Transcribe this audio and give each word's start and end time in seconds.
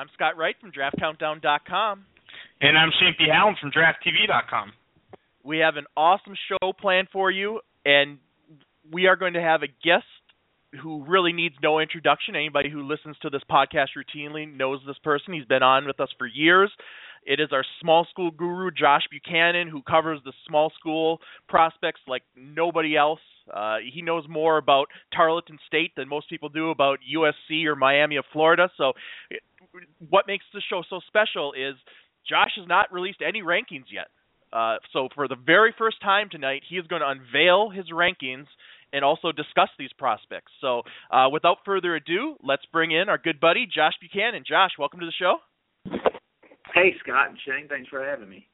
I'm 0.00 0.08
Scott 0.14 0.38
Wright 0.38 0.54
from 0.58 0.72
DraftCountdown.com. 0.72 2.06
And 2.62 2.78
I'm 2.78 2.88
Shane 2.98 3.14
P. 3.18 3.26
Hallam 3.30 3.54
from 3.60 3.70
DraftTV.com. 3.70 4.72
We 5.44 5.58
have 5.58 5.76
an 5.76 5.84
awesome 5.94 6.32
show 6.48 6.72
planned 6.72 7.08
for 7.12 7.30
you, 7.30 7.60
and 7.84 8.16
we 8.90 9.08
are 9.08 9.16
going 9.16 9.34
to 9.34 9.42
have 9.42 9.60
a 9.62 9.66
guest 9.66 10.06
who 10.82 11.04
really 11.04 11.34
needs 11.34 11.54
no 11.62 11.80
introduction. 11.80 12.34
Anybody 12.34 12.70
who 12.70 12.88
listens 12.88 13.18
to 13.20 13.28
this 13.28 13.42
podcast 13.50 13.88
routinely 13.94 14.50
knows 14.50 14.80
this 14.86 14.96
person. 15.04 15.34
He's 15.34 15.44
been 15.44 15.62
on 15.62 15.86
with 15.86 16.00
us 16.00 16.08
for 16.16 16.26
years. 16.26 16.72
It 17.26 17.38
is 17.38 17.48
our 17.52 17.64
small 17.82 18.06
school 18.08 18.30
guru, 18.30 18.70
Josh 18.70 19.02
Buchanan, 19.10 19.68
who 19.68 19.82
covers 19.82 20.20
the 20.24 20.32
small 20.48 20.72
school 20.78 21.20
prospects 21.46 22.00
like 22.08 22.22
nobody 22.34 22.96
else. 22.96 23.20
Uh, 23.52 23.76
he 23.92 24.00
knows 24.00 24.24
more 24.28 24.56
about 24.56 24.86
Tarleton 25.14 25.58
State 25.66 25.92
than 25.96 26.08
most 26.08 26.30
people 26.30 26.48
do 26.48 26.70
about 26.70 27.00
USC 27.14 27.66
or 27.66 27.76
Miami 27.76 28.16
of 28.16 28.24
Florida. 28.32 28.70
So, 28.76 28.92
what 30.08 30.26
makes 30.26 30.44
the 30.52 30.62
show 30.68 30.82
so 30.88 31.00
special 31.06 31.52
is 31.52 31.74
Josh 32.28 32.52
has 32.56 32.66
not 32.68 32.92
released 32.92 33.22
any 33.26 33.42
rankings 33.42 33.90
yet. 33.90 34.08
Uh, 34.52 34.76
so, 34.92 35.08
for 35.14 35.28
the 35.28 35.36
very 35.36 35.72
first 35.78 36.00
time 36.02 36.28
tonight, 36.28 36.62
he 36.68 36.76
is 36.76 36.86
going 36.88 37.02
to 37.02 37.08
unveil 37.08 37.70
his 37.70 37.86
rankings 37.94 38.46
and 38.92 39.04
also 39.04 39.30
discuss 39.30 39.68
these 39.78 39.92
prospects. 39.96 40.50
So, 40.60 40.82
uh, 41.10 41.28
without 41.32 41.58
further 41.64 41.94
ado, 41.94 42.34
let's 42.42 42.66
bring 42.72 42.90
in 42.90 43.08
our 43.08 43.18
good 43.18 43.38
buddy 43.38 43.66
Josh 43.66 43.94
Buchanan. 44.00 44.42
Josh, 44.46 44.72
welcome 44.76 44.98
to 45.00 45.06
the 45.06 45.12
show. 45.12 45.36
Hey, 46.74 46.94
Scott 47.02 47.30
and 47.30 47.38
Shane, 47.46 47.68
thanks 47.68 47.88
for 47.88 48.04
having 48.04 48.28
me. 48.28 48.49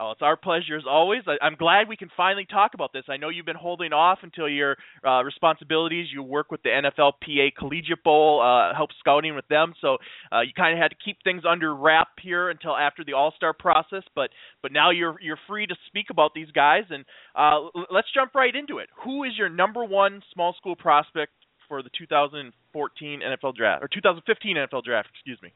Oh, 0.00 0.12
it's 0.12 0.22
our 0.22 0.36
pleasure 0.36 0.78
as 0.78 0.84
always. 0.88 1.24
I, 1.26 1.46
am 1.46 1.56
glad 1.56 1.86
we 1.86 1.96
can 1.96 2.08
finally 2.16 2.46
talk 2.50 2.72
about 2.72 2.90
this. 2.94 3.02
I 3.10 3.18
know 3.18 3.28
you've 3.28 3.44
been 3.44 3.54
holding 3.54 3.92
off 3.92 4.20
until 4.22 4.48
your 4.48 4.78
uh, 5.06 5.22
responsibilities. 5.22 6.06
You 6.10 6.22
work 6.22 6.50
with 6.50 6.62
the 6.62 6.70
NFLPA 6.70 7.54
Collegiate 7.58 8.02
Bowl, 8.02 8.40
uh, 8.40 8.74
help 8.74 8.90
scouting 8.98 9.34
with 9.34 9.46
them, 9.48 9.74
so 9.82 9.98
uh, 10.32 10.40
you 10.40 10.52
kind 10.56 10.72
of 10.72 10.82
had 10.82 10.88
to 10.88 10.96
keep 11.04 11.18
things 11.22 11.42
under 11.46 11.74
wrap 11.74 12.08
here 12.22 12.48
until 12.48 12.74
after 12.74 13.04
the 13.04 13.12
All 13.12 13.34
Star 13.36 13.52
process. 13.52 14.02
But 14.14 14.30
but 14.62 14.72
now 14.72 14.90
you're 14.90 15.16
you're 15.20 15.38
free 15.46 15.66
to 15.66 15.74
speak 15.88 16.06
about 16.10 16.30
these 16.34 16.50
guys, 16.52 16.84
and 16.88 17.04
uh, 17.34 17.68
let's 17.90 18.08
jump 18.14 18.34
right 18.34 18.56
into 18.56 18.78
it. 18.78 18.88
Who 19.04 19.24
is 19.24 19.32
your 19.36 19.50
number 19.50 19.84
one 19.84 20.22
small 20.32 20.54
school 20.56 20.76
prospect 20.76 21.32
for 21.68 21.82
the 21.82 21.90
2014 21.98 23.20
NFL 23.20 23.54
draft 23.54 23.84
or 23.84 23.88
2015 23.88 24.56
NFL 24.56 24.82
draft? 24.82 25.10
Excuse 25.12 25.38
me. 25.42 25.52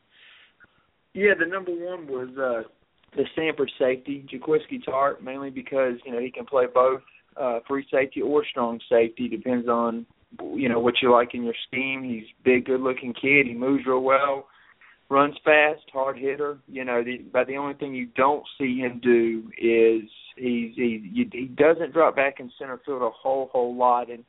Yeah, 1.15 1.33
the 1.39 1.47
number 1.47 1.71
one 1.71 2.07
was 2.09 2.29
uh, 2.37 2.69
the 3.17 3.25
Samford 3.37 3.69
safety, 3.79 4.27
Jaquiski 4.33 4.83
Tartt, 4.87 5.23
mainly 5.23 5.51
because 5.51 5.95
you 6.05 6.13
know 6.13 6.21
he 6.21 6.31
can 6.31 6.47
play 6.47 6.65
both 6.73 7.03
uh, 7.37 7.61
free 7.67 7.87
safety 7.91 8.23
or 8.23 8.45
strong 8.45 8.81
safety. 8.91 9.29
Depends 9.29 9.69
on 9.69 10.07
you 10.55 10.69
know 10.69 10.81
what 10.81 10.95
you 11.03 11.13
like 11.13 11.35
in 11.35 11.45
your 11.45 11.55
scheme. 11.67 12.03
He's 12.03 12.25
big, 12.45 12.67
good-looking 12.67 13.15
kid. 13.15 13.47
He 13.47 13.55
moves 13.55 13.87
real 13.87 14.03
well, 14.03 14.47
runs 15.09 15.37
fast, 15.45 15.83
hard 15.93 16.19
hitter. 16.19 16.59
You 16.67 16.85
know, 16.85 17.03
the, 17.03 17.19
but 17.33 17.47
the 17.47 17.57
only 17.57 17.75
thing 17.75 17.95
you 17.95 18.09
don't 18.17 18.45
see 18.59 18.79
him 18.79 19.01
do 19.03 19.51
is 19.59 20.09
he's 20.37 20.75
he 20.75 21.29
he 21.33 21.45
doesn't 21.47 21.93
drop 21.93 22.17
back 22.17 22.41
in 22.41 22.51
center 22.59 22.81
field 22.85 23.03
a 23.03 23.11
whole 23.11 23.49
whole 23.53 23.77
lot 23.77 24.11
and 24.11 24.25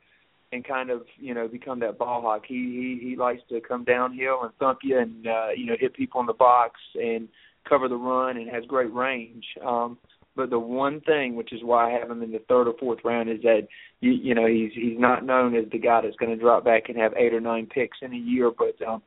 and 0.52 0.64
kind 0.66 0.90
of 0.90 1.02
you 1.18 1.34
know 1.34 1.48
become 1.48 1.80
that 1.80 1.98
ball 1.98 2.22
hawk. 2.22 2.42
He 2.46 2.98
he 3.00 3.10
he 3.10 3.16
likes 3.16 3.42
to 3.48 3.60
come 3.60 3.84
downhill 3.84 4.42
and 4.42 4.52
thump 4.58 4.80
you 4.82 4.98
and 4.98 5.26
uh, 5.26 5.48
you 5.56 5.66
know 5.66 5.74
hit 5.78 5.94
people 5.94 6.20
in 6.20 6.26
the 6.26 6.32
box 6.32 6.80
and 6.94 7.28
cover 7.68 7.88
the 7.88 7.96
run 7.96 8.36
and 8.36 8.48
has 8.50 8.64
great 8.66 8.92
range. 8.92 9.44
Um, 9.64 9.98
but 10.34 10.50
the 10.50 10.58
one 10.58 11.00
thing, 11.00 11.34
which 11.34 11.52
is 11.52 11.64
why 11.64 11.90
I 11.90 11.98
have 11.98 12.10
him 12.10 12.22
in 12.22 12.30
the 12.30 12.42
third 12.48 12.68
or 12.68 12.74
fourth 12.78 12.98
round, 13.04 13.30
is 13.30 13.40
that 13.42 13.66
you, 14.00 14.12
you 14.12 14.34
know 14.34 14.46
he's 14.46 14.72
he's 14.74 14.98
not 14.98 15.24
known 15.24 15.56
as 15.56 15.64
the 15.72 15.78
guy 15.78 16.02
that's 16.02 16.16
going 16.16 16.30
to 16.30 16.42
drop 16.42 16.64
back 16.64 16.88
and 16.88 16.98
have 16.98 17.14
eight 17.16 17.32
or 17.32 17.40
nine 17.40 17.66
picks 17.66 17.98
in 18.02 18.12
a 18.12 18.16
year, 18.16 18.50
but 18.56 18.76
um, 18.86 19.02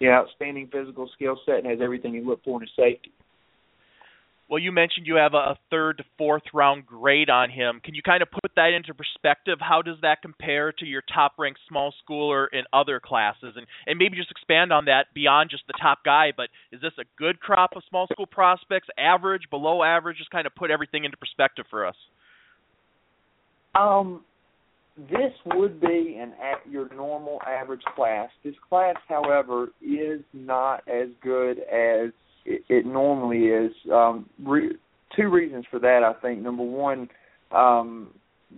yeah, 0.00 0.18
outstanding 0.18 0.68
physical 0.72 1.08
skill 1.14 1.38
set 1.46 1.58
and 1.58 1.66
has 1.66 1.78
everything 1.80 2.14
you 2.14 2.26
look 2.26 2.42
for 2.44 2.60
in 2.60 2.68
a 2.68 2.70
safety. 2.76 3.12
Well, 4.52 4.58
you 4.58 4.70
mentioned 4.70 5.06
you 5.06 5.14
have 5.14 5.32
a 5.32 5.56
third 5.70 5.96
to 5.96 6.04
fourth 6.18 6.42
round 6.52 6.84
grade 6.84 7.30
on 7.30 7.48
him. 7.48 7.80
Can 7.82 7.94
you 7.94 8.02
kind 8.02 8.22
of 8.22 8.30
put 8.30 8.52
that 8.56 8.74
into 8.76 8.92
perspective? 8.92 9.56
How 9.62 9.80
does 9.80 9.96
that 10.02 10.20
compare 10.20 10.72
to 10.72 10.84
your 10.84 11.00
top 11.10 11.32
ranked 11.38 11.60
small 11.66 11.94
schooler 12.04 12.48
in 12.52 12.64
other 12.70 13.00
classes? 13.00 13.54
And 13.56 13.66
and 13.86 13.98
maybe 13.98 14.18
just 14.18 14.30
expand 14.30 14.70
on 14.70 14.84
that 14.84 15.06
beyond 15.14 15.48
just 15.48 15.62
the 15.68 15.72
top 15.80 16.04
guy, 16.04 16.34
but 16.36 16.50
is 16.70 16.82
this 16.82 16.92
a 17.00 17.04
good 17.16 17.40
crop 17.40 17.70
of 17.76 17.82
small 17.88 18.06
school 18.12 18.26
prospects, 18.26 18.88
average, 18.98 19.44
below 19.48 19.82
average? 19.82 20.18
Just 20.18 20.30
kind 20.30 20.46
of 20.46 20.54
put 20.54 20.70
everything 20.70 21.06
into 21.06 21.16
perspective 21.16 21.64
for 21.70 21.86
us. 21.86 21.96
Um 23.74 24.20
this 24.98 25.32
would 25.46 25.80
be 25.80 26.18
an 26.20 26.34
at 26.34 26.70
your 26.70 26.94
normal 26.94 27.40
average 27.46 27.84
class. 27.96 28.28
This 28.44 28.54
class, 28.68 28.96
however, 29.08 29.68
is 29.80 30.20
not 30.34 30.86
as 30.86 31.08
good 31.22 31.60
as 31.60 32.10
it, 32.44 32.62
it 32.68 32.86
normally 32.86 33.46
is. 33.46 33.72
Um, 33.92 34.28
re- 34.42 34.76
two 35.16 35.28
reasons 35.28 35.64
for 35.70 35.78
that, 35.80 36.02
I 36.02 36.18
think. 36.20 36.40
Number 36.40 36.62
one, 36.62 37.08
um, 37.50 38.08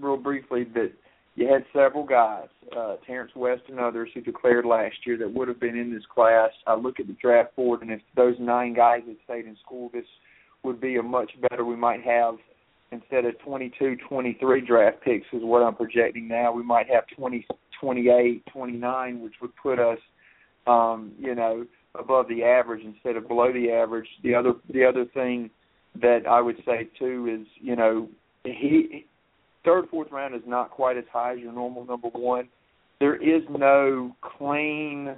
real 0.01 0.17
briefly, 0.17 0.65
that 0.75 0.93
you 1.37 1.49
had 1.49 1.65
several 1.73 2.05
guys, 2.05 2.49
uh, 2.77 2.97
Terrence 3.07 3.33
West 3.35 3.63
and 3.69 3.81
others, 3.81 4.11
who 4.15 4.21
declared 4.21 4.65
last 4.65 4.97
year 5.05 5.19
that 5.19 5.33
would 5.33 5.49
have 5.49 5.61
been 5.61 5.77
in 5.77 5.93
this 5.93 6.05
class. 6.13 6.51
I 6.67 6.75
look 6.75 7.01
at 7.01 7.07
the 7.07 7.17
draft 7.21 7.57
board, 7.57 7.83
and 7.83 7.91
if 7.91 8.01
those 8.15 8.37
nine 8.39 8.75
guys 8.75 9.01
had 9.07 9.17
stayed 9.25 9.47
in 9.47 9.57
school, 9.65 9.91
this 9.93 10.05
would 10.63 10.81
be 10.81 10.97
a 10.97 11.03
much 11.03 11.33
better. 11.49 11.65
We 11.65 11.77
might 11.77 12.03
have 12.03 12.37
instead 12.93 13.25
of 13.25 13.39
22, 13.41 13.97
23 14.09 14.61
draft 14.67 14.99
picks 15.03 15.27
is 15.33 15.43
what 15.43 15.63
I'm 15.63 15.75
projecting 15.75 16.29
now. 16.29 16.53
We 16.53 16.63
might 16.63 16.87
have 16.89 17.05
20, 17.17 17.47
28, 17.81 18.47
29, 18.53 19.21
which 19.21 19.35
would 19.43 19.51
put 19.61 19.81
us, 19.81 19.99
um, 20.67 21.13
you 21.19 21.35
know, 21.35 21.67
above 21.99 22.29
the 22.29 22.43
average 22.43 22.85
instead 22.85 23.17
of 23.17 23.29
below 23.29 23.53
the 23.53 23.71
average. 23.71 24.09
The 24.23 24.35
other 24.35 24.55
the 24.73 24.85
other 24.85 25.05
thing 25.15 25.51
that 26.01 26.27
I 26.29 26.41
would 26.41 26.57
say 26.65 26.89
too 26.99 27.41
is 27.41 27.47
you 27.61 27.77
know 27.77 28.09
he 28.45 29.07
third 29.65 29.87
fourth 29.91 30.11
round 30.11 30.35
is 30.35 30.43
not 30.47 30.71
quite 30.71 30.97
as 30.97 31.05
high 31.13 31.35
as 31.35 31.39
your 31.39 31.53
normal 31.53 31.85
number 31.85 32.09
one. 32.09 32.49
There 33.01 33.17
is 33.17 33.43
no 33.51 34.15
clean 34.39 35.17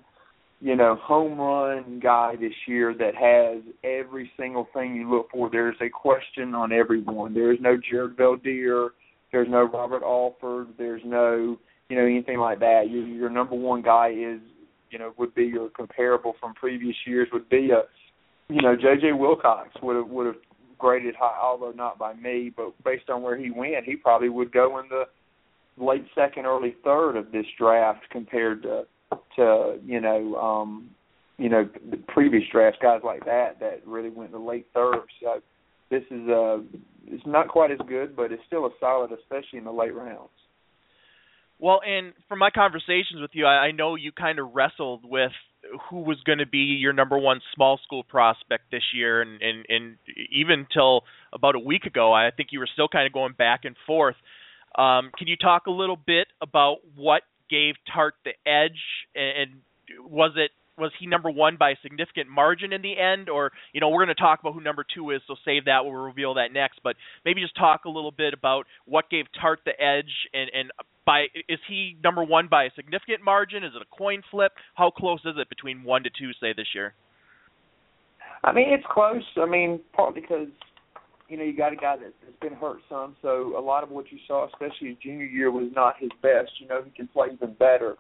you 0.61 0.77
know 0.77 0.97
home 0.97 1.39
run 1.39 2.01
guy 2.03 2.35
this 2.39 2.53
year 2.67 2.95
that 2.95 3.15
has 3.15 3.63
every 3.85 4.31
single 4.39 4.69
thing 4.75 4.95
you 4.95 5.11
look 5.11 5.31
for. 5.31 5.51
There's 5.51 5.77
a 5.81 5.89
question 5.89 6.55
on 6.55 6.73
everyone. 6.73 7.35
There 7.35 7.53
is 7.53 7.59
no 7.61 7.77
Jared 7.91 8.17
Veldheer. 8.17 8.91
There's 9.33 9.49
no 9.51 9.65
Robert 9.65 10.03
Alford. 10.03 10.69
There's 10.79 11.03
no 11.05 11.59
you 11.89 11.97
know 11.97 12.05
anything 12.05 12.39
like 12.39 12.61
that. 12.61 12.91
Your, 12.91 13.07
your 13.07 13.31
number 13.31 13.55
one 13.55 13.83
guy 13.83 14.11
is 14.11 14.41
you 14.91 14.99
know 14.99 15.13
would 15.19 15.35
be 15.35 15.45
your 15.45 15.69
comparable 15.71 16.35
from 16.41 16.55
previous 16.55 16.97
years 17.07 17.29
would 17.33 17.49
be 17.49 17.71
a 17.71 17.83
you 18.49 18.63
know 18.63 18.77
JJ 18.77 19.19
Wilcox 19.19 19.71
would 19.83 19.97
have 19.97 20.09
would 20.09 20.27
have 20.27 20.37
graded 20.79 21.15
high, 21.19 21.39
although 21.43 21.73
not 21.73 21.99
by 21.99 22.15
me, 22.15 22.53
but 22.55 22.73
based 22.85 23.09
on 23.09 23.23
where 23.23 23.37
he 23.37 23.51
went, 23.51 23.85
he 23.85 23.97
probably 23.97 24.29
would 24.29 24.53
go 24.53 24.79
in 24.79 24.89
the 24.89 25.05
late 25.83 26.05
second, 26.15 26.47
early 26.47 26.75
third 26.85 27.17
of 27.17 27.33
this 27.33 27.47
draft 27.59 28.05
compared 28.11 28.63
to 28.63 28.83
to 29.37 29.79
you 29.85 30.01
know 30.01 30.35
um 30.37 30.91
you 31.39 31.49
know 31.49 31.69
the 31.91 31.97
previous 32.09 32.43
drafts 32.51 32.79
guys 32.83 33.01
like 33.05 33.25
that 33.25 33.61
that 33.61 33.87
really 33.87 34.11
went 34.11 34.33
in 34.33 34.41
the 34.41 34.47
late 34.47 34.67
third. 34.75 35.03
So 35.23 35.41
this 35.91 36.03
is 36.11 36.29
uh 36.29 36.59
it's 37.07 37.27
not 37.27 37.49
quite 37.49 37.71
as 37.71 37.79
good, 37.89 38.17
but 38.17 38.33
it's 38.33 38.43
still 38.47 38.67
a 38.67 38.71
solid, 38.81 39.13
especially 39.13 39.59
in 39.59 39.65
the 39.65 39.73
late 39.73 39.95
rounds. 39.95 40.31
Well, 41.59 41.81
and 41.87 42.13
from 42.29 42.39
my 42.39 42.51
conversations 42.51 43.21
with 43.21 43.31
you, 43.33 43.47
I, 43.47 43.67
I 43.67 43.71
know 43.71 43.95
you 43.95 44.13
kind 44.13 44.39
of 44.39 44.55
wrestled 44.55 45.05
with 45.05 45.33
who 45.91 46.01
was 46.01 46.19
going 46.25 46.39
to 46.39 46.47
be 46.47 46.59
your 46.59 46.93
number 46.93 47.19
one 47.19 47.41
small 47.55 47.79
school 47.85 48.05
prospect 48.05 48.65
this 48.71 48.83
year, 48.95 49.23
and, 49.23 49.41
and 49.43 49.65
and 49.69 49.97
even 50.31 50.67
till 50.73 51.03
about 51.33 51.55
a 51.55 51.59
week 51.59 51.85
ago, 51.85 52.13
I 52.13 52.31
think 52.37 52.51
you 52.53 52.61
were 52.61 52.69
still 52.73 52.89
kind 52.89 53.07
of 53.07 53.13
going 53.13 53.33
back 53.33 53.65
and 53.65 53.75
forth. 53.87 54.17
Um, 54.77 55.11
can 55.17 55.27
you 55.27 55.37
talk 55.37 55.67
a 55.67 55.71
little 55.71 55.97
bit 55.97 56.29
about 56.41 56.77
what 56.95 57.23
gave 57.49 57.75
Tartt 57.95 58.13
the 58.25 58.33
edge, 58.49 58.81
and, 59.15 59.51
and 59.97 60.11
was 60.11 60.33
it 60.37 60.51
was 60.79 60.93
he 60.99 61.07
number 61.07 61.31
one 61.31 61.57
by 61.57 61.71
a 61.71 61.77
significant 61.83 62.29
margin 62.29 62.73
in 62.73 62.83
the 62.83 62.99
end, 62.99 63.29
or 63.29 63.53
you 63.73 63.81
know 63.81 63.89
we're 63.89 64.05
going 64.05 64.15
to 64.15 64.21
talk 64.21 64.41
about 64.41 64.55
who 64.55 64.61
number 64.61 64.85
two 64.95 65.11
is, 65.11 65.21
so 65.27 65.35
save 65.45 65.65
that. 65.67 65.85
We'll 65.85 65.95
reveal 65.95 66.35
that 66.35 66.53
next. 66.53 66.81
But 66.85 66.97
maybe 67.25 67.41
just 67.41 67.57
talk 67.57 67.85
a 67.85 67.89
little 67.89 68.11
bit 68.11 68.35
about 68.35 68.67
what 68.85 69.11
gave 69.11 69.27
Tartt 69.41 69.59
the 69.65 69.81
edge, 69.81 70.13
and 70.33 70.51
and 70.53 70.71
by 71.05 71.27
is 71.49 71.59
he 71.69 71.97
number 72.03 72.23
one 72.23 72.49
by 72.49 72.65
a 72.65 72.71
significant 72.77 73.23
margin? 73.23 73.65
Is 73.65 73.73
it 73.75 73.83
a 73.83 73.97
coin 73.97 74.23
flip? 74.31 74.53
How 74.75 74.91
close 74.91 75.21
is 75.25 75.35
it 75.39 75.49
between 75.49 75.83
one 75.85 76.03
to 76.03 76.11
two, 76.11 76.33
say 76.41 76.53
this 76.57 76.69
year? 76.75 76.95
I 78.45 78.53
mean, 78.53 78.69
it's 78.69 78.85
close. 78.91 79.23
I 79.37 79.47
mean, 79.47 79.81
partly 79.95 80.21
because 80.21 80.49
you 81.29 81.37
know 81.39 81.45
you 81.45 81.57
got 81.57 81.73
a 81.73 81.77
guy 81.77 81.97
that's, 81.97 82.13
that's 82.23 82.39
been 82.41 82.59
hurt 82.59 82.79
some, 82.89 83.17
so 83.23 83.59
a 83.59 83.61
lot 83.61 83.83
of 83.83 83.91
what 83.91 84.13
you 84.13 84.19
saw, 84.27 84.47
especially 84.47 84.89
his 84.89 84.99
junior 85.03 85.25
year, 85.25 85.51
was 85.51 85.71
not 85.75 85.95
his 85.99 86.11
best. 86.23 86.51
You 86.61 86.69
know, 86.69 86.83
he 86.85 86.91
can 86.91 87.09
play 87.09 87.29
even 87.33 87.55
better 87.55 87.97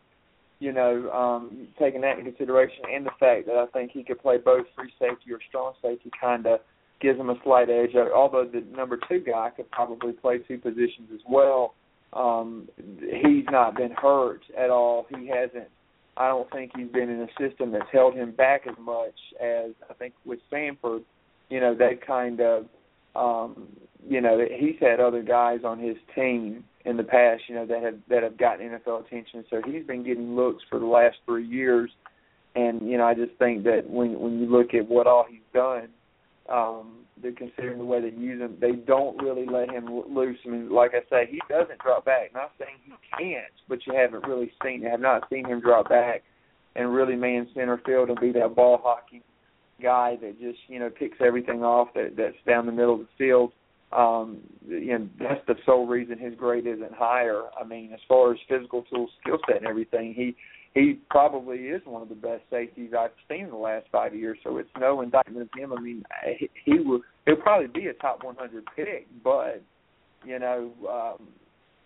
you 0.58 0.73
know, 0.73 1.11
um, 1.11 1.69
taking 1.79 2.00
that 2.00 2.19
into 2.19 2.31
consideration 2.31 2.85
and 2.93 3.05
the 3.05 3.11
fact 3.20 3.47
that 3.47 3.56
I 3.56 3.67
think 3.73 3.91
he 3.93 4.03
could 4.03 4.20
play 4.20 4.38
both 4.38 4.67
free 4.75 4.93
safety 4.99 5.32
or 5.32 5.38
strong 5.49 5.75
safety 5.82 6.11
kind 6.19 6.47
of 6.47 6.61
gives 7.00 7.19
him 7.19 7.29
a 7.29 7.37
slight 7.44 7.69
edge. 7.69 7.94
Although 7.94 8.49
the 8.50 8.64
number 8.75 8.99
two 9.08 9.20
guy 9.20 9.50
could 9.55 9.70
probably 9.70 10.12
play 10.12 10.38
two 10.38 10.58
positions 10.58 11.11
as 11.12 11.20
well. 11.29 11.75
Um, 12.12 12.69
he's 13.00 13.44
not 13.50 13.76
been 13.76 13.91
hurt 13.91 14.41
at 14.56 14.70
all. 14.70 15.06
He 15.11 15.29
hasn't 15.29 15.69
I 16.17 16.29
don't 16.29 16.50
think 16.50 16.73
he's 16.75 16.88
been 16.88 17.11
in 17.11 17.20
a 17.20 17.29
system 17.38 17.73
that's 17.73 17.91
held 17.93 18.14
him 18.14 18.32
back 18.32 18.62
as 18.67 18.76
much 18.81 19.14
as 19.41 19.73
I 19.91 19.94
think 19.94 20.14
with 20.25 20.38
Samford. 20.50 21.02
You 21.50 21.61
know, 21.61 21.75
that 21.75 22.05
kind 22.05 22.41
of, 22.41 22.67
um, 23.14 23.69
you 24.09 24.20
know, 24.20 24.38
he's 24.59 24.76
had 24.81 24.99
other 24.99 25.23
guys 25.23 25.61
on 25.64 25.79
his 25.79 25.97
team 26.14 26.64
in 26.87 26.97
the 26.97 27.05
past, 27.05 27.43
you 27.49 27.55
know, 27.56 27.67
that 27.67 27.83
have 27.83 27.99
that 28.09 28.23
have 28.23 28.38
gotten 28.38 28.69
NFL 28.69 29.06
attention. 29.06 29.44
So 29.50 29.61
he's 29.67 29.85
been 29.85 30.05
getting 30.05 30.37
looks 30.37 30.62
for 30.71 30.79
the 30.79 30.87
last 30.87 31.17
three 31.27 31.47
years, 31.47 31.91
and 32.55 32.88
you 32.88 32.97
know, 32.97 33.05
I 33.05 33.15
just 33.15 33.33
think 33.38 33.65
that 33.65 33.83
when 33.88 34.19
when 34.19 34.38
you 34.38 34.47
look 34.47 34.73
at 34.73 34.88
what 34.88 35.06
all 35.06 35.27
he's 35.29 35.41
done, 35.53 35.88
um, 36.49 36.99
they're 37.21 37.33
considering 37.33 37.79
the 37.79 37.85
way 37.85 38.00
they 38.00 38.17
use 38.17 38.41
him. 38.41 38.56
They 38.61 38.73
don't 38.73 39.21
really 39.21 39.47
let 39.47 39.69
him 39.69 39.87
loose. 40.09 40.38
I 40.47 40.49
mean, 40.49 40.71
like 40.71 40.93
I 40.94 41.00
say, 41.11 41.29
he 41.31 41.41
doesn't 41.49 41.81
drop 41.81 42.05
back. 42.05 42.33
Not 42.33 42.53
saying 42.59 42.77
he 42.85 42.93
can't, 43.19 43.53
but 43.69 43.81
you 43.87 43.94
haven't 43.94 44.27
really 44.27 44.53
seen, 44.62 44.83
you 44.83 44.88
have 44.88 45.00
not 45.00 45.29
seen 45.29 45.44
him 45.44 45.61
drop 45.61 45.88
back 45.88 46.23
and 46.77 46.94
really 46.94 47.17
man 47.17 47.49
center 47.55 47.81
field 47.85 48.11
and 48.11 48.21
be 48.21 48.33
that 48.33 48.55
ball 48.55 48.79
hockey 48.83 49.23
guy 49.83 50.17
that 50.21 50.38
just 50.41 50.59
you 50.69 50.79
know 50.79 50.88
picks 50.88 51.19
everything 51.21 51.62
off 51.62 51.88
that 51.94 52.15
that's 52.17 52.37
down 52.47 52.67
the 52.67 52.73
middle 52.73 52.94
of 52.94 53.00
the 53.00 53.09
field. 53.19 53.53
Um, 53.93 54.38
you 54.67 54.99
know, 54.99 55.09
that's 55.19 55.47
the 55.47 55.55
sole 55.65 55.87
reason 55.87 56.19
his 56.19 56.35
grade 56.35 56.67
isn't 56.67 56.93
higher. 56.93 57.44
I 57.59 57.65
mean, 57.65 57.93
as 57.93 58.00
far 58.09 58.33
as 58.33 58.38
physical 58.49 58.83
tools, 58.83 59.11
skill 59.21 59.38
set, 59.47 59.59
and 59.59 59.67
everything, 59.67 60.12
he 60.15 60.37
he 60.75 60.99
probably 61.09 61.56
is 61.56 61.81
one 61.87 62.03
of 62.03 62.11
the 62.11 62.15
best 62.15 62.43
safeties 62.50 62.91
I've 62.99 63.11
seen 63.31 63.44
in 63.44 63.50
the 63.50 63.56
last 63.56 63.87
five 63.91 64.15
years. 64.15 64.38
So 64.44 64.59
it's 64.59 64.69
no 64.79 65.00
indictment 65.00 65.43
of 65.43 65.49
him. 65.59 65.73
I 65.73 65.81
mean, 65.81 66.05
he, 66.38 66.50
he 66.65 66.79
will 66.81 67.00
he'll 67.25 67.37
probably 67.37 67.69
be 67.69 67.87
a 67.87 67.94
top 67.94 68.23
100 68.25 68.65
pick, 68.77 69.06
but 69.25 69.62
you 70.25 70.38
know, 70.38 70.71
um, 70.91 71.29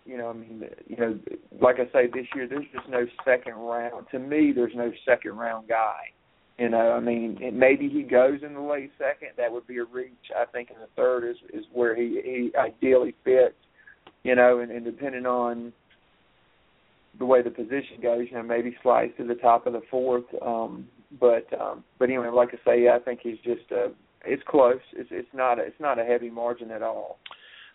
you 0.07 0.17
know, 0.17 0.31
I 0.31 0.33
mean, 0.33 0.65
you 0.89 0.97
know, 0.97 1.19
like 1.61 1.77
I 1.77 1.85
say, 1.93 2.09
this 2.13 2.27
year 2.35 2.49
there's 2.49 2.67
just 2.75 2.89
no 2.89 3.07
second 3.25 3.55
round. 3.55 4.07
To 4.11 4.19
me, 4.19 4.53
there's 4.55 4.75
no 4.75 4.91
second 5.05 5.37
round 5.37 5.69
guy. 5.69 6.13
You 6.61 6.69
know, 6.69 6.93
I 6.93 7.01
mean, 7.01 7.39
maybe 7.55 7.89
he 7.89 8.03
goes 8.03 8.41
in 8.47 8.53
the 8.53 8.61
late 8.61 8.91
second. 8.99 9.31
That 9.39 9.51
would 9.51 9.67
be 9.67 9.79
a 9.79 9.85
reach. 9.85 10.31
I 10.39 10.45
think 10.45 10.69
in 10.69 10.77
the 10.79 10.89
third 10.95 11.25
is 11.25 11.39
is 11.55 11.65
where 11.73 11.97
he 11.97 12.21
he 12.23 12.51
ideally 12.55 13.15
fits. 13.25 13.55
You 14.25 14.35
know, 14.35 14.59
and, 14.59 14.71
and 14.71 14.85
depending 14.85 15.25
on 15.25 15.73
the 17.19 17.25
way 17.25 17.41
the 17.41 17.49
position 17.49 18.03
goes, 18.03 18.27
you 18.31 18.37
know, 18.37 18.43
maybe 18.43 18.77
slides 18.83 19.13
to 19.17 19.27
the 19.27 19.37
top 19.37 19.67
of 19.67 19.73
the 19.73 19.81
fourth. 19.91 20.27
Um, 20.45 20.87
but 21.19 21.47
um, 21.59 21.83
but 21.99 22.11
anyway, 22.11 22.29
like 22.29 22.51
I 22.53 22.59
say, 22.63 22.89
I 22.89 22.99
think 22.99 23.21
he's 23.23 23.39
just 23.39 23.73
uh, 23.73 23.89
it's 24.27 24.43
close. 24.47 24.81
It's 24.93 25.09
it's 25.11 25.33
not 25.33 25.59
a, 25.59 25.63
it's 25.63 25.81
not 25.81 25.99
a 25.99 26.05
heavy 26.05 26.29
margin 26.29 26.71
at 26.71 26.83
all. 26.83 27.21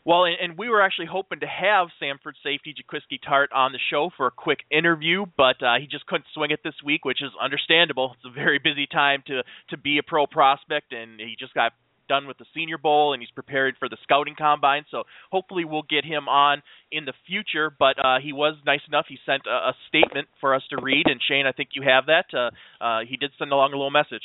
Well, 0.05 0.25
and, 0.25 0.35
and 0.39 0.57
we 0.57 0.69
were 0.69 0.81
actually 0.81 1.07
hoping 1.07 1.39
to 1.39 1.47
have 1.47 1.87
Samford 2.01 2.33
safety 2.43 2.75
Jaquiski 2.75 3.19
Tartt 3.27 3.47
on 3.53 3.71
the 3.71 3.79
show 3.89 4.11
for 4.15 4.27
a 4.27 4.31
quick 4.31 4.59
interview, 4.69 5.25
but 5.35 5.61
uh, 5.63 5.79
he 5.79 5.87
just 5.87 6.05
couldn't 6.05 6.27
swing 6.33 6.51
it 6.51 6.59
this 6.63 6.75
week, 6.85 7.03
which 7.05 7.23
is 7.23 7.31
understandable. 7.41 8.15
It's 8.15 8.25
a 8.25 8.31
very 8.31 8.59
busy 8.59 8.85
time 8.85 9.23
to 9.27 9.41
to 9.71 9.77
be 9.77 9.97
a 9.97 10.03
pro 10.03 10.27
prospect, 10.27 10.93
and 10.93 11.19
he 11.19 11.35
just 11.39 11.55
got 11.55 11.73
done 12.07 12.27
with 12.27 12.37
the 12.37 12.45
Senior 12.53 12.77
Bowl 12.77 13.13
and 13.13 13.21
he's 13.21 13.31
prepared 13.31 13.75
for 13.79 13.89
the 13.89 13.97
scouting 14.03 14.35
combine. 14.37 14.85
So 14.91 15.03
hopefully 15.31 15.65
we'll 15.65 15.87
get 15.89 16.05
him 16.05 16.27
on 16.27 16.61
in 16.91 17.05
the 17.05 17.13
future. 17.27 17.71
But 17.77 17.97
uh, 17.97 18.19
he 18.21 18.31
was 18.31 18.55
nice 18.65 18.81
enough. 18.87 19.05
He 19.09 19.17
sent 19.25 19.43
a, 19.47 19.69
a 19.69 19.73
statement 19.87 20.27
for 20.39 20.53
us 20.53 20.61
to 20.69 20.77
read, 20.81 21.07
and 21.07 21.19
Shane, 21.27 21.47
I 21.47 21.51
think 21.51 21.69
you 21.73 21.81
have 21.81 22.05
that. 22.05 22.25
Uh, 22.33 22.83
uh, 22.83 22.99
he 23.07 23.17
did 23.17 23.31
send 23.37 23.51
along 23.51 23.73
a 23.73 23.75
little 23.75 23.91
message. 23.91 24.23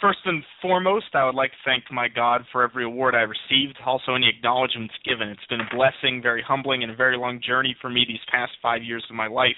First 0.00 0.18
and 0.26 0.44
foremost, 0.60 1.06
I 1.14 1.24
would 1.24 1.34
like 1.34 1.52
to 1.52 1.64
thank 1.64 1.84
my 1.90 2.06
God 2.06 2.44
for 2.52 2.62
every 2.62 2.84
award 2.84 3.14
I 3.14 3.24
received, 3.24 3.78
also 3.84 4.14
any 4.14 4.28
acknowledgments 4.28 4.92
given. 5.06 5.28
It's 5.28 5.46
been 5.48 5.62
a 5.62 5.74
blessing, 5.74 6.20
very 6.20 6.42
humbling, 6.46 6.82
and 6.82 6.92
a 6.92 6.96
very 6.96 7.16
long 7.16 7.40
journey 7.40 7.74
for 7.80 7.88
me 7.88 8.04
these 8.06 8.20
past 8.30 8.52
five 8.60 8.82
years 8.82 9.02
of 9.08 9.16
my 9.16 9.26
life. 9.26 9.56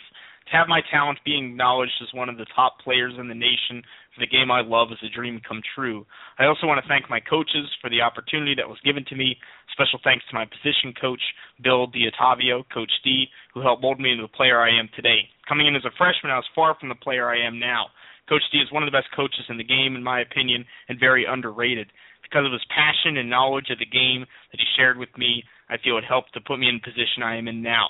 To 0.51 0.57
have 0.57 0.69
my 0.69 0.81
talent 0.91 1.19
being 1.25 1.51
acknowledged 1.51 1.99
as 2.01 2.15
one 2.15 2.29
of 2.29 2.39
the 2.39 2.47
top 2.55 2.79
players 2.81 3.15
in 3.19 3.27
the 3.27 3.35
nation 3.35 3.83
for 4.15 4.21
the 4.21 4.31
game 4.31 4.51
I 4.51 4.63
love 4.63 4.89
is 4.93 5.03
a 5.03 5.13
dream 5.13 5.43
come 5.47 5.61
true. 5.75 6.07
I 6.39 6.47
also 6.47 6.67
want 6.67 6.81
to 6.81 6.89
thank 6.89 7.11
my 7.11 7.21
coaches 7.21 7.69
for 7.83 7.91
the 7.91 8.01
opportunity 8.01 8.55
that 8.55 8.69
was 8.69 8.79
given 8.85 9.05
to 9.11 9.17
me. 9.17 9.37
Special 9.73 9.99
thanks 10.05 10.25
to 10.31 10.39
my 10.39 10.47
position 10.47 10.95
coach, 10.99 11.21
Bill 11.63 11.89
D'Ottavio, 11.89 12.63
Coach 12.73 12.93
D, 13.05 13.27
who 13.53 13.61
helped 13.61 13.83
mold 13.83 14.01
me 14.01 14.13
into 14.13 14.23
the 14.23 14.39
player 14.39 14.63
I 14.63 14.71
am 14.71 14.89
today. 14.95 15.29
Coming 15.49 15.67
in 15.67 15.77
as 15.77 15.85
a 15.85 15.93
freshman, 15.99 16.31
I 16.31 16.37
was 16.37 16.55
far 16.55 16.77
from 16.79 16.89
the 16.89 17.03
player 17.03 17.29
I 17.29 17.45
am 17.45 17.59
now. 17.59 17.91
Coach 18.29 18.43
D 18.53 18.59
is 18.59 18.71
one 18.71 18.83
of 18.83 18.87
the 18.87 18.97
best 18.97 19.09
coaches 19.17 19.47
in 19.49 19.57
the 19.57 19.65
game, 19.65 19.97
in 19.97 20.03
my 20.03 20.21
opinion, 20.21 20.65
and 20.89 21.01
very 21.01 21.25
underrated. 21.25 21.89
Because 22.23 22.45
of 22.45 22.53
his 22.53 22.65
passion 22.69 23.17
and 23.17 23.31
knowledge 23.31 23.71
of 23.71 23.79
the 23.79 23.87
game 23.87 24.27
that 24.53 24.61
he 24.61 24.67
shared 24.77 24.99
with 24.99 25.09
me, 25.17 25.43
I 25.71 25.79
feel 25.79 25.97
it 25.97 26.05
helped 26.05 26.35
to 26.35 26.41
put 26.41 26.59
me 26.59 26.69
in 26.69 26.77
the 26.77 26.91
position 26.91 27.23
I 27.23 27.37
am 27.37 27.49
in 27.49 27.63
now. 27.63 27.89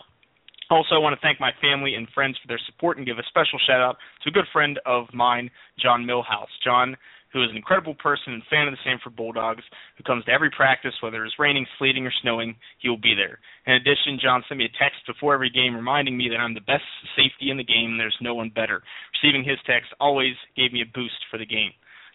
Also, 0.71 0.95
I 0.95 0.99
want 0.99 1.15
to 1.15 1.21
thank 1.25 1.41
my 1.41 1.51
family 1.63 1.95
and 1.95 2.07
friends 2.15 2.37
for 2.41 2.47
their 2.47 2.61
support 2.67 2.99
and 2.99 3.07
give 3.07 3.19
a 3.19 3.25
special 3.29 3.59
shout 3.67 3.81
out 3.81 3.97
to 4.23 4.29
a 4.29 4.33
good 4.33 4.45
friend 4.53 4.79
of 4.85 5.07
mine, 5.15 5.51
John 5.81 6.05
Millhouse. 6.05 6.53
John, 6.63 6.95
who 7.33 7.43
is 7.43 7.51
an 7.51 7.57
incredible 7.57 7.95
person 7.95 8.33
and 8.33 8.43
fan 8.51 8.69
of 8.69 8.75
the 8.75 8.89
Samford 8.89 9.17
Bulldogs, 9.17 9.63
who 9.97 10.05
comes 10.05 10.25
to 10.25 10.33
every 10.33 10.51
practice, 10.51 10.95
whether 11.03 11.25
it's 11.25 11.39
raining, 11.39 11.67
sleeting, 11.79 12.07
or 12.07 12.13
snowing, 12.23 12.57
he 12.79 12.89
will 12.89 12.99
be 12.99 13.15
there. 13.15 13.39
In 13.67 13.75
addition, 13.75 14.19
John 14.21 14.45
sent 14.49 14.59
me 14.59 14.65
a 14.65 14.79
text 14.83 15.01
before 15.07 15.35
every 15.35 15.51
game 15.51 15.75
reminding 15.75 16.17
me 16.17 16.29
that 16.31 16.41
I'm 16.41 16.55
the 16.55 16.61
best 16.61 16.85
safety 17.17 17.51
in 17.51 17.57
the 17.57 17.65
game 17.65 17.93
and 17.93 18.01
there's 18.01 18.17
no 18.21 18.35
one 18.35 18.51
better. 18.55 18.83
Receiving 19.21 19.45
his 19.45 19.59
text 19.67 19.93
always 20.01 20.35
gave 20.57 20.73
me 20.73 20.83
a 20.83 20.95
boost 20.95 21.21
for 21.31 21.39
the 21.39 21.47
game. 21.47 21.73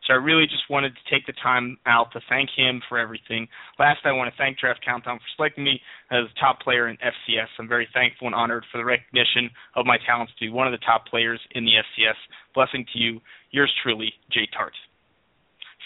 So 0.07 0.13
I 0.13 0.17
really 0.17 0.45
just 0.45 0.69
wanted 0.69 0.93
to 0.95 1.09
take 1.09 1.25
the 1.25 1.33
time 1.41 1.77
out 1.85 2.11
to 2.11 2.19
thank 2.27 2.49
him 2.55 2.81
for 2.89 2.99
everything. 2.99 3.47
Last, 3.79 3.99
I 4.03 4.11
want 4.11 4.33
to 4.33 4.37
thank 4.37 4.59
Draft 4.59 4.83
Countdown 4.83 5.17
for 5.17 5.29
selecting 5.37 5.63
me 5.63 5.79
as 6.11 6.25
a 6.25 6.39
top 6.39 6.59
player 6.59 6.89
in 6.89 6.97
FCS. 6.97 7.47
I'm 7.57 7.69
very 7.69 7.87
thankful 7.93 8.27
and 8.27 8.35
honored 8.35 8.65
for 8.71 8.79
the 8.79 8.85
recognition 8.85 9.49
of 9.75 9.85
my 9.85 9.97
talents 10.05 10.33
to 10.33 10.45
be 10.45 10.51
one 10.51 10.67
of 10.67 10.73
the 10.73 10.85
top 10.85 11.07
players 11.07 11.39
in 11.51 11.63
the 11.63 11.71
FCS. 11.71 12.19
Blessing 12.53 12.85
to 12.91 12.99
you, 12.99 13.21
yours 13.51 13.71
truly, 13.81 14.11
Jay 14.29 14.47
Tartt. 14.53 14.75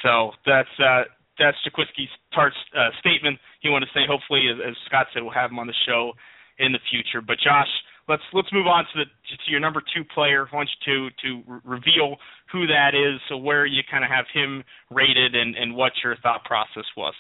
So 0.03 0.31
that's 0.45 0.69
uh, 0.79 1.03
that's 1.39 1.57
Jaquiski 1.65 2.05
Tartt's 2.33 2.57
uh, 2.75 2.89
statement. 2.99 3.39
He 3.61 3.69
wanted 3.69 3.87
to 3.87 3.93
say, 3.93 4.05
hopefully, 4.07 4.45
as, 4.51 4.57
as 4.61 4.75
Scott 4.85 5.07
said, 5.13 5.23
we'll 5.23 5.33
have 5.33 5.51
him 5.51 5.59
on 5.59 5.67
the 5.67 5.77
show 5.87 6.13
in 6.59 6.71
the 6.71 6.79
future. 6.89 7.21
But 7.21 7.37
Josh, 7.43 7.69
let's 8.07 8.23
let's 8.33 8.51
move 8.51 8.67
on 8.67 8.85
to 8.93 9.03
the 9.03 9.05
to 9.05 9.51
your 9.51 9.59
number 9.59 9.81
two 9.95 10.03
player. 10.13 10.47
I 10.51 10.55
want 10.55 10.69
you 10.85 11.09
to 11.09 11.43
to 11.45 11.61
reveal 11.63 12.17
who 12.51 12.67
that 12.67 12.95
is, 12.95 13.19
so 13.29 13.37
where 13.37 13.65
you 13.65 13.81
kind 13.89 14.03
of 14.03 14.09
have 14.09 14.25
him 14.33 14.63
rated, 14.91 15.35
and 15.35 15.55
and 15.55 15.75
what 15.75 15.93
your 16.03 16.15
thought 16.21 16.43
process 16.45 16.85
was. 16.95 17.13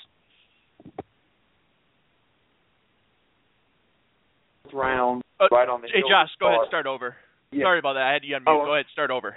Round 4.73 5.23
uh, 5.39 5.47
right 5.51 5.69
on 5.69 5.81
the. 5.81 5.87
Hey, 5.87 6.01
Josh, 6.01 6.29
go 6.39 6.47
ahead, 6.47 6.67
start 6.67 6.85
over. 6.85 7.15
Yeah. 7.51 7.63
Sorry 7.63 7.79
about 7.79 7.93
that. 7.93 8.03
I 8.03 8.13
had 8.13 8.23
you 8.23 8.35
unmute. 8.35 8.43
Oh, 8.47 8.65
go 8.65 8.73
ahead, 8.73 8.85
start 8.91 9.11
over. 9.11 9.35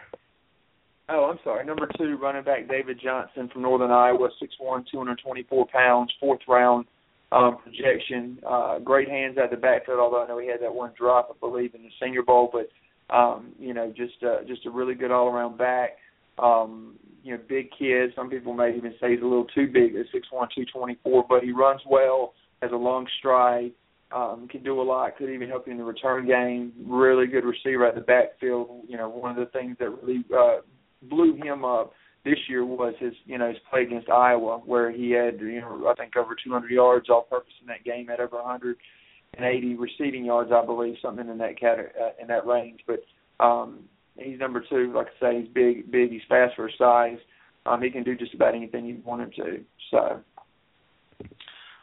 Oh, 1.12 1.28
I'm 1.30 1.38
sorry. 1.42 1.64
Number 1.64 1.88
two, 1.98 2.16
running 2.22 2.44
back 2.44 2.68
David 2.68 3.00
Johnson 3.02 3.48
from 3.52 3.62
Northern 3.62 3.90
Iowa, 3.90 4.28
six 4.38 4.54
one, 4.60 4.84
two 4.90 4.98
hundred 4.98 5.20
twenty-four 5.24 5.66
pounds, 5.72 6.12
fourth 6.20 6.40
round 6.46 6.86
um, 7.32 7.58
projection. 7.64 8.38
Uh, 8.48 8.78
great 8.78 9.08
hands 9.08 9.36
out 9.36 9.50
the 9.50 9.56
backfield, 9.56 9.98
although 9.98 10.22
I 10.22 10.28
know 10.28 10.38
he 10.38 10.46
had 10.46 10.62
that 10.62 10.72
one 10.72 10.92
drop, 10.96 11.30
I 11.30 11.38
believe, 11.40 11.74
in 11.74 11.82
the 11.82 11.88
Senior 12.00 12.22
Bowl. 12.22 12.48
But 12.52 12.68
um, 13.14 13.52
you 13.58 13.74
know, 13.74 13.92
just 13.96 14.22
uh, 14.22 14.44
just 14.46 14.66
a 14.66 14.70
really 14.70 14.94
good 14.94 15.10
all-around 15.10 15.58
back. 15.58 15.96
Um, 16.38 16.94
you 17.24 17.32
know, 17.32 17.40
big 17.48 17.70
kid. 17.76 18.12
Some 18.14 18.30
people 18.30 18.52
may 18.52 18.76
even 18.76 18.94
say 19.00 19.10
he's 19.10 19.20
a 19.20 19.26
little 19.26 19.46
too 19.46 19.66
big 19.66 19.96
at 19.96 20.06
six 20.12 20.28
one, 20.30 20.48
two 20.54 20.64
twenty-four. 20.72 21.26
But 21.28 21.42
he 21.42 21.50
runs 21.50 21.80
well, 21.90 22.34
has 22.62 22.70
a 22.70 22.76
long 22.76 23.06
stride, 23.18 23.72
um, 24.14 24.46
can 24.48 24.62
do 24.62 24.80
a 24.80 24.84
lot. 24.84 25.16
Could 25.16 25.30
even 25.30 25.48
help 25.48 25.66
you 25.66 25.72
in 25.72 25.78
the 25.78 25.84
return 25.84 26.24
game. 26.26 26.72
Really 26.86 27.26
good 27.26 27.44
receiver 27.44 27.84
at 27.84 27.96
the 27.96 28.00
backfield. 28.00 28.84
You 28.86 28.96
know, 28.96 29.08
one 29.08 29.32
of 29.32 29.36
the 29.38 29.50
things 29.50 29.76
that 29.80 29.90
really 29.90 30.24
uh, 30.32 30.60
blew 31.02 31.36
him 31.36 31.64
up 31.64 31.92
this 32.24 32.38
year 32.48 32.64
was 32.64 32.94
his 32.98 33.14
you 33.24 33.38
know 33.38 33.48
his 33.48 33.56
play 33.70 33.82
against 33.82 34.10
Iowa 34.10 34.58
where 34.64 34.90
he 34.90 35.10
had 35.10 35.40
you 35.40 35.60
know 35.60 35.88
I 35.88 35.94
think 35.94 36.16
over 36.16 36.34
200 36.42 36.70
yards 36.70 37.08
all 37.08 37.22
purpose 37.22 37.52
in 37.60 37.66
that 37.68 37.84
game 37.84 38.08
had 38.08 38.20
over 38.20 38.36
180 38.36 39.74
receiving 39.76 40.24
yards 40.26 40.50
I 40.52 40.64
believe 40.64 40.96
something 41.00 41.28
in 41.28 41.38
that 41.38 41.58
cat 41.58 41.78
uh, 41.78 42.10
in 42.20 42.28
that 42.28 42.46
range. 42.46 42.80
But 42.86 43.00
um 43.44 43.84
he's 44.16 44.38
number 44.38 44.62
2 44.68 44.92
like 44.94 45.06
I 45.06 45.20
say 45.20 45.40
he's 45.40 45.48
big 45.54 45.90
big 45.90 46.10
he's 46.10 46.20
fast 46.28 46.56
for 46.56 46.68
his 46.68 46.76
size. 46.76 47.18
Um 47.64 47.80
he 47.82 47.90
can 47.90 48.04
do 48.04 48.16
just 48.16 48.34
about 48.34 48.54
anything 48.54 48.84
you 48.84 49.00
want 49.04 49.22
him 49.22 49.30
to. 49.36 49.64
So 49.90 50.20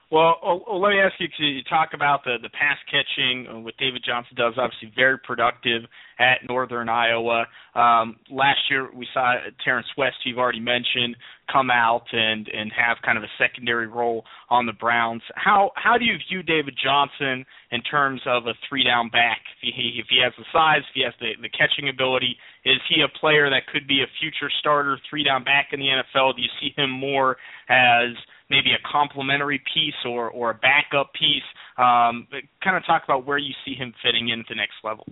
well, 0.09 0.37
oh, 0.41 0.61
oh, 0.67 0.77
let 0.77 0.91
me 0.91 0.99
ask 0.99 1.15
you: 1.19 1.27
you 1.37 1.63
talk 1.63 1.89
about 1.93 2.23
the 2.23 2.37
the 2.41 2.49
pass 2.49 2.77
catching, 2.89 3.45
uh, 3.47 3.59
what 3.59 3.75
David 3.77 4.03
Johnson 4.07 4.35
does, 4.37 4.53
obviously 4.57 4.91
very 4.95 5.17
productive 5.17 5.83
at 6.17 6.47
Northern 6.47 6.87
Iowa. 6.87 7.45
Um, 7.75 8.15
last 8.31 8.59
year, 8.69 8.89
we 8.95 9.05
saw 9.13 9.35
Terrence 9.65 9.87
West, 9.97 10.15
you've 10.23 10.37
already 10.37 10.61
mentioned, 10.61 11.17
come 11.51 11.69
out 11.69 12.05
and 12.13 12.47
and 12.47 12.71
have 12.71 12.97
kind 13.03 13.17
of 13.17 13.25
a 13.25 13.31
secondary 13.37 13.87
role 13.87 14.23
on 14.49 14.65
the 14.65 14.71
Browns. 14.71 15.23
How 15.35 15.71
how 15.75 15.97
do 15.97 16.05
you 16.05 16.15
view 16.29 16.41
David 16.41 16.79
Johnson 16.81 17.45
in 17.71 17.81
terms 17.81 18.21
of 18.25 18.47
a 18.47 18.53
three 18.69 18.85
down 18.85 19.09
back? 19.09 19.41
If 19.61 19.75
he 19.75 19.99
if 19.99 20.05
he 20.09 20.21
has 20.23 20.31
the 20.37 20.45
size, 20.53 20.87
if 20.87 20.95
he 20.95 21.03
has 21.03 21.13
the 21.19 21.31
the 21.41 21.49
catching 21.49 21.89
ability, 21.89 22.37
is 22.63 22.79
he 22.87 23.01
a 23.01 23.19
player 23.19 23.49
that 23.49 23.67
could 23.67 23.87
be 23.87 24.03
a 24.03 24.09
future 24.21 24.49
starter 24.61 24.97
three 25.09 25.25
down 25.25 25.43
back 25.43 25.69
in 25.73 25.81
the 25.81 25.87
NFL? 25.87 26.37
Do 26.37 26.41
you 26.41 26.49
see 26.61 26.71
him 26.77 26.91
more 26.91 27.35
as 27.67 28.15
maybe 28.49 28.71
a 28.71 28.81
complementary 28.89 29.61
piece 29.73 29.99
or 30.05 30.29
or 30.29 30.51
a 30.51 30.53
backup 30.53 31.13
piece. 31.13 31.47
Um, 31.77 32.27
kind 32.63 32.75
of 32.75 32.85
talk 32.85 33.03
about 33.03 33.25
where 33.25 33.37
you 33.37 33.53
see 33.65 33.75
him 33.75 33.93
fitting 34.03 34.29
into 34.29 34.55
next 34.55 34.75
level. 34.83 35.05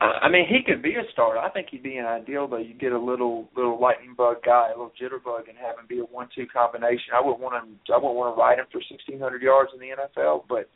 I 0.00 0.30
mean, 0.30 0.46
he 0.48 0.62
could 0.64 0.82
be 0.82 0.94
a 0.94 1.04
starter. 1.12 1.38
I 1.38 1.50
think 1.50 1.68
he'd 1.70 1.82
be 1.82 1.98
an 1.98 2.06
ideal, 2.06 2.48
though. 2.48 2.56
You 2.56 2.72
get 2.72 2.92
a 2.92 2.98
little 2.98 3.50
little 3.54 3.78
lightning 3.78 4.14
bug 4.16 4.38
guy, 4.44 4.68
a 4.68 4.70
little 4.70 4.92
jitterbug, 4.96 5.48
and 5.48 5.58
have 5.58 5.78
him 5.78 5.84
be 5.88 5.98
a 5.98 6.04
one-two 6.04 6.46
combination. 6.46 7.12
I 7.14 7.20
wouldn't 7.20 7.40
want 7.40 7.62
him. 7.62 7.78
I 7.92 7.98
wouldn't 7.98 8.16
want 8.16 8.34
to 8.34 8.40
ride 8.40 8.58
him 8.58 8.64
for 8.72 8.78
1,600 8.78 9.42
yards 9.42 9.72
in 9.74 9.80
the 9.80 9.92
NFL, 9.92 10.44
but 10.48 10.70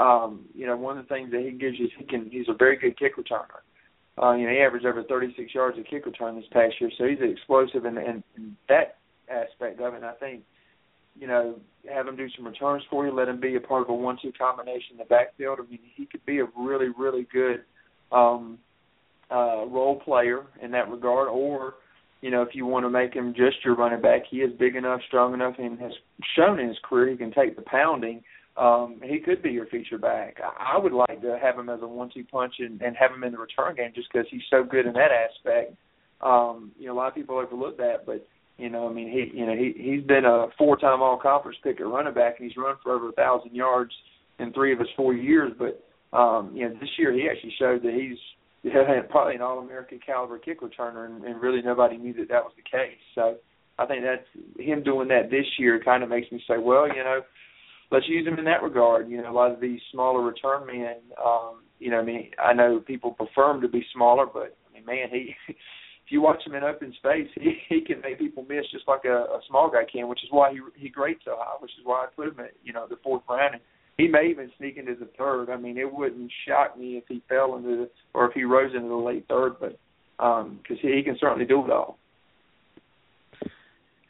um, 0.00 0.46
you 0.54 0.66
know, 0.66 0.78
one 0.78 0.96
of 0.96 1.06
the 1.06 1.14
things 1.14 1.30
that 1.32 1.42
he 1.42 1.50
gives 1.50 1.78
you, 1.78 1.88
he 1.98 2.04
can. 2.04 2.30
He's 2.30 2.48
a 2.48 2.54
very 2.54 2.78
good 2.78 2.98
kick 2.98 3.16
returner. 3.16 3.60
Uh, 4.16 4.32
you 4.32 4.46
know, 4.46 4.52
he 4.52 4.60
averaged 4.60 4.86
over 4.86 5.02
36 5.02 5.54
yards 5.54 5.76
a 5.78 5.82
kick 5.82 6.06
return 6.06 6.36
this 6.36 6.48
past 6.50 6.74
year, 6.80 6.90
so 6.96 7.04
he's 7.04 7.18
explosive 7.20 7.84
in, 7.84 7.98
in 7.98 8.56
that 8.68 8.96
aspect 9.28 9.80
of 9.80 9.94
it. 9.94 9.98
And 9.98 10.06
I 10.06 10.12
think, 10.14 10.42
you 11.18 11.26
know, 11.26 11.56
have 11.92 12.08
him 12.08 12.16
do 12.16 12.28
some 12.36 12.46
returns 12.46 12.82
for 12.90 13.06
you, 13.06 13.12
let 13.12 13.28
him 13.28 13.40
be 13.40 13.56
a 13.56 13.60
part 13.60 13.82
of 13.82 13.88
a 13.88 13.94
one-two 13.94 14.32
combination 14.38 14.92
in 14.92 14.98
the 14.98 15.04
backfield. 15.04 15.58
I 15.60 15.70
mean, 15.70 15.80
he 15.94 16.06
could 16.06 16.24
be 16.26 16.40
a 16.40 16.46
really, 16.56 16.88
really 16.98 17.26
good 17.32 17.64
um, 18.10 18.58
uh, 19.30 19.64
role 19.66 20.00
player 20.04 20.44
in 20.62 20.70
that 20.72 20.90
regard, 20.90 21.28
or 21.28 21.74
you 22.20 22.30
know, 22.30 22.40
if 22.40 22.54
you 22.54 22.64
want 22.64 22.86
to 22.86 22.90
make 22.90 23.12
him 23.12 23.34
just 23.36 23.62
your 23.64 23.76
running 23.76 24.00
back, 24.00 24.22
he 24.30 24.38
is 24.38 24.50
big 24.58 24.76
enough, 24.76 25.00
strong 25.08 25.34
enough, 25.34 25.56
and 25.58 25.78
has 25.78 25.92
shown 26.34 26.58
in 26.58 26.68
his 26.68 26.78
career 26.82 27.10
he 27.10 27.18
can 27.18 27.30
take 27.32 27.54
the 27.54 27.62
pounding. 27.62 28.22
Um, 28.56 29.00
he 29.02 29.18
could 29.18 29.42
be 29.42 29.50
your 29.50 29.66
feature 29.66 29.98
back. 29.98 30.38
I, 30.42 30.76
I 30.76 30.78
would 30.78 30.92
like 30.92 31.20
to 31.20 31.38
have 31.42 31.58
him 31.58 31.68
as 31.68 31.80
a 31.82 31.86
one-two 31.86 32.24
punch 32.32 32.54
and, 32.60 32.80
and 32.80 32.96
have 32.96 33.10
him 33.10 33.24
in 33.24 33.32
the 33.32 33.38
return 33.38 33.76
game 33.76 33.90
just 33.94 34.08
because 34.10 34.26
he's 34.30 34.40
so 34.48 34.64
good 34.64 34.86
in 34.86 34.94
that 34.94 35.10
aspect. 35.10 35.74
Um, 36.22 36.72
you 36.78 36.86
know, 36.86 36.94
a 36.94 36.96
lot 36.96 37.08
of 37.08 37.14
people 37.14 37.36
overlook 37.36 37.76
that, 37.76 38.06
but 38.06 38.26
you 38.56 38.70
know, 38.70 38.88
I 38.88 38.92
mean, 38.92 39.10
he, 39.10 39.36
you 39.36 39.46
know, 39.46 39.54
he 39.54 39.74
he's 39.76 40.04
been 40.04 40.24
a 40.24 40.46
four-time 40.56 41.02
All-Conference 41.02 41.58
pick 41.62 41.80
at 41.80 41.86
running 41.86 42.14
back, 42.14 42.36
and 42.38 42.48
he's 42.48 42.56
run 42.56 42.76
for 42.82 42.92
over 42.92 43.08
a 43.08 43.12
thousand 43.12 43.54
yards 43.54 43.92
in 44.38 44.52
three 44.52 44.72
of 44.72 44.78
his 44.78 44.88
four 44.96 45.12
years. 45.12 45.52
But 45.58 45.84
um, 46.16 46.52
you 46.54 46.68
know, 46.68 46.74
this 46.74 46.90
year 46.96 47.12
he 47.12 47.28
actually 47.28 47.54
showed 47.58 47.82
that 47.82 47.94
he's 47.94 48.18
yeah, 48.62 49.00
probably 49.10 49.34
an 49.34 49.42
All-American 49.42 49.98
caliber 50.04 50.38
kick 50.38 50.60
returner, 50.60 51.06
and, 51.06 51.24
and 51.24 51.40
really 51.40 51.62
nobody 51.62 51.96
knew 51.96 52.14
that 52.14 52.28
that 52.28 52.44
was 52.44 52.52
the 52.56 52.62
case. 52.62 52.98
So 53.14 53.36
I 53.78 53.86
think 53.86 54.04
that's 54.04 54.26
him 54.58 54.84
doing 54.84 55.08
that 55.08 55.30
this 55.30 55.46
year 55.58 55.82
kind 55.84 56.02
of 56.04 56.08
makes 56.08 56.30
me 56.30 56.42
say, 56.46 56.54
well, 56.58 56.86
you 56.86 57.02
know, 57.02 57.22
let's 57.90 58.08
use 58.08 58.26
him 58.26 58.38
in 58.38 58.44
that 58.44 58.62
regard. 58.62 59.10
You 59.10 59.20
know, 59.20 59.30
a 59.30 59.34
lot 59.34 59.50
of 59.50 59.60
these 59.60 59.80
smaller 59.90 60.22
return 60.22 60.66
men, 60.66 60.96
um, 61.24 61.62
you 61.80 61.90
know, 61.90 61.98
I 61.98 62.04
mean, 62.04 62.30
I 62.42 62.52
know 62.52 62.78
people 62.78 63.10
prefer 63.10 63.50
him 63.50 63.60
to 63.62 63.68
be 63.68 63.84
smaller, 63.92 64.26
but 64.32 64.56
I 64.70 64.74
mean, 64.74 64.86
man, 64.86 65.08
he. 65.10 65.34
If 66.06 66.12
you 66.12 66.20
watch 66.20 66.46
him 66.46 66.54
in 66.54 66.62
open 66.62 66.92
space, 66.98 67.28
he 67.34 67.56
he 67.68 67.80
can 67.80 68.00
make 68.00 68.18
people 68.18 68.44
miss 68.48 68.64
just 68.72 68.86
like 68.88 69.04
a, 69.04 69.24
a 69.24 69.40
small 69.48 69.70
guy 69.70 69.84
can, 69.90 70.08
which 70.08 70.22
is 70.22 70.30
why 70.30 70.52
he 70.52 70.60
he 70.76 70.88
grades 70.88 71.20
so 71.24 71.36
high, 71.38 71.56
which 71.60 71.72
is 71.78 71.84
why 71.84 72.04
I 72.04 72.06
put 72.14 72.28
him 72.28 72.40
at 72.40 72.52
you 72.62 72.72
know 72.72 72.86
the 72.88 72.96
fourth 73.02 73.22
round. 73.28 73.54
And 73.54 73.62
he 73.96 74.08
may 74.08 74.28
even 74.30 74.50
sneak 74.58 74.76
into 74.76 74.94
the 74.94 75.08
third. 75.16 75.50
I 75.50 75.56
mean, 75.56 75.78
it 75.78 75.92
wouldn't 75.92 76.30
shock 76.46 76.78
me 76.78 76.96
if 76.96 77.04
he 77.08 77.22
fell 77.28 77.56
into 77.56 77.76
the 77.76 77.90
or 78.12 78.26
if 78.26 78.34
he 78.34 78.44
rose 78.44 78.72
into 78.74 78.88
the 78.88 78.94
late 78.94 79.26
third, 79.28 79.54
but 79.60 79.78
um 80.22 80.60
because 80.62 80.78
he, 80.82 80.92
he 80.96 81.02
can 81.02 81.16
certainly 81.20 81.46
do 81.46 81.64
it 81.64 81.70
all. 81.70 81.98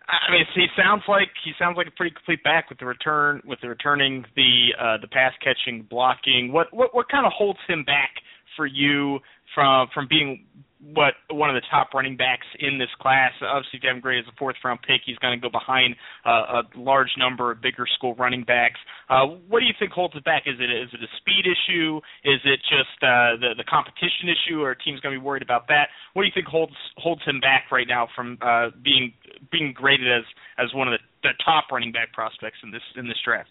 I 0.07 0.31
mean, 0.31 0.45
he 0.55 0.67
sounds 0.77 1.03
like 1.09 1.29
he 1.45 1.53
sounds 1.59 1.77
like 1.77 1.87
a 1.87 1.91
pretty 1.91 2.15
complete 2.15 2.45
back 2.45 2.69
with 2.69 2.79
the 2.79 2.85
return, 2.85 3.41
with 3.47 3.61
the 3.63 3.69
returning, 3.69 4.25
the 4.37 4.75
uh, 4.79 4.97
the 5.01 5.09
pass 5.09 5.33
catching, 5.43 5.87
blocking. 5.89 6.53
What 6.53 6.73
what 6.73 6.95
what 6.95 7.09
kind 7.09 7.25
of 7.25 7.33
holds 7.33 7.59
him 7.67 7.85
back 7.85 8.11
for 8.57 8.67
you 8.67 9.21
from 9.55 9.89
from 9.95 10.07
being 10.09 10.45
what 10.93 11.15
one 11.31 11.49
of 11.49 11.55
the 11.55 11.67
top 11.71 11.95
running 11.95 12.17
backs 12.17 12.47
in 12.59 12.79
this 12.79 12.93
class. 13.01 13.33
Obviously, 13.41 13.79
Devin 13.79 14.01
Gray 14.01 14.19
is 14.19 14.27
a 14.29 14.37
fourth 14.37 14.57
round 14.65 14.81
pick. 14.83 15.01
He's 15.07 15.17
going 15.19 15.39
to 15.39 15.41
go 15.41 15.51
behind 15.51 15.97
uh, 16.27 16.61
a 16.61 16.63
large 16.77 17.11
number 17.17 17.51
of 17.53 17.63
bigger 17.63 17.87
school 17.97 18.15
running 18.17 18.45
backs. 18.45 18.79
Uh, 19.09 19.27
what 19.49 19.61
do 19.61 19.67
you 19.67 19.73
think 19.79 19.93
holds 19.93 20.15
it 20.15 20.25
back? 20.25 20.45
Is 20.47 20.57
it 20.61 20.71
is 20.71 20.91
it 20.93 21.01
a 21.01 21.11
speed 21.17 21.49
issue? 21.49 22.01
Is 22.25 22.41
it 22.45 22.61
just 22.69 22.99
uh, 23.01 23.41
the 23.41 23.55
the 23.57 23.65
competition 23.65 24.29
issue? 24.29 24.61
Or 24.61 24.75
team's 24.75 25.01
going 25.01 25.15
to 25.15 25.21
be 25.21 25.25
worried 25.25 25.43
about 25.43 25.69
that? 25.69 25.89
What 26.13 26.23
do 26.23 26.27
you 26.27 26.35
think 26.35 26.47
holds 26.47 26.77
holds 26.99 27.23
him 27.25 27.41
back 27.41 27.73
right 27.73 27.89
now 27.89 28.09
from 28.15 28.39
uh, 28.43 28.69
being 28.83 29.15
being 29.51 29.73
graded 29.73 30.11
as 30.11 30.25
as 30.59 30.75
one 30.75 30.89
of 30.89 30.93
the, 30.93 31.29
the 31.29 31.33
top 31.45 31.73
running 31.73 31.93
back 31.93 32.13
prospects 32.13 32.59
in 32.63 32.71
this 32.71 32.85
in 32.97 33.09
this 33.09 33.19
draft? 33.25 33.51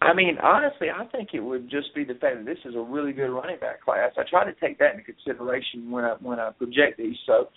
I 0.00 0.14
mean, 0.14 0.38
honestly, 0.40 0.88
I 0.94 1.06
think 1.06 1.30
it 1.34 1.40
would 1.40 1.68
just 1.68 1.92
be 1.94 2.04
the 2.04 2.14
fact 2.14 2.36
that 2.36 2.46
this 2.46 2.58
is 2.64 2.76
a 2.76 2.80
really 2.80 3.12
good 3.12 3.30
running 3.30 3.58
back 3.58 3.82
class. 3.82 4.12
I 4.16 4.22
try 4.28 4.44
to 4.44 4.54
take 4.60 4.78
that 4.78 4.92
into 4.92 5.02
consideration 5.02 5.90
when 5.90 6.04
I 6.04 6.14
when 6.20 6.38
I 6.38 6.50
project 6.50 6.98
these. 6.98 7.16
So, 7.26 7.48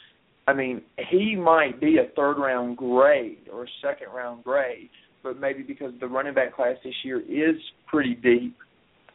I 0.48 0.54
mean, 0.54 0.82
he 1.12 1.36
might 1.36 1.80
be 1.80 1.98
a 1.98 2.14
third 2.16 2.40
round 2.40 2.78
grade 2.78 3.48
or 3.52 3.66
a 3.66 3.68
second 3.82 4.08
round 4.14 4.44
grade, 4.44 4.90
but 5.22 5.40
maybe 5.40 5.62
because 5.62 5.94
the 6.00 6.08
running 6.08 6.34
back 6.34 6.56
class 6.56 6.78
this 6.84 6.96
year 7.04 7.20
is 7.20 7.62
pretty 7.88 8.16
deep, 8.16 8.58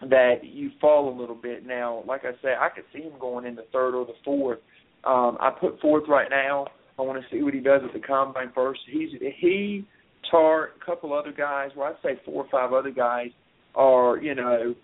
that 0.03 0.45
you 0.45 0.71
fall 0.81 1.09
a 1.09 1.15
little 1.19 1.35
bit. 1.35 1.67
Now, 1.67 2.05
like 2.07 2.25
I 2.25 2.33
said, 2.43 2.57
I 2.61 2.69
could 2.69 2.85
see 2.93 3.03
him 3.03 3.15
going 3.19 3.45
in 3.45 3.57
the 3.57 3.67
third 3.73 3.97
or 3.97 4.07
the 4.07 4.15
fourth. 4.25 4.61
Um, 5.03 5.37
I 5.41 5.51
put 5.51 5.81
fourth 5.81 6.05
right 6.09 6.31
now. 6.31 6.67
I 6.99 7.03
want 7.03 7.21
to 7.21 7.37
see 7.37 7.43
what 7.43 7.55
he 7.55 7.61
does 7.61 7.83
at 7.85 7.93
the 7.93 8.07
combine 8.07 8.53
first. 8.55 8.81
He's 8.91 9.11
he 9.41 9.85
Tartt, 10.31 10.71
a 10.81 10.85
couple 10.85 11.13
other 11.13 11.33
guys, 11.33 11.71
well, 11.77 11.89
I'd 11.89 12.03
say 12.03 12.21
four 12.25 12.45
or 12.45 12.49
five 12.51 12.73
other 12.73 12.91
guys 12.91 13.31
are, 13.75 14.19
you 14.19 14.35
know, 14.35 14.75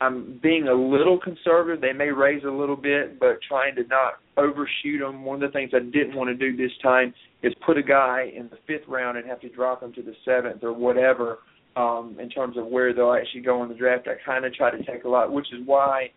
I'm 0.00 0.40
being 0.42 0.68
a 0.68 0.74
little 0.74 1.18
conservative. 1.18 1.80
They 1.80 1.92
may 1.92 2.10
raise 2.10 2.42
a 2.44 2.50
little 2.50 2.76
bit, 2.76 3.18
but 3.20 3.38
trying 3.46 3.74
to 3.76 3.84
not 3.84 4.14
overshoot 4.36 5.00
them. 5.00 5.24
One 5.24 5.42
of 5.42 5.52
the 5.52 5.52
things 5.52 5.70
I 5.74 5.78
didn't 5.78 6.14
want 6.14 6.28
to 6.28 6.34
do 6.34 6.56
this 6.56 6.72
time 6.82 7.14
is 7.42 7.52
put 7.64 7.78
a 7.78 7.82
guy 7.82 8.32
in 8.34 8.48
the 8.48 8.58
fifth 8.66 8.88
round 8.88 9.16
and 9.16 9.26
have 9.26 9.40
to 9.42 9.48
drop 9.48 9.82
him 9.82 9.92
to 9.94 10.02
the 10.02 10.14
seventh 10.24 10.62
or 10.62 10.72
whatever 10.72 11.38
um, 11.76 12.16
in 12.20 12.28
terms 12.28 12.56
of 12.56 12.66
where 12.66 12.92
they'll 12.92 13.12
actually 13.12 13.42
go 13.42 13.62
in 13.62 13.68
the 13.68 13.74
draft. 13.74 14.08
I 14.08 14.14
kind 14.24 14.44
of 14.44 14.54
try 14.54 14.70
to 14.70 14.82
take 14.84 15.04
a 15.04 15.08
lot, 15.08 15.32
which 15.32 15.46
is 15.52 15.60
why 15.64 16.10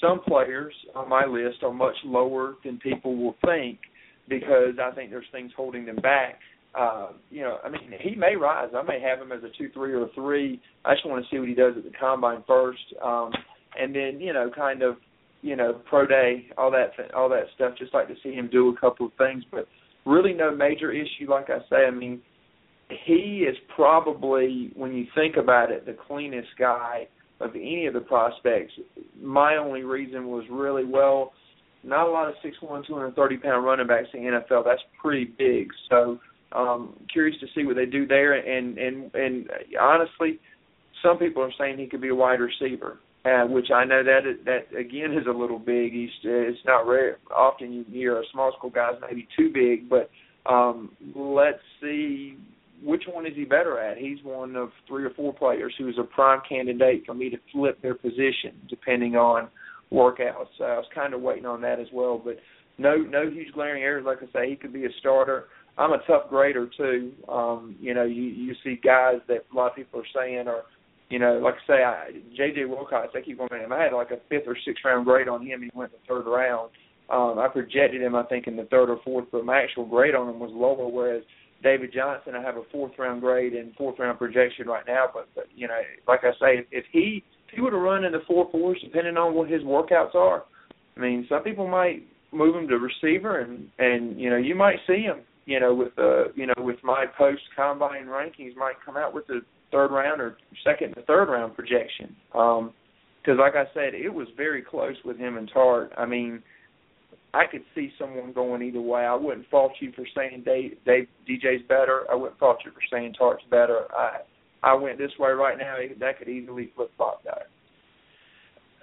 some 0.00 0.20
players 0.20 0.74
on 0.94 1.08
my 1.08 1.24
list 1.24 1.62
are 1.62 1.72
much 1.72 1.96
lower 2.04 2.54
than 2.64 2.78
people 2.78 3.16
will 3.16 3.36
think 3.44 3.78
because 4.28 4.74
I 4.82 4.90
think 4.94 5.10
there's 5.10 5.26
things 5.32 5.52
holding 5.56 5.86
them 5.86 5.96
back 5.96 6.38
uh, 6.76 7.08
you 7.30 7.40
know, 7.40 7.58
I 7.64 7.70
mean, 7.70 7.92
he 8.00 8.14
may 8.14 8.36
rise. 8.36 8.68
I 8.76 8.82
may 8.82 9.00
have 9.00 9.20
him 9.20 9.32
as 9.32 9.42
a 9.42 9.48
two, 9.56 9.70
three, 9.72 9.92
or 9.92 10.04
a 10.04 10.08
three. 10.14 10.60
I 10.84 10.94
just 10.94 11.06
want 11.06 11.24
to 11.24 11.30
see 11.30 11.38
what 11.38 11.48
he 11.48 11.54
does 11.54 11.74
at 11.76 11.84
the 11.84 11.98
combine 11.98 12.44
first, 12.46 12.82
um, 13.02 13.30
and 13.78 13.94
then 13.94 14.20
you 14.20 14.32
know, 14.32 14.50
kind 14.54 14.82
of, 14.82 14.96
you 15.42 15.56
know, 15.56 15.80
pro 15.88 16.06
day, 16.06 16.46
all 16.58 16.70
that, 16.72 16.90
all 17.14 17.28
that 17.30 17.44
stuff. 17.54 17.72
Just 17.78 17.94
like 17.94 18.08
to 18.08 18.14
see 18.22 18.32
him 18.32 18.48
do 18.52 18.68
a 18.68 18.80
couple 18.80 19.06
of 19.06 19.12
things, 19.16 19.42
but 19.50 19.66
really 20.04 20.34
no 20.34 20.54
major 20.54 20.92
issue. 20.92 21.30
Like 21.30 21.48
I 21.48 21.58
say, 21.70 21.86
I 21.86 21.90
mean, 21.90 22.20
he 23.06 23.46
is 23.48 23.56
probably, 23.74 24.70
when 24.76 24.92
you 24.92 25.06
think 25.14 25.36
about 25.36 25.70
it, 25.70 25.86
the 25.86 25.96
cleanest 26.06 26.48
guy 26.58 27.08
of 27.40 27.50
any 27.54 27.86
of 27.86 27.94
the 27.94 28.00
prospects. 28.00 28.72
My 29.20 29.56
only 29.56 29.82
reason 29.82 30.28
was 30.28 30.44
really 30.50 30.84
well, 30.84 31.32
not 31.84 32.06
a 32.06 32.10
lot 32.10 32.28
of 32.28 32.34
six 32.42 32.56
one, 32.60 32.84
two 32.86 32.94
hundred 32.94 33.14
thirty 33.16 33.36
pound 33.36 33.64
running 33.64 33.86
backs 33.86 34.08
in 34.12 34.24
the 34.24 34.30
NFL. 34.30 34.64
That's 34.64 34.82
pretty 35.00 35.24
big. 35.24 35.68
So 35.90 36.18
um, 36.52 36.96
curious 37.12 37.38
to 37.40 37.46
see 37.54 37.64
what 37.64 37.76
they 37.76 37.86
do 37.86 38.06
there, 38.06 38.34
and 38.34 38.78
and 38.78 39.14
and 39.14 39.50
honestly, 39.80 40.38
some 41.02 41.18
people 41.18 41.42
are 41.42 41.52
saying 41.58 41.78
he 41.78 41.86
could 41.86 42.00
be 42.00 42.08
a 42.08 42.14
wide 42.14 42.40
receiver, 42.40 42.98
uh, 43.24 43.46
which 43.46 43.70
I 43.74 43.84
know 43.84 44.02
that 44.02 44.22
that 44.44 44.78
again 44.78 45.12
is 45.12 45.26
a 45.28 45.36
little 45.36 45.58
big. 45.58 45.92
He's 45.92 46.10
it's 46.22 46.58
not 46.64 46.86
rare. 46.86 47.18
Often 47.34 47.72
you 47.72 47.84
hear 47.90 48.20
a 48.20 48.24
small 48.32 48.52
school 48.56 48.70
guys 48.70 48.94
maybe 49.06 49.26
too 49.36 49.50
big, 49.52 49.88
but 49.88 50.10
um, 50.50 50.90
let's 51.14 51.58
see 51.80 52.36
which 52.82 53.04
one 53.10 53.26
is 53.26 53.32
he 53.34 53.44
better 53.44 53.78
at. 53.78 53.96
He's 53.96 54.18
one 54.22 54.54
of 54.54 54.70
three 54.86 55.04
or 55.04 55.10
four 55.10 55.32
players 55.32 55.74
who 55.78 55.88
is 55.88 55.96
a 55.98 56.04
prime 56.04 56.40
candidate 56.48 57.04
for 57.06 57.14
me 57.14 57.30
to 57.30 57.36
flip 57.52 57.80
their 57.82 57.94
position 57.94 58.52
depending 58.68 59.16
on 59.16 59.48
workouts. 59.92 60.48
So 60.58 60.64
I 60.64 60.76
was 60.76 60.86
kind 60.94 61.14
of 61.14 61.20
waiting 61.20 61.46
on 61.46 61.60
that 61.62 61.80
as 61.80 61.86
well, 61.92 62.20
but 62.22 62.36
no 62.78 62.96
no 62.96 63.30
huge 63.30 63.52
glaring 63.54 63.82
errors. 63.82 64.04
Like 64.04 64.18
I 64.22 64.32
say, 64.32 64.50
he 64.50 64.56
could 64.56 64.72
be 64.72 64.84
a 64.84 64.90
starter. 65.00 65.46
I'm 65.78 65.92
a 65.92 65.98
tough 66.06 66.28
grader 66.30 66.68
too. 66.76 67.12
Um, 67.28 67.76
you 67.80 67.92
know, 67.94 68.04
you 68.04 68.22
you 68.22 68.54
see 68.64 68.80
guys 68.82 69.16
that 69.28 69.44
a 69.52 69.56
lot 69.56 69.70
of 69.70 69.76
people 69.76 70.00
are 70.00 70.06
saying 70.14 70.48
are, 70.48 70.62
you 71.10 71.18
know, 71.18 71.38
like 71.38 71.54
I 71.54 71.66
say, 71.66 71.84
I, 71.84 72.10
J.J. 72.36 72.64
Wilcox. 72.64 73.08
I 73.14 73.20
keep 73.20 73.38
going. 73.38 73.50
Man, 73.50 73.72
I 73.72 73.84
had 73.84 73.92
like 73.92 74.10
a 74.10 74.18
fifth 74.28 74.46
or 74.46 74.56
sixth 74.64 74.84
round 74.84 75.04
grade 75.04 75.28
on 75.28 75.44
him. 75.46 75.62
He 75.62 75.70
went 75.74 75.92
the 75.92 75.98
third 76.08 76.26
round. 76.26 76.70
Um, 77.10 77.38
I 77.38 77.48
projected 77.48 78.02
him, 78.02 78.16
I 78.16 78.24
think, 78.24 78.46
in 78.46 78.56
the 78.56 78.64
third 78.64 78.90
or 78.90 78.98
fourth, 79.04 79.26
but 79.30 79.44
my 79.44 79.62
actual 79.62 79.84
grade 79.84 80.14
on 80.14 80.28
him 80.28 80.40
was 80.40 80.50
lower. 80.52 80.88
Whereas 80.88 81.22
David 81.62 81.92
Johnson, 81.94 82.34
I 82.34 82.42
have 82.42 82.56
a 82.56 82.62
fourth 82.72 82.92
round 82.98 83.20
grade 83.20 83.52
and 83.52 83.74
fourth 83.76 83.98
round 83.98 84.18
projection 84.18 84.66
right 84.66 84.84
now. 84.86 85.06
But, 85.12 85.28
but 85.34 85.44
you 85.54 85.68
know, 85.68 85.78
like 86.08 86.20
I 86.24 86.32
say, 86.32 86.58
if, 86.60 86.66
if 86.72 86.84
he 86.90 87.22
if 87.48 87.54
he 87.54 87.60
would 87.60 87.74
have 87.74 87.82
run 87.82 88.04
in 88.04 88.12
the 88.12 88.22
four 88.26 88.48
fours, 88.50 88.78
depending 88.82 89.16
on 89.18 89.34
what 89.34 89.50
his 89.50 89.62
workouts 89.62 90.14
are, 90.14 90.44
I 90.96 91.00
mean, 91.00 91.26
some 91.28 91.42
people 91.42 91.68
might 91.68 92.02
move 92.32 92.56
him 92.56 92.66
to 92.68 92.78
receiver, 92.78 93.40
and 93.40 93.68
and 93.78 94.18
you 94.18 94.30
know, 94.30 94.36
you 94.36 94.54
might 94.54 94.78
see 94.86 95.02
him 95.02 95.20
you 95.46 95.58
know, 95.60 95.74
with 95.74 95.94
the 95.96 96.32
you 96.34 96.46
know 96.46 96.54
with 96.58 96.76
my 96.84 97.06
post 97.16 97.42
combine 97.54 98.06
rankings 98.06 98.56
might 98.56 98.74
come 98.84 98.96
out 98.96 99.14
with 99.14 99.26
the 99.28 99.40
third 99.72 99.90
round 99.90 100.20
or 100.20 100.36
second 100.64 100.94
to 100.94 101.02
third 101.02 101.28
round 101.28 101.54
projection. 101.54 102.14
Um, 102.34 102.72
because 103.22 103.40
like 103.40 103.54
I 103.56 103.64
said, 103.74 103.94
it 103.94 104.12
was 104.12 104.28
very 104.36 104.62
close 104.62 104.94
with 105.04 105.18
him 105.18 105.36
and 105.36 105.50
Tartt. 105.50 105.90
I 105.98 106.06
mean, 106.06 106.42
I 107.34 107.44
could 107.50 107.64
see 107.74 107.92
someone 107.98 108.32
going 108.32 108.62
either 108.62 108.80
way. 108.80 109.04
I 109.04 109.14
wouldn't 109.14 109.48
fault 109.50 109.72
you 109.80 109.92
for 109.96 110.04
saying 110.14 110.44
Dave, 110.46 110.76
Dave 110.86 111.08
DJ's 111.28 111.66
better. 111.68 112.04
I 112.10 112.14
wouldn't 112.14 112.38
fault 112.38 112.58
you 112.64 112.70
for 112.70 112.80
saying 112.90 113.14
Tartt's 113.20 113.42
better. 113.50 113.86
I 113.96 114.18
I 114.62 114.74
went 114.74 114.98
this 114.98 115.10
way 115.18 115.30
right 115.30 115.58
now. 115.58 115.76
That 115.98 116.18
could 116.18 116.28
easily 116.28 116.72
flip 116.74 116.90
flop 116.96 117.24
that. 117.24 117.48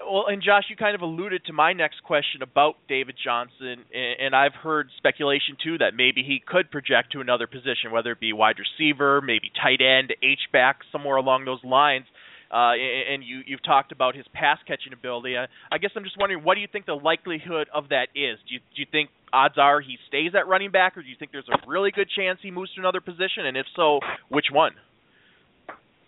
Well, 0.05 0.25
and 0.27 0.41
Josh, 0.41 0.65
you 0.69 0.75
kind 0.75 0.95
of 0.95 1.01
alluded 1.01 1.45
to 1.45 1.53
my 1.53 1.73
next 1.73 2.03
question 2.03 2.41
about 2.41 2.75
David 2.87 3.15
Johnson, 3.23 3.85
and 3.93 4.35
I've 4.35 4.53
heard 4.53 4.89
speculation 4.97 5.57
too 5.63 5.77
that 5.79 5.95
maybe 5.95 6.23
he 6.23 6.41
could 6.45 6.69
project 6.71 7.13
to 7.13 7.21
another 7.21 7.47
position, 7.47 7.91
whether 7.91 8.11
it 8.11 8.19
be 8.19 8.33
wide 8.33 8.55
receiver, 8.59 9.21
maybe 9.21 9.51
tight 9.61 9.81
end, 9.81 10.13
H 10.21 10.51
back, 10.51 10.79
somewhere 10.91 11.17
along 11.17 11.45
those 11.45 11.63
lines. 11.63 12.05
Uh, 12.51 12.73
and 12.73 13.23
you, 13.23 13.41
you've 13.47 13.63
talked 13.63 13.91
about 13.91 14.15
his 14.15 14.25
pass 14.31 14.59
catching 14.67 14.93
ability. 14.93 15.35
I, 15.35 15.47
I 15.71 15.79
guess 15.79 15.89
I'm 15.95 16.03
just 16.03 16.19
wondering, 16.19 16.43
what 16.43 16.53
do 16.53 16.61
you 16.61 16.67
think 16.71 16.85
the 16.85 16.93
likelihood 16.93 17.67
of 17.73 17.89
that 17.89 18.09
is? 18.13 18.37
Do 18.47 18.53
you, 18.53 18.59
do 18.59 18.81
you 18.81 18.85
think 18.91 19.09
odds 19.31 19.55
are 19.57 19.81
he 19.81 19.97
stays 20.07 20.33
at 20.37 20.47
running 20.47 20.69
back, 20.69 20.95
or 20.95 21.01
do 21.01 21.09
you 21.09 21.15
think 21.17 21.31
there's 21.31 21.49
a 21.49 21.57
really 21.67 21.89
good 21.89 22.09
chance 22.15 22.37
he 22.43 22.51
moves 22.51 22.71
to 22.75 22.79
another 22.79 23.01
position? 23.01 23.47
And 23.47 23.57
if 23.57 23.65
so, 23.75 24.01
which 24.29 24.47
one? 24.51 24.73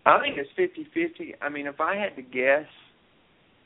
I 0.05 0.19
think 0.21 0.37
it's 0.37 0.49
fifty-fifty. 0.55 1.33
I 1.41 1.49
mean, 1.49 1.65
if 1.65 1.81
I 1.81 1.95
had 1.95 2.15
to 2.15 2.21
guess, 2.21 2.67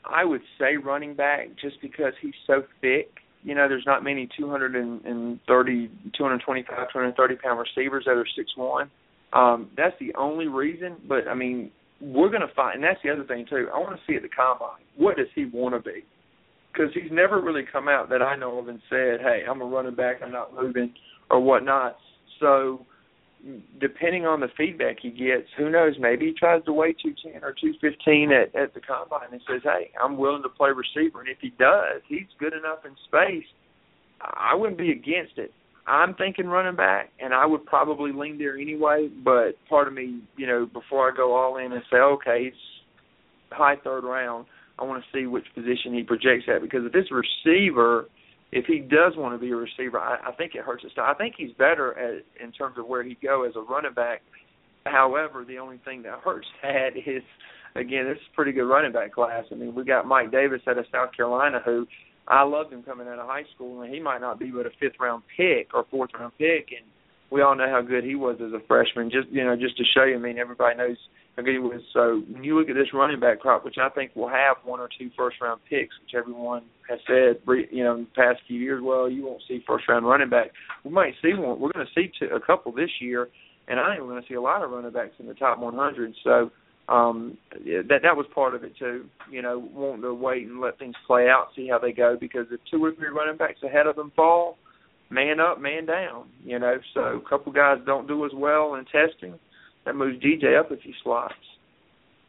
I 0.04 0.24
would 0.24 0.42
say 0.58 0.76
running 0.76 1.14
back 1.14 1.48
just 1.60 1.80
because 1.80 2.12
he's 2.20 2.34
so 2.46 2.62
thick. 2.80 3.10
You 3.42 3.54
know, 3.54 3.68
there's 3.68 3.86
not 3.86 4.04
many 4.04 4.28
230, 4.36 5.90
225, 6.16 6.66
230 6.92 7.36
pound 7.36 7.58
receivers 7.58 8.04
that 8.06 8.12
are 8.12 8.26
six 8.36 8.50
one. 8.56 8.90
Um, 9.32 9.70
that's 9.76 9.94
the 10.00 10.14
only 10.18 10.48
reason. 10.48 10.96
But 11.08 11.28
I 11.28 11.34
mean, 11.34 11.70
we're 12.00 12.28
going 12.28 12.46
to 12.46 12.54
find, 12.54 12.76
and 12.76 12.84
that's 12.84 13.00
the 13.02 13.10
other 13.10 13.24
thing 13.24 13.46
too. 13.48 13.68
I 13.74 13.78
want 13.78 13.96
to 13.96 14.02
see 14.06 14.16
at 14.16 14.22
the 14.22 14.28
combine. 14.28 14.82
What 14.96 15.16
does 15.16 15.28
he 15.34 15.46
want 15.46 15.74
to 15.74 15.80
be? 15.80 16.04
Because 16.72 16.92
he's 16.94 17.10
never 17.10 17.40
really 17.40 17.64
come 17.70 17.88
out 17.88 18.10
that 18.10 18.22
I 18.22 18.36
know 18.36 18.58
of 18.58 18.68
and 18.68 18.80
said, 18.88 19.20
"Hey, 19.20 19.42
I'm 19.48 19.60
a 19.60 19.64
running 19.64 19.94
back. 19.94 20.16
I'm 20.22 20.32
not 20.32 20.54
moving," 20.54 20.92
or 21.30 21.40
whatnot. 21.40 21.96
So 22.40 22.84
depending 23.80 24.26
on 24.26 24.40
the 24.40 24.48
feedback 24.56 24.96
he 25.00 25.10
gets, 25.10 25.48
who 25.56 25.70
knows? 25.70 25.94
Maybe 25.98 26.26
he 26.26 26.32
tries 26.32 26.64
to 26.64 26.72
weigh 26.72 26.92
two 26.92 27.14
ten 27.22 27.42
or 27.42 27.54
two 27.58 27.74
fifteen 27.80 28.30
at 28.32 28.54
at 28.54 28.74
the 28.74 28.80
combine 28.80 29.32
and 29.32 29.40
says, 29.48 29.62
"Hey, 29.62 29.90
I'm 30.02 30.16
willing 30.16 30.42
to 30.42 30.48
play 30.48 30.70
receiver." 30.70 31.20
And 31.20 31.28
if 31.28 31.38
he 31.40 31.50
does, 31.58 32.02
he's 32.08 32.26
good 32.38 32.52
enough 32.52 32.84
in 32.84 32.94
space. 33.06 33.46
I 34.20 34.54
wouldn't 34.54 34.78
be 34.78 34.90
against 34.90 35.38
it. 35.38 35.52
I'm 35.86 36.14
thinking 36.14 36.46
running 36.46 36.76
back, 36.76 37.10
and 37.18 37.32
I 37.32 37.46
would 37.46 37.64
probably 37.64 38.12
lean 38.12 38.38
there 38.38 38.56
anyway. 38.56 39.08
But 39.24 39.52
part 39.68 39.88
of 39.88 39.94
me, 39.94 40.20
you 40.36 40.46
know, 40.46 40.66
before 40.66 41.10
I 41.10 41.16
go 41.16 41.34
all 41.34 41.56
in 41.56 41.72
and 41.72 41.82
say, 41.90 41.96
"Okay, 41.96 42.44
it's 42.48 42.56
high 43.50 43.76
third 43.76 44.04
round," 44.04 44.46
I 44.78 44.84
want 44.84 45.02
to 45.02 45.18
see 45.18 45.26
which 45.26 45.46
position 45.54 45.94
he 45.94 46.02
projects 46.02 46.44
at 46.48 46.62
because 46.62 46.84
if 46.84 46.94
it's 46.94 47.10
receiver 47.10 48.06
if 48.52 48.66
he 48.66 48.78
does 48.80 49.12
want 49.16 49.34
to 49.34 49.38
be 49.38 49.52
a 49.52 49.56
receiver, 49.56 49.98
I, 49.98 50.18
I 50.28 50.32
think 50.32 50.54
it 50.54 50.62
hurts 50.62 50.82
his 50.82 50.92
style. 50.92 51.06
I 51.08 51.14
think 51.14 51.34
he's 51.38 51.52
better 51.52 51.96
at 51.98 52.24
in 52.42 52.52
terms 52.52 52.76
of 52.78 52.86
where 52.86 53.02
he'd 53.02 53.20
go 53.20 53.44
as 53.44 53.54
a 53.56 53.60
running 53.60 53.94
back. 53.94 54.22
However, 54.86 55.44
the 55.44 55.58
only 55.58 55.78
thing 55.84 56.02
that 56.02 56.20
hurts 56.20 56.46
that 56.62 56.96
is 56.96 57.22
again, 57.76 58.06
this 58.06 58.16
is 58.16 58.28
a 58.32 58.34
pretty 58.34 58.52
good 58.52 58.68
running 58.68 58.92
back 58.92 59.12
class. 59.12 59.44
I 59.50 59.54
mean, 59.54 59.74
we 59.74 59.84
got 59.84 60.06
Mike 60.06 60.32
Davis 60.32 60.62
out 60.66 60.78
of 60.78 60.86
South 60.92 61.10
Carolina 61.16 61.60
who 61.64 61.86
I 62.26 62.42
loved 62.42 62.72
him 62.72 62.82
coming 62.82 63.06
out 63.06 63.18
of 63.18 63.26
high 63.26 63.44
school 63.54 63.82
and 63.82 63.92
he 63.92 64.00
might 64.00 64.20
not 64.20 64.38
be 64.38 64.50
but 64.50 64.66
a 64.66 64.70
fifth 64.80 64.98
round 65.00 65.22
pick 65.36 65.74
or 65.74 65.84
fourth 65.90 66.10
round 66.18 66.32
pick 66.38 66.68
and 66.76 66.86
we 67.30 67.42
all 67.42 67.54
know 67.54 67.68
how 67.70 67.80
good 67.80 68.02
he 68.02 68.16
was 68.16 68.38
as 68.44 68.52
a 68.52 68.66
freshman. 68.66 69.10
Just 69.10 69.28
you 69.30 69.44
know, 69.44 69.54
just 69.54 69.76
to 69.76 69.84
show 69.94 70.04
you, 70.04 70.16
I 70.16 70.18
mean 70.18 70.38
everybody 70.38 70.76
knows 70.76 70.96
he 71.46 71.58
was. 71.58 71.80
So 71.92 72.22
when 72.30 72.44
you 72.44 72.58
look 72.58 72.68
at 72.68 72.74
this 72.74 72.92
running 72.92 73.20
back 73.20 73.40
crop, 73.40 73.64
which 73.64 73.76
I 73.80 73.88
think 73.90 74.14
will 74.14 74.28
have 74.28 74.56
one 74.64 74.80
or 74.80 74.88
two 74.98 75.10
first 75.16 75.36
round 75.40 75.60
picks, 75.68 75.94
which 76.02 76.14
everyone 76.14 76.62
has 76.88 76.98
said, 77.06 77.40
you 77.70 77.84
know, 77.84 77.94
in 77.94 78.00
the 78.02 78.10
past 78.16 78.40
few 78.46 78.58
years, 78.58 78.82
well, 78.84 79.08
you 79.08 79.24
won't 79.24 79.42
see 79.46 79.62
first 79.66 79.88
round 79.88 80.06
running 80.06 80.30
back. 80.30 80.50
We 80.84 80.90
might 80.90 81.14
see 81.22 81.34
one. 81.34 81.60
We're 81.60 81.72
going 81.72 81.86
to 81.86 81.92
see 81.94 82.10
two, 82.18 82.34
a 82.34 82.40
couple 82.40 82.72
this 82.72 82.90
year, 83.00 83.28
and 83.68 83.78
I 83.78 83.90
think 83.90 84.02
we're 84.02 84.10
going 84.10 84.22
to 84.22 84.28
see 84.28 84.34
a 84.34 84.40
lot 84.40 84.62
of 84.62 84.70
running 84.70 84.92
backs 84.92 85.14
in 85.18 85.26
the 85.26 85.34
top 85.34 85.58
100. 85.58 86.14
So 86.24 86.50
um 86.88 87.38
that 87.64 88.00
that 88.02 88.16
was 88.16 88.26
part 88.34 88.54
of 88.54 88.64
it 88.64 88.76
too. 88.76 89.04
You 89.30 89.42
know, 89.42 89.68
wanting 89.72 90.02
to 90.02 90.14
wait 90.14 90.46
and 90.46 90.60
let 90.60 90.78
things 90.78 90.96
play 91.06 91.28
out, 91.28 91.48
see 91.54 91.68
how 91.68 91.78
they 91.78 91.92
go, 91.92 92.16
because 92.20 92.46
if 92.50 92.60
two 92.70 92.84
or 92.84 92.92
three 92.94 93.08
running 93.08 93.36
backs 93.36 93.62
ahead 93.62 93.86
of 93.86 93.94
them 93.94 94.10
fall, 94.16 94.58
man 95.08 95.38
up, 95.38 95.60
man 95.60 95.86
down. 95.86 96.26
You 96.44 96.58
know, 96.58 96.78
so 96.94 97.22
a 97.24 97.28
couple 97.28 97.52
guys 97.52 97.78
don't 97.86 98.08
do 98.08 98.24
as 98.24 98.32
well 98.34 98.74
in 98.74 98.84
testing 98.86 99.38
that 99.84 99.94
moves 99.94 100.22
DJ 100.22 100.58
up 100.58 100.70
a 100.70 100.76
few 100.76 100.92
slots. 101.02 101.34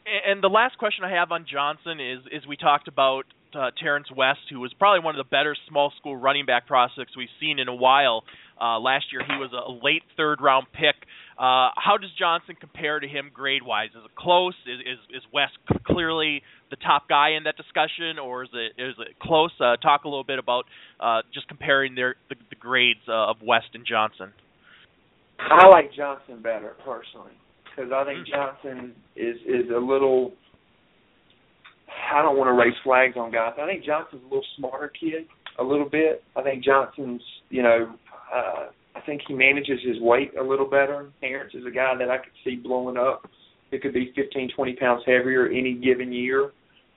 And 0.05 0.41
the 0.41 0.49
last 0.49 0.77
question 0.77 1.03
I 1.05 1.11
have 1.11 1.31
on 1.31 1.45
Johnson 1.51 1.99
is 1.99 2.19
is 2.31 2.47
we 2.47 2.57
talked 2.57 2.87
about 2.87 3.25
uh, 3.53 3.71
Terrence 3.81 4.07
West, 4.15 4.39
who 4.49 4.59
was 4.59 4.73
probably 4.73 5.03
one 5.03 5.15
of 5.15 5.23
the 5.25 5.29
better 5.29 5.55
small 5.69 5.91
school 5.99 6.15
running 6.15 6.45
back 6.45 6.67
prospects 6.67 7.15
we've 7.15 7.29
seen 7.39 7.59
in 7.59 7.67
a 7.67 7.75
while. 7.75 8.23
Uh, 8.59 8.79
last 8.79 9.05
year, 9.11 9.21
he 9.27 9.33
was 9.37 9.51
a 9.53 9.71
late 9.83 10.03
third 10.17 10.41
round 10.41 10.67
pick. 10.73 10.95
Uh, 11.37 11.73
how 11.75 11.97
does 11.99 12.11
Johnson 12.17 12.55
compare 12.59 12.99
to 12.99 13.07
him 13.07 13.31
grade 13.33 13.63
wise? 13.63 13.89
Is 13.89 14.05
it 14.05 14.15
close? 14.15 14.53
Is, 14.67 14.79
is 14.81 15.17
is 15.17 15.23
West 15.33 15.53
clearly 15.85 16.43
the 16.69 16.75
top 16.75 17.09
guy 17.09 17.31
in 17.31 17.43
that 17.43 17.57
discussion, 17.57 18.19
or 18.21 18.43
is 18.43 18.49
it 18.53 18.81
is 18.81 18.95
it 18.99 19.19
close? 19.19 19.51
Uh, 19.59 19.77
talk 19.77 20.03
a 20.03 20.07
little 20.07 20.23
bit 20.23 20.39
about 20.39 20.65
uh, 20.99 21.21
just 21.33 21.47
comparing 21.47 21.95
their 21.95 22.15
the, 22.29 22.35
the 22.49 22.55
grades 22.55 23.01
uh, 23.07 23.29
of 23.29 23.37
West 23.41 23.69
and 23.73 23.85
Johnson. 23.85 24.31
I 25.49 25.67
like 25.67 25.93
Johnson 25.93 26.41
better 26.41 26.75
personally 26.85 27.33
because 27.63 27.91
I 27.91 28.05
think 28.05 28.27
Johnson 28.27 28.93
is 29.15 29.37
is 29.47 29.69
a 29.75 29.79
little. 29.79 30.33
I 32.13 32.21
don't 32.21 32.37
want 32.37 32.47
to 32.47 32.53
raise 32.53 32.77
flags 32.83 33.15
on 33.17 33.31
guys. 33.31 33.53
I 33.61 33.65
think 33.65 33.83
Johnson's 33.83 34.21
a 34.21 34.25
little 34.25 34.45
smarter 34.57 34.89
kid, 34.89 35.27
a 35.59 35.63
little 35.63 35.89
bit. 35.89 36.23
I 36.35 36.41
think 36.41 36.63
Johnson's, 36.63 37.21
you 37.49 37.63
know, 37.63 37.95
uh, 38.33 38.67
I 38.95 39.01
think 39.05 39.21
he 39.27 39.33
manages 39.33 39.79
his 39.85 39.97
weight 39.99 40.31
a 40.39 40.43
little 40.43 40.65
better. 40.69 41.09
Terrence 41.19 41.53
is 41.53 41.65
a 41.65 41.71
guy 41.71 41.93
that 41.97 42.09
I 42.09 42.17
could 42.17 42.33
see 42.43 42.55
blowing 42.55 42.97
up. 42.97 43.29
It 43.71 43.81
could 43.81 43.93
be 43.93 44.11
15, 44.15 44.51
20 44.55 44.75
pounds 44.75 45.03
heavier 45.05 45.47
any 45.47 45.73
given 45.73 46.11
year. 46.11 46.51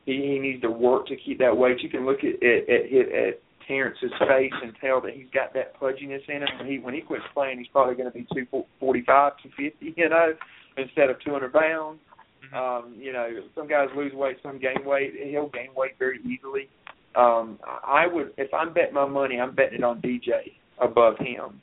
He, 0.06 0.12
he 0.12 0.38
needs 0.38 0.62
to 0.62 0.70
work 0.70 1.06
to 1.06 1.16
keep 1.16 1.38
that 1.38 1.56
weight. 1.56 1.82
You 1.82 1.88
can 1.88 2.04
look 2.04 2.18
at 2.20 2.42
at, 2.42 2.68
at, 2.68 3.28
at 3.28 3.40
Terrence's 3.66 4.12
face 4.20 4.52
and 4.62 4.72
tell 4.80 5.00
that 5.02 5.14
he's 5.14 5.30
got 5.32 5.54
that 5.54 5.78
pudginess 5.80 6.28
in 6.28 6.42
him. 6.42 6.48
When 6.58 6.68
he 6.68 6.78
when 6.78 6.94
he 6.94 7.00
quits 7.00 7.24
playing, 7.32 7.58
he's 7.58 7.68
probably 7.68 7.94
going 7.94 8.10
to 8.10 8.16
be 8.16 8.26
two 8.34 8.46
forty 8.80 9.02
five, 9.06 9.32
two 9.42 9.50
fifty, 9.50 9.94
you 9.96 10.08
know, 10.08 10.34
instead 10.76 11.10
of 11.10 11.16
two 11.24 11.32
hundred 11.32 11.52
pounds. 11.52 11.98
Mm-hmm. 12.44 12.56
Um, 12.56 12.94
you 12.98 13.12
know, 13.12 13.28
some 13.54 13.68
guys 13.68 13.88
lose 13.96 14.12
weight, 14.14 14.36
some 14.42 14.58
gain 14.58 14.84
weight. 14.84 15.12
He'll 15.30 15.48
gain 15.48 15.68
weight 15.76 15.92
very 15.98 16.20
easily. 16.20 16.68
Um, 17.16 17.58
I 17.64 18.06
would, 18.06 18.32
if 18.36 18.52
I'm 18.52 18.74
betting 18.74 18.94
my 18.94 19.06
money, 19.06 19.38
I'm 19.38 19.54
betting 19.54 19.78
it 19.78 19.84
on 19.84 20.00
DJ 20.00 20.52
above 20.80 21.14
him. 21.18 21.60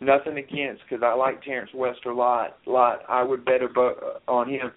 Nothing 0.00 0.38
against, 0.38 0.82
because 0.88 1.02
I 1.04 1.14
like 1.14 1.42
Terrence 1.42 1.70
West 1.74 2.00
a 2.06 2.12
lot. 2.12 2.56
Lot, 2.66 3.00
I 3.08 3.22
would 3.22 3.44
bet 3.44 3.62
above 3.62 3.96
uh, 4.02 4.30
on 4.30 4.48
him. 4.48 4.72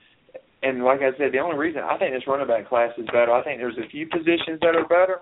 And 0.64 0.84
like 0.84 1.00
I 1.00 1.18
said, 1.18 1.32
the 1.34 1.40
only 1.40 1.58
reason 1.58 1.82
I 1.82 1.98
think 1.98 2.14
this 2.14 2.28
running 2.28 2.48
back 2.48 2.70
class 2.70 2.92
is 2.98 3.06
better, 3.08 3.32
I 3.34 3.44
think 3.44 3.60
there's 3.60 3.78
a 3.78 3.90
few 3.90 4.08
positions 4.08 4.60
that 4.62 4.76
are 4.76 4.88
better 4.88 5.20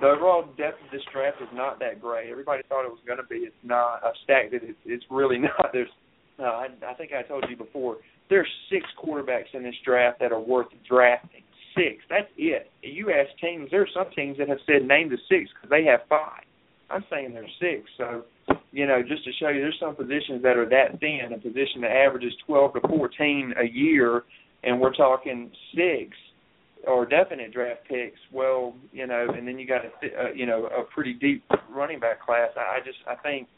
the 0.00 0.06
overall 0.06 0.44
depth 0.56 0.82
of 0.84 0.90
this 0.92 1.02
draft 1.12 1.40
is 1.42 1.48
not 1.52 1.78
that 1.80 2.00
great. 2.00 2.30
Everybody 2.30 2.62
thought 2.68 2.84
it 2.84 2.90
was 2.90 3.00
going 3.06 3.18
to 3.18 3.24
be. 3.24 3.36
It's 3.36 3.54
not. 3.62 4.00
I've 4.04 4.14
stacked 4.24 4.54
it. 4.54 4.62
It's, 4.64 4.78
it's 4.84 5.04
really 5.10 5.38
not. 5.50 5.70
There's. 5.72 5.90
Uh, 6.38 6.44
I, 6.44 6.68
I 6.88 6.94
think 6.94 7.12
I 7.12 7.22
told 7.22 7.44
you 7.48 7.56
before. 7.56 7.98
There's 8.30 8.48
six 8.70 8.86
quarterbacks 9.02 9.52
in 9.52 9.62
this 9.62 9.74
draft 9.84 10.20
that 10.20 10.32
are 10.32 10.40
worth 10.40 10.68
drafting. 10.88 11.42
Six. 11.76 12.02
That's 12.08 12.28
it. 12.36 12.70
You 12.82 13.10
ask 13.10 13.30
teams. 13.40 13.70
There 13.70 13.82
are 13.82 13.88
some 13.94 14.10
teams 14.16 14.38
that 14.38 14.48
have 14.48 14.58
said 14.66 14.86
name 14.86 15.10
the 15.10 15.18
six 15.28 15.50
because 15.54 15.70
they 15.70 15.84
have 15.84 16.00
five. 16.08 16.42
I'm 16.88 17.04
saying 17.10 17.34
there's 17.34 17.50
six. 17.60 17.88
So, 17.96 18.24
you 18.72 18.86
know, 18.86 19.02
just 19.06 19.24
to 19.24 19.30
show 19.38 19.48
you, 19.48 19.60
there's 19.60 19.78
some 19.78 19.94
positions 19.94 20.42
that 20.42 20.56
are 20.56 20.68
that 20.68 20.98
thin. 20.98 21.32
A 21.32 21.38
position 21.38 21.82
that 21.82 21.92
averages 21.92 22.32
12 22.46 22.74
to 22.74 22.80
14 22.88 23.54
a 23.60 23.68
year, 23.68 24.24
and 24.64 24.80
we're 24.80 24.94
talking 24.94 25.50
six 25.74 26.16
or 26.86 27.06
definite 27.06 27.52
draft 27.52 27.80
picks, 27.88 28.18
well, 28.32 28.74
you 28.92 29.06
know, 29.06 29.26
and 29.36 29.46
then 29.46 29.58
you 29.58 29.66
got 29.66 29.82
a 29.84 29.88
uh, 29.88 30.32
you 30.34 30.46
know 30.46 30.66
a 30.66 30.84
pretty 30.84 31.14
deep 31.14 31.44
running 31.70 32.00
back 32.00 32.24
class. 32.24 32.50
I, 32.56 32.76
I 32.76 32.78
just 32.84 32.98
I 33.08 33.16
think 33.16 33.48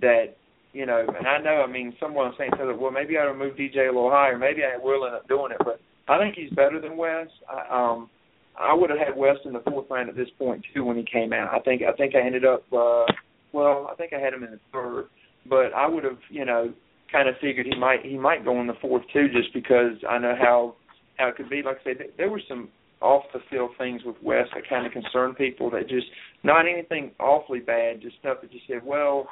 that 0.00 0.36
you 0.72 0.86
know, 0.86 1.06
and 1.16 1.26
I 1.26 1.38
know 1.38 1.62
I 1.62 1.70
mean 1.70 1.94
someone 2.00 2.32
saying 2.36 2.50
so 2.58 2.66
that 2.66 2.78
well 2.78 2.90
maybe 2.90 3.16
I 3.16 3.22
ought 3.22 3.32
to 3.32 3.38
move 3.38 3.56
DJ 3.56 3.88
a 3.88 3.94
little 3.94 4.10
higher, 4.10 4.36
maybe 4.38 4.62
I 4.64 4.76
will 4.76 5.06
end 5.06 5.14
up 5.14 5.28
doing 5.28 5.52
it, 5.52 5.58
but 5.64 5.80
I 6.08 6.18
think 6.18 6.34
he's 6.34 6.50
better 6.50 6.80
than 6.80 6.96
West. 6.96 7.32
I, 7.48 7.92
um, 7.92 8.10
I 8.58 8.74
would 8.74 8.90
have 8.90 8.98
had 8.98 9.16
West 9.16 9.40
in 9.44 9.52
the 9.52 9.60
fourth 9.60 9.86
round 9.90 10.08
at 10.08 10.16
this 10.16 10.28
point 10.38 10.64
too 10.74 10.84
when 10.84 10.96
he 10.96 11.04
came 11.04 11.32
out. 11.32 11.54
I 11.54 11.60
think 11.60 11.82
I 11.82 11.92
think 11.92 12.14
I 12.14 12.26
ended 12.26 12.44
up 12.44 12.64
uh, 12.72 13.06
well 13.52 13.88
I 13.90 13.94
think 13.96 14.12
I 14.12 14.18
had 14.18 14.34
him 14.34 14.44
in 14.44 14.50
the 14.50 14.60
third, 14.72 15.06
but 15.48 15.72
I 15.74 15.88
would 15.88 16.04
have 16.04 16.18
you 16.28 16.44
know 16.44 16.72
kind 17.10 17.28
of 17.28 17.36
figured 17.40 17.66
he 17.66 17.78
might 17.78 18.04
he 18.04 18.18
might 18.18 18.44
go 18.44 18.60
in 18.60 18.66
the 18.66 18.74
fourth 18.80 19.04
too 19.12 19.28
just 19.28 19.52
because 19.54 19.96
I 20.08 20.18
know 20.18 20.34
how 20.38 20.74
how 21.16 21.28
it 21.28 21.36
could 21.36 21.50
be. 21.50 21.62
Like 21.62 21.78
I 21.80 21.84
said, 21.84 21.96
there 22.16 22.30
were 22.30 22.42
some 22.48 22.68
off 23.00 23.24
the 23.32 23.40
field 23.50 23.70
things 23.76 24.02
with 24.04 24.16
West 24.22 24.50
that 24.54 24.68
kind 24.68 24.86
of 24.86 24.92
concerned 24.92 25.36
people. 25.36 25.70
That 25.70 25.88
just 25.88 26.06
not 26.42 26.66
anything 26.66 27.12
awfully 27.20 27.60
bad, 27.60 28.00
just 28.00 28.18
stuff 28.18 28.38
that 28.42 28.52
you 28.52 28.60
said, 28.66 28.84
well, 28.84 29.28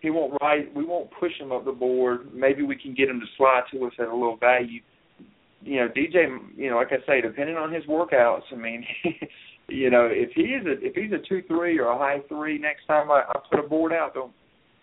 he 0.00 0.10
won't 0.10 0.34
ride. 0.40 0.74
We 0.74 0.84
won't 0.84 1.10
push 1.18 1.32
him 1.38 1.52
up 1.52 1.64
the 1.64 1.72
board. 1.72 2.34
Maybe 2.34 2.62
we 2.62 2.76
can 2.76 2.94
get 2.94 3.08
him 3.08 3.20
to 3.20 3.26
slide 3.36 3.62
to 3.72 3.84
us 3.86 3.92
at 3.98 4.08
a 4.08 4.14
little 4.14 4.36
value. 4.36 4.80
You 5.62 5.80
know, 5.80 5.88
DJ. 5.88 6.26
You 6.56 6.70
know, 6.70 6.76
like 6.76 6.88
I 6.90 7.06
say, 7.06 7.20
depending 7.20 7.56
on 7.56 7.72
his 7.72 7.84
workouts. 7.84 8.42
I 8.50 8.56
mean, 8.56 8.84
you 9.68 9.90
know, 9.90 10.08
if 10.10 10.30
he 10.34 10.42
is 10.42 10.66
a 10.66 10.72
if 10.84 10.94
he's 10.94 11.12
a 11.12 11.22
two 11.28 11.42
three 11.46 11.78
or 11.78 11.86
a 11.86 11.98
high 11.98 12.20
three 12.28 12.58
next 12.58 12.86
time 12.86 13.10
I, 13.10 13.22
I 13.28 13.38
put 13.48 13.64
a 13.64 13.68
board 13.68 13.92
out, 13.92 14.14
don't 14.14 14.32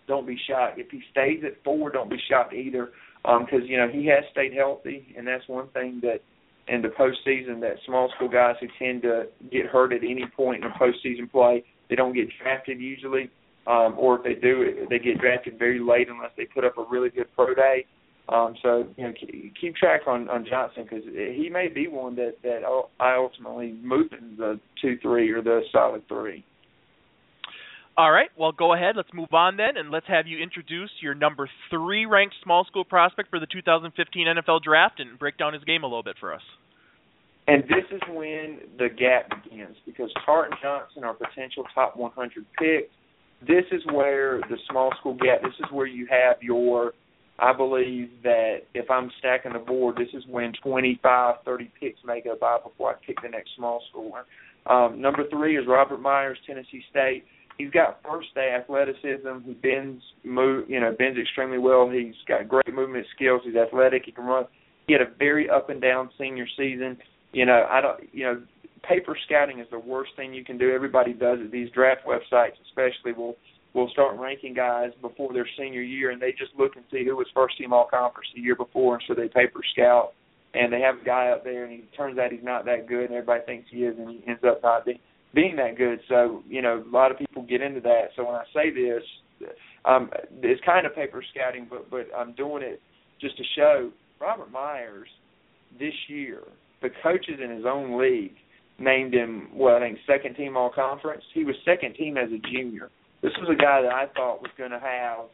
don't 0.08 0.26
be 0.26 0.38
shocked. 0.48 0.78
If 0.78 0.90
he 0.90 1.02
stays 1.10 1.42
at 1.44 1.62
four, 1.64 1.90
don't 1.90 2.08
be 2.08 2.18
shocked 2.30 2.54
either 2.54 2.90
because 3.22 3.62
um, 3.62 3.66
you 3.66 3.76
know 3.76 3.88
he 3.88 4.06
has 4.06 4.24
stayed 4.32 4.52
healthy, 4.54 5.14
and 5.16 5.26
that's 5.26 5.46
one 5.48 5.68
thing 5.68 6.00
that 6.02 6.20
in 6.68 6.82
the 6.82 6.88
postseason 6.88 7.60
that 7.60 7.76
small 7.86 8.10
school 8.16 8.28
guys 8.28 8.54
who 8.60 8.68
tend 8.78 9.02
to 9.02 9.24
get 9.50 9.66
hurt 9.66 9.92
at 9.92 10.02
any 10.02 10.24
point 10.36 10.64
in 10.64 10.70
a 10.70 10.74
postseason 10.74 11.30
play, 11.30 11.64
they 11.88 11.96
don't 11.96 12.14
get 12.14 12.28
drafted 12.42 12.80
usually, 12.80 13.30
um, 13.66 13.96
or 13.98 14.16
if 14.16 14.24
they 14.24 14.40
do, 14.40 14.86
they 14.88 14.98
get 14.98 15.18
drafted 15.18 15.58
very 15.58 15.80
late 15.80 16.08
unless 16.08 16.30
they 16.36 16.46
put 16.46 16.64
up 16.64 16.78
a 16.78 16.84
really 16.90 17.10
good 17.10 17.26
pro 17.34 17.54
day. 17.54 17.84
Um, 18.28 18.54
so 18.62 18.86
you 18.96 19.04
know, 19.04 19.12
keep 19.60 19.74
track 19.74 20.02
on 20.06 20.28
on 20.28 20.46
Johnson 20.48 20.84
because 20.84 21.04
he 21.04 21.48
may 21.52 21.68
be 21.68 21.88
one 21.88 22.14
that 22.16 22.36
that 22.42 22.60
I 23.00 23.16
ultimately 23.16 23.72
move 23.82 24.08
in 24.18 24.36
the 24.36 24.60
two 24.80 24.96
three 25.02 25.30
or 25.30 25.42
the 25.42 25.62
solid 25.72 26.06
three. 26.08 26.44
All 28.00 28.10
right, 28.10 28.30
well, 28.34 28.52
go 28.52 28.72
ahead. 28.72 28.96
Let's 28.96 29.12
move 29.12 29.34
on 29.34 29.58
then, 29.58 29.76
and 29.76 29.90
let's 29.90 30.06
have 30.06 30.26
you 30.26 30.38
introduce 30.38 30.88
your 31.02 31.12
number 31.12 31.50
three 31.68 32.06
ranked 32.06 32.34
small 32.42 32.64
school 32.64 32.82
prospect 32.82 33.28
for 33.28 33.38
the 33.38 33.46
2015 33.52 34.26
NFL 34.26 34.62
Draft 34.62 35.00
and 35.00 35.18
break 35.18 35.36
down 35.36 35.52
his 35.52 35.62
game 35.64 35.82
a 35.82 35.86
little 35.86 36.02
bit 36.02 36.16
for 36.18 36.32
us. 36.32 36.40
And 37.46 37.62
this 37.64 37.84
is 37.92 38.00
when 38.08 38.60
the 38.78 38.88
gap 38.88 39.44
begins 39.44 39.76
because 39.84 40.10
Tartan 40.24 40.56
Johnson, 40.62 41.04
our 41.04 41.12
potential 41.12 41.64
top 41.74 41.94
100 41.94 42.46
pick, 42.58 42.90
this 43.46 43.66
is 43.70 43.82
where 43.92 44.40
the 44.48 44.56
small 44.70 44.94
school 44.98 45.12
gap. 45.12 45.42
This 45.42 45.52
is 45.58 45.66
where 45.70 45.86
you 45.86 46.06
have 46.10 46.36
your 46.40 46.94
I 47.38 47.52
believe 47.52 48.08
that 48.22 48.60
if 48.72 48.90
I'm 48.90 49.10
stacking 49.18 49.52
the 49.52 49.58
board, 49.58 49.96
this 49.96 50.08
is 50.14 50.24
when 50.26 50.54
25, 50.62 51.34
30 51.44 51.70
picks 51.78 52.00
may 52.06 52.22
go 52.22 52.34
by 52.40 52.60
before 52.64 52.92
I 52.92 52.94
pick 53.06 53.20
the 53.22 53.28
next 53.28 53.50
small 53.58 53.82
school. 53.90 54.12
Um, 54.64 55.02
number 55.02 55.24
three 55.28 55.58
is 55.58 55.66
Robert 55.68 56.00
Myers, 56.00 56.38
Tennessee 56.46 56.82
State. 56.90 57.24
He's 57.60 57.70
got 57.70 58.00
first 58.02 58.34
day 58.34 58.56
athleticism. 58.58 59.44
He 59.44 59.52
bends, 59.52 60.02
move, 60.24 60.70
you 60.70 60.80
know, 60.80 60.94
bends 60.98 61.18
extremely 61.18 61.58
well. 61.58 61.90
He's 61.90 62.14
got 62.26 62.48
great 62.48 62.72
movement 62.72 63.06
skills. 63.14 63.42
He's 63.44 63.54
athletic. 63.54 64.04
He 64.06 64.12
can 64.12 64.24
run. 64.24 64.44
He 64.86 64.94
had 64.94 65.02
a 65.02 65.10
very 65.18 65.50
up 65.50 65.68
and 65.68 65.80
down 65.80 66.08
senior 66.16 66.46
season. 66.56 66.96
You 67.32 67.44
know, 67.44 67.66
I 67.68 67.82
don't, 67.82 68.00
you 68.14 68.24
know, 68.24 68.42
paper 68.88 69.14
scouting 69.26 69.60
is 69.60 69.66
the 69.70 69.78
worst 69.78 70.12
thing 70.16 70.32
you 70.32 70.42
can 70.42 70.56
do. 70.56 70.72
Everybody 70.72 71.12
does 71.12 71.38
it. 71.40 71.52
These 71.52 71.70
draft 71.72 72.00
websites, 72.06 72.56
especially, 72.66 73.12
will 73.12 73.36
will 73.74 73.90
start 73.90 74.18
ranking 74.18 74.54
guys 74.54 74.90
before 75.02 75.32
their 75.34 75.46
senior 75.58 75.82
year, 75.82 76.10
and 76.10 76.20
they 76.20 76.32
just 76.32 76.52
look 76.58 76.76
and 76.76 76.84
see 76.90 77.04
who 77.04 77.14
was 77.14 77.26
first 77.34 77.56
team 77.58 77.74
all 77.74 77.86
conference 77.88 78.26
the 78.34 78.40
year 78.40 78.56
before, 78.56 78.94
and 78.94 79.04
so 79.06 79.14
they 79.14 79.28
paper 79.28 79.60
scout, 79.72 80.12
and 80.54 80.72
they 80.72 80.80
have 80.80 80.96
a 81.00 81.04
guy 81.04 81.28
up 81.28 81.44
there, 81.44 81.64
and 81.64 81.72
he 81.72 81.84
turns 81.96 82.18
out 82.18 82.32
he's 82.32 82.42
not 82.42 82.64
that 82.64 82.88
good, 82.88 83.04
and 83.04 83.12
everybody 83.12 83.42
thinks 83.46 83.68
he 83.70 83.84
is, 83.84 83.96
and 83.96 84.10
he 84.10 84.24
ends 84.26 84.42
up 84.44 84.60
not 84.62 84.84
being 84.86 84.98
being 85.34 85.56
that 85.56 85.76
good. 85.76 86.00
So 86.08 86.42
you 86.48 86.62
know, 86.62 86.84
a 86.86 86.90
lot 86.90 87.10
of 87.10 87.18
people 87.18 87.42
get 87.42 87.62
into 87.62 87.80
that. 87.80 88.08
So 88.16 88.24
when 88.24 88.34
I 88.34 88.44
say 88.54 88.70
this, 88.70 89.02
um, 89.84 90.10
it's 90.42 90.60
kind 90.64 90.86
of 90.86 90.94
paper 90.94 91.22
scouting, 91.32 91.66
but 91.68 91.90
but 91.90 92.06
I'm 92.16 92.34
doing 92.34 92.62
it 92.62 92.80
just 93.20 93.36
to 93.36 93.44
show 93.56 93.90
Robert 94.20 94.50
Myers 94.50 95.08
this 95.78 95.94
year. 96.08 96.40
The 96.82 96.88
coaches 97.02 97.38
in 97.42 97.50
his 97.50 97.64
own 97.66 98.00
league 98.00 98.34
named 98.78 99.12
him, 99.12 99.50
well, 99.52 99.76
I 99.76 99.80
think 99.80 99.98
second 100.06 100.34
team 100.36 100.56
all 100.56 100.70
conference. 100.74 101.22
He 101.34 101.44
was 101.44 101.54
second 101.66 101.94
team 101.94 102.16
as 102.16 102.30
a 102.32 102.38
junior 102.50 102.90
this 103.22 103.32
was 103.38 103.48
a 103.50 103.60
guy 103.60 103.82
that 103.82 103.92
I 103.92 104.06
thought 104.14 104.40
was 104.40 104.50
going 104.56 104.70
to 104.70 104.80
have, 104.80 105.26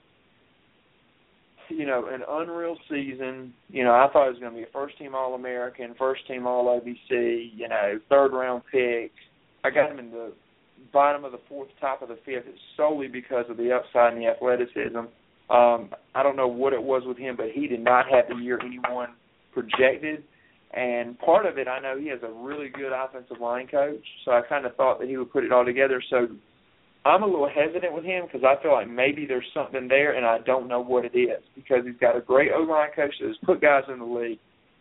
you 1.69 1.87
know, 1.87 2.07
an 2.09 2.23
unreal 2.29 2.77
season. 2.91 3.55
You 3.69 3.85
know, 3.85 3.93
I 3.93 4.09
thought 4.13 4.25
he 4.27 4.31
was 4.31 4.41
going 4.41 4.53
to 4.53 4.59
be 4.59 4.65
a 4.65 4.73
first 4.73 4.99
team 4.99 5.15
All 5.15 5.35
American, 5.35 5.95
first 5.99 6.27
team 6.27 6.47
All 6.47 6.67
OVC, 6.81 7.51
you 7.55 7.69
know, 7.69 7.99
third 8.09 8.33
round 8.33 8.63
pick. 8.73 9.13
I 9.67 9.71
got 9.71 9.91
him 9.91 9.99
in 9.99 10.11
the 10.11 10.33
bottom 10.93 11.25
of 11.25 11.33
the 11.33 11.41
fourth, 11.49 11.69
top 11.81 12.03
of 12.03 12.09
the 12.09 12.19
fifth, 12.25 12.45
solely 12.77 13.09
because 13.09 13.47
of 13.49 13.57
the 13.57 13.73
upside 13.73 14.13
and 14.13 14.23
the 14.23 14.29
athleticism. 14.29 14.97
Um, 15.49 15.91
I 16.15 16.23
don't 16.23 16.37
know 16.37 16.49
what 16.49 16.73
it 16.73 16.83
was 16.83 17.03
with 17.07 17.19
him, 17.19 17.37
but 17.37 17.47
he 17.53 17.67
did 17.67 17.83
not 17.83 18.07
have 18.11 18.27
the 18.29 18.37
year 18.37 18.61
anyone 18.65 19.11
projected. 19.53 20.23
And 20.73 21.19
part 21.19 21.47
of 21.47 21.59
it, 21.59 21.69
I 21.69 21.81
know 21.81 21.99
he 21.99 22.09
has 22.09 22.21
a 22.23 22.31
really 22.31 22.69
good 22.69 22.93
offensive 22.93 23.41
line 23.41 23.67
coach, 23.67 24.05
so 24.25 24.33
I 24.33 24.43
kind 24.49 24.67
of 24.67 24.77
thought 24.77 25.01
that 25.01 25.09
he 25.09 25.17
would 25.17 25.33
put 25.33 25.45
it 25.45 25.53
all 25.53 25.65
together. 25.65 26.03
So 26.11 26.29
I'm 27.05 27.23
a 27.23 27.27
little 27.27 27.49
hesitant 27.49 27.95
with 27.95 28.05
him 28.05 28.27
because 28.27 28.45
I 28.45 28.61
feel 28.63 28.73
like 28.73 28.91
maybe 28.91 29.27
there's 29.27 29.47
something 29.55 29.89
there 29.89 30.17
and 30.17 30.27
I 30.27 30.39
don't 30.45 30.69
know 30.69 30.81
what 30.81 31.05
it 31.05 31.17
is 31.17 31.43
because 31.55 31.85
he's 31.87 31.99
got 32.01 32.17
a 32.17 32.21
great 32.21 32.51
O 32.55 32.63
line 32.63 32.91
coach 32.95 33.15
that 33.21 33.29
has 33.29 33.37
put 33.45 33.61
guys 33.61 33.85
in 33.93 34.01
the 34.01 34.05
league. 34.05 34.39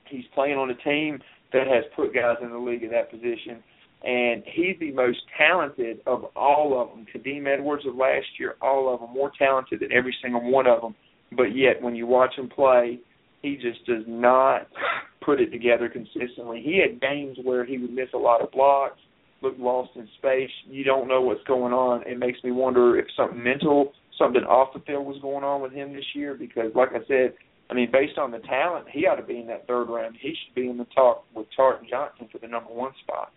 He's 0.10 0.26
playing 0.34 0.58
on 0.58 0.70
a 0.70 0.76
team 0.76 1.20
that 1.54 1.68
has 1.68 1.84
put 1.96 2.14
guys 2.14 2.38
in 2.42 2.50
the 2.50 2.58
league 2.58 2.84
at 2.84 2.92
that 2.92 3.12
position. 3.12 3.64
And 4.06 4.44
he's 4.46 4.78
the 4.80 4.92
most 4.92 5.18
talented 5.36 6.00
of 6.06 6.26
all 6.36 6.80
of 6.80 6.90
them. 6.90 7.08
Kadeem 7.14 7.48
Edwards 7.52 7.86
of 7.88 7.96
last 7.96 8.28
year, 8.40 8.56
all 8.62 8.94
of 8.94 9.00
them 9.00 9.12
more 9.14 9.32
talented 9.38 9.80
than 9.80 9.92
every 9.92 10.16
single 10.22 10.52
one 10.52 10.68
of 10.68 10.82
them. 10.82 10.96
But 11.36 11.56
yet, 11.56 11.82
when 11.82 11.96
you 11.96 12.06
watch 12.06 12.36
him 12.38 12.48
play, 12.48 13.00
he 13.42 13.56
just 13.56 13.84
does 13.86 14.04
not 14.08 14.68
put 15.24 15.42
it 15.42 15.52
together 15.52 15.90
consistently. 15.90 16.62
He 16.64 16.80
had 16.80 17.02
games 17.02 17.38
where 17.44 17.66
he 17.66 17.80
would 17.80 17.92
miss 17.92 18.10
a 18.14 18.18
lot 18.18 18.42
of 18.42 18.52
blocks 18.52 19.00
look 19.42 19.56
lost 19.60 19.92
in 19.96 20.08
space. 20.18 20.50
You 20.68 20.84
don't 20.84 21.08
know 21.08 21.22
what's 21.22 21.44
going 21.44 21.74
on. 21.74 22.04
It 22.08 22.18
makes 22.18 22.44
me 22.44 22.52
wonder 22.52 22.98
if 22.98 23.06
something 23.16 23.42
mental, 23.42 23.94
something 24.18 24.44
off 24.44 24.74
the 24.74 24.80
field 24.82 25.06
was 25.06 25.22
going 25.22 25.44
on 25.44 25.62
with 25.62 25.72
him 25.72 25.94
this 25.94 26.06
year. 26.14 26.36
Because, 26.36 26.72
like 26.76 26.90
I 26.90 27.06
said, 27.08 27.34
I 27.70 27.74
mean, 27.74 27.90
based 27.92 28.18
on 28.18 28.32
the 28.32 28.40
talent, 28.40 28.88
he 28.92 29.06
ought 29.06 29.16
to 29.16 29.24
be 29.24 29.40
in 29.40 29.48
that 29.48 29.68
third 29.68 29.86
round. 29.86 30.16
He 30.20 30.30
should 30.30 30.56
be 30.56 30.70
in 30.70 30.78
the 30.78 30.88
talk 30.96 31.26
with 31.36 31.48
Tartan 31.56 31.88
Johnson 31.90 32.28
for 32.32 32.40
the 32.40 32.48
number 32.48 32.74
one 32.74 32.92
spot. 33.04 33.32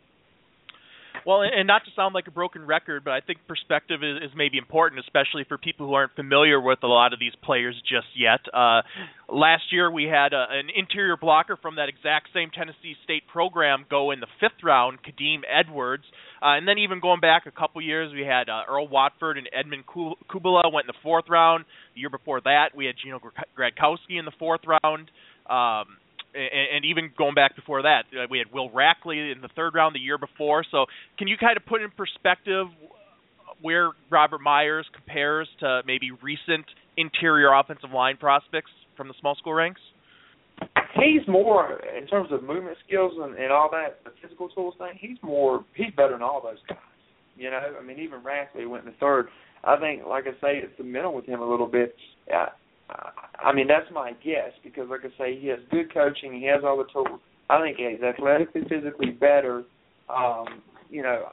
Well, 1.27 1.43
and 1.43 1.67
not 1.67 1.85
to 1.85 1.91
sound 1.95 2.15
like 2.15 2.27
a 2.27 2.31
broken 2.31 2.65
record, 2.65 3.05
but 3.05 3.13
I 3.13 3.21
think 3.21 3.41
perspective 3.47 4.01
is, 4.03 4.31
is 4.31 4.37
maybe 4.37 4.57
important, 4.57 5.01
especially 5.01 5.45
for 5.47 5.59
people 5.59 5.87
who 5.87 5.95
aren't 5.95 6.15
familiar 6.15 6.61
with 6.61 6.79
a 6.83 6.87
lot 6.87 7.13
of 7.13 7.19
these 7.19 7.35
players 7.43 7.75
just 7.83 8.07
yet. 8.17 8.41
Uh, 8.53 8.83
last 9.29 9.65
year, 9.71 9.91
we 9.91 10.05
had 10.05 10.33
a, 10.33 10.47
an 10.51 10.69
interior 10.75 11.17
blocker 11.17 11.57
from 11.61 11.77
that 11.77 11.89
exact 11.89 12.29
same 12.33 12.51
Tennessee 12.51 12.95
State 13.05 13.25
program 13.31 13.85
go 13.91 14.11
in 14.11 14.21
the 14.21 14.27
fifth 14.41 14.63
round, 14.63 14.99
Kadeem 15.03 15.41
Edwards. 15.49 16.05
Uh, 16.41 16.57
and 16.57 16.67
then 16.67 16.79
even 16.79 17.01
going 17.01 17.21
back 17.21 17.47
a 17.47 17.51
couple 17.51 17.83
years, 17.83 18.13
we 18.13 18.23
had 18.23 18.49
uh, 18.49 18.63
Earl 18.69 18.89
Watford 18.89 19.39
and 19.39 19.49
Edmund 19.53 19.85
Kugbila 19.87 20.73
went 20.73 20.85
in 20.85 20.89
the 20.89 21.03
fourth 21.03 21.25
round. 21.29 21.65
The 21.95 22.01
year 22.01 22.11
before 22.11 22.41
that, 22.43 22.69
we 22.75 22.87
had 22.87 22.95
Gino 23.03 23.21
Gradkowski 23.59 24.19
in 24.19 24.25
the 24.25 24.33
fourth 24.39 24.63
round. 24.67 25.11
Um, 25.51 25.97
and, 26.35 26.77
and 26.77 26.85
even 26.85 27.11
going 27.17 27.35
back 27.35 27.57
before 27.57 27.83
that, 27.83 28.05
uh, 28.13 28.27
we 28.31 28.39
had 28.39 28.53
Will 28.53 28.71
Rackley 28.71 29.33
in 29.33 29.41
the 29.41 29.49
third 29.55 29.75
round 29.75 29.95
the 29.95 30.01
year 30.01 30.19
before. 30.19 30.65
So, 30.71 30.87
can 31.19 31.29
you 31.29 31.37
kind 31.37 31.57
of 31.57 31.65
put 31.67 31.83
in 31.83 31.91
perspective 31.91 32.67
where 33.61 33.91
Robert 34.11 34.41
Myers 34.41 34.87
compares 34.95 35.49
to 35.61 35.83
maybe 35.87 36.11
recent 36.23 36.67
interior 36.97 37.53
offensive 37.53 37.91
line 37.91 38.17
prospects 38.17 38.71
from 38.97 39.09
the 39.09 39.15
small 39.21 39.35
school 39.35 39.55
ranks? 39.55 39.81
He's 40.95 41.27
more 41.29 41.81
in 41.97 42.07
terms 42.09 42.31
of 42.33 42.43
movement 42.43 42.77
skills 42.87 43.13
and, 43.21 43.37
and 43.37 43.53
all 43.53 43.71
that, 43.71 44.03
the 44.05 44.11
physical 44.21 44.49
tools 44.49 44.75
thing. 44.79 44.99
He's 44.99 45.19
more, 45.23 45.65
he's 45.75 45.95
better 45.97 46.13
than 46.13 46.23
all 46.23 46.41
those 46.43 46.59
guys. 46.69 46.79
You 47.37 47.51
know, 47.51 47.61
I 47.81 47.85
mean, 47.85 48.01
even 48.01 48.21
Rackley 48.21 48.69
went 48.69 48.85
in 48.85 48.91
the 48.91 48.97
third. 48.99 49.29
I 49.63 49.77
think, 49.77 50.03
like 50.07 50.25
I 50.27 50.33
say, 50.41 50.59
it's 50.59 50.77
the 50.77 50.85
mental 50.85 51.15
with 51.15 51.27
him 51.27 51.41
a 51.41 51.49
little 51.49 51.69
bit. 51.69 51.95
Uh, 52.33 52.47
I 52.91 53.53
mean, 53.53 53.69
that's 53.69 53.91
my 53.93 54.13
guess 54.25 54.53
because, 54.65 54.89
like 54.91 55.01
I 55.05 55.19
say, 55.19 55.39
he 55.39 55.49
has 55.49 55.59
good 55.71 55.93
coaching. 55.93 56.33
He 56.33 56.47
has 56.47 56.63
all 56.65 56.79
the 56.79 56.85
tools. 56.93 57.21
I 57.51 57.61
think 57.61 57.77
he's 57.79 58.03
athletically, 58.03 58.63
physically 58.63 59.11
better. 59.11 59.65
Um, 60.09 60.63
you 60.91 61.03
know, 61.03 61.29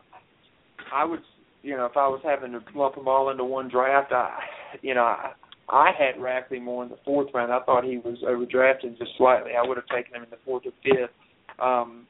I 0.94 1.04
would, 1.04 1.22
you 1.64 1.76
know, 1.76 1.86
if 1.86 1.98
I 1.98 2.08
was 2.08 2.22
having 2.24 2.52
to 2.52 2.62
lump 2.76 2.96
them 2.96 3.08
all 3.08 3.30
into 3.30 3.44
one 3.44 3.70
draft, 3.70 4.12
I, 4.12 4.38
you 4.82 4.94
know, 4.94 5.04
I, 5.04 5.32
I 5.70 5.92
had 5.98 6.22
Rackley 6.22 6.62
more 6.62 6.84
in 6.84 6.90
the 6.90 7.00
fourth 7.04 7.30
round. 7.34 7.52
I 7.52 7.62
thought 7.64 7.84
he 7.84 7.98
was 7.98 8.18
overdrafted 8.24 8.98
just 8.98 9.12
slightly. 9.18 9.52
I 9.58 9.68
would 9.68 9.78
have 9.78 9.88
taken 9.88 10.16
him 10.16 10.24
in 10.24 10.30
the 10.30 10.38
fourth 10.46 10.64
or 10.66 10.72
fifth. 10.84 11.12
Um, 11.60 12.06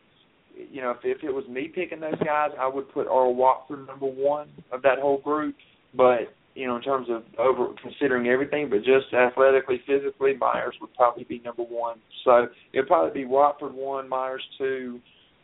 you 0.71 0.81
know, 0.81 0.91
if, 0.91 0.97
if 1.03 1.23
it 1.23 1.31
was 1.31 1.47
me 1.47 1.69
picking 1.73 1.99
those 1.99 2.19
guys, 2.25 2.51
I 2.59 2.67
would 2.67 2.91
put 2.91 3.07
Earl 3.07 3.35
Watford 3.35 3.87
number 3.87 4.07
one 4.07 4.49
of 4.71 4.81
that 4.81 4.99
whole 4.99 5.19
group. 5.19 5.55
But 5.95 6.33
you 6.55 6.67
know, 6.67 6.77
in 6.77 6.81
terms 6.81 7.07
of 7.09 7.23
over 7.37 7.67
considering 7.83 8.27
everything, 8.27 8.69
but 8.69 8.77
just 8.77 9.13
athletically, 9.13 9.81
physically, 9.85 10.33
Myers 10.35 10.75
would 10.81 10.93
probably 10.95 11.25
be 11.25 11.39
number 11.43 11.63
one. 11.63 11.97
So 12.23 12.47
it'd 12.73 12.87
probably 12.87 13.21
be 13.23 13.25
Watford 13.25 13.73
one, 13.73 14.07
Myers 14.07 14.43
two, 14.57 14.99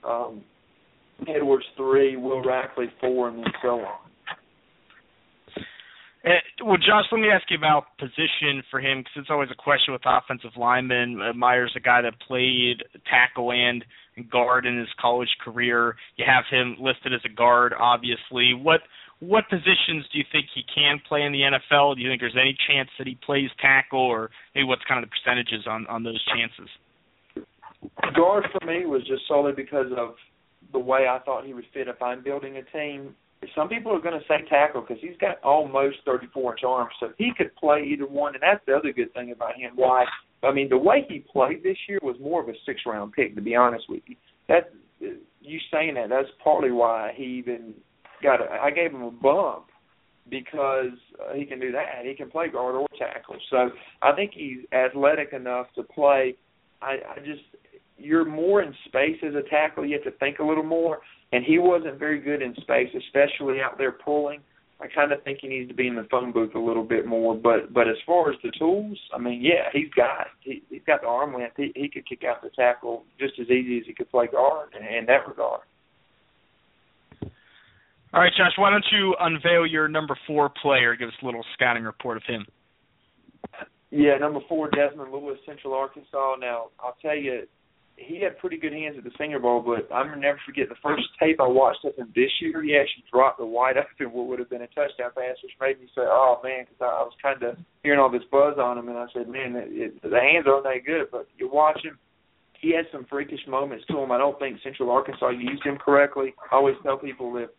um, 0.08 0.42
Edwards 1.28 1.66
three, 1.76 2.16
Will 2.16 2.42
Rackley 2.42 2.88
four, 3.00 3.28
and 3.28 3.40
then 3.40 3.52
so 3.62 3.82
on. 3.82 4.00
Well, 6.64 6.78
Josh, 6.78 7.06
let 7.12 7.20
me 7.20 7.30
ask 7.34 7.50
you 7.50 7.58
about 7.58 7.98
position 7.98 8.62
for 8.70 8.80
him 8.80 9.00
because 9.00 9.14
it's 9.16 9.30
always 9.32 9.50
a 9.52 9.56
question 9.56 9.92
with 9.92 10.04
offensive 10.06 10.52
linemen. 10.56 11.20
Uh, 11.20 11.34
Myers, 11.34 11.74
a 11.76 11.80
guy 11.80 12.04
that 12.04 12.14
played 12.28 12.84
tackle 13.10 13.52
and 13.52 13.84
guard 14.32 14.68
in 14.68 14.78
his 14.78 14.88
college 15.00 15.30
career. 15.44 15.96
You 16.18 16.26
have 16.28 16.44
him 16.52 16.78
listed 16.80 17.12
as 17.14 17.22
a 17.26 17.34
guard, 17.34 17.74
obviously. 17.78 18.54
What 18.54 18.82
what 19.22 19.48
positions 19.50 20.06
do 20.12 20.18
you 20.18 20.26
think 20.32 20.48
he 20.54 20.64
can 20.74 21.00
play 21.08 21.22
in 21.22 21.32
the 21.32 21.42
NFL? 21.42 21.96
Do 21.96 22.02
you 22.02 22.10
think 22.10 22.22
there's 22.22 22.36
any 22.36 22.58
chance 22.68 22.90
that 22.98 23.08
he 23.08 23.18
plays 23.24 23.50
tackle, 23.62 24.00
or 24.00 24.32
maybe 24.54 24.66
what's 24.66 24.82
kind 24.88 25.02
of 25.02 25.10
the 25.10 25.14
percentages 25.14 25.66
on 25.68 25.88
on 25.88 26.04
those 26.04 26.22
chances? 26.36 26.70
Guard 28.16 28.46
for 28.52 28.66
me 28.66 28.86
was 28.86 29.02
just 29.08 29.22
solely 29.28 29.54
because 29.54 29.92
of 29.96 30.16
the 30.74 30.80
way 30.80 31.08
I 31.08 31.20
thought 31.20 31.46
he 31.46 31.54
would 31.54 31.66
fit 31.74 31.88
if 31.88 32.02
I'm 32.02 32.24
building 32.24 32.58
a 32.58 32.64
team. 32.64 33.16
Some 33.56 33.70
people 33.70 33.92
are 33.96 34.02
going 34.02 34.20
to 34.20 34.26
say 34.28 34.48
tackle 34.48 34.82
because 34.82 35.02
he's 35.02 35.18
got 35.20 35.42
almost 35.44 35.98
34 36.06 36.54
inch 36.54 36.64
arms, 36.64 36.92
so 37.00 37.10
he 37.18 37.32
could 37.36 37.56
play 37.56 37.84
either 37.84 38.06
one. 38.06 38.36
And 38.36 38.44
that's 38.44 38.64
the 38.68 38.74
other 38.76 38.92
good 38.92 39.14
thing 39.14 39.32
about 39.32 39.56
him. 39.56 39.72
Why 39.76 40.06
I 40.44 40.52
mean, 40.52 40.70
the 40.70 40.78
way 40.78 41.06
he 41.08 41.20
played 41.20 41.64
this 41.64 41.78
year 41.88 42.00
was 42.02 42.16
more 42.20 42.42
of 42.42 42.50
a 42.50 42.54
six 42.66 42.82
round 42.86 43.14
pick, 43.14 43.36
to 43.36 43.42
be 43.42 43.56
honest 43.56 43.86
with 43.88 44.02
you. 44.08 44.16
That 44.48 44.74
you 45.42 45.60
saying 45.72 45.96
that 45.96 46.10
that's 46.10 46.30
partly 46.44 46.72
why 46.72 47.14
he 47.16 47.24
even 47.24 47.74
got. 48.22 48.42
A, 48.42 48.62
I 48.62 48.72
gave 48.72 48.92
him 48.92 49.04
a 49.04 49.12
bump 49.12 49.66
because 50.30 50.98
uh, 51.20 51.34
he 51.34 51.46
can 51.46 51.60
do 51.60 51.72
that. 51.72 52.06
He 52.06 52.14
can 52.16 52.30
play 52.30 52.50
guard 52.50 52.76
or 52.76 52.88
tackle. 52.98 53.36
So 53.50 53.70
I 54.02 54.14
think 54.14 54.32
he's 54.34 54.60
athletic 54.72 55.34
enough 55.34 55.68
to 55.76 55.84
play. 55.84 56.36
I, 56.82 56.98
I 57.16 57.20
just 57.20 57.42
you're 57.98 58.26
more 58.26 58.62
in 58.62 58.74
space 58.86 59.18
as 59.28 59.36
a 59.36 59.48
tackle. 59.50 59.86
You 59.86 60.00
have 60.02 60.12
to 60.12 60.18
think 60.20 60.40
a 60.40 60.44
little 60.44 60.64
more, 60.64 61.00
and 61.32 61.44
he 61.46 61.60
wasn't 61.60 62.00
very 62.00 62.20
good 62.20 62.42
in 62.42 62.56
space, 62.56 62.90
especially 62.98 63.62
out 63.62 63.78
there 63.78 63.92
pulling. 63.92 64.42
I 64.82 64.88
kind 64.88 65.12
of 65.12 65.24
think 65.24 65.40
he 65.42 65.48
needs 65.48 65.70
to 65.70 65.76
be 65.76 65.88
in 65.88 65.96
the 65.96 66.08
phone 66.10 66.32
booth 66.32 66.56
a 66.56 66.60
little 66.60 66.84
bit 66.84 67.06
more. 67.06 67.36
But 67.36 67.74
but 67.74 67.88
as 67.88 67.98
far 68.06 68.32
as 68.32 68.38
the 68.44 68.52
tools, 68.58 68.98
I 69.14 69.20
mean, 69.20 69.42
yeah, 69.42 69.70
he's 69.72 69.92
got 69.96 70.28
he, 70.42 70.64
he's 70.70 70.82
got 70.88 71.02
the 71.02 71.08
arm 71.08 71.36
length. 71.36 71.54
He, 71.58 71.72
he 71.76 71.88
could 71.88 72.08
kick 72.08 72.24
out 72.28 72.42
the 72.42 72.50
tackle 72.50 73.04
just 73.20 73.34
as 73.40 73.48
easy 73.48 73.78
as 73.78 73.84
he 73.86 73.94
could 73.94 74.10
play 74.10 74.28
guard 74.28 74.70
in, 74.80 74.84
in 74.84 75.06
that 75.06 75.28
regard. 75.28 75.62
All 78.14 78.20
right, 78.20 78.32
Josh, 78.36 78.52
why 78.58 78.70
don't 78.70 78.86
you 78.92 79.16
unveil 79.20 79.66
your 79.66 79.88
number 79.88 80.18
four 80.28 80.52
player? 80.62 80.96
Give 80.96 81.08
us 81.08 81.16
a 81.22 81.26
little 81.26 81.46
scouting 81.54 81.84
report 81.84 82.18
of 82.18 82.24
him. 82.28 82.46
Yeah, 83.90 84.18
number 84.18 84.40
four, 84.50 84.70
Desmond 84.70 85.14
Lewis, 85.14 85.40
Central 85.46 85.74
Arkansas. 85.74 86.36
Now, 86.40 86.68
I'll 86.80 86.98
tell 87.02 87.16
you, 87.16 87.44
he 87.96 88.22
had 88.22 88.38
pretty 88.40 88.58
good 88.58 88.74
hands 88.74 88.96
at 88.98 89.06
the 89.06 89.12
Senior 89.18 89.40
Bowl, 89.40 89.62
but 89.62 89.94
I'm 89.94 90.08
gonna 90.08 90.20
never 90.20 90.40
forget 90.46 90.68
the 90.68 90.80
first 90.84 91.04
tape 91.20 91.40
I 91.40 91.48
watched 91.48 91.86
of 91.86 91.96
him 91.96 92.12
this 92.16 92.32
year. 92.42 92.62
He 92.64 92.76
actually 92.76 93.06
dropped 93.12 93.40
the 93.40 93.46
wide 93.46 93.78
open 93.78 94.12
what 94.12 94.28
would 94.28 94.40
have 94.40 94.50
been 94.50 94.64
a 94.64 94.68
touchdown 94.68 95.12
pass, 95.16 95.38
which 95.44 95.54
made 95.62 95.80
me 95.80 95.88
say, 95.96 96.02
"Oh 96.04 96.40
man," 96.44 96.66
because 96.66 96.82
I, 96.82 96.86
I 96.86 97.04
was 97.04 97.14
kind 97.22 97.42
of 97.44 97.58
hearing 97.84 98.00
all 98.00 98.10
this 98.10 98.28
buzz 98.32 98.58
on 98.58 98.78
him, 98.78 98.90
and 98.90 98.98
I 98.98 99.06
said, 99.14 99.30
"Man, 99.30 99.56
it, 99.56 99.70
it, 99.72 100.02
the 100.02 100.20
hands 100.20 100.48
aren't 100.48 100.64
that 100.64 100.84
good." 100.86 101.08
But 101.12 101.28
you 101.38 101.50
watch 101.52 101.80
him; 101.84 102.00
he 102.60 102.76
had 102.76 102.86
some 102.92 103.06
freakish 103.10 103.46
moments 103.48 103.86
to 103.90 104.00
him. 104.00 104.12
I 104.12 104.18
don't 104.18 104.40
think 104.40 104.60
Central 104.64 104.90
Arkansas 104.90 105.30
used 105.30 105.64
him 105.64 105.78
correctly. 105.78 106.34
I 106.52 106.56
always 106.56 106.76
tell 106.84 106.98
people 106.98 107.32
that 107.34 107.52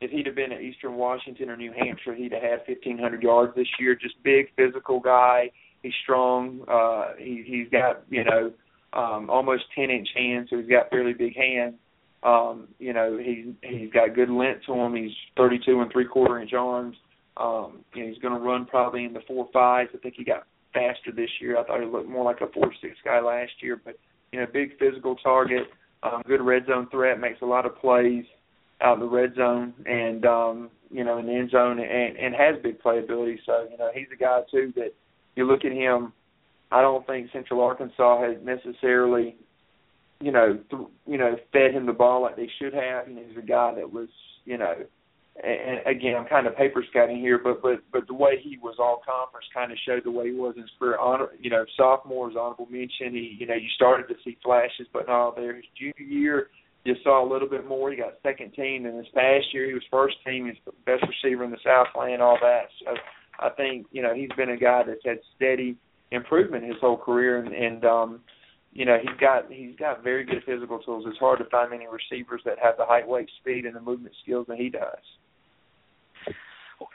if 0.00 0.10
he'd 0.10 0.26
have 0.26 0.34
been 0.34 0.52
at 0.52 0.62
Eastern 0.62 0.94
Washington 0.94 1.50
or 1.50 1.56
New 1.56 1.72
Hampshire, 1.72 2.14
he'd 2.14 2.32
have 2.32 2.42
had 2.42 2.62
1,500 2.66 3.22
yards 3.22 3.54
this 3.54 3.66
year. 3.78 3.94
Just 3.94 4.14
big, 4.22 4.46
physical 4.56 4.98
guy. 4.98 5.50
He's 5.82 5.92
strong. 6.02 6.62
Uh, 6.68 7.14
he, 7.18 7.44
he's 7.46 7.68
got 7.70 8.02
you 8.08 8.24
know 8.24 8.52
um, 8.92 9.30
almost 9.30 9.64
10 9.74 9.90
inch 9.90 10.08
hands, 10.14 10.48
so 10.50 10.58
he's 10.58 10.68
got 10.68 10.90
fairly 10.90 11.12
big 11.12 11.36
hands. 11.36 11.74
Um, 12.22 12.68
you 12.78 12.92
know, 12.92 13.18
he's 13.18 13.46
he's 13.62 13.90
got 13.92 14.14
good 14.14 14.30
length 14.30 14.66
to 14.66 14.74
him. 14.74 14.94
He's 14.94 15.12
32 15.36 15.80
and 15.80 15.90
three 15.92 16.06
quarter 16.06 16.38
inch 16.38 16.52
arms. 16.52 16.96
Um, 17.36 17.84
you 17.94 18.02
know, 18.02 18.08
he's 18.10 18.18
going 18.18 18.34
to 18.34 18.40
run 18.40 18.66
probably 18.66 19.04
in 19.04 19.12
the 19.12 19.20
four 19.26 19.48
fives. 19.52 19.90
I 19.94 19.98
think 19.98 20.14
he 20.16 20.24
got 20.24 20.46
faster 20.74 21.12
this 21.14 21.30
year. 21.40 21.58
I 21.58 21.64
thought 21.64 21.80
he 21.80 21.86
looked 21.86 22.08
more 22.08 22.24
like 22.24 22.42
a 22.42 22.52
four 22.52 22.72
six 22.82 22.96
guy 23.04 23.20
last 23.20 23.52
year, 23.60 23.80
but 23.82 23.98
you 24.32 24.40
know, 24.40 24.46
big 24.52 24.78
physical 24.78 25.16
target, 25.16 25.68
um, 26.02 26.22
good 26.26 26.42
red 26.42 26.66
zone 26.66 26.88
threat, 26.90 27.18
makes 27.18 27.40
a 27.42 27.46
lot 27.46 27.66
of 27.66 27.76
plays 27.76 28.24
out 28.82 28.94
in 28.94 29.00
the 29.00 29.08
red 29.08 29.34
zone 29.34 29.74
and 29.86 30.24
um, 30.24 30.70
you 30.90 31.04
know 31.04 31.18
in 31.18 31.26
the 31.26 31.32
end 31.32 31.50
zone 31.50 31.78
and, 31.78 32.16
and 32.16 32.34
has 32.34 32.56
big 32.62 32.80
playability. 32.82 33.36
So 33.46 33.66
you 33.70 33.78
know 33.78 33.90
he's 33.94 34.08
a 34.12 34.16
guy 34.16 34.40
too 34.50 34.72
that 34.76 34.94
you 35.36 35.44
look 35.44 35.64
at 35.64 35.72
him. 35.72 36.12
I 36.72 36.82
don't 36.82 37.06
think 37.06 37.30
Central 37.32 37.62
Arkansas 37.62 38.22
has 38.22 38.36
necessarily 38.44 39.36
you 40.20 40.32
know 40.32 40.58
th- 40.70 40.88
you 41.06 41.18
know 41.18 41.36
fed 41.52 41.72
him 41.72 41.86
the 41.86 41.92
ball 41.92 42.22
like 42.22 42.36
they 42.36 42.50
should 42.60 42.74
have. 42.74 43.08
Know 43.08 43.22
he's 43.26 43.38
a 43.38 43.46
guy 43.46 43.74
that 43.74 43.92
was 43.92 44.08
you 44.44 44.58
know. 44.58 44.74
And 45.42 45.80
again, 45.86 46.16
I'm 46.18 46.26
kind 46.26 46.46
of 46.46 46.56
paper 46.56 46.84
scouting 46.90 47.20
here, 47.20 47.40
but 47.42 47.62
but 47.62 47.78
but 47.92 48.06
the 48.08 48.14
way 48.14 48.32
he 48.42 48.58
was 48.58 48.76
all 48.78 49.00
conference 49.06 49.46
kind 49.54 49.72
of 49.72 49.78
showed 49.86 50.04
the 50.04 50.10
way 50.10 50.26
he 50.26 50.34
was 50.34 50.54
in 50.56 50.62
his. 50.62 50.70
Honor, 51.00 51.28
you 51.40 51.48
know, 51.48 51.64
sophomore 51.78 52.28
is 52.30 52.36
honorable 52.36 52.66
mention. 52.68 53.14
He, 53.14 53.36
you 53.38 53.46
know, 53.46 53.54
you 53.54 53.68
started 53.74 54.08
to 54.08 54.20
see 54.22 54.36
flashes, 54.44 54.86
but 54.92 55.06
not 55.06 55.36
there. 55.36 55.54
His 55.54 55.64
junior 55.78 55.94
year, 56.12 56.48
you 56.84 56.94
saw 57.02 57.24
a 57.24 57.30
little 57.30 57.48
bit 57.48 57.66
more. 57.66 57.90
He 57.90 57.96
got 57.96 58.14
second 58.22 58.54
team, 58.54 58.86
and 58.86 58.98
this 58.98 59.10
past 59.14 59.46
year 59.52 59.66
he 59.66 59.74
was 59.74 59.82
first 59.90 60.16
team. 60.26 60.46
He's 60.46 60.56
the 60.64 60.72
best 60.86 61.04
receiver 61.06 61.44
in 61.44 61.50
the 61.50 61.58
Southland, 61.62 62.22
all 62.22 62.38
that. 62.40 62.68
So 62.84 62.94
I 63.38 63.50
think 63.50 63.86
you 63.92 64.02
know 64.02 64.14
he's 64.14 64.30
been 64.36 64.50
a 64.50 64.56
guy 64.56 64.82
that's 64.86 65.04
had 65.04 65.18
steady 65.36 65.76
improvement 66.10 66.64
his 66.64 66.76
whole 66.80 66.96
career, 66.96 67.38
and, 67.38 67.54
and 67.54 67.84
um, 67.84 68.20
you 68.72 68.84
know 68.84 68.96
he's 69.00 69.18
got 69.20 69.50
he's 69.50 69.76
got 69.76 70.02
very 70.02 70.24
good 70.24 70.42
physical 70.46 70.78
tools. 70.78 71.04
It's 71.06 71.18
hard 71.18 71.38
to 71.38 71.44
find 71.46 71.70
many 71.70 71.86
receivers 71.86 72.42
that 72.44 72.58
have 72.62 72.76
the 72.78 72.86
height, 72.86 73.06
weight, 73.06 73.28
speed, 73.40 73.66
and 73.66 73.76
the 73.76 73.80
movement 73.80 74.14
skills 74.22 74.46
that 74.48 74.58
he 74.58 74.70
does. 74.70 75.04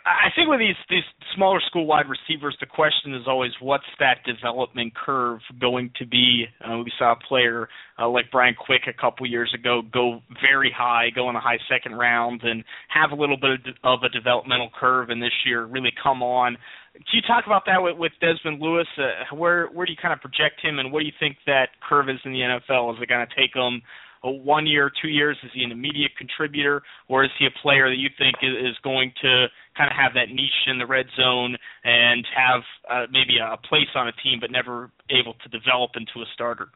I 0.05 0.29
think 0.35 0.49
with 0.49 0.59
these 0.59 0.75
these 0.89 1.03
smaller 1.35 1.59
school 1.67 1.85
wide 1.85 2.07
receivers, 2.09 2.57
the 2.59 2.65
question 2.65 3.13
is 3.13 3.23
always 3.27 3.51
what's 3.59 3.85
that 3.99 4.17
development 4.25 4.93
curve 4.95 5.41
going 5.61 5.91
to 5.99 6.07
be? 6.07 6.45
Uh, 6.63 6.77
we 6.79 6.91
saw 6.97 7.11
a 7.11 7.15
player 7.27 7.69
uh, 7.99 8.09
like 8.09 8.25
Brian 8.31 8.55
Quick 8.55 8.83
a 8.87 8.93
couple 8.99 9.27
years 9.27 9.53
ago 9.53 9.83
go 9.93 10.21
very 10.41 10.73
high, 10.75 11.09
go 11.13 11.29
in 11.29 11.35
the 11.35 11.39
high 11.39 11.59
second 11.69 11.97
round, 11.97 12.41
and 12.43 12.63
have 12.89 13.11
a 13.11 13.15
little 13.15 13.37
bit 13.37 13.59
of, 13.83 13.99
a 14.01 14.09
developmental 14.09 14.69
curve, 14.79 15.09
and 15.09 15.21
this 15.21 15.33
year 15.45 15.65
really 15.65 15.93
come 16.01 16.23
on. 16.23 16.57
Can 16.93 17.03
you 17.13 17.21
talk 17.21 17.45
about 17.45 17.63
that 17.67 17.81
with, 17.81 17.97
with 17.97 18.11
Desmond 18.21 18.61
Lewis? 18.61 18.87
Uh, 18.97 19.35
where 19.35 19.67
where 19.67 19.85
do 19.85 19.91
you 19.91 19.99
kind 20.01 20.13
of 20.13 20.19
project 20.19 20.61
him, 20.63 20.79
and 20.79 20.91
what 20.91 21.01
do 21.01 21.05
you 21.05 21.13
think 21.19 21.37
that 21.45 21.69
curve 21.87 22.09
is 22.09 22.19
in 22.25 22.31
the 22.31 22.39
NFL? 22.39 22.95
Is 22.95 23.01
it 23.01 23.09
going 23.09 23.25
to 23.25 23.35
take 23.35 23.53
him 23.53 23.83
a 24.23 24.31
one 24.31 24.65
year, 24.65 24.91
two 25.01 25.09
years? 25.09 25.37
Is 25.43 25.51
he 25.53 25.63
an 25.63 25.71
immediate 25.71 26.11
contributor, 26.17 26.81
or 27.07 27.23
is 27.23 27.29
he 27.37 27.45
a 27.45 27.61
player 27.61 27.89
that 27.89 27.97
you 27.97 28.09
think 28.17 28.35
is 28.41 28.75
going 28.83 29.13
to 29.21 29.47
kind 29.77 29.89
of 29.89 29.95
have 29.95 30.13
that 30.13 30.33
niche 30.33 30.67
in 30.67 30.77
the 30.77 30.85
red 30.85 31.05
zone 31.17 31.57
and 31.83 32.25
have 32.35 32.61
uh, 32.89 33.05
maybe 33.11 33.37
a 33.41 33.57
place 33.67 33.89
on 33.95 34.07
a 34.07 34.13
team, 34.23 34.39
but 34.39 34.51
never 34.51 34.91
able 35.09 35.33
to 35.43 35.49
develop 35.49 35.91
into 35.95 36.21
a 36.21 36.25
starter? 36.33 36.69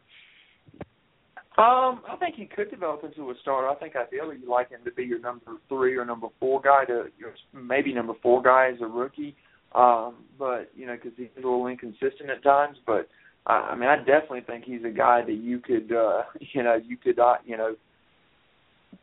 Um, 1.57 2.01
I 2.07 2.15
think 2.19 2.35
he 2.35 2.45
could 2.45 2.69
develop 2.69 3.03
into 3.03 3.29
a 3.31 3.33
starter. 3.41 3.67
I 3.67 3.75
think 3.75 3.95
ideally 3.95 4.38
you 4.41 4.49
like 4.49 4.69
him 4.69 4.79
to 4.85 4.91
be 4.91 5.03
your 5.03 5.19
number 5.19 5.57
three 5.67 5.97
or 5.97 6.05
number 6.05 6.27
four 6.39 6.62
guy, 6.62 6.85
to 6.85 7.07
your 7.17 7.33
maybe 7.53 7.93
number 7.93 8.13
four 8.21 8.41
guy 8.41 8.71
as 8.73 8.81
a 8.81 8.88
rookie. 8.88 9.35
Um, 9.75 10.15
but 10.38 10.71
you 10.75 10.85
know, 10.88 10.95
because 10.95 11.12
he's 11.17 11.27
a 11.35 11.41
little 11.41 11.67
inconsistent 11.67 12.29
at 12.29 12.43
times. 12.43 12.77
But 12.85 13.09
I, 13.45 13.71
I 13.71 13.75
mean, 13.75 13.89
I 13.89 13.97
definitely 13.97 14.41
think 14.41 14.63
he's 14.63 14.85
a 14.85 14.89
guy 14.89 15.21
that 15.25 15.33
you 15.33 15.59
could, 15.59 15.91
uh, 15.91 16.23
you 16.53 16.63
know, 16.63 16.75
you 16.75 16.95
could, 16.95 17.19
uh, 17.19 17.35
you 17.45 17.57
know, 17.57 17.75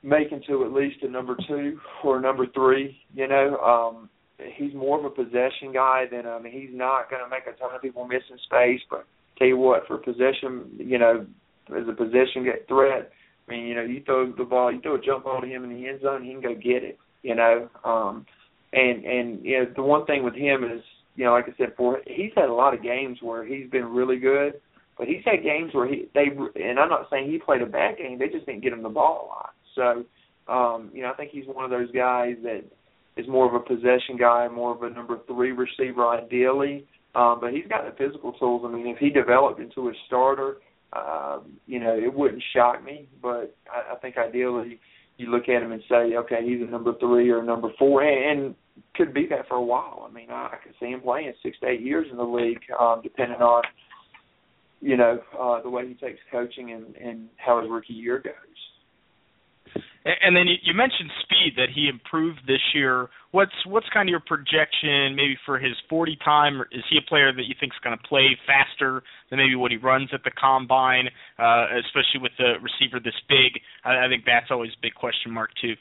make 0.02 0.32
into 0.32 0.64
at 0.64 0.72
least 0.72 1.02
a 1.02 1.08
number 1.08 1.36
two 1.48 1.78
or 2.04 2.18
a 2.18 2.20
number 2.20 2.46
three. 2.54 2.96
You 3.14 3.28
know, 3.28 3.56
um, 3.58 4.08
he's 4.56 4.74
more 4.74 4.98
of 4.98 5.04
a 5.04 5.10
possession 5.10 5.72
guy 5.72 6.04
than 6.10 6.26
I 6.26 6.38
mean, 6.40 6.52
he's 6.52 6.76
not 6.76 7.10
going 7.10 7.22
to 7.22 7.28
make 7.28 7.42
a 7.46 7.58
ton 7.58 7.74
of 7.74 7.82
people 7.82 8.06
miss 8.06 8.22
in 8.30 8.38
space. 8.44 8.80
But 8.90 9.06
tell 9.38 9.48
you 9.48 9.56
what, 9.56 9.86
for 9.86 9.98
possession, 9.98 10.70
you 10.78 10.98
know, 10.98 11.26
as 11.76 11.88
a 11.88 11.92
possession 11.92 12.46
threat, 12.68 13.10
I 13.48 13.52
mean, 13.52 13.66
you 13.66 13.74
know, 13.74 13.82
you 13.82 14.02
throw 14.04 14.32
the 14.32 14.44
ball, 14.44 14.72
you 14.72 14.80
throw 14.80 14.96
a 14.96 15.00
jump 15.00 15.24
ball 15.24 15.40
to 15.40 15.46
him 15.46 15.64
in 15.64 15.70
the 15.70 15.88
end 15.88 16.00
zone, 16.02 16.24
he 16.24 16.32
can 16.32 16.40
go 16.40 16.54
get 16.54 16.82
it. 16.82 16.98
You 17.22 17.34
know, 17.34 17.68
um, 17.84 18.26
and 18.72 19.04
and 19.04 19.44
you 19.44 19.58
know, 19.58 19.66
the 19.74 19.82
one 19.82 20.06
thing 20.06 20.22
with 20.22 20.34
him 20.34 20.64
is, 20.64 20.82
you 21.16 21.24
know, 21.24 21.32
like 21.32 21.46
I 21.48 21.56
said, 21.56 21.74
for 21.76 22.00
he's 22.06 22.32
had 22.36 22.48
a 22.48 22.52
lot 22.52 22.74
of 22.74 22.82
games 22.82 23.18
where 23.20 23.44
he's 23.44 23.68
been 23.70 23.86
really 23.86 24.18
good. 24.18 24.60
But 24.98 25.08
he's 25.08 25.22
had 25.24 25.42
games 25.42 25.74
where 25.74 25.86
he 25.86 26.06
they 26.14 26.28
and 26.54 26.78
I'm 26.78 26.88
not 26.88 27.08
saying 27.10 27.30
he 27.30 27.38
played 27.38 27.62
a 27.62 27.66
bad 27.66 27.98
game. 27.98 28.18
They 28.18 28.28
just 28.28 28.46
didn't 28.46 28.62
get 28.62 28.72
him 28.72 28.82
the 28.82 28.88
ball 28.88 29.24
a 29.24 29.28
lot. 29.28 29.45
So, 29.76 30.04
um, 30.52 30.90
you 30.92 31.02
know, 31.02 31.12
I 31.12 31.14
think 31.14 31.30
he's 31.30 31.46
one 31.46 31.64
of 31.64 31.70
those 31.70 31.90
guys 31.92 32.34
that 32.42 32.64
is 33.16 33.28
more 33.28 33.46
of 33.46 33.54
a 33.54 33.64
possession 33.64 34.16
guy, 34.18 34.48
more 34.48 34.74
of 34.74 34.82
a 34.82 34.90
number 34.90 35.18
three 35.26 35.52
receiver 35.52 36.08
ideally. 36.08 36.86
Um, 37.14 37.38
but 37.40 37.52
he's 37.52 37.66
got 37.68 37.84
the 37.84 37.96
physical 37.96 38.32
tools. 38.32 38.62
I 38.66 38.74
mean, 38.74 38.86
if 38.86 38.98
he 38.98 39.08
developed 39.08 39.58
into 39.60 39.88
a 39.88 39.92
starter, 40.06 40.56
um, 40.92 41.58
you 41.66 41.80
know, 41.80 41.96
it 41.96 42.12
wouldn't 42.12 42.42
shock 42.54 42.84
me. 42.84 43.08
But 43.22 43.56
I, 43.72 43.94
I 43.94 43.96
think 44.00 44.16
ideally 44.18 44.80
you 45.16 45.30
look 45.30 45.48
at 45.48 45.62
him 45.62 45.72
and 45.72 45.82
say, 45.88 46.16
okay, 46.16 46.40
he's 46.44 46.60
a 46.60 46.70
number 46.70 46.92
three 47.00 47.30
or 47.30 47.40
a 47.40 47.44
number 47.44 47.70
four, 47.78 48.02
and, 48.02 48.38
and 48.40 48.54
could 48.94 49.14
be 49.14 49.26
that 49.30 49.48
for 49.48 49.54
a 49.54 49.62
while. 49.62 50.06
I 50.08 50.12
mean, 50.12 50.30
I, 50.30 50.50
I 50.52 50.56
could 50.62 50.74
see 50.78 50.86
him 50.86 51.00
playing 51.00 51.32
six 51.42 51.58
to 51.60 51.68
eight 51.68 51.80
years 51.80 52.06
in 52.10 52.18
the 52.18 52.24
league, 52.24 52.60
um, 52.78 53.00
depending 53.02 53.40
on 53.40 53.62
you 54.82 54.96
know 54.96 55.18
uh, 55.40 55.62
the 55.62 55.70
way 55.70 55.88
he 55.88 55.94
takes 55.94 56.20
coaching 56.30 56.72
and, 56.72 56.94
and 56.96 57.28
how 57.36 57.60
his 57.60 57.70
rookie 57.70 57.94
year 57.94 58.18
goes. 58.18 58.32
And 60.04 60.36
then 60.36 60.46
you 60.62 60.74
mentioned 60.74 61.10
speed 61.22 61.54
that 61.56 61.68
he 61.74 61.88
improved 61.88 62.40
this 62.46 62.62
year. 62.74 63.08
What's 63.32 63.54
what's 63.66 63.86
kind 63.92 64.08
of 64.08 64.10
your 64.10 64.22
projection 64.24 65.14
maybe 65.16 65.36
for 65.44 65.58
his 65.58 65.74
40 65.88 66.16
time? 66.24 66.60
Is 66.72 66.84
he 66.90 66.98
a 66.98 67.08
player 67.08 67.32
that 67.32 67.44
you 67.46 67.54
think 67.58 67.72
is 67.72 67.80
going 67.82 67.96
to 67.96 68.02
play 68.08 68.36
faster 68.46 69.02
than 69.30 69.38
maybe 69.38 69.54
what 69.54 69.70
he 69.70 69.76
runs 69.76 70.10
at 70.12 70.22
the 70.24 70.30
combine, 70.30 71.08
uh, 71.38 71.66
especially 71.84 72.22
with 72.22 72.32
the 72.38 72.54
receiver 72.62 73.00
this 73.02 73.18
big? 73.28 73.60
I, 73.84 74.06
I 74.06 74.08
think 74.08 74.24
that's 74.24 74.50
always 74.50 74.70
a 74.72 74.80
big 74.82 74.94
question 74.94 75.32
mark 75.32 75.50
too. 75.60 75.74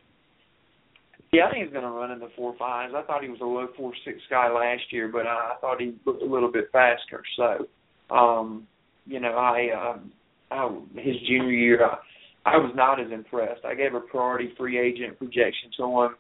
Yeah, 1.32 1.48
I 1.48 1.52
think 1.52 1.66
he's 1.66 1.74
going 1.74 1.84
to 1.84 1.92
run 1.92 2.12
in 2.12 2.20
the 2.20 2.30
four 2.36 2.56
fives. 2.58 2.94
I 2.96 3.02
thought 3.04 3.22
he 3.22 3.30
was 3.30 3.42
a 3.42 3.46
low 3.46 3.68
four 3.76 3.94
six 4.06 4.20
guy 4.30 4.50
last 4.52 4.84
year, 4.92 5.10
but 5.10 5.28
I, 5.28 5.56
thought 5.60 5.82
he 5.82 5.94
looked 6.06 6.24
a 6.24 6.26
little 6.26 6.52
bit 6.52 6.70
faster. 6.72 7.24
So, 7.36 7.68
um, 8.16 8.68
you 9.06 9.20
know, 9.20 9.34
I, 9.34 9.70
um, 9.74 10.12
I 10.50 10.70
his 11.00 11.16
junior 11.28 11.52
year. 11.52 11.86
I, 11.86 11.98
I 12.46 12.58
was 12.58 12.72
not 12.76 13.00
as 13.00 13.12
impressed. 13.12 13.66
I 13.66 13.74
gave 13.74 13.96
a 13.96 14.00
priority 14.00 14.54
free 14.58 14.80
agent 14.80 15.18
projection 15.18 15.72
to 15.78 15.84
him 15.84 16.16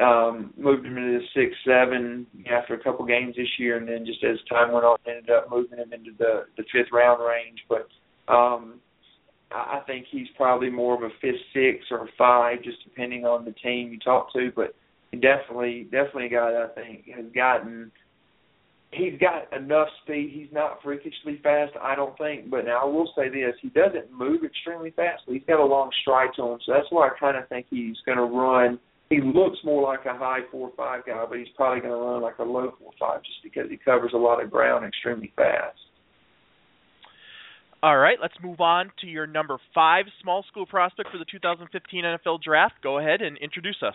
um, 0.00 0.52
moved 0.58 0.84
him 0.84 0.98
into 0.98 1.18
the 1.18 1.24
six 1.34 1.56
seven 1.64 2.26
after 2.50 2.74
a 2.74 2.82
couple 2.82 3.04
games 3.06 3.34
this 3.36 3.48
year, 3.58 3.78
and 3.78 3.88
then 3.88 4.04
just 4.04 4.22
as 4.24 4.36
time 4.48 4.72
went 4.72 4.84
on, 4.84 4.98
ended 5.06 5.30
up 5.30 5.50
moving 5.50 5.78
him 5.78 5.92
into 5.92 6.10
the 6.18 6.44
the 6.56 6.64
fifth 6.72 6.92
round 6.92 7.20
range. 7.26 7.60
But 7.68 7.88
um, 8.32 8.80
I 9.50 9.80
think 9.86 10.06
he's 10.10 10.26
probably 10.36 10.70
more 10.70 10.94
of 10.94 11.02
a 11.02 11.14
fifth 11.20 11.40
six 11.54 11.86
or 11.90 12.08
five, 12.18 12.62
just 12.62 12.84
depending 12.84 13.24
on 13.24 13.44
the 13.44 13.52
team 13.52 13.90
you 13.90 13.98
talk 13.98 14.32
to. 14.34 14.50
But 14.54 14.74
definitely 15.12 15.84
definitely 15.84 16.26
a 16.26 16.30
guy 16.30 16.52
that 16.52 16.72
I 16.72 16.80
think 16.80 17.06
has 17.14 17.26
gotten. 17.34 17.90
He's 18.92 19.18
got 19.20 19.52
enough 19.54 19.88
speed. 20.02 20.30
He's 20.32 20.52
not 20.52 20.78
freakishly 20.82 21.40
fast, 21.42 21.72
I 21.82 21.94
don't 21.94 22.16
think. 22.16 22.50
But 22.50 22.64
now 22.64 22.82
I 22.82 22.84
will 22.84 23.12
say 23.16 23.28
this: 23.28 23.54
he 23.60 23.68
doesn't 23.68 24.12
move 24.12 24.44
extremely 24.44 24.90
fast. 24.90 25.22
He's 25.26 25.42
got 25.46 25.60
a 25.60 25.64
long 25.64 25.90
stride 26.02 26.30
to 26.36 26.42
him, 26.42 26.58
so 26.64 26.72
that's 26.72 26.86
why 26.90 27.08
I 27.08 27.10
kind 27.18 27.36
of 27.36 27.48
think 27.48 27.66
he's 27.68 27.96
going 28.06 28.18
to 28.18 28.24
run 28.24 28.78
he 29.08 29.20
looks 29.20 29.58
more 29.64 29.82
like 29.82 30.04
a 30.04 30.16
high 30.18 30.40
four 30.50 30.72
five 30.76 31.06
guy, 31.06 31.24
but 31.28 31.38
he's 31.38 31.48
probably 31.56 31.80
going 31.80 31.92
to 31.92 31.98
run 31.98 32.22
like 32.22 32.38
a 32.38 32.42
low 32.42 32.72
four 32.78 32.90
five 32.98 33.22
just 33.22 33.42
because 33.42 33.70
he 33.70 33.76
covers 33.76 34.12
a 34.14 34.18
lot 34.18 34.42
of 34.42 34.50
ground 34.50 34.84
extremely 34.84 35.32
fast. 35.36 35.78
All 37.82 37.98
right, 37.98 38.18
let's 38.20 38.34
move 38.42 38.60
on 38.60 38.90
to 39.02 39.06
your 39.06 39.26
number 39.26 39.58
five 39.74 40.06
small 40.22 40.44
school 40.48 40.66
prospect 40.66 41.10
for 41.10 41.18
the 41.18 41.26
2015 41.30 42.04
NFL 42.04 42.42
Draft. 42.42 42.74
Go 42.82 42.98
ahead 42.98 43.22
and 43.22 43.36
introduce 43.38 43.76
us. 43.86 43.94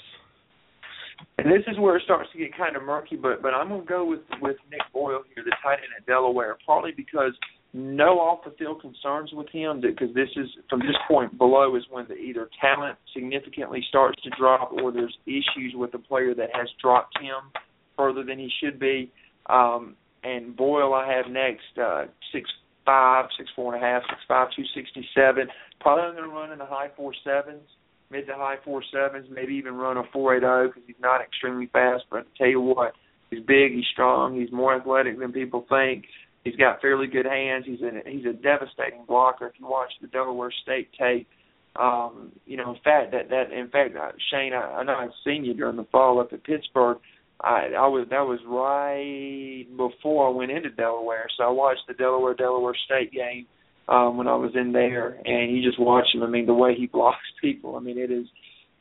And 1.38 1.48
this 1.48 1.64
is 1.68 1.80
where 1.80 1.98
it 1.98 2.04
starts 2.04 2.30
to 2.34 2.38
get 2.38 2.56
kind 2.56 2.76
of 2.76 2.84
murky, 2.84 3.16
but 3.16 3.42
but 3.42 3.54
I'm 3.54 3.70
going 3.70 3.82
to 3.82 3.88
go 3.88 4.06
with 4.06 4.22
with 4.42 4.58
Nick 4.70 4.82
Boyle 4.94 5.24
here, 5.34 5.44
the 5.44 5.56
tight 5.64 5.80
end 5.80 5.94
at 5.98 6.06
Delaware, 6.06 6.58
partly 6.66 6.92
because 6.96 7.34
no 7.74 8.20
off 8.20 8.44
the 8.44 8.52
field 8.58 8.82
concerns 8.82 9.32
with 9.34 9.48
him 9.50 9.80
because 9.80 10.14
this 10.14 10.28
is 10.36 10.48
from 10.70 10.80
this 10.80 10.96
point 11.08 11.38
below 11.38 11.76
is 11.76 11.84
when 11.90 12.06
the 12.08 12.16
either 12.16 12.50
talent 12.60 12.98
significantly 13.14 13.84
starts 13.88 14.22
to 14.24 14.30
drop 14.38 14.72
or 14.74 14.92
there's 14.92 15.18
issues 15.26 15.74
with 15.76 15.92
the 15.94 16.00
player 16.00 16.36
that 16.36 16.50
has 16.54 16.68
dropped 16.82 17.18
him 17.20 17.52
further 17.96 18.24
than 18.24 18.38
he 18.38 18.50
should 18.62 18.80
be. 18.80 19.12
Um, 19.48 19.96
and 20.24 20.56
Boyle, 20.56 20.94
I 20.94 21.12
have 21.14 21.32
next 21.32 21.78
uh, 21.82 22.06
six 22.34 22.50
five, 22.86 23.26
six 23.38 23.50
four 23.56 23.74
and 23.74 23.84
a 23.84 23.86
half, 23.86 24.04
six 24.10 24.20
five, 24.28 24.50
two 24.56 24.64
sixty 24.76 25.08
seven. 25.16 25.48
Probably 25.80 26.16
going 26.16 26.30
to 26.30 26.36
run 26.36 26.52
in 26.52 26.60
the 26.60 26.66
high 26.66 26.90
four 26.96 27.14
sevens, 27.24 27.68
mid 28.12 28.28
to 28.28 28.34
high 28.36 28.58
four 28.64 28.84
sevens, 28.92 29.28
maybe 29.32 29.56
even 29.56 29.76
run 29.76 29.98
a 29.98 30.04
four 30.12 30.36
eight 30.36 30.42
zero 30.42 30.68
because 30.68 30.84
he's 30.86 30.96
not 31.02 31.22
extremely 31.22 31.68
fast. 31.68 32.04
But 32.10 32.20
I 32.20 32.24
tell 32.38 32.48
you 32.48 32.62
what, 32.62 32.94
he's 33.30 33.40
big, 33.40 33.74
he's 33.74 33.86
strong, 33.92 34.40
he's 34.40 34.52
more 34.52 34.76
athletic 34.76 35.18
than 35.20 35.32
people 35.32 35.66
think. 35.70 36.06
He's 36.44 36.56
got 36.56 36.82
fairly 36.82 37.08
good 37.08 37.26
hands. 37.26 37.66
He's 37.68 37.82
a 37.82 37.92
he's 38.06 38.26
a 38.26 38.34
devastating 38.34 39.06
blocker. 39.08 39.48
If 39.48 39.54
you 39.60 39.68
watch 39.68 39.92
the 40.02 40.08
Delaware 40.08 40.52
State 40.64 40.90
tape, 41.00 41.28
um, 41.76 42.32
you 42.46 42.58
know, 42.58 42.72
in 42.72 42.82
fact 42.84 43.12
that 43.12 43.30
that 43.30 43.52
in 43.52 43.70
fact 43.70 43.96
uh, 43.96 44.12
Shane, 44.32 44.54
I, 44.54 44.80
I 44.80 44.84
know 44.84 44.96
I've 44.96 45.10
seen 45.26 45.46
you 45.46 45.54
during 45.54 45.78
the 45.78 45.86
fall 45.92 46.20
up 46.20 46.34
at 46.34 46.44
Pittsburgh. 46.44 46.98
I 47.40 47.70
I 47.78 47.88
was 47.88 48.08
that 48.10 48.26
was 48.26 48.40
right 48.48 49.66
before 49.78 50.28
I 50.28 50.32
went 50.32 50.52
into 50.52 50.70
Delaware, 50.70 51.28
so 51.38 51.44
I 51.44 51.50
watched 51.50 51.82
the 51.88 51.94
Delaware 51.94 52.34
Delaware 52.34 52.76
State 52.86 53.12
game 53.12 53.46
um, 53.88 54.18
when 54.18 54.28
I 54.28 54.36
was 54.36 54.52
in 54.56 54.72
there, 54.72 55.20
and 55.26 55.56
you 55.56 55.64
just 55.64 55.80
watch 55.80 56.06
him. 56.14 56.24
I 56.24 56.28
mean, 56.28 56.46
the 56.46 56.54
way 56.54 56.76
he 56.76 56.88
blocks 56.92 57.18
people. 57.42 57.76
I 57.76 57.80
mean, 57.80 57.98
it 57.98 58.12
is 58.12 58.28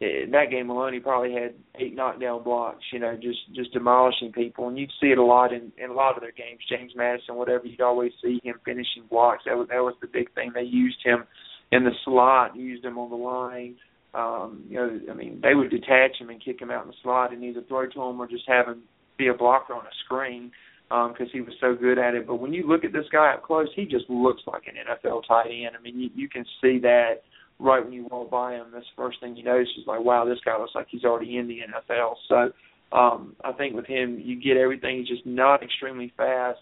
in 0.01 0.31
that 0.33 0.51
game 0.51 0.71
alone, 0.71 0.95
he 0.95 1.01
probably 1.01 1.33
had 1.35 1.55
eight 1.79 1.95
knockdown 1.95 2.43
blocks. 2.43 2.83
You 2.93 3.01
know, 3.01 3.17
just 3.17 3.39
just 3.55 3.73
demolishing 3.73 4.33
people, 4.33 4.69
and 4.69 4.79
you'd 4.79 4.93
see 5.01 5.09
it 5.09 5.19
a 5.19 5.25
lot 5.25 5.53
in 5.53 5.73
in 5.77 5.91
a 5.91 5.95
lot 5.95 6.17
of 6.17 6.23
their 6.23 6.33
games. 6.33 6.61
James 6.69 6.93
Madison, 6.97 7.37
whatever, 7.37 7.67
you'd 7.67 7.83
always 7.83 8.13
see 8.23 8.41
him 8.43 8.57
finishing 8.65 9.05
blocks. 9.11 9.45
That 9.47 9.57
was 9.57 9.69
that 9.69 9.83
was 9.83 9.95
the 10.01 10.07
big 10.07 10.33
thing. 10.35 10.53
They 10.55 10.63
used 10.63 10.99
him 11.05 11.25
in 11.71 11.85
the 11.85 11.93
slot, 12.05 12.57
used 12.57 12.85
him 12.85 12.99
on 12.99 13.11
the 13.11 13.17
line. 13.17 13.77
Um, 14.13 14.65
you 14.69 14.77
know, 14.77 15.01
I 15.11 15.15
mean, 15.15 15.41
they 15.43 15.55
would 15.55 15.71
detach 15.71 16.17
him 16.19 16.31
and 16.31 16.43
kick 16.43 16.61
him 16.61 16.71
out 16.71 16.83
in 16.83 16.89
the 16.89 16.97
slot, 17.03 17.33
and 17.33 17.45
either 17.45 17.63
throw 17.69 17.87
to 17.87 18.03
him 18.03 18.21
or 18.21 18.27
just 18.27 18.49
have 18.49 18.67
him 18.67 18.83
be 19.19 19.29
a 19.29 19.35
blocker 19.35 19.75
on 19.75 19.85
a 19.85 19.95
screen 20.05 20.51
because 20.91 21.27
um, 21.27 21.31
he 21.33 21.41
was 21.41 21.55
so 21.61 21.75
good 21.75 21.99
at 21.99 22.15
it. 22.15 22.27
But 22.27 22.37
when 22.37 22.53
you 22.53 22.67
look 22.67 22.85
at 22.85 22.93
this 22.93 23.07
guy 23.13 23.33
up 23.33 23.45
close, 23.45 23.69
he 23.77 23.85
just 23.85 24.11
looks 24.11 24.43
like 24.47 24.65
an 24.67 24.75
NFL 24.75 25.23
tight 25.29 25.47
end. 25.47 25.77
I 25.79 25.81
mean, 25.81 25.99
you, 25.99 26.11
you 26.15 26.29
can 26.29 26.45
see 26.61 26.81
that 26.81 27.23
right 27.61 27.83
when 27.83 27.93
you 27.93 28.09
walk 28.11 28.31
by 28.31 28.55
him, 28.55 28.67
that's 28.73 28.87
the 28.97 29.03
first 29.03 29.21
thing 29.21 29.37
you 29.37 29.45
notice 29.45 29.69
is 29.79 29.87
like, 29.87 30.01
wow, 30.01 30.25
this 30.25 30.39
guy 30.45 30.59
looks 30.59 30.73
like 30.75 30.89
he's 30.91 31.05
already 31.05 31.37
in 31.37 31.47
the 31.47 31.59
NFL. 31.61 32.15
So 32.29 32.97
um, 32.97 33.37
I 33.45 33.53
think 33.53 33.77
with 33.77 33.87
him, 33.87 34.21
you 34.21 34.41
get 34.41 34.57
everything. 34.57 34.99
He's 34.99 35.09
just 35.09 35.27
not 35.27 35.63
extremely 35.63 36.13
fast. 36.17 36.59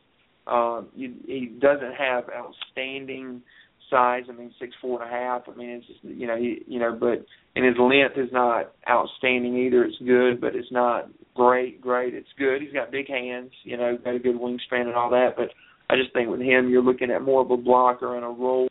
Um, 0.46 0.88
you, 0.94 1.14
he 1.26 1.46
doesn't 1.60 1.94
have 1.94 2.24
outstanding 2.34 3.42
size. 3.90 4.24
I 4.28 4.32
mean, 4.32 4.52
six 4.58 4.74
four 4.80 5.02
and 5.02 5.10
a 5.10 5.14
half. 5.14 5.42
I 5.48 5.56
mean, 5.56 5.70
it's 5.70 5.86
just, 5.86 6.00
you 6.02 6.26
know 6.26 6.36
he 6.36 6.62
you 6.66 6.78
know, 6.78 6.96
but 6.98 7.24
and 7.58 7.66
his 7.66 7.76
length 7.76 8.16
is 8.16 8.32
not 8.32 8.70
outstanding 8.88 9.56
either. 9.56 9.82
It's 9.84 9.98
good, 9.98 10.40
but 10.40 10.54
it's 10.54 10.70
not 10.70 11.10
great. 11.34 11.80
Great, 11.80 12.14
it's 12.14 12.28
good. 12.38 12.62
He's 12.62 12.72
got 12.72 12.92
big 12.92 13.08
hands. 13.08 13.50
You 13.64 13.76
know, 13.76 13.98
got 13.98 14.14
a 14.14 14.20
good 14.20 14.36
wingspan 14.36 14.86
and 14.86 14.94
all 14.94 15.10
that. 15.10 15.30
But 15.36 15.48
I 15.90 15.96
just 15.96 16.12
think 16.12 16.30
with 16.30 16.40
him, 16.40 16.68
you're 16.68 16.84
looking 16.84 17.10
at 17.10 17.20
more 17.20 17.42
of 17.42 17.50
a 17.50 17.56
blocker 17.56 18.14
and 18.14 18.24
a 18.24 18.28
role 18.28 18.68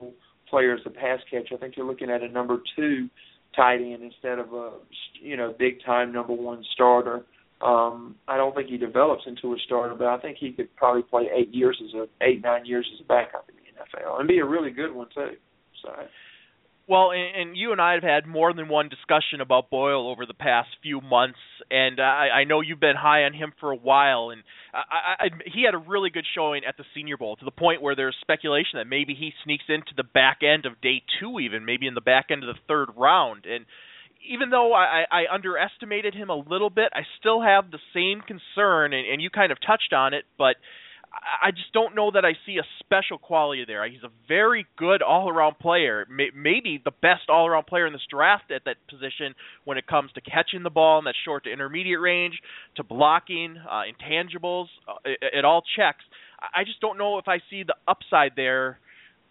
player 0.49 0.73
as 0.73 0.79
a 0.85 0.89
pass 0.89 1.19
catcher. 1.29 1.55
I 1.55 1.57
think 1.57 1.75
you're 1.75 1.85
looking 1.85 2.09
at 2.09 2.21
a 2.21 2.29
number 2.29 2.59
two 2.77 3.09
tight 3.57 3.81
end 3.81 4.03
instead 4.03 4.39
of 4.39 4.53
a 4.53 4.71
you 5.21 5.35
know 5.35 5.53
big 5.59 5.83
time 5.85 6.13
number 6.13 6.33
one 6.33 6.63
starter. 6.73 7.25
Um, 7.59 8.15
I 8.25 8.37
don't 8.37 8.55
think 8.55 8.69
he 8.69 8.77
develops 8.77 9.23
into 9.27 9.53
a 9.53 9.57
starter, 9.65 9.95
but 9.95 10.07
I 10.07 10.17
think 10.19 10.37
he 10.39 10.53
could 10.53 10.73
probably 10.77 11.01
play 11.01 11.23
eight 11.35 11.53
years 11.53 11.77
as 11.83 11.93
a 11.93 12.05
eight 12.25 12.41
nine 12.41 12.65
years 12.65 12.89
as 12.93 13.01
a 13.03 13.07
backup 13.07 13.49
in 13.49 13.55
the 13.55 13.83
NFL 13.83 14.17
and 14.21 14.29
be 14.29 14.39
a 14.39 14.45
really 14.45 14.71
good 14.71 14.95
one 14.95 15.07
too. 15.13 15.31
So 15.83 15.89
well, 16.87 17.11
and, 17.11 17.49
and 17.49 17.57
you 17.57 17.73
and 17.73 17.81
I 17.81 17.93
have 17.93 18.03
had 18.03 18.25
more 18.25 18.53
than 18.53 18.69
one 18.69 18.87
discussion 18.87 19.41
about 19.41 19.69
Boyle 19.69 20.09
over 20.09 20.25
the 20.25 20.33
past 20.33 20.69
few 20.81 21.01
months, 21.01 21.39
and 21.69 21.99
I, 21.99 22.29
I 22.33 22.43
know 22.45 22.61
you've 22.61 22.79
been 22.79 22.95
high 22.95 23.23
on 23.23 23.33
him 23.33 23.51
for 23.59 23.71
a 23.71 23.75
while. 23.75 24.29
And 24.29 24.43
I, 24.73 25.25
I, 25.25 25.27
he 25.53 25.63
had 25.65 25.73
a 25.73 25.89
really 25.89 26.09
good 26.09 26.25
showing 26.33 26.61
at 26.65 26.77
the 26.77 26.85
Senior 26.95 27.17
Bowl 27.17 27.35
to 27.35 27.45
the 27.45 27.51
point 27.51 27.81
where 27.81 27.95
there's 27.95 28.15
speculation 28.21 28.75
that 28.79 28.87
maybe 28.87 29.13
he 29.13 29.33
sneaks 29.43 29.65
into 29.67 29.91
the 29.97 30.03
back 30.03 30.39
end 30.41 30.65
of 30.65 30.79
day 30.79 31.03
two, 31.19 31.39
even 31.39 31.65
maybe 31.65 31.87
in 31.87 31.93
the 31.93 32.01
back 32.01 32.27
end 32.31 32.43
of 32.43 32.47
the 32.47 32.61
third 32.69 32.89
round. 32.95 33.45
And 33.45 33.65
even 34.29 34.49
though 34.49 34.73
I, 34.73 35.03
I 35.11 35.23
underestimated 35.33 36.15
him 36.15 36.29
a 36.29 36.35
little 36.35 36.69
bit, 36.69 36.89
I 36.93 37.01
still 37.19 37.41
have 37.41 37.69
the 37.69 37.79
same 37.93 38.21
concern, 38.21 38.93
and, 38.93 39.05
and 39.07 39.21
you 39.21 39.29
kind 39.29 39.51
of 39.51 39.57
touched 39.59 39.93
on 39.93 40.13
it, 40.13 40.23
but 40.37 40.55
I 41.41 41.51
just 41.51 41.73
don't 41.73 41.95
know 41.95 42.11
that 42.11 42.25
I 42.25 42.33
see 42.45 42.57
a 42.57 42.65
special 42.79 43.17
quality 43.17 43.65
there. 43.65 43.87
He's 43.89 44.03
a 44.03 44.11
very 44.27 44.65
good 44.77 45.01
all-around 45.01 45.59
player, 45.59 46.05
maybe 46.09 46.81
the 46.83 46.91
best 46.91 47.29
all-around 47.29 47.65
player 47.65 47.87
in 47.87 47.93
this 47.93 48.05
draft 48.09 48.51
at 48.51 48.65
that 48.65 48.77
position 48.89 49.33
when 49.65 49.77
it 49.77 49.87
comes 49.87 50.11
to 50.13 50.21
catching 50.21 50.63
the 50.63 50.69
ball 50.69 50.99
in 50.99 51.05
that 51.05 51.15
short 51.25 51.43
to 51.45 51.51
intermediate 51.51 51.99
range, 51.99 52.39
to 52.75 52.83
blocking, 52.83 53.57
uh, 53.57 53.81
intangibles. 53.83 54.67
Uh, 54.87 54.95
it, 55.05 55.19
it 55.39 55.45
all 55.45 55.63
checks. 55.75 56.03
I 56.55 56.63
just 56.63 56.79
don't 56.81 56.97
know 56.97 57.17
if 57.17 57.27
I 57.27 57.39
see 57.49 57.63
the 57.63 57.75
upside 57.87 58.33
there 58.35 58.79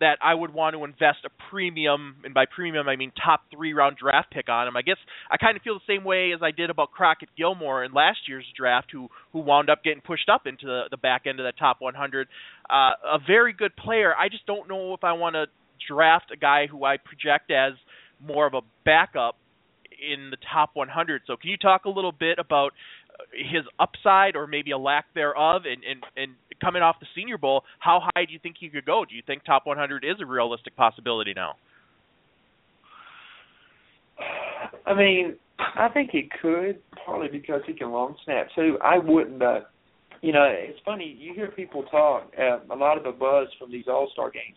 that 0.01 0.19
I 0.23 0.35
would 0.35 0.53
want 0.53 0.75
to 0.75 0.85
invest 0.85 1.19
a 1.25 1.31
premium, 1.51 2.17
and 2.25 2.35
by 2.35 2.45
premium 2.47 2.89
I 2.89 2.97
mean 2.97 3.13
top 3.25 3.43
three 3.51 3.73
round 3.73 3.97
draft 3.97 4.31
pick 4.31 4.49
on 4.49 4.69
him. 4.69 4.77
I 4.77 4.83
guess 4.83 4.99
I 5.31 5.37
kind 5.37 5.57
of 5.57 5.63
feel 5.63 5.75
the 5.75 5.93
same 5.93 6.05
way 6.05 6.33
as 6.33 6.41
I 6.43 6.51
did 6.51 6.71
about 6.71 6.93
Crockett 6.93 7.31
Gillmore 7.37 7.85
in 7.85 7.93
last 7.93 8.19
year's 8.29 8.47
draft, 8.57 8.89
who 8.93 9.09
who 9.33 9.41
wound 9.41 9.71
up 9.71 9.83
getting 9.83 10.03
pushed 10.03 10.29
up 10.29 10.47
into 10.47 10.67
the, 10.67 10.85
the 10.91 10.97
back 10.97 11.23
end 11.27 11.41
of 11.41 11.45
that 11.45 11.59
top 11.59 11.77
100. 11.81 12.29
Uh, 12.69 12.73
a 12.75 13.19
very 13.27 13.53
good 13.53 13.75
player. 13.77 14.15
I 14.15 14.29
just 14.29 14.47
don't 14.47 14.69
know 14.69 14.95
if 14.95 15.05
I 15.05 15.13
want 15.13 15.35
to 15.35 15.47
draft 15.89 16.31
a 16.33 16.37
guy 16.37 16.67
who 16.67 16.85
I 16.85 16.97
project 16.97 17.51
as 17.51 17.75
more 18.21 18.47
of 18.47 18.55
a 18.55 18.61
backup 18.85 19.37
in 19.91 20.31
the 20.31 20.37
top 20.53 20.71
100. 20.75 21.23
So 21.27 21.37
can 21.37 21.51
you 21.51 21.57
talk 21.57 21.85
a 21.85 21.91
little 21.91 22.13
bit 22.13 22.39
about 22.39 22.73
his 23.33 23.65
upside 23.79 24.37
or 24.37 24.47
maybe 24.47 24.71
a 24.71 24.79
lack 24.79 25.07
thereof 25.15 25.63
and, 25.65 25.83
and, 25.85 26.05
and 26.17 26.33
coming 26.61 26.83
off 26.83 26.97
the 27.01 27.07
Senior 27.15 27.39
Bowl, 27.39 27.65
how 27.79 28.01
high 28.15 28.25
do 28.25 28.33
you 28.33 28.39
think 28.39 28.57
he 28.59 28.69
could 28.69 28.85
go? 28.85 29.05
Do 29.09 29.15
you 29.15 29.23
think 29.27 29.45
top 29.45 29.67
100 29.67 30.05
is 30.05 30.17
a 30.21 30.27
realistic 30.27 30.77
possibility 30.77 31.33
now? 31.35 31.55
I 34.87 34.95
mean, 34.95 35.37
I 35.59 35.89
think 35.89 36.11
he 36.11 36.29
could, 36.41 36.79
partly 37.05 37.29
because 37.29 37.63
he 37.67 37.75
can 37.75 37.91
long 37.91 38.17
snap 38.25 38.49
too. 38.55 38.79
I 38.83 38.99
wouldn't. 38.99 39.43
Uh, 39.43 39.61
you 40.23 40.33
know, 40.33 40.47
it's 40.49 40.79
funny. 40.85 41.17
You 41.19 41.35
hear 41.35 41.49
people 41.49 41.83
talk. 41.85 42.33
Uh, 42.39 42.59
a 42.73 42.77
lot 42.77 42.97
of 42.97 43.05
the 43.05 43.13
buzz 43.13 43.49
from 43.59 43.71
these 43.71 43.85
All 43.89 44.09
Star 44.13 44.31
games. 44.31 44.57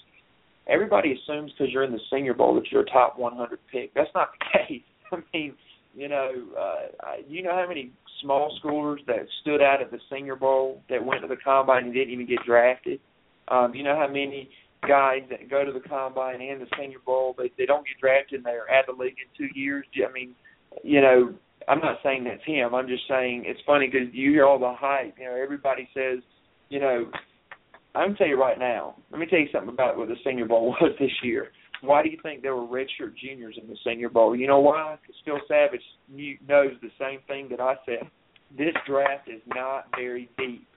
Everybody 0.67 1.13
assumes 1.13 1.51
because 1.51 1.73
you're 1.73 1.83
in 1.83 1.91
the 1.91 1.99
Senior 2.11 2.33
Bowl 2.33 2.55
that 2.55 2.71
you're 2.71 2.83
a 2.83 2.85
top 2.85 3.17
100 3.17 3.59
pick. 3.71 3.93
That's 3.95 4.09
not 4.13 4.29
the 4.39 4.59
case. 4.67 4.83
I 5.11 5.17
mean, 5.33 5.53
you 5.95 6.07
know, 6.07 6.31
uh, 6.57 7.15
you 7.27 7.41
know 7.41 7.51
how 7.51 7.67
many 7.67 7.91
small 8.21 8.57
schoolers 8.63 9.05
that 9.07 9.25
stood 9.41 9.61
out 9.61 9.81
at 9.81 9.91
the 9.91 9.99
Senior 10.11 10.35
Bowl 10.35 10.81
that 10.89 11.03
went 11.03 11.21
to 11.21 11.27
the 11.27 11.35
combine 11.35 11.85
and 11.85 11.93
didn't 11.93 12.13
even 12.13 12.27
get 12.27 12.39
drafted. 12.45 12.99
Um, 13.47 13.73
you 13.73 13.83
know 13.83 13.95
how 13.95 14.07
many 14.07 14.49
guys 14.87 15.21
that 15.29 15.49
go 15.49 15.65
to 15.65 15.71
the 15.71 15.87
combine 15.87 16.41
and 16.41 16.61
the 16.61 16.67
Senior 16.79 16.99
Bowl 17.05 17.35
they 17.37 17.51
they 17.57 17.65
don't 17.65 17.85
get 17.85 17.99
drafted 17.99 18.37
and 18.37 18.45
they're 18.45 18.69
at 18.69 18.85
the 18.85 18.93
league 18.93 19.15
in 19.19 19.27
two 19.37 19.59
years. 19.59 19.85
I 20.07 20.11
mean, 20.11 20.35
you 20.83 21.01
know, 21.01 21.33
I'm 21.67 21.79
not 21.79 21.97
saying 22.03 22.23
that's 22.23 22.45
him. 22.45 22.73
I'm 22.73 22.87
just 22.87 23.07
saying 23.07 23.43
it's 23.45 23.59
funny 23.65 23.89
because 23.91 24.13
you 24.13 24.31
hear 24.31 24.45
all 24.45 24.59
the 24.59 24.73
hype. 24.77 25.15
You 25.19 25.25
know, 25.25 25.35
everybody 25.35 25.89
says, 25.93 26.19
you 26.69 26.79
know, 26.79 27.11
I'm 27.95 28.15
tell 28.15 28.27
you 28.27 28.39
right 28.39 28.57
now. 28.57 28.95
Let 29.11 29.19
me 29.19 29.25
tell 29.25 29.39
you 29.39 29.49
something 29.51 29.73
about 29.73 29.97
what 29.97 30.07
the 30.07 30.15
Senior 30.25 30.45
Bowl 30.45 30.75
was 30.81 30.93
this 30.99 31.11
year. 31.23 31.51
Why 31.81 32.03
do 32.03 32.09
you 32.09 32.17
think 32.21 32.41
there 32.41 32.55
were 32.55 32.67
redshirt 32.67 33.15
juniors 33.21 33.57
in 33.61 33.67
the 33.67 33.77
Senior 33.85 34.09
Bowl? 34.09 34.35
You 34.35 34.47
know 34.47 34.59
why? 34.59 34.97
Because 35.01 35.15
Phil 35.25 35.39
Savage 35.47 35.81
knows 36.09 36.71
the 36.81 36.91
same 36.99 37.19
thing 37.27 37.47
that 37.49 37.59
I 37.59 37.75
said. 37.85 38.09
This 38.57 38.73
draft 38.87 39.29
is 39.29 39.41
not 39.47 39.85
very 39.95 40.29
deep. 40.37 40.67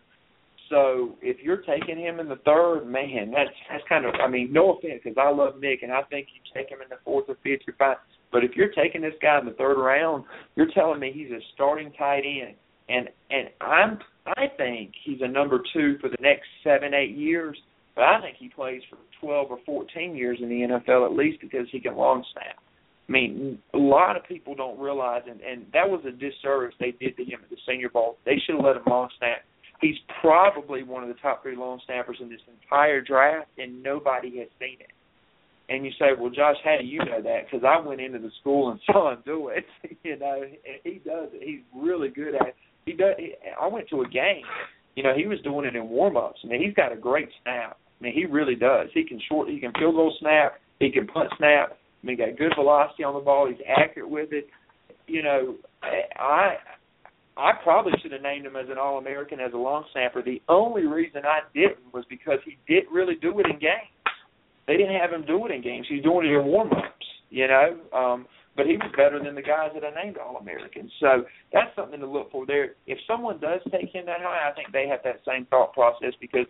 So 0.69 1.17
if 1.21 1.37
you're 1.43 1.63
taking 1.63 1.99
him 1.99 2.19
in 2.19 2.29
the 2.29 2.41
third, 2.47 2.87
man, 2.87 3.31
that's 3.31 3.51
that's 3.71 3.85
kind 3.89 4.07
of. 4.07 4.15
I 4.15 4.29
mean, 4.29 4.53
no 4.53 4.73
offense, 4.73 5.01
because 5.05 5.19
I 5.21 5.31
love 5.31 5.61
Nick 5.61 5.83
and 5.83 5.93
I 5.93 6.03
think 6.05 6.29
you 6.35 6.41
take 6.55 6.71
him 6.71 6.81
in 6.83 6.89
the 6.89 6.97
fourth 7.05 7.27
or 7.29 7.37
fifth, 7.43 7.63
you're 7.67 7.77
fine. 7.77 7.97
But 8.33 8.45
if 8.45 8.53
you're 8.57 8.73
taking 8.73 9.03
this 9.03 9.13
guy 9.21 9.39
in 9.39 9.45
the 9.45 9.53
third 9.53 9.77
round, 9.77 10.25
you're 10.57 10.73
telling 10.73 10.99
me 10.99 11.13
he's 11.15 11.31
a 11.31 11.41
starting 11.55 11.93
tight 11.93 12.23
end, 12.25 12.57
and 12.89 13.09
and 13.31 13.49
I'm 13.61 13.99
I 14.27 14.47
think 14.57 14.93
he's 15.05 15.21
a 15.21 15.29
number 15.29 15.61
two 15.75 15.99
for 16.01 16.09
the 16.09 16.17
next 16.21 16.47
seven 16.65 16.95
eight 16.95 17.17
years. 17.17 17.59
But 17.95 18.05
I 18.05 18.21
think 18.21 18.37
he 18.39 18.49
plays 18.49 18.83
for 18.89 18.99
12 19.21 19.51
or 19.51 19.59
14 19.67 20.17
years 20.17 20.39
in 20.41 20.49
the 20.49 20.79
NFL 20.79 21.07
at 21.07 21.17
least 21.17 21.41
because 21.41 21.67
he 21.71 21.81
can 21.81 21.97
long 21.97 22.25
snap. 22.33 22.57
I 23.09 23.13
mean, 23.13 23.59
a 23.75 23.79
lot 23.79 24.17
of 24.17 24.25
people 24.25 24.55
don't 24.55 24.79
realize, 24.79 25.23
and, 25.29 25.41
and 25.41 25.67
that 25.75 25.89
was 25.89 26.03
a 26.07 26.13
disservice 26.13 26.75
they 26.81 26.93
did 26.93 27.17
to 27.17 27.25
him 27.25 27.41
at 27.43 27.51
the 27.51 27.57
Senior 27.69 27.91
Bowl. 27.91 28.17
They 28.25 28.37
should 28.45 28.55
have 28.57 28.65
let 28.65 28.77
him 28.77 28.85
long 28.87 29.09
snap. 29.19 29.39
He's 29.81 29.97
probably 30.21 30.85
one 30.85 31.03
of 31.03 31.09
the 31.09 31.21
top 31.21 31.43
three 31.43 31.57
long 31.57 31.81
snappers 31.85 32.19
in 32.21 32.31
this 32.31 32.41
entire 32.63 33.01
draft, 33.01 33.49
and 33.59 33.83
nobody 33.83 34.39
has 34.39 34.49
seen 34.59 34.77
it. 34.81 34.93
And 35.69 35.85
you 35.85 35.91
say, 35.99 36.07
well, 36.19 36.31
Josh, 36.31 36.57
how 36.65 36.77
do 36.81 36.87
you 36.87 37.01
know 37.01 37.21
that? 37.23 37.47
Because 37.51 37.67
I 37.67 37.85
went 37.85 38.01
into 38.01 38.19
the 38.19 38.31
school 38.41 38.71
and 38.71 38.81
saw 38.87 39.13
him 39.13 39.19
do 39.27 39.49
it. 39.49 39.65
you 40.05 40.19
know, 40.19 40.43
he 40.85 41.01
does 41.05 41.29
it. 41.33 41.43
He's 41.43 41.61
really 41.75 42.09
good 42.09 42.35
at 42.35 42.49
it. 42.49 42.57
He 42.87 42.93
does. 42.93 43.15
He, 43.19 43.35
I 43.61 43.67
went 43.67 43.89
to 43.91 44.03
a 44.03 44.09
game. 44.09 44.45
You 44.95 45.03
know, 45.03 45.15
he 45.17 45.27
was 45.27 45.41
doing 45.41 45.67
it 45.67 45.75
in 45.75 45.89
warm 45.89 46.17
ups. 46.17 46.41
I 46.45 46.49
mean, 46.49 46.63
he's 46.63 46.75
got 46.75 46.93
a 46.93 46.97
great 46.97 47.29
snap. 47.43 47.79
I 48.03 48.07
mean, 48.07 48.15
he 48.15 48.25
really 48.25 48.57
does. 48.57 48.89
He 48.93 49.05
can 49.05 49.21
short. 49.29 49.49
He 49.49 49.61
can 49.61 49.73
field 49.79 49.95
goal 49.95 50.13
snap. 50.19 50.55
He 50.81 50.91
can 50.91 51.07
punt 51.07 51.31
snap. 51.39 51.79
I 52.03 52.07
mean, 52.07 52.19
got 52.19 52.37
good 52.37 52.53
velocity 52.57 53.05
on 53.05 53.15
the 53.15 53.21
ball. 53.21 53.49
He's 53.49 53.65
accurate 53.79 54.11
with 54.11 54.33
it. 54.33 54.49
You 55.07 55.23
know, 55.23 55.55
I 56.19 56.57
I 57.37 57.53
probably 57.63 57.93
should 58.03 58.11
have 58.11 58.23
named 58.23 58.45
him 58.45 58.57
as 58.57 58.67
an 58.69 58.77
All 58.77 58.99
American 58.99 59.39
as 59.39 59.53
a 59.53 59.57
long 59.57 59.85
snapper. 59.93 60.21
The 60.21 60.43
only 60.49 60.85
reason 60.87 61.23
I 61.25 61.41
didn't 61.55 61.95
was 61.95 62.05
because 62.11 62.39
he 62.45 62.59
didn't 62.67 62.93
really 62.93 63.15
do 63.23 63.39
it 63.39 63.47
in 63.47 63.61
games. 63.61 63.95
They 64.67 64.77
didn't 64.77 64.99
have 64.99 65.13
him 65.13 65.25
do 65.25 65.47
it 65.47 65.53
in 65.53 65.63
games. 65.63 65.87
He's 65.89 66.03
doing 66.03 66.27
it 66.27 66.35
in 66.35 66.45
warm 66.45 66.73
ups, 66.73 67.07
you 67.31 67.47
know. 67.47 67.79
Um 67.97 68.27
but 68.55 68.67
he 68.67 68.77
was 68.77 68.93
better 68.97 69.23
than 69.23 69.35
the 69.35 69.43
guys 69.43 69.71
that 69.73 69.83
I 69.83 70.05
named 70.05 70.19
All 70.19 70.37
Americans. 70.37 70.93
So 71.01 71.25
that's 71.55 71.75
something 71.75 72.01
to 72.01 72.07
look 72.07 72.31
for 72.31 72.45
there. 72.45 72.75
If 72.87 72.99
someone 73.07 73.41
does 73.41 73.61
take 73.71 73.89
him 73.95 74.05
that 74.07 74.21
high, 74.21 74.51
I 74.51 74.55
think 74.55 74.73
they 74.73 74.87
have 74.89 75.01
that 75.05 75.21
same 75.27 75.47
thought 75.47 75.73
process 75.73 76.13
because 76.21 76.45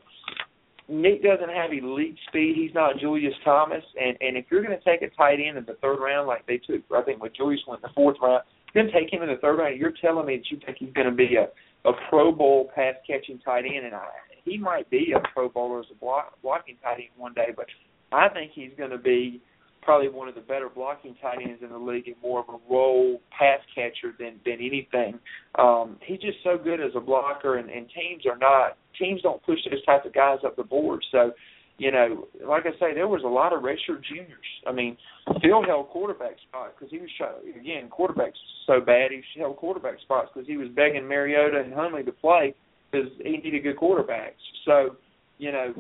Nick 0.89 1.23
doesn't 1.23 1.49
have 1.49 1.73
elite 1.73 2.17
speed. 2.29 2.57
He's 2.57 2.75
not 2.75 2.99
Julius 2.99 3.35
Thomas, 3.45 3.83
and 4.01 4.17
and 4.21 4.37
if 4.37 4.47
you're 4.51 4.63
going 4.63 4.77
to 4.77 4.85
take 4.85 5.03
a 5.03 5.15
tight 5.15 5.39
end 5.41 5.57
in 5.57 5.65
the 5.65 5.77
third 5.81 5.99
round, 5.99 6.27
like 6.27 6.47
they 6.47 6.59
took, 6.59 6.83
I 6.95 7.03
think 7.03 7.23
when 7.23 7.31
Julius 7.37 7.61
went 7.67 7.83
in 7.83 7.89
the 7.89 7.95
fourth 7.95 8.17
round, 8.21 8.43
then 8.75 8.91
take 8.93 9.13
him 9.13 9.23
in 9.23 9.29
the 9.29 9.37
third 9.37 9.59
round. 9.59 9.79
You're 9.79 9.95
telling 10.01 10.27
me 10.27 10.37
that 10.37 10.51
you 10.51 10.59
think 10.65 10.79
he's 10.79 10.93
going 10.93 11.09
to 11.09 11.15
be 11.15 11.37
a 11.37 11.49
a 11.89 11.93
Pro 12.09 12.33
Bowl 12.33 12.71
pass 12.75 12.95
catching 13.07 13.39
tight 13.41 13.65
end, 13.65 13.87
and 13.87 13.95
I, 13.95 14.07
he 14.45 14.57
might 14.59 14.89
be 14.91 15.13
a 15.17 15.21
Pro 15.33 15.49
Bowler 15.49 15.81
as 15.81 15.87
a 15.91 15.95
block, 15.99 16.35
blocking 16.43 16.77
tight 16.83 16.99
end 16.99 17.09
one 17.17 17.35
day, 17.35 17.49
but 17.57 17.67
I 18.13 18.29
think 18.29 18.53
he's 18.55 18.71
going 18.77 18.91
to 18.91 18.99
be 18.99 19.41
probably 19.83 20.09
one 20.09 20.29
of 20.29 20.35
the 20.35 20.41
better 20.41 20.69
blocking 20.69 21.15
tight 21.21 21.39
ends 21.43 21.63
in 21.63 21.69
the 21.69 21.79
league 21.79 22.07
and 22.07 22.17
more 22.23 22.41
of 22.41 22.49
a 22.49 22.73
role 22.73 23.21
pass 23.37 23.61
catcher 23.75 24.15
than 24.19 24.41
than 24.45 24.55
anything. 24.55 25.19
Um, 25.59 25.99
he's 26.07 26.21
just 26.21 26.39
so 26.45 26.57
good 26.57 26.81
as 26.81 26.93
a 26.97 27.01
blocker, 27.01 27.59
and, 27.59 27.69
and 27.69 27.87
teams 27.89 28.25
are 28.27 28.39
not 28.39 28.77
teams 28.99 29.23
don't 29.23 29.43
push 29.43 29.59
those 29.71 29.85
type 29.85 30.05
of 30.05 30.15
guys 30.15 30.39
up 30.45 30.57
the 30.57 30.63
board. 30.63 31.05
So, 31.11 31.33
you 31.79 31.91
know, 31.91 32.29
like 32.47 32.65
I 32.67 32.73
say, 32.79 32.95
there 32.95 33.09
was 33.09 33.23
a 33.25 33.29
lot 33.29 33.53
of 33.53 33.63
redshirt 33.63 34.03
juniors. 34.09 34.29
I 34.67 34.73
mean, 34.73 34.97
Phil 35.43 35.65
held 35.67 35.89
quarterback 35.89 36.37
spot 36.49 36.75
because 36.75 36.91
he 36.91 36.99
was 36.99 37.11
again 37.59 37.89
quarterback's 37.89 38.39
so 38.67 38.81
bad. 38.81 39.11
He 39.11 39.23
held 39.41 39.57
quarterback 39.57 40.01
spots 40.01 40.29
because 40.33 40.47
he 40.47 40.57
was 40.57 40.69
begging 40.75 41.07
Mariota 41.09 41.61
and 41.61 41.75
Hundley 41.75 42.05
to 42.05 42.13
play 42.13 42.55
because 42.91 43.09
he 43.25 43.39
needed 43.39 43.63
good 43.63 43.77
quarterbacks. 43.77 44.39
So, 44.65 44.97
you 45.39 45.51
know, 45.51 45.75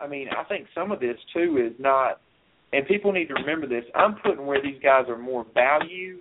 I 0.00 0.08
mean, 0.08 0.28
I 0.36 0.44
think 0.44 0.66
some 0.74 0.90
of 0.90 0.98
this 0.98 1.16
too 1.32 1.58
is 1.64 1.78
not 1.78 2.20
and 2.72 2.86
people 2.86 3.12
need 3.12 3.26
to 3.28 3.34
remember 3.34 3.68
this. 3.68 3.84
I'm 3.94 4.16
putting 4.16 4.46
where 4.46 4.62
these 4.62 4.80
guys 4.82 5.04
are 5.08 5.18
more 5.18 5.46
value. 5.54 6.18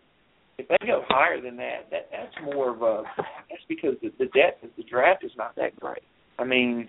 If 0.57 0.67
they 0.67 0.85
go 0.85 1.03
higher 1.07 1.41
than 1.41 1.57
that, 1.57 1.89
that 1.91 2.09
that's 2.11 2.35
more 2.45 2.69
of 2.69 2.81
a. 2.81 3.03
That's 3.49 3.63
because 3.67 3.95
the, 4.01 4.11
the 4.19 4.25
depth 4.25 4.63
of 4.63 4.69
the 4.77 4.83
draft 4.83 5.23
is 5.23 5.31
not 5.37 5.55
that 5.55 5.79
great. 5.79 6.03
I 6.37 6.43
mean, 6.43 6.87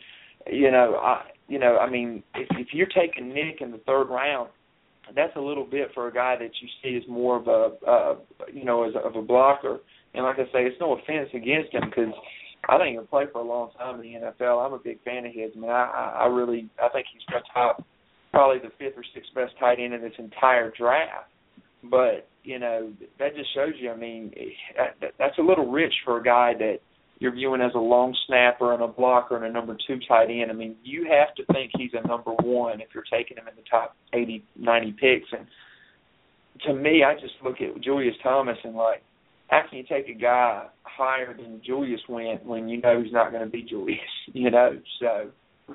you 0.51 0.71
know, 0.71 0.97
I 0.97 1.23
you 1.49 1.59
know, 1.59 1.79
I 1.79 1.89
mean, 1.89 2.23
if 2.35 2.49
if 2.53 2.69
you're 2.73 2.87
taking 2.87 3.29
Nick 3.29 3.61
in 3.61 3.71
the 3.71 3.79
third 3.79 4.05
round, 4.05 4.51
that's 5.15 5.35
a 5.37 5.41
little 5.41 5.65
bit 5.65 5.89
for 5.95 6.09
a 6.09 6.13
guy 6.13 6.37
that 6.37 6.51
you 6.61 6.69
see 6.83 6.97
as 6.97 7.09
more 7.09 7.39
of 7.39 7.47
a, 7.49 7.87
uh, 7.87 8.15
you 8.53 8.65
know, 8.65 8.85
as 8.85 8.95
a, 8.95 8.99
of 8.99 9.17
a 9.17 9.23
blocker. 9.23 9.79
And 10.15 10.25
like 10.25 10.37
I 10.39 10.45
say, 10.45 10.65
it's 10.65 10.81
no 10.81 10.93
offense 10.93 11.29
against 11.35 11.73
him 11.73 11.83
because 11.89 12.15
I 12.69 12.79
think 12.79 12.93
he'll 12.93 13.07
play 13.07 13.25
for 13.33 13.41
a 13.41 13.45
long 13.45 13.71
time 13.77 14.01
in 14.01 14.01
the 14.01 14.19
NFL. 14.19 14.65
I'm 14.65 14.73
a 14.73 14.79
big 14.79 15.03
fan 15.05 15.27
of 15.27 15.33
his. 15.33 15.51
I 15.57 15.59
mean, 15.59 15.71
I 15.71 16.21
I 16.21 16.27
really 16.27 16.69
I 16.83 16.89
think 16.91 17.07
he's 17.13 17.23
the 17.29 17.41
top 17.53 17.85
probably 18.35 18.59
the 18.59 18.75
fifth 18.79 18.99
or 18.99 19.05
sixth 19.15 19.33
best 19.35 19.53
tight 19.59 19.79
end 19.79 19.95
in 19.95 20.03
this 20.03 20.13
entire 20.19 20.73
draft. 20.77 21.31
But 21.83 22.29
you 22.43 22.59
know 22.59 22.93
that 23.19 23.35
just 23.37 23.55
shows 23.55 23.75
you. 23.79 23.91
I 23.91 23.97
mean, 23.97 24.33
eh, 24.37 24.85
that, 25.01 25.13
that's 25.19 25.39
a 25.39 25.43
little 25.43 25.71
rich 25.71 25.93
for 26.05 26.19
a 26.19 26.23
guy 26.23 26.53
that 26.59 26.79
you're 27.19 27.33
viewing 27.33 27.61
as 27.61 27.73
a 27.75 27.79
long 27.79 28.17
snapper 28.27 28.73
and 28.75 28.83
a 28.83 28.89
blocker 28.89 29.37
and 29.37 29.45
a 29.45 29.51
number 29.51 29.77
two 29.87 29.99
tight 30.09 30.31
end. 30.31 30.51
I 30.51 30.55
mean, 30.55 30.77
you 30.83 31.05
have 31.05 31.35
to 31.37 31.53
think 31.53 31.71
he's 31.77 31.93
a 31.95 32.07
number 32.07 32.33
one 32.33 32.81
if 32.81 32.89
you're 32.95 33.05
taking 33.11 33.37
him 33.37 33.47
in 33.49 33.55
the 33.55 33.63
top 33.71 33.97
80, 34.13 34.45
90 34.59 34.93
picks. 34.93 35.29
And 35.33 35.47
to 36.67 36.75
me, 36.75 37.05
I 37.05 37.15
just 37.15 37.35
look 37.43 37.57
at 37.61 37.81
Julius 37.83 38.17
Thomas 38.23 38.59
and 38.65 38.75
like, 38.75 39.03
how 39.49 39.63
can 39.69 39.79
you 39.79 39.85
take 39.89 40.09
a 40.09 40.19
guy 40.19 40.67
higher 40.83 41.37
than 41.37 41.63
Julius 41.65 42.01
went 42.09 42.45
when 42.45 42.69
you 42.69 42.81
know 42.81 43.01
he's 43.03 43.13
not 43.13 43.31
going 43.31 43.45
to 43.45 43.51
be 43.51 43.63
Julius? 43.63 44.01
You 44.33 44.51
know, 44.51 44.81
so 45.01 45.31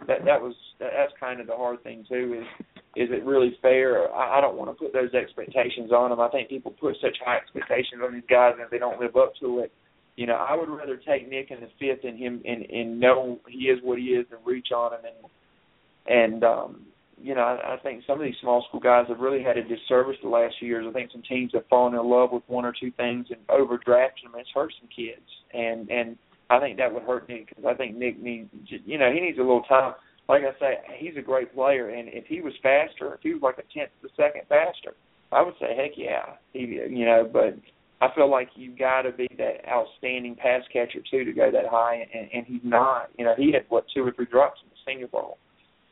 that 0.07 0.25
that 0.25 0.41
was 0.41 0.53
that's 0.79 1.13
kind 1.19 1.39
of 1.39 1.47
the 1.47 1.55
hard 1.55 1.81
thing 1.83 2.05
too 2.07 2.41
is 2.41 2.65
is 2.95 3.09
it 3.11 3.25
really 3.25 3.55
fair? 3.61 4.11
I, 4.13 4.37
I 4.37 4.41
don't 4.41 4.57
want 4.57 4.69
to 4.71 4.83
put 4.83 4.93
those 4.93 5.13
expectations 5.13 5.91
on 5.91 6.09
them. 6.09 6.19
I 6.19 6.29
think 6.29 6.49
people 6.49 6.73
put 6.79 6.95
such 7.01 7.17
high 7.23 7.37
expectations 7.37 8.01
on 8.03 8.13
these 8.13 8.23
guys 8.29 8.53
and 8.53 8.61
if 8.61 8.69
they 8.69 8.79
don't 8.79 8.99
live 8.99 9.15
up 9.15 9.33
to 9.41 9.59
it, 9.59 9.71
you 10.15 10.25
know, 10.25 10.35
I 10.35 10.55
would 10.55 10.69
rather 10.69 10.97
take 10.97 11.29
Nick 11.29 11.51
in 11.51 11.59
the 11.59 11.69
fifth 11.79 12.03
and 12.03 12.17
him 12.17 12.41
and 12.45 12.65
and 12.65 12.99
know 12.99 13.39
he 13.47 13.65
is 13.65 13.79
what 13.83 13.99
he 13.99 14.05
is 14.05 14.25
and 14.31 14.39
reach 14.45 14.71
on 14.75 14.93
him 14.93 15.01
and 15.05 16.33
and 16.33 16.43
um 16.43 16.85
you 17.21 17.35
know, 17.35 17.41
I, 17.41 17.73
I 17.73 17.77
think 17.83 18.03
some 18.07 18.19
of 18.19 18.23
these 18.23 18.35
small 18.41 18.65
school 18.67 18.79
guys 18.79 19.05
have 19.09 19.19
really 19.19 19.43
had 19.43 19.57
a 19.57 19.63
disservice 19.63 20.15
the 20.23 20.29
last 20.29 20.55
few 20.59 20.69
years. 20.69 20.85
I 20.87 20.93
think 20.93 21.11
some 21.11 21.23
teams 21.23 21.51
have 21.53 21.67
fallen 21.69 21.93
in 21.93 22.09
love 22.09 22.31
with 22.31 22.43
one 22.47 22.63
or 22.65 22.73
two 22.79 22.91
things 22.91 23.27
and 23.29 23.45
overdrafted 23.47 24.23
them. 24.23 24.33
It's 24.37 24.49
hurt 24.53 24.73
some 24.79 24.89
kids, 24.95 25.27
and 25.53 25.89
and 25.89 26.17
I 26.49 26.59
think 26.59 26.77
that 26.77 26.93
would 26.93 27.03
hurt 27.03 27.29
Nick 27.29 27.49
because 27.49 27.65
I 27.67 27.75
think 27.75 27.95
Nick 27.95 28.21
needs, 28.21 28.49
you 28.67 28.97
know, 28.97 29.11
he 29.11 29.19
needs 29.19 29.37
a 29.37 29.41
little 29.41 29.63
time. 29.63 29.93
Like 30.27 30.43
I 30.43 30.59
say, 30.59 30.73
he's 30.97 31.17
a 31.17 31.21
great 31.21 31.53
player, 31.53 31.89
and 31.89 32.07
if 32.09 32.25
he 32.25 32.41
was 32.41 32.53
faster, 32.61 33.15
if 33.15 33.21
he 33.21 33.33
was 33.33 33.41
like 33.41 33.57
a 33.57 33.65
tenth 33.73 33.89
of 34.03 34.11
a 34.11 34.13
second 34.15 34.43
faster, 34.47 34.93
I 35.31 35.41
would 35.41 35.55
say, 35.59 35.75
heck 35.75 35.91
yeah, 35.97 36.35
he, 36.53 36.59
you 36.89 37.05
know. 37.05 37.27
But 37.31 37.57
I 38.01 38.13
feel 38.15 38.29
like 38.29 38.49
you've 38.55 38.77
got 38.77 39.03
to 39.03 39.11
be 39.11 39.27
that 39.37 39.67
outstanding 39.67 40.35
pass 40.35 40.61
catcher 40.71 40.99
too 41.09 41.25
to 41.25 41.33
go 41.33 41.51
that 41.51 41.65
high, 41.69 42.07
and, 42.13 42.29
and 42.33 42.45
he's 42.45 42.61
not. 42.63 43.09
You 43.17 43.25
know, 43.25 43.33
he 43.37 43.51
had 43.51 43.65
what 43.69 43.85
two 43.93 44.05
or 44.05 44.11
three 44.11 44.25
drops 44.25 44.59
in 44.63 44.69
the 44.69 44.91
Senior 44.91 45.07
Bowl. 45.07 45.37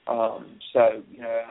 Um, 0.08 0.58
so 0.72 1.04
you 1.12 1.20
know, 1.22 1.42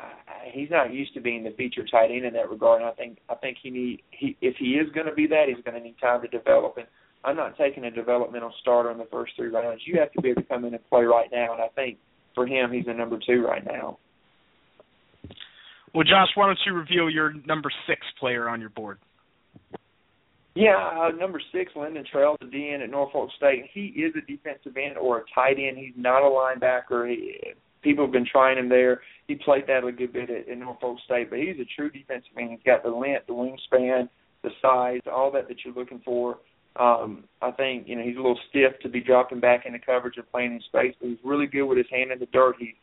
he's 0.53 0.71
not 0.71 0.93
used 0.93 1.13
to 1.15 1.21
being 1.21 1.45
the 1.45 1.51
feature 1.51 1.85
tight 1.85 2.11
end 2.11 2.25
in 2.25 2.33
that 2.35 2.51
regard. 2.51 2.81
And 2.81 2.91
I 2.91 2.95
think 2.95 3.19
I 3.29 3.35
think 3.35 3.59
he 3.63 3.71
need 3.71 4.03
he 4.11 4.37
if 4.41 4.57
he 4.59 4.71
is 4.71 4.91
going 4.93 5.07
to 5.07 5.13
be 5.13 5.27
that, 5.27 5.45
he's 5.49 5.63
going 5.65 5.77
to 5.77 5.85
need 5.85 5.97
time 6.01 6.23
to 6.23 6.29
develop. 6.29 6.77
And 6.79 6.87
I'm 7.27 7.37
not 7.37 7.59
taking 7.59 7.85
a 7.85 7.91
developmental 7.91 8.53
starter 8.61 8.93
in 8.93 8.99
the 8.99 9.09
first 9.11 9.33
three 9.37 9.49
rounds. 9.49 9.83
You 9.85 9.99
have 9.99 10.13
to 10.13 10.23
be 10.23 10.31
able 10.31 10.43
to 10.43 10.49
come 10.49 10.65
in 10.65 10.75
and 10.75 10.89
play 10.89 11.03
right 11.03 11.29
now, 11.33 11.53
and 11.53 11.61
I 11.61 11.69
think 11.75 11.99
for 12.37 12.47
him, 12.47 12.73
he's 12.73 12.87
a 12.87 12.95
number 12.95 13.19
two 13.27 13.45
right 13.45 13.65
now. 13.65 13.99
Well, 15.93 16.05
Josh, 16.05 16.29
why 16.37 16.47
don't 16.47 16.59
you 16.65 16.73
reveal 16.73 17.11
your 17.11 17.33
number 17.47 17.71
six 17.89 18.01
player 18.21 18.49
on 18.49 18.61
your 18.61 18.71
board? 18.71 18.99
Yeah, 20.55 20.77
uh, 20.77 21.11
number 21.17 21.41
six, 21.53 21.73
Lyndon 21.75 22.05
Trail, 22.11 22.37
the 22.41 22.47
DN 22.47 22.83
at 22.83 22.91
Norfolk 22.91 23.31
State. 23.37 23.65
He 23.75 23.87
is 23.87 24.15
a 24.17 24.21
defensive 24.21 24.77
end 24.77 24.97
or 24.97 25.19
a 25.19 25.25
tight 25.35 25.57
end. 25.59 25.77
He's 25.77 25.95
not 25.97 26.23
a 26.23 26.31
linebacker. 26.31 27.11
He, 27.11 27.41
people 27.83 28.05
have 28.05 28.13
been 28.13 28.27
trying 28.31 28.59
him 28.59 28.69
there. 28.69 29.01
He 29.27 29.35
played 29.35 29.67
that 29.67 29.85
a 29.85 29.93
good 29.93 30.13
bit 30.13 30.31
at, 30.31 30.49
at 30.49 30.59
Norfolk 30.59 30.99
State, 31.05 31.29
but 31.29 31.41
he's 31.41 31.57
a 31.61 31.67
true 31.77 31.91
defensive 31.91 32.33
end. 32.39 32.53
He's 32.53 32.61
got 32.65 32.85
the 32.85 32.91
length, 32.91 33.27
the 33.27 33.33
wingspan, 33.33 34.09
the 34.43 34.51
size, 34.63 35.01
all 35.13 35.31
that 35.33 35.49
that 35.49 35.59
you're 35.65 35.75
looking 35.75 36.01
for. 36.05 36.39
Um, 36.79 37.25
I 37.43 37.51
think 37.51 37.89
you 37.89 37.97
know 37.97 38.03
he's 38.03 38.17
a 38.17 38.21
little 38.21 38.39
stiff 38.51 38.79
to 38.83 38.89
be 38.89 39.01
dropping 39.01 39.41
back 39.41 39.67
into 39.67 39.79
coverage 39.79 40.17
and 40.17 40.31
playing 40.31 40.53
in 40.53 40.61
space, 40.63 40.95
but 41.01 41.09
he's 41.09 41.19
really 41.25 41.47
good 41.47 41.65
with 41.65 41.79
his 41.79 41.87
hand 41.91 42.13
in 42.13 42.19
the 42.19 42.27
dirt. 42.27 42.57
He's 42.59 42.75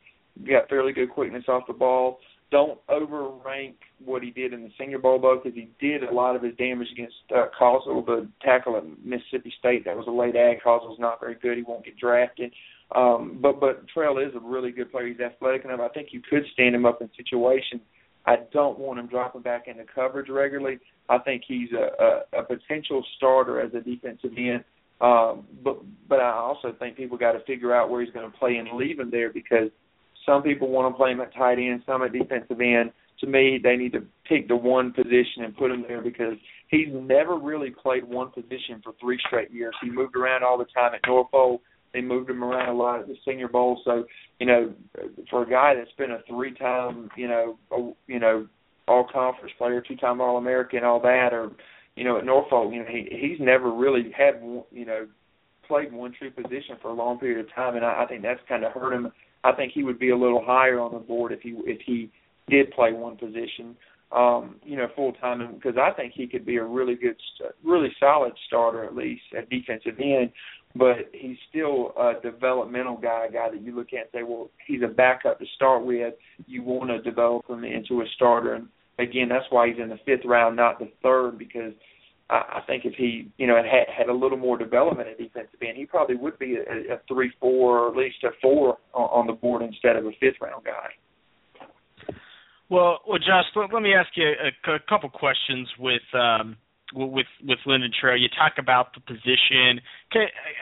got 0.48 0.70
fairly 0.70 0.94
good 0.94 1.12
quickness 1.12 1.44
off 1.48 1.64
the 1.68 1.74
ball. 1.74 2.20
Don't 2.52 2.80
overrank 2.88 3.74
what 4.04 4.22
he 4.22 4.30
did 4.30 4.54
in 4.54 4.64
the 4.64 4.72
Senior 4.80 5.00
Bowl 5.00 5.20
though, 5.20 5.40
because 5.44 5.58
he 5.58 5.70
did 5.80 6.04
a 6.04 6.14
lot 6.14 6.36
of 6.36 6.44
his 6.44 6.56
damage 6.56 6.88
against 6.92 7.16
uh, 7.36 7.46
Clausell, 7.60 8.06
the 8.06 8.28
tackle 8.42 8.78
at 8.78 8.84
Mississippi 9.04 9.54
State. 9.58 9.86
That 9.86 9.98
was 9.98 10.06
a 10.08 10.12
late 10.12 10.36
ag. 10.36 10.62
Clausell's 10.64 11.00
not 11.00 11.20
very 11.20 11.36
good. 11.36 11.58
He 11.58 11.64
won't 11.64 11.86
get 11.86 11.98
drafted. 11.98 12.54
Um, 12.96 13.40
but 13.42 13.60
but 13.60 13.88
Trail 13.88 14.18
is 14.20 14.36
a 14.36 14.40
really 14.40 14.72
good 14.72 14.92
player. 14.92 15.08
He's 15.08 15.20
athletic 15.20 15.66
enough. 15.66 15.80
I 15.80 15.90
think 15.90 16.10
you 16.12 16.22
could 16.28 16.44
stand 16.54 16.76
him 16.76 16.86
up 16.86 17.02
in 17.02 17.10
situations 17.18 17.82
I 18.26 18.38
don't 18.52 18.80
want 18.80 19.00
him 19.00 19.08
dropping 19.08 19.42
back 19.42 19.68
into 19.68 19.84
coverage 19.84 20.30
regularly. 20.30 20.80
I 21.10 21.18
think 21.20 21.44
he's 21.48 21.70
a, 21.72 22.04
a, 22.04 22.42
a 22.42 22.44
potential 22.44 23.04
starter 23.18 23.62
as 23.62 23.74
a 23.74 23.82
defensive 23.82 24.32
end. 24.38 24.64
Um, 25.02 25.46
but 25.64 25.80
but 26.08 26.20
I 26.20 26.32
also 26.32 26.74
think 26.78 26.96
people 26.96 27.18
got 27.18 27.34
to 27.34 27.44
figure 27.46 27.76
out 27.76 27.90
where 27.90 28.02
he's 28.04 28.14
going 28.14 28.30
to 28.30 28.38
play 28.38 28.56
and 28.56 28.78
leave 28.78 29.00
him 29.00 29.12
there 29.12 29.32
because 29.32 29.70
some 30.26 30.44
people 30.44 30.70
want 30.70 30.94
to 30.94 30.98
play 30.98 31.12
him 31.12 31.20
at 31.20 31.34
tight 31.34 31.58
end, 31.60 31.84
some 31.86 32.02
at 32.04 32.14
defensive 32.14 32.62
end. 32.62 32.92
To 33.20 33.28
me, 33.28 33.60
they 33.62 33.76
need 33.76 33.94
to 33.94 34.04
pick 34.28 34.48
the 34.48 34.56
one 34.56 34.92
position 34.92 35.44
and 35.44 35.56
put 35.56 35.72
him 35.72 35.84
there 35.88 36.02
because 36.02 36.36
he's 36.70 36.88
never 36.92 37.38
really 37.38 37.70
played 37.70 38.04
one 38.04 38.32
position 38.32 38.82
for 38.84 38.94
three 39.00 39.20
straight 39.28 39.52
years. 39.52 39.76
He 39.82 39.90
moved 39.90 40.16
around 40.16 40.44
all 40.44 40.58
the 40.58 40.66
time 40.66 40.94
at 40.94 41.02
Norfolk. 41.06 41.62
They 41.94 42.02
moved 42.02 42.30
him 42.30 42.44
around 42.44 42.70
a 42.70 42.74
lot 42.74 43.02
at 43.02 43.08
the 43.08 43.16
Senior 43.26 43.50
Bowl. 43.50 43.80
So, 43.86 44.06
you 44.40 44.48
know, 44.48 44.74
for 45.30 45.44
a 45.44 45.50
guy 45.50 45.76
that's 45.76 45.92
been 45.98 46.12
a 46.12 46.22
three-time, 46.28 47.10
you 47.16 47.28
know, 47.28 47.58
a, 47.72 47.92
you 48.12 48.20
know, 48.20 48.48
all-conference 48.88 49.54
player, 49.58 49.82
two-time 49.82 50.22
All-American, 50.22 50.84
all 50.84 51.00
that, 51.02 51.30
or 51.32 51.52
you 51.96 52.04
know, 52.04 52.18
at 52.18 52.26
Norfolk, 52.26 52.74
you 52.74 52.80
know, 52.80 52.88
he 52.90 53.08
he's 53.12 53.40
never 53.40 53.72
really 53.72 54.12
had, 54.18 54.42
you 54.72 54.86
know, 54.86 55.08
played 55.68 55.94
one 55.94 56.14
true 56.18 56.32
position 56.32 56.78
for 56.82 56.90
a 56.90 56.94
long 56.94 57.20
period 57.20 57.46
of 57.46 57.54
time, 57.54 57.76
and 57.76 57.86
I, 57.86 58.04
I 58.04 58.08
think 58.08 58.24
that's 58.24 58.40
kind 58.50 58.64
of 58.64 58.72
hurt 58.74 58.94
him. 58.94 59.12
I 59.44 59.52
think 59.52 59.74
he 59.74 59.84
would 59.84 60.00
be 60.00 60.10
a 60.10 60.18
little 60.18 60.44
higher 60.44 60.80
on 60.80 60.94
the 60.94 61.00
board 61.00 61.32
if 61.32 61.42
he 61.42 61.56
if 61.66 61.82
he 61.86 62.10
did 62.50 62.72
play 62.72 62.94
one 62.94 63.16
position, 63.16 63.76
um, 64.12 64.56
you 64.64 64.76
know, 64.76 64.88
full 64.96 65.14
time, 65.14 65.54
because 65.56 65.78
I 65.78 65.92
think 65.96 66.14
he 66.16 66.28
could 66.28 66.46
be 66.46 66.58
a 66.58 66.64
really 66.64 66.96
good, 66.96 67.16
really 67.64 67.90
solid 68.00 68.34
starter 68.48 68.84
at 68.84 68.96
least 68.96 69.24
at 69.38 69.50
defensive 69.50 70.00
end. 70.00 70.32
But 70.76 71.10
he's 71.14 71.38
still 71.50 71.94
a 72.00 72.14
developmental 72.22 72.98
guy, 72.98 73.28
a 73.30 73.32
guy 73.32 73.52
that 73.52 73.62
you 73.62 73.76
look 73.76 73.94
at 73.94 74.00
and 74.00 74.10
say, 74.12 74.24
well, 74.24 74.50
he's 74.66 74.82
a 74.84 74.88
backup 74.88 75.38
to 75.40 75.46
start 75.56 75.86
with. 75.86 76.16
You 76.48 76.64
want 76.64 76.90
to 76.90 77.00
develop 77.02 77.48
him 77.48 77.64
into 77.64 78.02
a 78.02 78.06
starter, 78.16 78.56
and 78.56 78.68
again, 78.98 79.30
that's 79.30 79.46
why 79.50 79.68
he's 79.68 79.78
in 79.82 79.90
the 79.90 80.00
fifth 80.06 80.26
round, 80.26 80.56
not 80.56 80.80
the 80.80 80.90
third, 81.04 81.38
because 81.38 81.74
I, 82.30 82.36
I 82.36 82.62
think 82.66 82.86
if 82.86 82.94
he, 82.96 83.32
you 83.38 83.46
know, 83.46 83.56
had 83.56 83.88
had 83.96 84.10
a 84.10 84.14
little 84.14 84.38
more 84.38 84.58
development 84.58 85.10
at 85.10 85.18
defensive 85.18 85.60
end, 85.62 85.78
he 85.78 85.86
probably 85.86 86.16
would 86.16 86.40
be 86.40 86.56
a, 86.56 86.96
a 86.96 87.00
three, 87.08 87.32
four, 87.40 87.80
or 87.80 87.92
at 87.92 87.96
least 87.96 88.24
a 88.24 88.30
four 88.42 88.78
on, 88.94 89.22
on 89.22 89.28
the 89.28 89.34
board 89.34 89.62
instead 89.62 89.96
of 89.96 90.06
a 90.06 90.12
fifth 90.20 90.42
round 90.42 90.64
guy. 90.64 90.90
Well, 92.70 93.00
well, 93.08 93.20
Josh, 93.20 93.46
let, 93.56 93.72
let 93.72 93.84
me 93.84 93.94
ask 93.94 94.10
you 94.16 94.26
a, 94.26 94.72
a 94.72 94.80
couple 94.90 95.10
questions 95.10 95.68
with 95.78 96.02
um, 96.16 96.58
with 96.94 97.28
with 97.44 97.60
Lyndon 97.66 97.92
Trail. 98.00 98.18
You 98.18 98.30
talk 98.30 98.54
about 98.58 98.94
the 98.94 99.02
position, 99.02 99.82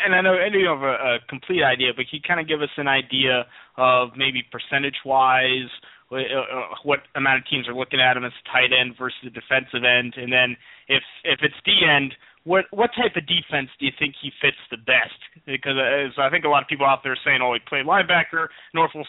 and 0.06 0.16
I 0.16 0.22
know 0.22 0.34
I 0.34 0.48
you 0.48 0.68
have 0.68 0.82
a, 0.82 1.16
a 1.16 1.20
complete 1.30 1.64
idea, 1.64 1.90
but 1.96 2.06
can 2.10 2.18
you 2.18 2.22
kind 2.28 2.40
of 2.40 2.48
give 2.48 2.62
us 2.62 2.74
an 2.78 2.88
idea 2.88 3.46
of 3.78 4.10
maybe 4.16 4.44
percentage 4.52 4.98
wise 5.06 5.70
uh, 6.12 6.18
uh, 6.18 6.76
what 6.84 7.00
amount 7.16 7.40
of 7.40 7.48
teams 7.48 7.70
are 7.70 7.74
looking 7.74 8.02
at 8.02 8.18
him 8.18 8.26
as 8.26 8.34
tight 8.52 8.76
end 8.76 8.96
versus 9.00 9.32
defensive 9.34 9.88
end, 9.88 10.14
and 10.18 10.32
then 10.32 10.58
if 10.88 11.04
if 11.24 11.40
it's 11.42 11.56
the 11.66 11.88
end, 11.88 12.14
what 12.44 12.66
what 12.72 12.90
type 12.98 13.14
of 13.16 13.26
defense 13.30 13.70
do 13.78 13.86
you 13.86 13.94
think 14.00 14.16
he 14.18 14.32
fits 14.42 14.58
the 14.74 14.78
best? 14.78 15.18
Because 15.46 15.78
uh, 15.78 16.10
as 16.10 16.14
I 16.18 16.30
think 16.30 16.46
a 16.46 16.50
lot 16.50 16.64
of 16.66 16.70
people 16.70 16.86
out 16.86 17.06
there 17.06 17.14
are 17.14 17.24
saying, 17.26 17.42
oh, 17.42 17.54
he 17.54 17.62
played 17.70 17.86
linebacker. 17.86 18.50
Norfolk 18.74 19.06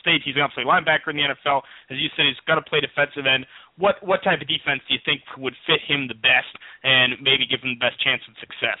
State, 0.00 0.22
he's 0.24 0.34
going 0.34 0.48
to 0.48 0.54
play 0.56 0.64
linebacker 0.64 1.12
in 1.12 1.20
the 1.20 1.28
NFL. 1.28 1.62
As 1.92 2.00
you 2.00 2.08
said, 2.16 2.24
he's 2.24 2.40
going 2.48 2.60
to 2.60 2.68
play 2.68 2.80
defensive 2.80 3.28
end. 3.28 3.44
What 3.76 4.00
what 4.00 4.24
type 4.24 4.40
of 4.40 4.48
defense 4.48 4.80
do 4.88 4.94
you 4.96 5.02
think 5.04 5.20
would 5.36 5.54
fit 5.66 5.84
him 5.84 6.08
the 6.08 6.16
best 6.16 6.52
and 6.84 7.20
maybe 7.20 7.44
give 7.44 7.60
him 7.60 7.76
the 7.76 7.82
best 7.84 8.00
chance 8.00 8.24
of 8.24 8.36
success? 8.40 8.80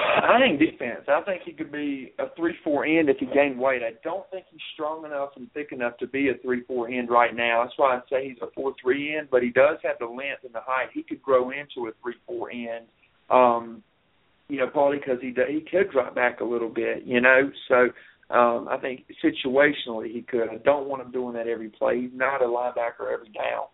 I 0.00 0.38
think 0.38 0.58
defense. 0.58 1.04
I 1.08 1.20
think 1.22 1.42
he 1.44 1.52
could 1.52 1.72
be 1.72 2.12
a 2.18 2.24
three 2.36 2.54
four 2.62 2.84
end 2.84 3.08
if 3.08 3.18
he 3.18 3.26
gained 3.26 3.58
weight. 3.58 3.82
I 3.82 3.92
don't 4.04 4.28
think 4.30 4.46
he's 4.50 4.60
strong 4.74 5.04
enough 5.04 5.30
and 5.36 5.52
thick 5.52 5.72
enough 5.72 5.96
to 5.98 6.06
be 6.06 6.28
a 6.28 6.34
three 6.42 6.62
four 6.64 6.88
end 6.88 7.10
right 7.10 7.34
now. 7.34 7.64
That's 7.64 7.76
why 7.76 7.96
I'd 7.96 8.02
say 8.10 8.28
he's 8.28 8.38
a 8.42 8.50
four 8.54 8.74
three 8.82 9.16
end, 9.16 9.28
but 9.30 9.42
he 9.42 9.50
does 9.50 9.78
have 9.82 9.98
the 9.98 10.06
length 10.06 10.44
and 10.44 10.54
the 10.54 10.60
height. 10.62 10.88
He 10.94 11.02
could 11.02 11.22
grow 11.22 11.50
into 11.50 11.88
a 11.88 11.92
three 12.02 12.14
four 12.26 12.50
end. 12.50 12.86
Um, 13.28 13.82
you 14.48 14.58
know, 14.58 14.68
partly 14.72 14.98
because 14.98 15.18
he 15.20 15.34
he 15.48 15.60
could 15.60 15.90
drop 15.90 16.14
back 16.14 16.40
a 16.40 16.44
little 16.44 16.68
bit. 16.68 17.04
You 17.04 17.20
know, 17.20 17.50
so 17.68 17.74
um, 18.34 18.68
I 18.70 18.78
think 18.80 19.04
situationally 19.24 20.12
he 20.12 20.22
could. 20.22 20.48
I 20.48 20.56
don't 20.64 20.88
want 20.88 21.02
him 21.02 21.12
doing 21.12 21.34
that 21.34 21.46
every 21.48 21.68
play. 21.68 22.00
He's 22.00 22.10
not 22.14 22.42
a 22.42 22.46
linebacker 22.46 23.12
every 23.12 23.30
down. 23.30 23.66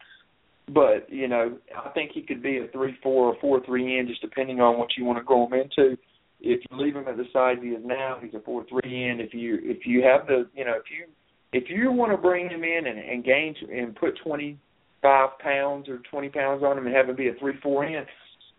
But 0.68 1.12
you 1.12 1.28
know, 1.28 1.58
I 1.76 1.90
think 1.90 2.10
he 2.12 2.22
could 2.22 2.42
be 2.42 2.58
a 2.58 2.66
three 2.72 2.96
four 3.02 3.26
or 3.26 3.36
four 3.40 3.64
three 3.64 3.98
end, 3.98 4.08
just 4.08 4.20
depending 4.20 4.60
on 4.60 4.78
what 4.78 4.88
you 4.96 5.04
want 5.04 5.18
to 5.18 5.24
grow 5.24 5.46
him 5.46 5.54
into 5.54 5.96
if 6.40 6.60
you 6.70 6.76
leave 6.76 6.94
him 6.94 7.08
at 7.08 7.16
the 7.16 7.26
size 7.32 7.56
he 7.62 7.68
is 7.68 7.82
now, 7.84 8.18
he's 8.20 8.34
a 8.34 8.40
four 8.40 8.64
three 8.68 9.08
end. 9.10 9.20
If 9.20 9.34
you 9.34 9.58
if 9.62 9.86
you 9.86 10.02
have 10.02 10.26
the 10.26 10.48
you 10.54 10.64
know 10.64 10.74
if 10.74 10.84
you 10.90 11.06
if 11.52 11.70
you 11.70 11.90
want 11.92 12.12
to 12.12 12.18
bring 12.18 12.48
him 12.48 12.64
in 12.64 12.86
and, 12.86 12.98
and 12.98 13.24
gain 13.24 13.54
and 13.72 13.94
put 13.96 14.18
twenty 14.24 14.58
five 15.02 15.30
pounds 15.38 15.88
or 15.88 15.98
twenty 16.10 16.28
pounds 16.28 16.62
on 16.62 16.78
him 16.78 16.86
and 16.86 16.94
have 16.94 17.08
him 17.08 17.16
be 17.16 17.28
a 17.28 17.34
three 17.40 17.54
four 17.62 17.84
end, 17.84 18.06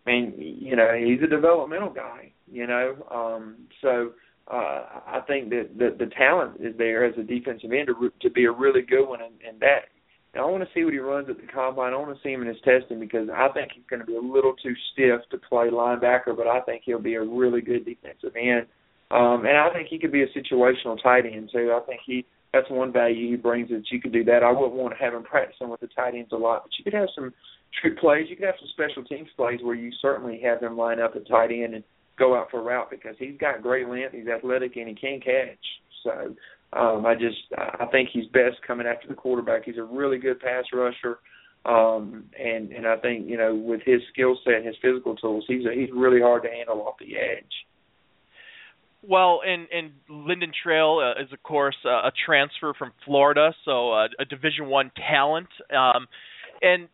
I 0.06 0.10
mean 0.10 0.34
you 0.38 0.76
know 0.76 0.92
he's 0.94 1.22
a 1.22 1.28
developmental 1.28 1.90
guy. 1.90 2.32
You 2.50 2.66
know, 2.66 2.96
um, 3.10 3.56
so 3.82 4.12
uh, 4.50 4.82
I 5.06 5.20
think 5.26 5.50
that 5.50 5.68
the, 5.76 5.94
the 5.98 6.10
talent 6.16 6.60
is 6.60 6.74
there 6.78 7.04
as 7.04 7.14
a 7.18 7.22
defensive 7.22 7.70
end 7.70 7.88
to, 7.88 8.10
to 8.22 8.30
be 8.30 8.46
a 8.46 8.52
really 8.52 8.80
good 8.80 9.06
one, 9.06 9.20
and, 9.20 9.34
and 9.46 9.60
that 9.60 9.90
I 10.38 10.46
want 10.46 10.62
to 10.62 10.68
see 10.74 10.84
what 10.84 10.92
he 10.92 10.98
runs 10.98 11.28
at 11.28 11.36
the 11.36 11.46
combine. 11.46 11.92
I 11.92 11.96
want 11.96 12.14
to 12.14 12.22
see 12.22 12.32
him 12.32 12.42
in 12.42 12.48
his 12.48 12.60
testing 12.64 13.00
because 13.00 13.28
I 13.28 13.48
think 13.54 13.72
he's 13.74 13.84
going 13.88 14.00
to 14.00 14.06
be 14.06 14.16
a 14.16 14.20
little 14.20 14.54
too 14.54 14.74
stiff 14.92 15.20
to 15.30 15.38
play 15.48 15.68
linebacker, 15.68 16.36
but 16.36 16.46
I 16.46 16.60
think 16.60 16.82
he'll 16.84 17.00
be 17.00 17.14
a 17.14 17.22
really 17.22 17.60
good 17.60 17.84
defensive 17.84 18.36
end. 18.36 18.66
Um, 19.10 19.46
and 19.46 19.56
I 19.56 19.70
think 19.72 19.88
he 19.88 19.98
could 19.98 20.12
be 20.12 20.22
a 20.22 20.28
situational 20.28 21.02
tight 21.02 21.24
end 21.24 21.50
too. 21.52 21.72
I 21.74 21.84
think 21.86 22.00
he 22.04 22.26
that's 22.52 22.70
one 22.70 22.92
value 22.92 23.30
he 23.30 23.36
brings 23.36 23.68
that 23.68 23.84
you 23.90 24.00
could 24.00 24.12
do 24.12 24.24
that. 24.24 24.42
I 24.42 24.50
wouldn't 24.50 24.72
want 24.72 24.94
to 24.96 25.04
have 25.04 25.12
him 25.12 25.22
practicing 25.22 25.68
with 25.68 25.80
the 25.80 25.88
tight 25.88 26.14
ends 26.14 26.32
a 26.32 26.36
lot, 26.36 26.62
but 26.64 26.72
you 26.78 26.84
could 26.84 26.98
have 26.98 27.08
some 27.14 27.32
trick 27.80 27.98
plays. 27.98 28.26
You 28.30 28.36
could 28.36 28.46
have 28.46 28.54
some 28.58 28.70
special 28.72 29.04
teams 29.04 29.28
plays 29.36 29.60
where 29.62 29.74
you 29.74 29.92
certainly 30.00 30.40
have 30.44 30.62
him 30.62 30.76
line 30.76 31.00
up 31.00 31.14
at 31.14 31.28
tight 31.28 31.50
end 31.50 31.74
and 31.74 31.84
go 32.18 32.36
out 32.36 32.50
for 32.50 32.60
a 32.60 32.62
route 32.62 32.90
because 32.90 33.16
he's 33.18 33.36
got 33.38 33.62
great 33.62 33.88
length, 33.88 34.12
he's 34.12 34.28
athletic, 34.28 34.76
and 34.76 34.88
he 34.88 34.94
can 34.94 35.20
catch. 35.20 35.58
So 36.02 36.34
um, 36.72 37.06
I 37.06 37.14
just 37.14 37.38
I 37.56 37.86
think 37.86 38.10
he's 38.12 38.26
best 38.26 38.56
coming 38.66 38.86
after 38.86 39.08
the 39.08 39.14
quarterback. 39.14 39.64
He's 39.64 39.78
a 39.78 39.82
really 39.82 40.18
good 40.18 40.38
pass 40.38 40.64
rusher, 40.72 41.18
um, 41.64 42.24
and 42.38 42.72
and 42.72 42.86
I 42.86 42.96
think 42.96 43.28
you 43.28 43.38
know 43.38 43.54
with 43.54 43.80
his 43.86 44.00
skill 44.12 44.38
set 44.44 44.54
and 44.54 44.66
his 44.66 44.76
physical 44.82 45.16
tools, 45.16 45.44
he's 45.48 45.64
a, 45.64 45.74
he's 45.74 45.88
really 45.94 46.20
hard 46.20 46.42
to 46.42 46.50
handle 46.50 46.82
off 46.82 46.96
the 47.00 47.16
edge. 47.16 47.52
Well, 49.02 49.40
and 49.46 49.66
and 49.72 49.92
Lyndon 50.10 50.52
Trail 50.62 51.00
uh, 51.02 51.22
is 51.22 51.32
of 51.32 51.42
course 51.42 51.76
uh, 51.86 52.08
a 52.08 52.12
transfer 52.26 52.74
from 52.78 52.92
Florida, 53.06 53.54
so 53.64 53.92
uh, 53.92 54.08
a 54.18 54.26
Division 54.26 54.66
One 54.66 54.90
talent. 55.10 55.48
Um, 55.74 56.06
and 56.60 56.88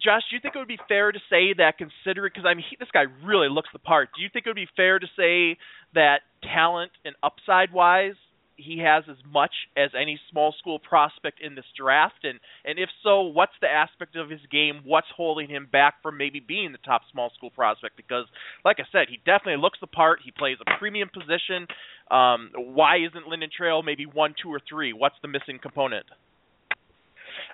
Josh, 0.00 0.22
do 0.30 0.36
you 0.36 0.40
think 0.40 0.54
it 0.54 0.58
would 0.58 0.68
be 0.68 0.78
fair 0.86 1.10
to 1.10 1.18
say 1.28 1.52
that 1.58 1.78
considering 1.78 2.30
because 2.32 2.46
I 2.46 2.54
mean 2.54 2.64
he, 2.70 2.76
this 2.78 2.90
guy 2.92 3.04
really 3.24 3.48
looks 3.48 3.70
the 3.72 3.80
part? 3.80 4.10
Do 4.16 4.22
you 4.22 4.28
think 4.32 4.46
it 4.46 4.50
would 4.50 4.54
be 4.54 4.68
fair 4.76 5.00
to 5.00 5.06
say 5.16 5.58
that 5.94 6.20
talent 6.54 6.92
and 7.04 7.16
upside 7.24 7.72
wise 7.72 8.14
he 8.56 8.78
has 8.78 9.04
as 9.10 9.16
much 9.30 9.52
as 9.76 9.90
any 10.00 10.18
small 10.30 10.54
school 10.58 10.78
prospect 10.78 11.40
in 11.40 11.54
this 11.54 11.64
draft? 11.78 12.24
And 12.24 12.38
and 12.64 12.78
if 12.78 12.88
so, 13.02 13.22
what's 13.22 13.52
the 13.60 13.68
aspect 13.68 14.16
of 14.16 14.30
his 14.30 14.40
game? 14.50 14.80
What's 14.84 15.06
holding 15.16 15.48
him 15.48 15.68
back 15.70 16.02
from 16.02 16.16
maybe 16.16 16.40
being 16.40 16.72
the 16.72 16.78
top 16.78 17.02
small 17.12 17.30
school 17.36 17.50
prospect? 17.50 17.96
Because, 17.96 18.26
like 18.64 18.76
I 18.78 18.84
said, 18.90 19.06
he 19.08 19.18
definitely 19.18 19.60
looks 19.60 19.78
the 19.80 19.86
part. 19.86 20.20
He 20.24 20.30
plays 20.30 20.56
a 20.66 20.78
premium 20.78 21.08
position. 21.12 21.66
Um, 22.10 22.50
why 22.54 22.98
isn't 22.98 23.28
Lyndon 23.28 23.50
Trail 23.56 23.82
maybe 23.82 24.06
one, 24.06 24.34
two, 24.40 24.48
or 24.48 24.60
three? 24.68 24.92
What's 24.92 25.16
the 25.22 25.28
missing 25.28 25.58
component? 25.60 26.06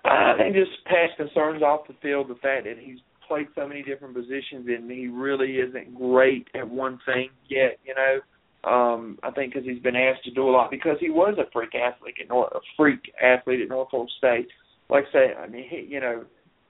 I 0.05 0.35
think 0.37 0.55
just 0.55 0.85
past 0.87 1.17
concerns 1.17 1.63
off 1.63 1.87
the 1.87 1.95
field, 2.03 2.29
the 2.29 2.35
fact 2.35 2.65
that 2.65 2.77
he's 2.79 2.99
played 3.29 3.47
so 3.55 3.67
many 3.67 3.83
different 3.83 4.15
positions 4.15 4.67
and 4.67 4.91
he 4.91 5.07
really 5.07 5.57
isn't 5.57 5.95
great 5.95 6.49
at 6.55 6.69
one 6.69 6.99
thing 7.07 7.31
yet. 7.49 7.79
You 7.85 7.95
know, 7.95 8.19
um, 8.65 9.19
I 9.23 9.31
think 9.33 9.53
because 9.53 9.69
he's 9.69 9.83
been 9.83 9.97
asked 9.97 10.25
to 10.25 10.31
do 10.31 10.49
a 10.49 10.53
lot 10.53 10.71
because 10.71 10.97
he 11.01 11.11
was 11.11 11.37
a 11.39 11.51
freak 11.53 11.75
athlete 11.75 12.15
at 12.21 12.29
North, 12.29 12.53
a 12.55 12.61
freak 12.77 13.01
athlete 13.23 13.61
at 13.61 13.69
Norfolk 13.69 14.09
State. 14.19 14.49
Like 14.89 15.05
I 15.11 15.13
say, 15.13 15.35
I 15.35 15.49
mean, 15.49 15.67
he, 15.69 15.87
you 15.89 16.01
know, 16.01 16.25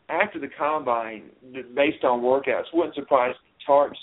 after 0.09 0.38
the 0.38 0.49
combine, 0.59 1.24
based 1.74 2.05
on 2.05 2.20
workouts, 2.20 2.72
wouldn't 2.72 2.95
surprise 2.95 3.34
me. 3.45 3.51
Tartt's 3.66 3.99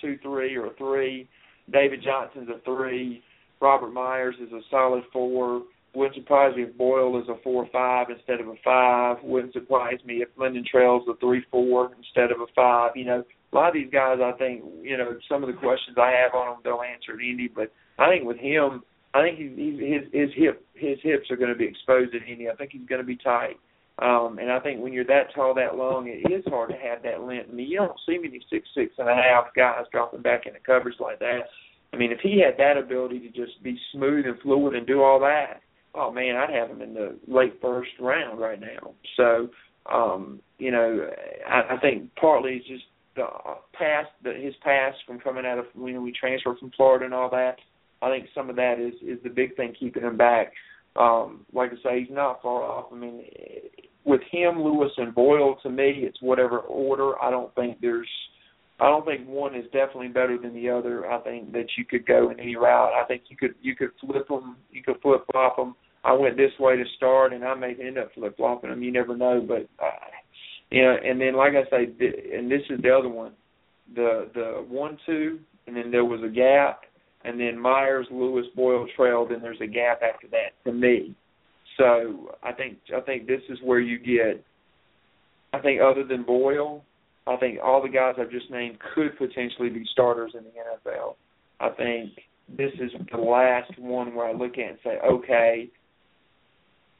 two 0.00 0.18
three 0.22 0.56
or 0.56 0.70
three, 0.76 1.28
David 1.72 2.02
Johnson's 2.02 2.48
a 2.48 2.60
three, 2.64 3.22
Robert 3.60 3.92
Myers 3.92 4.36
is 4.40 4.52
a 4.52 4.60
solid 4.70 5.04
four. 5.12 5.62
Wouldn't 5.94 6.14
surprise 6.16 6.54
me 6.56 6.62
if 6.62 6.76
Boyle 6.76 7.20
is 7.20 7.28
a 7.28 7.40
four 7.42 7.68
five 7.72 8.08
instead 8.10 8.40
of 8.40 8.48
a 8.48 8.54
five. 8.64 9.18
Wouldn't 9.22 9.52
surprise 9.52 9.98
me 10.04 10.22
if 10.22 10.28
Lyndon 10.36 10.64
Trail's 10.70 11.06
a 11.08 11.16
three 11.16 11.44
four 11.50 11.90
instead 11.96 12.30
of 12.30 12.40
a 12.40 12.46
five. 12.54 12.92
You 12.96 13.04
know, 13.04 13.24
a 13.52 13.56
lot 13.56 13.68
of 13.68 13.74
these 13.74 13.90
guys, 13.92 14.18
I 14.22 14.32
think, 14.38 14.62
you 14.82 14.96
know, 14.96 15.18
some 15.28 15.42
of 15.42 15.48
the 15.48 15.58
questions 15.58 15.96
I 15.98 16.10
have 16.22 16.34
on 16.34 16.54
them, 16.54 16.60
they'll 16.62 16.82
answer 16.82 17.14
at 17.14 17.20
Indy. 17.20 17.48
But 17.48 17.72
I 17.98 18.08
think 18.08 18.24
with 18.24 18.38
him, 18.38 18.82
I 19.12 19.22
think 19.22 19.38
he, 19.38 19.48
he, 19.56 19.92
his 19.92 20.04
his 20.12 20.30
hip 20.36 20.64
his 20.74 20.98
hips 21.02 21.30
are 21.30 21.36
going 21.36 21.52
to 21.52 21.58
be 21.58 21.66
exposed 21.66 22.14
at 22.14 22.28
Indy. 22.28 22.48
I 22.48 22.54
think 22.54 22.70
he's 22.72 22.86
going 22.86 23.00
to 23.00 23.06
be 23.06 23.16
tight. 23.16 23.58
Um, 23.98 24.38
and 24.38 24.50
I 24.50 24.60
think 24.60 24.80
when 24.80 24.92
you're 24.92 25.04
that 25.04 25.34
tall, 25.34 25.52
that 25.54 25.76
long, 25.76 26.08
it 26.08 26.32
is 26.32 26.44
hard 26.46 26.70
to 26.70 26.76
have 26.76 27.02
that 27.02 27.20
length. 27.20 27.50
I 27.50 27.52
mean, 27.52 27.68
you 27.68 27.78
don't 27.78 27.98
see 28.06 28.16
many 28.16 28.40
six 28.48 28.68
six 28.74 28.94
and 28.98 29.08
a 29.08 29.14
half 29.14 29.52
guys 29.54 29.84
dropping 29.92 30.22
back 30.22 30.46
into 30.46 30.58
coverage 30.60 30.96
like 31.00 31.18
that. 31.18 31.40
I 31.92 31.96
mean, 31.96 32.12
if 32.12 32.20
he 32.20 32.40
had 32.40 32.56
that 32.58 32.78
ability 32.80 33.18
to 33.20 33.28
just 33.28 33.62
be 33.62 33.76
smooth 33.92 34.26
and 34.26 34.40
fluid 34.40 34.74
and 34.74 34.86
do 34.86 35.02
all 35.02 35.18
that, 35.20 35.60
oh 35.94 36.10
man, 36.12 36.36
I'd 36.36 36.54
have 36.54 36.70
him 36.70 36.80
in 36.80 36.94
the 36.94 37.18
late 37.26 37.58
first 37.60 37.90
round 37.98 38.40
right 38.40 38.60
now. 38.60 38.94
So, 39.16 39.48
um, 39.92 40.40
you 40.58 40.70
know, 40.70 41.08
I, 41.48 41.74
I 41.74 41.80
think 41.80 42.14
partly 42.14 42.52
it's 42.52 42.68
just 42.68 42.84
the 43.20 43.54
past, 43.76 44.08
the, 44.22 44.32
his 44.32 44.54
past 44.62 44.96
from 45.06 45.20
coming 45.20 45.46
out 45.46 45.58
of 45.58 45.66
when 45.74 46.02
we 46.02 46.12
transferred 46.12 46.58
from 46.58 46.72
Florida 46.76 47.04
and 47.04 47.14
all 47.14 47.30
that. 47.30 47.56
I 48.02 48.08
think 48.08 48.28
some 48.34 48.48
of 48.48 48.56
that 48.56 48.78
is 48.78 48.94
is 49.06 49.22
the 49.22 49.30
big 49.30 49.56
thing 49.56 49.74
keeping 49.78 50.02
him 50.02 50.16
back. 50.16 50.52
Um, 50.96 51.46
like 51.52 51.70
I 51.70 51.82
say, 51.82 52.00
he's 52.00 52.14
not 52.14 52.42
far 52.42 52.62
off. 52.62 52.86
I 52.92 52.96
mean, 52.96 53.24
with 54.04 54.22
him, 54.30 54.62
Lewis, 54.62 54.90
and 54.96 55.14
Boyle, 55.14 55.56
to 55.62 55.70
me, 55.70 55.92
it's 55.98 56.20
whatever 56.20 56.58
order. 56.60 57.20
I 57.22 57.30
don't 57.30 57.54
think 57.54 57.80
there's 57.80 58.08
I 58.80 58.86
don't 58.86 59.04
think 59.04 59.28
one 59.28 59.54
is 59.54 59.64
definitely 59.66 60.08
better 60.08 60.38
than 60.38 60.54
the 60.54 60.70
other. 60.70 61.10
I 61.10 61.20
think 61.20 61.52
that 61.52 61.66
you 61.76 61.84
could 61.84 62.06
go 62.06 62.30
in 62.30 62.40
any 62.40 62.56
route. 62.56 62.92
I 62.94 63.06
think 63.06 63.24
you 63.28 63.36
could 63.36 63.54
you 63.60 63.76
could 63.76 63.90
flip 64.00 64.26
them, 64.28 64.56
you 64.70 64.82
could 64.82 65.00
flip 65.02 65.24
flop 65.30 65.56
them. 65.56 65.74
I 66.02 66.14
went 66.14 66.38
this 66.38 66.52
way 66.58 66.76
to 66.76 66.84
start, 66.96 67.34
and 67.34 67.44
I 67.44 67.54
may 67.54 67.74
end 67.78 67.98
up 67.98 68.10
flip 68.14 68.38
flopping 68.38 68.70
them. 68.70 68.82
You 68.82 68.90
never 68.90 69.14
know, 69.14 69.44
but 69.46 69.68
uh, 69.84 69.90
you 70.70 70.82
know. 70.82 70.96
And 71.02 71.20
then, 71.20 71.34
like 71.34 71.52
I 71.52 71.68
say, 71.70 71.84
and 72.36 72.50
this 72.50 72.62
is 72.70 72.80
the 72.82 72.90
other 72.90 73.08
one, 73.08 73.32
the 73.94 74.30
the 74.34 74.64
one 74.68 74.98
two, 75.06 75.40
and 75.66 75.76
then 75.76 75.90
there 75.90 76.04
was 76.04 76.20
a 76.24 76.28
gap, 76.28 76.82
and 77.24 77.38
then 77.38 77.58
Myers, 77.58 78.06
Lewis, 78.10 78.46
Boyle, 78.56 78.86
Trail. 78.96 79.26
Then 79.28 79.40
there's 79.42 79.60
a 79.60 79.66
gap 79.66 80.00
after 80.02 80.28
that 80.28 80.52
to 80.64 80.72
me. 80.72 81.14
So 81.76 82.34
I 82.42 82.52
think 82.52 82.78
I 82.96 83.00
think 83.00 83.26
this 83.26 83.42
is 83.48 83.58
where 83.64 83.80
you 83.80 83.98
get. 83.98 84.44
I 85.52 85.58
think 85.58 85.80
other 85.80 86.04
than 86.04 86.22
Boyle, 86.22 86.84
I 87.26 87.36
think 87.36 87.58
all 87.62 87.82
the 87.82 87.88
guys 87.88 88.14
I've 88.18 88.30
just 88.30 88.50
named 88.50 88.78
could 88.94 89.16
potentially 89.18 89.68
be 89.68 89.84
starters 89.92 90.32
in 90.36 90.44
the 90.44 90.50
NFL. 90.50 91.14
I 91.60 91.70
think 91.70 92.12
this 92.56 92.72
is 92.80 92.90
the 93.10 93.18
last 93.18 93.72
one 93.78 94.14
where 94.14 94.26
I 94.26 94.32
look 94.32 94.52
at 94.52 94.70
and 94.70 94.78
say, 94.82 94.98
okay, 95.04 95.68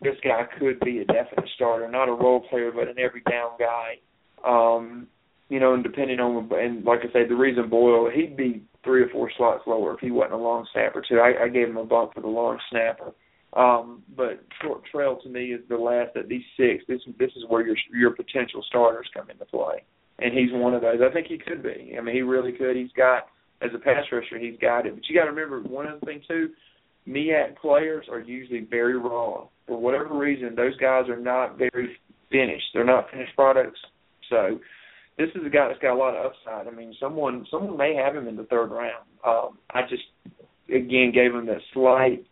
this 0.02 0.16
guy 0.24 0.44
could 0.58 0.80
be 0.80 0.98
a 0.98 1.04
definite 1.04 1.48
starter, 1.54 1.88
not 1.90 2.08
a 2.08 2.12
role 2.12 2.40
player, 2.48 2.72
but 2.72 2.88
an 2.88 2.98
every 2.98 3.22
down 3.28 3.50
guy. 3.58 3.98
Um, 4.44 5.08
you 5.48 5.60
know, 5.60 5.74
and 5.74 5.82
depending 5.82 6.20
on 6.20 6.50
and 6.52 6.84
like 6.84 7.00
I 7.00 7.12
say, 7.12 7.28
the 7.28 7.34
reason 7.34 7.68
Boyle 7.68 8.10
he'd 8.10 8.36
be 8.36 8.62
three 8.82 9.02
or 9.02 9.08
four 9.08 9.30
slots 9.36 9.64
lower 9.66 9.94
if 9.94 10.00
he 10.00 10.10
wasn't 10.10 10.34
a 10.34 10.38
long 10.38 10.66
snapper 10.72 11.02
too. 11.06 11.18
I, 11.18 11.44
I 11.44 11.48
gave 11.48 11.68
him 11.68 11.76
a 11.76 11.84
bump 11.84 12.14
for 12.14 12.20
the 12.20 12.28
long 12.28 12.58
snapper. 12.70 13.12
Um, 13.52 14.04
but 14.16 14.44
short 14.62 14.82
trail 14.92 15.18
to 15.24 15.28
me 15.28 15.46
is 15.46 15.60
the 15.68 15.76
last 15.76 16.14
of 16.16 16.28
these 16.28 16.44
six. 16.56 16.84
This 16.88 17.00
this 17.18 17.30
is 17.36 17.44
where 17.48 17.66
your 17.66 17.76
your 17.92 18.12
potential 18.12 18.64
starters 18.68 19.08
come 19.14 19.28
into 19.28 19.44
play 19.44 19.84
and 20.20 20.36
he's 20.36 20.52
one 20.52 20.74
of 20.74 20.82
those. 20.82 21.00
I 21.02 21.12
think 21.12 21.26
he 21.26 21.38
could 21.38 21.62
be. 21.62 21.94
I 21.96 22.00
mean, 22.00 22.14
he 22.14 22.22
really 22.22 22.52
could. 22.52 22.76
He's 22.76 22.92
got 22.92 23.26
as 23.62 23.70
a 23.74 23.78
pass 23.78 24.04
rusher, 24.10 24.38
he's 24.38 24.58
got 24.60 24.86
it. 24.86 24.94
But 24.94 25.08
you 25.08 25.14
got 25.14 25.24
to 25.24 25.32
remember 25.32 25.60
one 25.60 25.86
other 25.86 26.00
thing 26.04 26.22
too. 26.26 26.50
MEAC 27.10 27.56
players 27.56 28.06
are 28.10 28.20
usually 28.20 28.60
very 28.70 28.96
raw. 28.96 29.46
For 29.66 29.78
whatever 29.78 30.16
reason, 30.16 30.54
those 30.54 30.76
guys 30.76 31.08
are 31.08 31.18
not 31.18 31.58
very 31.58 31.96
finished. 32.30 32.66
They're 32.72 32.84
not 32.84 33.10
finished 33.10 33.34
products. 33.34 33.80
So 34.28 34.60
this 35.18 35.28
is 35.34 35.46
a 35.46 35.50
guy 35.50 35.68
that's 35.68 35.80
got 35.80 35.94
a 35.94 35.98
lot 35.98 36.14
of 36.14 36.26
upside. 36.26 36.66
I 36.66 36.76
mean, 36.76 36.94
someone 37.00 37.46
someone 37.50 37.76
may 37.76 37.94
have 37.94 38.16
him 38.16 38.28
in 38.28 38.36
the 38.36 38.44
third 38.44 38.70
round. 38.70 39.04
Um, 39.26 39.58
I 39.70 39.82
just 39.82 40.02
again 40.68 41.12
gave 41.12 41.34
him 41.34 41.46
that 41.46 41.60
slight 41.74 42.24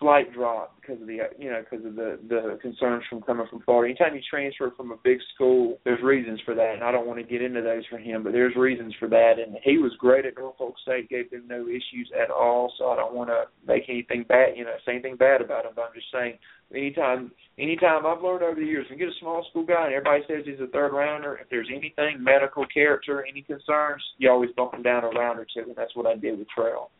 slight 0.00 0.32
drop 0.32 0.77
because 0.88 1.02
of 1.02 1.08
the 1.08 1.18
you 1.38 1.50
know 1.50 1.62
because 1.68 1.84
of 1.84 1.94
the 1.94 2.18
the 2.28 2.58
concerns 2.62 3.04
from 3.08 3.20
coming 3.22 3.46
from 3.50 3.60
Florida. 3.62 3.90
Anytime 3.90 4.16
you 4.16 4.22
transfer 4.28 4.72
from 4.76 4.92
a 4.92 4.96
big 5.04 5.18
school, 5.34 5.78
there's 5.84 6.02
reasons 6.02 6.40
for 6.44 6.54
that, 6.54 6.74
and 6.74 6.82
I 6.82 6.90
don't 6.90 7.06
want 7.06 7.18
to 7.18 7.24
get 7.24 7.42
into 7.42 7.60
those 7.60 7.84
for 7.90 7.98
him, 7.98 8.22
but 8.22 8.32
there's 8.32 8.56
reasons 8.56 8.94
for 8.98 9.08
that. 9.08 9.34
And 9.38 9.56
he 9.62 9.78
was 9.78 9.92
great 9.98 10.24
at 10.24 10.38
Norfolk 10.38 10.74
State, 10.82 11.10
gave 11.10 11.30
them 11.30 11.44
no 11.46 11.66
issues 11.68 12.10
at 12.20 12.30
all. 12.30 12.72
So 12.78 12.88
I 12.88 12.96
don't 12.96 13.14
want 13.14 13.28
to 13.28 13.44
make 13.66 13.84
anything 13.88 14.24
bad, 14.28 14.56
you 14.56 14.64
know, 14.64 14.74
say 14.86 14.92
anything 14.92 15.16
bad 15.16 15.40
about 15.40 15.66
him. 15.66 15.72
But 15.76 15.82
I'm 15.82 15.94
just 15.94 16.10
saying, 16.12 16.38
anytime 16.74 17.32
anytime 17.58 18.06
I've 18.06 18.22
learned 18.22 18.42
over 18.42 18.58
the 18.58 18.66
years, 18.66 18.86
when 18.88 18.98
you 18.98 19.06
get 19.06 19.14
a 19.14 19.20
small 19.20 19.46
school 19.50 19.66
guy 19.66 19.86
and 19.86 19.94
everybody 19.94 20.22
says 20.26 20.44
he's 20.46 20.60
a 20.60 20.70
third 20.70 20.92
rounder, 20.92 21.38
if 21.40 21.48
there's 21.50 21.68
anything 21.70 22.22
medical 22.22 22.64
character, 22.72 23.24
any 23.28 23.42
concerns, 23.42 24.02
you 24.18 24.30
always 24.30 24.50
bump 24.56 24.74
him 24.74 24.82
down 24.82 25.04
a 25.04 25.08
round 25.08 25.38
or 25.38 25.46
two, 25.52 25.68
and 25.68 25.76
that's 25.76 25.94
what 25.94 26.06
I 26.06 26.16
did 26.16 26.38
with 26.38 26.48
Trail. 26.48 26.90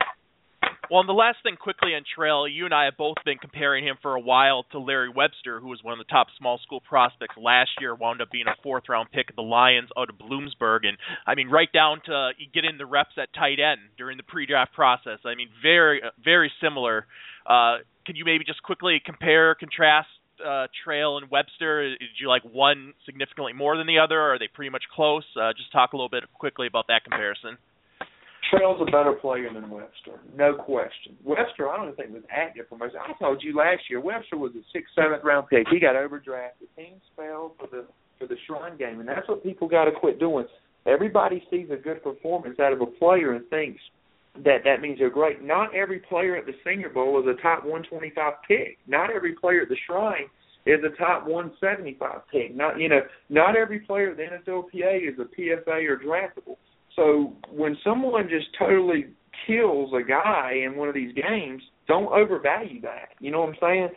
Well, 0.91 1.01
and 1.01 1.09
the 1.09 1.13
last 1.13 1.39
thing 1.43 1.57
quickly 1.57 1.93
on 1.95 2.03
Trail, 2.17 2.49
you 2.49 2.65
and 2.65 2.73
I 2.73 2.87
have 2.87 2.97
both 2.97 3.17
been 3.23 3.37
comparing 3.37 3.85
him 3.85 3.97
for 4.01 4.15
a 4.15 4.21
while 4.21 4.65
to 4.73 4.79
Larry 4.79 5.11
Webster, 5.11 5.61
who 5.61 5.69
was 5.69 5.81
one 5.83 5.93
of 5.93 5.99
the 5.99 6.11
top 6.11 6.29
small 6.39 6.59
school 6.65 6.81
prospects 6.81 7.37
last 7.37 7.71
year, 7.79 7.95
wound 7.95 8.23
up 8.23 8.31
being 8.31 8.47
a 8.49 8.57
fourth 8.63 8.85
round 8.89 9.13
pick 9.13 9.29
of 9.29 9.37
the 9.37 9.43
Lions 9.43 9.91
out 9.99 10.09
of 10.09 10.17
Bloomsburg. 10.17 10.87
And 10.87 10.97
I 11.27 11.35
mean, 11.35 11.51
right 11.51 11.71
down 11.71 12.01
to 12.07 12.31
you 12.39 12.47
get 12.55 12.65
in 12.65 12.79
the 12.79 12.87
reps 12.87 13.21
at 13.21 13.29
tight 13.35 13.61
end 13.61 13.81
during 13.99 14.17
the 14.17 14.23
pre 14.23 14.47
draft 14.47 14.73
process. 14.73 15.19
I 15.27 15.35
mean, 15.35 15.51
very, 15.63 16.01
very 16.25 16.51
similar. 16.63 17.07
Uh, 17.45 17.85
could 18.07 18.17
you 18.17 18.25
maybe 18.25 18.45
just 18.45 18.63
quickly 18.63 18.99
compare, 19.05 19.55
contrast 19.55 20.09
uh, 20.41 20.69
Trail 20.85 21.19
and 21.19 21.31
Webster? 21.31 21.91
Did 21.91 22.17
you 22.19 22.29
like 22.29 22.45
one 22.45 22.95
significantly 23.05 23.53
more 23.53 23.77
than 23.77 23.87
the 23.87 23.99
other? 23.99 24.19
Or 24.19 24.35
are 24.35 24.39
they 24.39 24.49
pretty 24.49 24.71
much 24.71 24.85
close? 24.95 25.25
Uh, 25.37 25.53
just 25.53 25.71
talk 25.71 25.93
a 25.93 25.97
little 25.97 26.09
bit 26.09 26.25
quickly 26.33 26.67
about 26.67 26.87
that 26.89 27.05
comparison. 27.05 27.59
Trail's 28.51 28.81
a 28.81 28.91
better 28.91 29.13
player 29.13 29.53
than 29.53 29.69
Webster, 29.71 30.21
no 30.37 30.55
question. 30.55 31.17
Webster, 31.25 31.69
I 31.69 31.77
don't 31.77 31.97
think 31.97 32.13
was 32.13 32.23
active 32.31 32.67
for 32.69 32.79
most. 32.79 32.95
I 32.97 33.13
told 33.19 33.43
you 33.43 33.57
last 33.57 33.83
year, 33.91 34.01
Webster 34.01 34.39
was 34.39 34.53
a 34.53 34.63
sixth, 34.73 34.95
seventh 34.95 35.23
round 35.25 35.49
pick. 35.49 35.67
He 35.71 35.79
got 35.81 35.95
overdrafted. 35.95 36.69
Teams 36.77 37.03
fell 37.17 37.55
for 37.59 37.69
the 37.71 37.87
for 38.19 38.27
the 38.27 38.37
Shrine 38.47 38.77
game, 38.77 39.01
and 39.01 39.09
that's 39.09 39.29
what 39.29 39.43
people 39.43 39.69
got 39.69 39.85
to 39.85 39.93
quit 39.93 40.19
doing. 40.19 40.47
Everybody 40.87 41.43
sees 41.51 41.69
a 41.71 41.77
good 41.77 42.03
performance 42.03 42.59
out 42.59 42.73
of 42.73 42.81
a 42.81 42.87
player 42.87 43.35
and 43.35 43.47
thinks 43.49 43.81
that 44.45 44.59
that 44.65 44.81
means 44.81 44.99
they're 44.99 45.11
great. 45.11 45.43
Not 45.43 45.75
every 45.75 46.01
player 46.01 46.37
at 46.37 46.47
the 46.47 46.55
Senior 46.65 46.91
Bowl 46.91 47.21
is 47.21 47.27
a 47.27 47.41
top 47.43 47.65
125 47.65 48.33
pick. 48.47 48.79
Not 48.87 49.11
every 49.11 49.35
player 49.35 49.63
at 49.63 49.69
the 49.69 49.77
Shrine 49.87 50.29
is 50.67 50.81
a 50.85 50.97
top 50.97 51.27
175 51.27 52.21
pick. 52.31 52.55
Not 52.55 52.79
you 52.79 52.89
know, 52.89 53.01
not 53.29 53.57
every 53.57 53.81
player 53.81 54.11
at 54.11 54.17
the 54.17 54.25
NFLPA 54.25 55.13
is 55.13 55.19
a 55.19 55.25
PFA 55.25 55.89
or 55.89 55.99
draftable. 55.99 56.57
So 56.99 57.33
when 57.53 57.79
someone 57.85 58.29
just 58.29 58.49
totally 58.59 59.07
kills 59.47 59.93
a 59.95 60.03
guy 60.03 60.55
in 60.65 60.77
one 60.77 60.89
of 60.89 60.97
these 60.97 61.15
games, 61.15 61.63
don't 61.87 62.13
overvalue 62.13 62.81
that. 62.81 63.11
You 63.21 63.31
know 63.31 63.41
what 63.41 63.51
I'm 63.51 63.55
saying? 63.63 63.89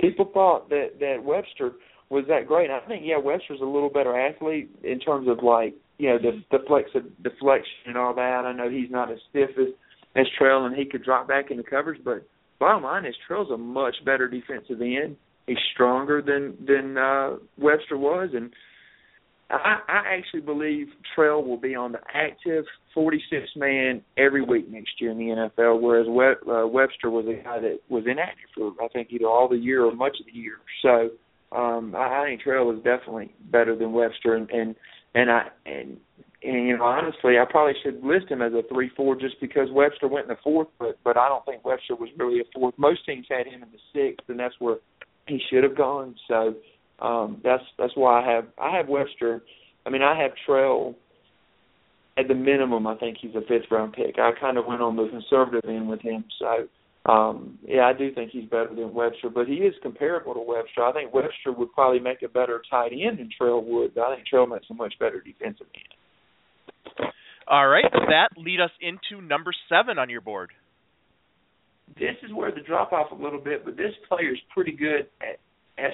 People 0.00 0.30
thought 0.32 0.70
that 0.70 0.98
that 1.00 1.22
Webster 1.22 1.72
was 2.08 2.24
that 2.28 2.46
great. 2.48 2.70
I 2.70 2.80
think 2.88 3.02
yeah, 3.04 3.18
Webster's 3.18 3.60
a 3.60 3.66
little 3.66 3.90
better 3.90 4.18
athlete 4.18 4.70
in 4.82 4.98
terms 5.00 5.28
of 5.28 5.44
like 5.44 5.74
you 5.98 6.08
know 6.08 6.18
the 6.18 6.42
the 6.50 6.64
flex 6.66 6.90
deflection 7.22 7.88
and 7.88 7.98
all 7.98 8.14
that. 8.14 8.44
I 8.46 8.52
know 8.52 8.70
he's 8.70 8.90
not 8.90 9.12
as 9.12 9.18
stiff 9.28 9.50
as 9.58 9.68
as 10.16 10.26
Trail 10.38 10.64
and 10.64 10.74
he 10.74 10.86
could 10.86 11.04
drop 11.04 11.28
back 11.28 11.50
into 11.50 11.62
coverage, 11.62 12.00
but 12.02 12.26
bottom 12.58 12.84
line 12.84 13.04
is 13.04 13.14
Trail's 13.26 13.50
a 13.50 13.58
much 13.58 13.96
better 14.06 14.28
defensive 14.28 14.80
end. 14.80 15.16
He's 15.46 15.58
stronger 15.74 16.22
than 16.22 16.56
than 16.66 16.96
uh 16.96 17.36
Webster 17.58 17.98
was 17.98 18.30
and 18.32 18.50
I, 19.48 19.78
I 19.88 20.16
actually 20.18 20.40
believe 20.40 20.88
Trail 21.14 21.42
will 21.42 21.56
be 21.56 21.74
on 21.74 21.92
the 21.92 22.00
active 22.12 22.64
46 22.94 23.44
man 23.56 24.02
every 24.16 24.42
week 24.42 24.68
next 24.70 25.00
year 25.00 25.12
in 25.12 25.18
the 25.18 25.24
NFL, 25.26 25.80
whereas 25.80 26.06
We- 26.08 26.52
uh, 26.52 26.66
Webster 26.66 27.10
was 27.10 27.26
a 27.26 27.42
guy 27.42 27.60
that 27.60 27.78
was 27.88 28.04
inactive 28.06 28.48
for 28.54 28.72
I 28.82 28.88
think 28.88 29.08
either 29.10 29.26
all 29.26 29.48
the 29.48 29.56
year 29.56 29.84
or 29.84 29.94
much 29.94 30.16
of 30.18 30.26
the 30.26 30.32
year. 30.32 30.58
So 30.82 31.10
um, 31.56 31.94
I, 31.94 32.22
I 32.22 32.24
think 32.26 32.40
Trail 32.40 32.70
is 32.72 32.82
definitely 32.82 33.34
better 33.52 33.76
than 33.76 33.92
Webster, 33.92 34.34
and 34.34 34.50
and 34.50 34.74
and 35.14 35.30
I 35.30 35.48
and 35.64 35.96
and 36.42 36.68
you 36.68 36.76
know 36.76 36.84
honestly, 36.84 37.38
I 37.38 37.44
probably 37.48 37.74
should 37.84 38.02
list 38.02 38.28
him 38.28 38.42
as 38.42 38.52
a 38.52 38.62
three 38.72 38.90
four 38.96 39.14
just 39.14 39.40
because 39.40 39.68
Webster 39.70 40.08
went 40.08 40.24
in 40.24 40.30
the 40.30 40.38
fourth, 40.42 40.68
but 40.78 40.98
but 41.04 41.16
I 41.16 41.28
don't 41.28 41.44
think 41.44 41.64
Webster 41.64 41.94
was 41.94 42.10
really 42.16 42.40
a 42.40 42.44
fourth. 42.52 42.74
Most 42.78 43.06
teams 43.06 43.26
had 43.28 43.46
him 43.46 43.62
in 43.62 43.68
the 43.70 43.78
sixth, 43.92 44.28
and 44.28 44.40
that's 44.40 44.56
where 44.58 44.78
he 45.28 45.40
should 45.50 45.62
have 45.62 45.76
gone. 45.76 46.16
So 46.26 46.54
um, 47.00 47.40
that's 47.44 47.62
that's 47.78 47.96
why 47.96 48.22
I 48.22 48.32
have 48.34 48.44
I 48.58 48.76
have 48.76 48.88
Webster. 48.88 49.42
I 49.84 49.90
mean, 49.90 50.02
I 50.02 50.20
have 50.20 50.32
Trail 50.46 50.94
at 52.18 52.28
the 52.28 52.34
minimum. 52.34 52.86
I 52.86 52.96
think 52.96 53.18
he's 53.20 53.34
a 53.34 53.42
fifth 53.42 53.70
round 53.70 53.92
pick. 53.92 54.18
I 54.18 54.30
kind 54.38 54.58
of 54.58 54.66
went 54.66 54.82
on 54.82 54.96
the 54.96 55.08
conservative 55.08 55.68
end 55.68 55.88
with 55.88 56.00
him. 56.00 56.24
So 56.38 56.68
um, 57.10 57.58
yeah, 57.64 57.86
I 57.86 57.92
do 57.92 58.12
think 58.12 58.30
he's 58.32 58.48
better 58.48 58.74
than 58.74 58.92
Webster, 58.92 59.30
but 59.30 59.46
he 59.46 59.54
is 59.56 59.74
comparable 59.82 60.34
to 60.34 60.40
Webster. 60.40 60.82
I 60.82 60.92
think 60.92 61.14
Webster 61.14 61.52
would 61.52 61.72
probably 61.72 62.00
make 62.00 62.22
a 62.22 62.28
better 62.28 62.62
tight 62.68 62.92
end 62.92 63.18
than 63.18 63.30
Trail 63.36 63.62
would, 63.62 63.94
but 63.94 64.02
I 64.02 64.16
think 64.16 64.26
Trail 64.26 64.46
makes 64.46 64.66
a 64.70 64.74
much 64.74 64.94
better 64.98 65.20
defensive 65.20 65.66
end. 65.74 67.10
All 67.48 67.68
right, 67.68 67.84
that 67.92 68.30
lead 68.36 68.60
us 68.60 68.72
into 68.80 69.24
number 69.24 69.52
seven 69.68 69.98
on 69.98 70.10
your 70.10 70.20
board. 70.20 70.50
This 71.94 72.16
is 72.24 72.32
where 72.34 72.50
the 72.50 72.60
drop 72.60 72.92
off 72.92 73.12
a 73.12 73.22
little 73.22 73.38
bit, 73.38 73.64
but 73.64 73.76
this 73.76 73.92
player 74.08 74.32
is 74.32 74.40
pretty 74.52 74.72
good 74.72 75.06
at, 75.20 75.38
as 75.78 75.92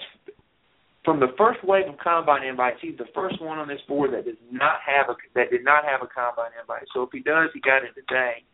from 1.05 1.19
the 1.21 1.35
first 1.37 1.65
wave 1.65 1.89
of 1.89 1.99
combine 1.99 2.47
invites, 2.47 2.79
he's 2.81 2.97
the 2.97 3.11
first 3.15 3.41
one 3.43 3.59
on 3.59 3.67
this 3.67 3.81
board 3.89 4.13
that 4.13 4.25
does 4.25 4.39
not 4.51 4.77
have 4.87 5.09
a 5.11 5.17
that 5.35 5.51
did 5.51 5.65
not 5.65 5.85
have 5.85 6.01
a 6.03 6.07
combine 6.07 6.53
invite. 6.61 6.87
So 6.95 7.03
if 7.03 7.11
he 7.13 7.21
does, 7.21 7.51
he 7.55 7.61
got 7.61 7.83
it 7.83 7.95
today. 7.95 8.45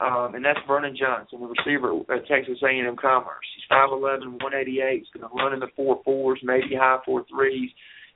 Um, 0.00 0.34
and 0.34 0.44
that's 0.44 0.58
Vernon 0.66 0.96
Johnson, 0.98 1.38
the 1.40 1.46
receiver 1.46 1.94
at 2.12 2.26
Texas 2.26 2.58
A&M 2.60 2.96
Commerce. 3.00 3.46
He's 3.54 3.70
5'11", 3.70 4.42
188. 4.42 4.98
He's 4.98 5.06
going 5.14 5.30
to 5.30 5.36
run 5.36 5.52
in 5.52 5.60
the 5.60 5.68
four 5.76 6.02
fours, 6.04 6.40
maybe 6.42 6.74
high 6.74 6.98
four 7.04 7.24
threes. 7.30 7.70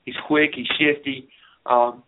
He's 0.05 0.17
quick. 0.27 0.51
He's 0.57 0.67
shifty. 0.81 1.29
Um, 1.65 2.03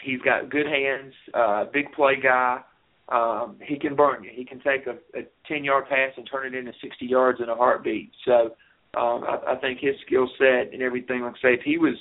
he's 0.00 0.20
got 0.20 0.48
good 0.48 0.66
hands. 0.66 1.12
Uh, 1.34 1.64
big 1.72 1.90
play 1.92 2.14
guy. 2.22 2.60
um, 3.08 3.56
he 3.66 3.78
can 3.78 3.94
burn 3.94 4.24
you. 4.24 4.30
He 4.32 4.44
can 4.44 4.58
take 4.58 4.86
a, 4.86 4.92
a 5.18 5.22
10 5.48 5.64
yard 5.64 5.84
pass 5.88 6.12
and 6.16 6.28
turn 6.30 6.46
it 6.46 6.56
into 6.56 6.72
60 6.80 7.06
yards 7.06 7.40
in 7.42 7.48
a 7.48 7.54
heartbeat. 7.54 8.10
So 8.24 8.54
um, 8.96 9.24
I, 9.24 9.52
I 9.52 9.56
think 9.56 9.80
his 9.80 9.94
skill 10.06 10.28
set 10.38 10.72
and 10.72 10.82
everything, 10.82 11.22
like 11.22 11.34
I 11.42 11.48
say, 11.48 11.54
if 11.54 11.62
he 11.62 11.78
was 11.78 11.96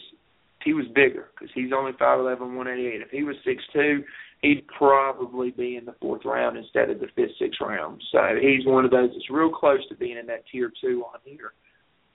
he 0.63 0.73
was 0.73 0.85
bigger 0.95 1.29
because 1.33 1.53
he's 1.53 1.71
only 1.75 1.91
5'11", 1.93 2.39
188. 2.39 3.01
If 3.01 3.09
he 3.11 3.23
was 3.23 3.35
six 3.45 3.63
two, 3.71 4.03
he'd 4.41 4.65
probably 4.67 5.51
be 5.51 5.77
in 5.77 5.85
the 5.85 5.95
fourth 6.01 6.25
round 6.25 6.57
instead 6.57 6.89
of 6.89 6.99
the 6.99 7.07
fifth, 7.15 7.37
sixth 7.37 7.61
round. 7.61 8.01
So 8.11 8.19
he's 8.41 8.65
one 8.65 8.85
of 8.85 8.91
those 8.91 9.09
that's 9.11 9.29
real 9.29 9.51
close 9.51 9.87
to 9.89 9.95
being 9.95 10.17
in 10.17 10.25
that 10.27 10.43
tier 10.51 10.71
two 10.81 11.03
on 11.13 11.19
here, 11.23 11.53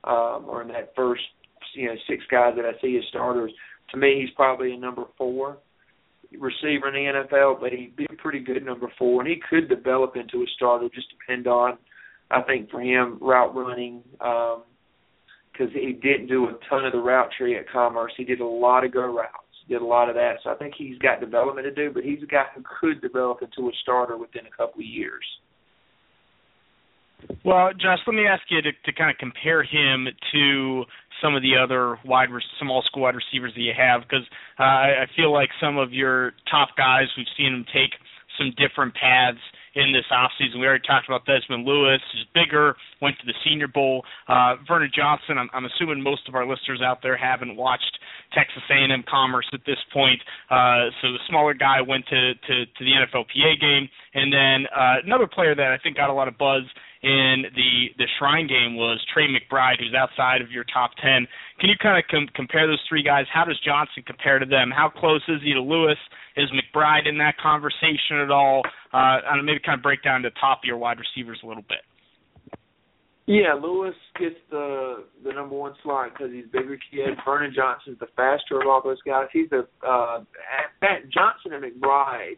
um, 0.05 0.47
or 0.49 0.63
in 0.63 0.69
that 0.69 0.93
first 0.97 1.23
you 1.75 1.87
know 1.87 1.95
six 2.09 2.25
guys 2.31 2.55
that 2.57 2.65
I 2.65 2.73
see 2.81 2.97
as 2.97 3.05
starters. 3.09 3.53
To 3.91 3.97
me, 3.97 4.21
he's 4.21 4.35
probably 4.35 4.73
a 4.73 4.79
number 4.79 5.05
four 5.17 5.59
receiver 6.39 6.89
in 6.89 6.95
the 6.95 7.25
NFL, 7.25 7.61
but 7.61 7.73
he'd 7.73 7.97
be 7.97 8.07
a 8.11 8.23
pretty 8.23 8.41
good 8.41 8.65
number 8.65 8.91
four, 8.99 9.21
and 9.21 9.29
he 9.29 9.41
could 9.49 9.69
develop 9.69 10.17
into 10.17 10.39
a 10.39 10.47
starter. 10.55 10.89
Just 10.95 11.09
depend 11.11 11.47
on, 11.47 11.77
I 12.31 12.43
think, 12.43 12.71
for 12.71 12.81
him 12.81 13.19
route 13.21 13.55
running, 13.55 14.03
because 15.61 15.75
he 15.75 15.93
didn't 15.93 16.29
do 16.29 16.47
a 16.47 16.53
ton 16.69 16.85
of 16.87 16.93
the 16.93 16.99
route 16.99 17.31
tree 17.37 17.57
at 17.57 17.69
Commerce. 17.71 18.13
He 18.17 18.25
did 18.25 18.41
a 18.41 18.47
lot 18.47 18.85
of 18.85 18.93
go 18.93 19.03
routes, 19.03 19.35
did 19.69 19.83
a 19.83 19.85
lot 19.85 20.09
of 20.09 20.15
that. 20.15 20.37
So 20.43 20.51
I 20.51 20.55
think 20.55 20.75
he's 20.77 20.99
got 20.99 21.21
development 21.21 21.67
to 21.67 21.71
do, 21.71 21.93
but 21.93 22.03
he's 22.03 22.23
a 22.23 22.27
guy 22.27 22.45
who 22.55 22.63
could 22.81 23.03
develop 23.03 23.43
into 23.43 23.69
a 23.69 23.73
starter 23.83 24.17
within 24.17 24.43
a 24.47 24.51
couple 24.51 24.81
of 24.81 24.87
years. 24.87 25.25
Well, 27.45 27.71
Josh, 27.75 27.99
let 28.07 28.15
me 28.15 28.27
ask 28.27 28.43
you 28.49 28.63
to, 28.63 28.73
to 28.73 28.93
kind 28.97 29.11
of 29.11 29.19
compare 29.19 29.63
him 29.63 30.07
to 30.33 30.85
some 31.23 31.35
of 31.35 31.43
the 31.43 31.53
other 31.63 31.99
wide 32.07 32.31
small 32.59 32.83
school 32.87 33.03
wide 33.03 33.15
receivers 33.15 33.53
that 33.55 33.61
you 33.61 33.75
have, 33.77 34.01
because 34.01 34.25
uh, 34.59 34.63
I 34.63 35.07
feel 35.15 35.31
like 35.31 35.51
some 35.61 35.77
of 35.77 35.93
your 35.93 36.33
top 36.51 36.71
guys 36.79 37.05
we've 37.19 37.27
seen 37.37 37.53
them 37.53 37.67
take 37.75 37.93
some 38.39 38.55
different 38.57 38.95
paths 38.95 39.37
in 39.75 39.93
this 39.93 40.05
offseason. 40.11 40.61
We 40.61 40.67
already 40.67 40.87
talked 40.87 41.07
about 41.09 41.27
Dezmin 41.27 41.65
Lewis, 41.65 42.01
who's 42.13 42.27
bigger, 42.35 42.77
went 43.01 43.19
to 43.21 43.27
the 43.27 43.35
Senior 43.45 43.69
Bowl. 43.69 44.05
Uh, 44.29 44.57
Vernon 44.67 44.91
Johnson, 44.95 45.39
I'm, 45.39 45.49
I'm 45.53 45.65
assuming 45.65 46.03
most 46.03 46.29
of 46.29 46.35
our 46.35 46.47
listeners 46.47 46.81
out 46.85 46.99
there 47.03 47.17
haven't 47.17 47.57
watched 47.57 47.99
Texas 48.35 48.63
A&M 48.71 49.05
Commerce 49.09 49.49
at 49.53 49.61
this 49.67 49.79
point. 49.93 50.21
Uh, 50.51 50.91
so 51.01 51.13
the 51.13 51.23
smaller 51.29 51.55
guy 51.55 51.81
went 51.81 52.07
to, 52.07 52.35
to, 52.35 52.67
to 52.67 52.81
the 52.85 52.93
NFLPA 52.93 53.61
game. 53.61 53.89
And 54.15 54.33
then 54.33 54.67
uh, 54.75 54.97
another 55.05 55.27
player 55.27 55.55
that 55.55 55.73
I 55.73 55.79
think 55.83 55.97
got 55.97 56.11
a 56.11 56.15
lot 56.15 56.29
of 56.29 56.37
buzz 56.39 56.63
in 57.03 57.45
the 57.57 57.89
the 57.97 58.07
Shrine 58.19 58.47
game 58.47 58.77
was 58.77 59.01
Tre 59.13 59.27
McBride, 59.27 59.79
who's 59.79 59.95
outside 59.97 60.43
of 60.43 60.51
your 60.51 60.65
top 60.65 60.91
ten. 61.01 61.27
Can 61.59 61.71
you 61.71 61.77
kind 61.81 61.97
of 61.97 62.05
com- 62.11 62.29
compare 62.35 62.67
those 62.67 62.83
three 62.89 63.03
guys? 63.03 63.25
How 63.33 63.45
does 63.45 63.59
Johnson 63.65 64.03
compare 64.07 64.39
to 64.39 64.45
them? 64.45 64.71
How 64.71 64.91
close 64.91 65.23
is 65.29 65.41
he 65.43 65.55
to 65.55 65.63
Lewis? 65.63 65.99
Is 66.37 66.49
McBride 66.53 67.09
in 67.09 67.17
that 67.19 67.39
conversation 67.39 68.21
at 68.21 68.31
all? 68.31 68.63
Uh, 68.93 69.25
and 69.33 69.47
maybe 69.47 69.61
kind 69.65 69.79
of 69.79 69.83
break 69.83 70.03
down 70.03 70.23
the 70.23 70.31
top 70.41 70.59
of 70.59 70.65
your 70.65 70.77
wide 70.77 70.99
receivers 70.99 71.41
a 71.43 71.47
little 71.47 71.65
bit. 71.69 71.81
Yeah, 73.27 73.55
Lewis 73.55 73.95
gets 74.19 74.37
the 74.51 75.05
the 75.25 75.33
number 75.33 75.57
one 75.57 75.75
slot 75.83 76.13
because 76.13 76.33
he's 76.33 76.47
bigger 76.53 76.77
kid. 76.91 77.17
Vernon 77.25 77.53
Johnson's 77.55 77.99
the 77.99 78.09
faster 78.17 78.61
of 78.61 78.67
all 78.67 78.83
those 78.85 79.01
guys. 79.07 79.29
He's 79.33 79.49
the 79.49 79.67
uh, 79.87 80.21
Johnson 81.15 81.53
and 81.53 81.65
McBride 81.65 82.37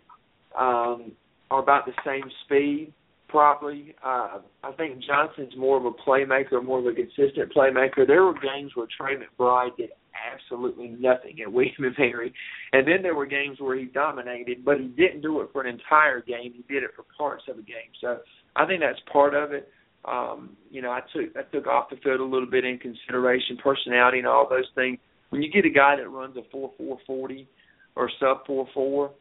um, 0.56 1.12
are 1.50 1.62
about 1.62 1.86
the 1.86 1.92
same 2.04 2.30
speed 2.44 2.92
probably. 3.32 3.94
Uh, 4.04 4.38
I 4.62 4.72
think 4.76 5.02
Johnson's 5.04 5.56
more 5.56 5.78
of 5.78 5.86
a 5.86 5.90
playmaker, 5.90 6.64
more 6.64 6.78
of 6.78 6.86
a 6.86 6.92
consistent 6.92 7.52
playmaker. 7.56 8.06
There 8.06 8.22
were 8.22 8.34
games 8.34 8.72
where 8.74 8.86
Tre 8.96 9.16
McBride 9.16 9.76
did 9.76 9.90
absolutely 10.32 10.94
nothing 11.00 11.40
at 11.40 11.50
William 11.50 11.72
and 11.78 11.96
Mary, 11.98 12.32
and 12.72 12.86
then 12.86 13.02
there 13.02 13.16
were 13.16 13.26
games 13.26 13.58
where 13.58 13.76
he 13.76 13.86
dominated, 13.86 14.64
but 14.64 14.78
he 14.78 14.86
didn't 14.86 15.22
do 15.22 15.40
it 15.40 15.48
for 15.52 15.62
an 15.62 15.74
entire 15.74 16.20
game. 16.20 16.52
He 16.54 16.64
did 16.72 16.84
it 16.84 16.90
for 16.94 17.04
parts 17.16 17.44
of 17.48 17.58
a 17.58 17.62
game. 17.62 17.90
So 18.00 18.18
I 18.54 18.66
think 18.66 18.80
that's 18.80 19.00
part 19.10 19.34
of 19.34 19.52
it. 19.52 19.68
Um, 20.04 20.56
you 20.70 20.82
know, 20.82 20.90
I 20.90 21.00
took 21.12 21.34
I 21.36 21.42
took 21.50 21.66
off 21.66 21.90
the 21.90 21.96
field 21.96 22.20
a 22.20 22.24
little 22.24 22.50
bit 22.50 22.64
in 22.64 22.78
consideration, 22.78 23.56
personality 23.62 24.18
and 24.18 24.28
all 24.28 24.46
those 24.48 24.68
things. 24.74 24.98
When 25.30 25.42
you 25.42 25.50
get 25.50 25.64
a 25.64 25.70
guy 25.70 25.96
that 25.96 26.08
runs 26.08 26.36
a 26.36 26.42
four 26.52 26.72
four 26.76 26.98
forty 27.06 27.48
or 27.96 28.10
sub 28.20 28.46
four 28.46 28.68
four, 28.74 29.12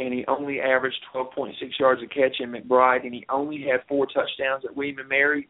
and 0.00 0.12
he 0.12 0.24
only 0.26 0.60
averaged 0.60 0.98
12.6 1.14 1.52
yards 1.78 2.02
a 2.02 2.08
catch 2.08 2.40
in 2.40 2.50
McBride, 2.50 3.04
and 3.04 3.14
he 3.14 3.24
only 3.30 3.60
had 3.62 3.80
four 3.88 4.06
touchdowns 4.06 4.64
at 4.64 4.76
William 4.76 4.98
and 4.98 5.08
Mary. 5.08 5.48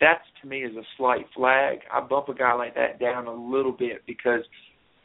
That 0.00 0.18
to 0.40 0.48
me 0.48 0.64
is 0.64 0.76
a 0.76 0.82
slight 0.96 1.26
flag. 1.34 1.78
I 1.92 2.00
bump 2.00 2.28
a 2.28 2.34
guy 2.34 2.54
like 2.54 2.74
that 2.74 2.98
down 2.98 3.26
a 3.26 3.34
little 3.34 3.72
bit 3.72 4.02
because 4.06 4.40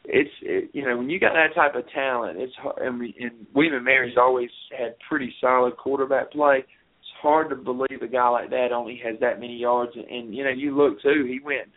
it's 0.04 0.30
it, 0.42 0.70
you 0.72 0.84
know 0.84 0.96
when 0.96 1.08
you 1.08 1.20
got 1.20 1.34
that 1.34 1.54
type 1.54 1.76
of 1.76 1.88
talent, 1.92 2.38
it's 2.38 2.52
and, 2.78 2.98
we, 2.98 3.14
and 3.20 3.46
William 3.54 3.74
and 3.74 3.84
Mary's 3.84 4.16
always 4.18 4.50
had 4.76 4.96
pretty 5.08 5.32
solid 5.40 5.76
quarterback 5.76 6.32
play. 6.32 6.58
It's 6.58 7.10
hard 7.22 7.50
to 7.50 7.56
believe 7.56 8.02
a 8.02 8.08
guy 8.08 8.28
like 8.28 8.50
that 8.50 8.72
only 8.72 9.00
has 9.04 9.14
that 9.20 9.40
many 9.40 9.56
yards. 9.56 9.92
And, 9.94 10.04
and 10.06 10.34
you 10.34 10.42
know 10.42 10.50
you 10.50 10.76
look 10.76 11.00
too, 11.00 11.24
he 11.28 11.38
went 11.42 11.68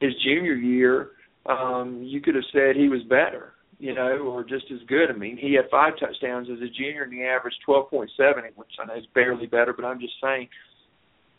his 0.00 0.12
junior 0.24 0.54
year. 0.54 1.10
Um, 1.46 2.02
you 2.02 2.20
could 2.20 2.34
have 2.34 2.44
said 2.52 2.74
he 2.74 2.88
was 2.88 3.02
better 3.02 3.53
you 3.78 3.94
know, 3.94 4.18
or 4.18 4.44
just 4.44 4.66
as 4.72 4.80
good. 4.88 5.10
I 5.10 5.16
mean, 5.16 5.36
he 5.36 5.54
had 5.54 5.70
five 5.70 5.94
touchdowns 5.98 6.48
as 6.50 6.58
a 6.58 6.68
junior 6.68 7.04
and 7.04 7.12
he 7.12 7.22
averaged 7.22 7.58
12.7, 7.68 8.08
which 8.56 8.68
I 8.80 8.86
know 8.86 8.94
is 8.96 9.06
barely 9.14 9.46
better, 9.46 9.72
but 9.72 9.84
I'm 9.84 10.00
just 10.00 10.14
saying 10.22 10.48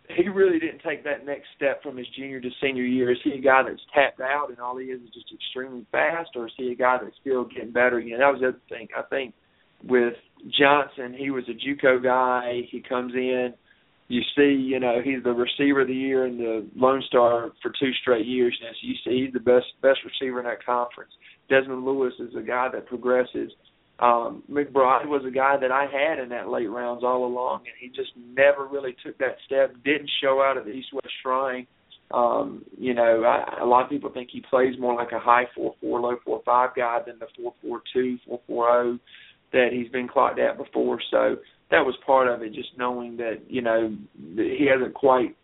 he 0.09 0.29
really 0.29 0.59
didn't 0.59 0.81
take 0.85 1.03
that 1.03 1.25
next 1.25 1.47
step 1.55 1.81
from 1.81 1.97
his 1.97 2.07
junior 2.15 2.39
to 2.39 2.49
senior 2.61 2.83
year. 2.83 3.11
Is 3.11 3.17
he 3.23 3.31
a 3.31 3.41
guy 3.41 3.63
that's 3.63 3.81
tapped 3.93 4.21
out 4.21 4.49
and 4.49 4.59
all 4.59 4.77
he 4.77 4.85
is 4.85 5.01
is 5.01 5.13
just 5.13 5.33
extremely 5.33 5.85
fast, 5.91 6.31
or 6.35 6.47
is 6.47 6.53
he 6.57 6.71
a 6.71 6.75
guy 6.75 6.97
that's 7.01 7.15
still 7.21 7.45
getting 7.45 7.71
better? 7.71 7.99
You 7.99 8.17
know, 8.17 8.19
that 8.19 8.31
was 8.31 8.41
the 8.41 8.47
other 8.49 8.61
thing. 8.69 8.87
I 8.95 9.01
think 9.03 9.33
with 9.83 10.13
Johnson, 10.59 11.15
he 11.17 11.31
was 11.31 11.43
a 11.49 11.53
JUCO 11.53 12.03
guy. 12.03 12.61
He 12.69 12.81
comes 12.81 13.13
in. 13.13 13.53
You 14.07 14.21
see, 14.35 14.53
you 14.53 14.79
know, 14.79 15.01
he's 15.03 15.23
the 15.23 15.31
receiver 15.31 15.81
of 15.81 15.87
the 15.87 15.93
year 15.95 16.25
and 16.25 16.39
the 16.39 16.67
Lone 16.75 17.03
Star 17.07 17.51
for 17.61 17.71
two 17.79 17.91
straight 18.01 18.25
years. 18.25 18.55
And 18.63 18.75
so 18.75 18.87
you 18.87 18.95
see, 19.03 19.25
he's 19.25 19.33
the 19.33 19.39
best 19.39 19.65
best 19.81 19.99
receiver 20.05 20.39
in 20.39 20.45
that 20.45 20.63
conference. 20.63 21.11
Dezmin 21.49 21.83
Lewis 21.83 22.13
is 22.19 22.35
a 22.35 22.41
guy 22.41 22.69
that 22.71 22.85
progresses. 22.85 23.51
Um, 23.97 24.43
McBride 24.51 25.07
was 25.07 25.23
a 25.25 25.31
guy 25.31 25.57
that 25.57 25.71
I 25.71 25.85
had 25.85 26.19
in 26.19 26.29
that 26.29 26.49
late 26.49 26.69
rounds 26.69 27.03
all 27.03 27.25
along, 27.25 27.61
and 27.65 27.75
he 27.79 27.87
just 27.87 28.11
never 28.17 28.67
really 28.67 28.95
took 29.03 29.17
that 29.19 29.37
step. 29.45 29.73
Didn't 29.85 30.09
show 30.21 30.41
out 30.41 30.57
at 30.57 30.65
the 30.65 30.71
East 30.71 30.89
West 30.93 31.13
Shrine. 31.23 31.65
Um, 32.11 32.63
you 32.77 32.93
know, 32.93 33.23
I, 33.23 33.61
a 33.61 33.65
lot 33.65 33.83
of 33.83 33.89
people 33.89 34.11
think 34.11 34.29
he 34.31 34.43
plays 34.49 34.75
more 34.77 34.93
like 34.93 35.13
a 35.13 35.19
high 35.19 35.45
four 35.55 35.75
four, 35.81 35.99
low 35.99 36.17
four 36.23 36.41
five 36.45 36.71
guy 36.75 36.99
than 37.07 37.17
the 37.19 37.27
four 37.35 37.53
four 37.61 37.81
two, 37.93 38.17
four 38.27 38.41
four 38.45 38.67
zero 38.67 38.99
that 39.53 39.69
he's 39.71 39.89
been 39.89 40.07
clocked 40.07 40.39
at 40.39 40.57
before. 40.57 40.99
So 41.09 41.37
that 41.71 41.85
was 41.85 41.95
part 42.05 42.27
of 42.27 42.41
it, 42.41 42.53
just 42.53 42.69
knowing 42.77 43.17
that 43.17 43.41
you 43.47 43.61
know 43.61 43.95
he 44.35 44.67
hasn't 44.71 44.93
quite 44.93 45.35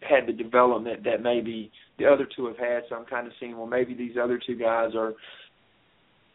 had 0.00 0.26
the 0.26 0.32
development 0.32 1.04
that 1.04 1.22
maybe 1.22 1.70
the 1.98 2.06
other 2.06 2.26
two 2.36 2.46
have 2.46 2.58
had. 2.58 2.82
So 2.88 2.96
I'm 2.96 3.04
kind 3.04 3.26
of 3.26 3.32
seeing, 3.38 3.56
well, 3.56 3.66
maybe 3.66 3.94
these 3.94 4.16
other 4.20 4.40
two 4.44 4.56
guys 4.56 4.90
are 4.96 5.14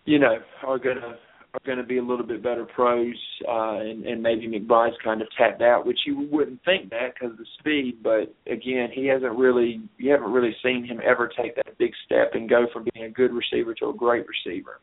you 0.05 0.19
know, 0.19 0.37
are 0.65 0.79
gonna 0.79 1.17
are 1.53 1.59
gonna 1.65 1.83
be 1.83 1.97
a 1.97 2.03
little 2.03 2.25
bit 2.25 2.43
better 2.43 2.65
pros, 2.65 3.15
uh, 3.47 3.77
and, 3.77 4.05
and 4.05 4.23
maybe 4.23 4.47
McBride's 4.47 4.95
kind 5.03 5.21
of 5.21 5.27
tapped 5.37 5.61
out, 5.61 5.85
which 5.85 5.99
you 6.05 6.27
wouldn't 6.31 6.63
think 6.65 6.89
that 6.89 7.13
because 7.13 7.31
of 7.31 7.37
the 7.37 7.45
speed. 7.59 7.99
But 8.03 8.33
again, 8.51 8.89
he 8.93 9.05
hasn't 9.07 9.37
really 9.37 9.81
you 9.97 10.11
haven't 10.11 10.31
really 10.31 10.55
seen 10.63 10.85
him 10.85 10.99
ever 11.05 11.27
take 11.29 11.55
that 11.55 11.77
big 11.77 11.91
step 12.05 12.31
and 12.33 12.49
go 12.49 12.65
from 12.73 12.87
being 12.93 13.05
a 13.05 13.09
good 13.09 13.31
receiver 13.31 13.73
to 13.75 13.89
a 13.89 13.93
great 13.93 14.25
receiver. 14.27 14.79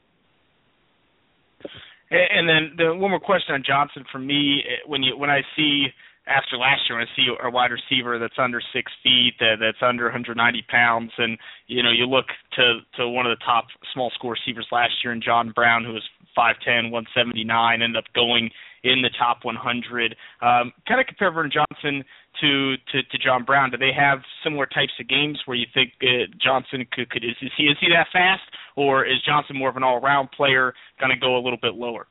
And 2.11 2.49
then 2.49 2.73
the 2.77 2.95
one 2.95 3.11
more 3.11 3.21
question 3.21 3.55
on 3.55 3.63
Johnson 3.65 4.05
for 4.11 4.19
me 4.19 4.65
eh, 4.67 4.83
when 4.87 5.03
you 5.03 5.17
when 5.17 5.31
I 5.31 5.43
see 5.57 5.87
after 6.27 6.57
last 6.57 6.83
year 6.89 6.99
when 6.99 7.07
I 7.07 7.17
see 7.17 7.27
a 7.43 7.51
wide 7.51 7.71
receiver 7.71 8.19
that's 8.19 8.39
under 8.39 8.61
six 8.73 8.91
feet, 9.03 9.35
that 9.39 9.57
that's 9.61 9.83
under 9.83 10.05
190 10.05 10.35
pounds, 10.69 11.13
and 11.19 11.39
you 11.67 11.83
know 11.83 11.91
you 11.91 12.07
look 12.07 12.27
to 12.57 12.81
to 12.97 13.09
one 13.09 13.27
of 13.27 13.39
the 13.39 13.45
top 13.45 13.67
small 13.95 14.11
school 14.11 14.31
receivers 14.31 14.67
last 14.73 14.93
year 15.05 15.13
in 15.13 15.23
John 15.23 15.53
Brown, 15.53 15.85
who 15.85 15.93
was 15.93 16.03
5'10", 16.37 16.91
179, 16.91 17.83
ended 17.83 17.97
up 17.97 18.05
going 18.15 18.51
in 18.85 19.03
the 19.03 19.11
top 19.18 19.39
100. 19.43 20.16
Um, 20.41 20.72
kind 20.89 21.01
of 21.01 21.07
compare 21.07 21.31
Vernon 21.31 21.53
Johnson 21.53 22.05
to, 22.41 22.76
to 22.93 23.03
to 23.03 23.18
John 23.18 23.45
Brown. 23.45 23.70
Do 23.70 23.76
they 23.76 23.93
have 23.97 24.20
similar 24.45 24.66
types 24.66 24.93
of 25.01 25.09
games 25.09 25.39
where 25.45 25.57
you 25.57 25.66
think 25.74 25.93
uh, 26.03 26.31
Johnson 26.43 26.87
could 26.93 27.11
could 27.11 27.24
is, 27.24 27.37
is 27.43 27.51
he 27.57 27.64
is 27.64 27.76
he 27.81 27.89
that 27.91 28.07
fast, 28.12 28.43
or 28.76 29.05
is 29.05 29.16
Johnson 29.26 29.57
more 29.57 29.68
of 29.68 29.76
an 29.76 29.83
all 29.83 29.99
around 29.99 30.31
player, 30.33 30.72
going 30.99 31.12
to 31.12 31.18
go 31.18 31.37
a 31.37 31.43
little 31.43 31.59
bit 31.61 31.74
lower? 31.74 32.07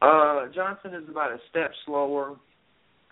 Uh, 0.00 0.46
Johnson 0.54 0.94
is 0.94 1.08
about 1.08 1.32
a 1.32 1.38
step 1.50 1.72
slower 1.84 2.36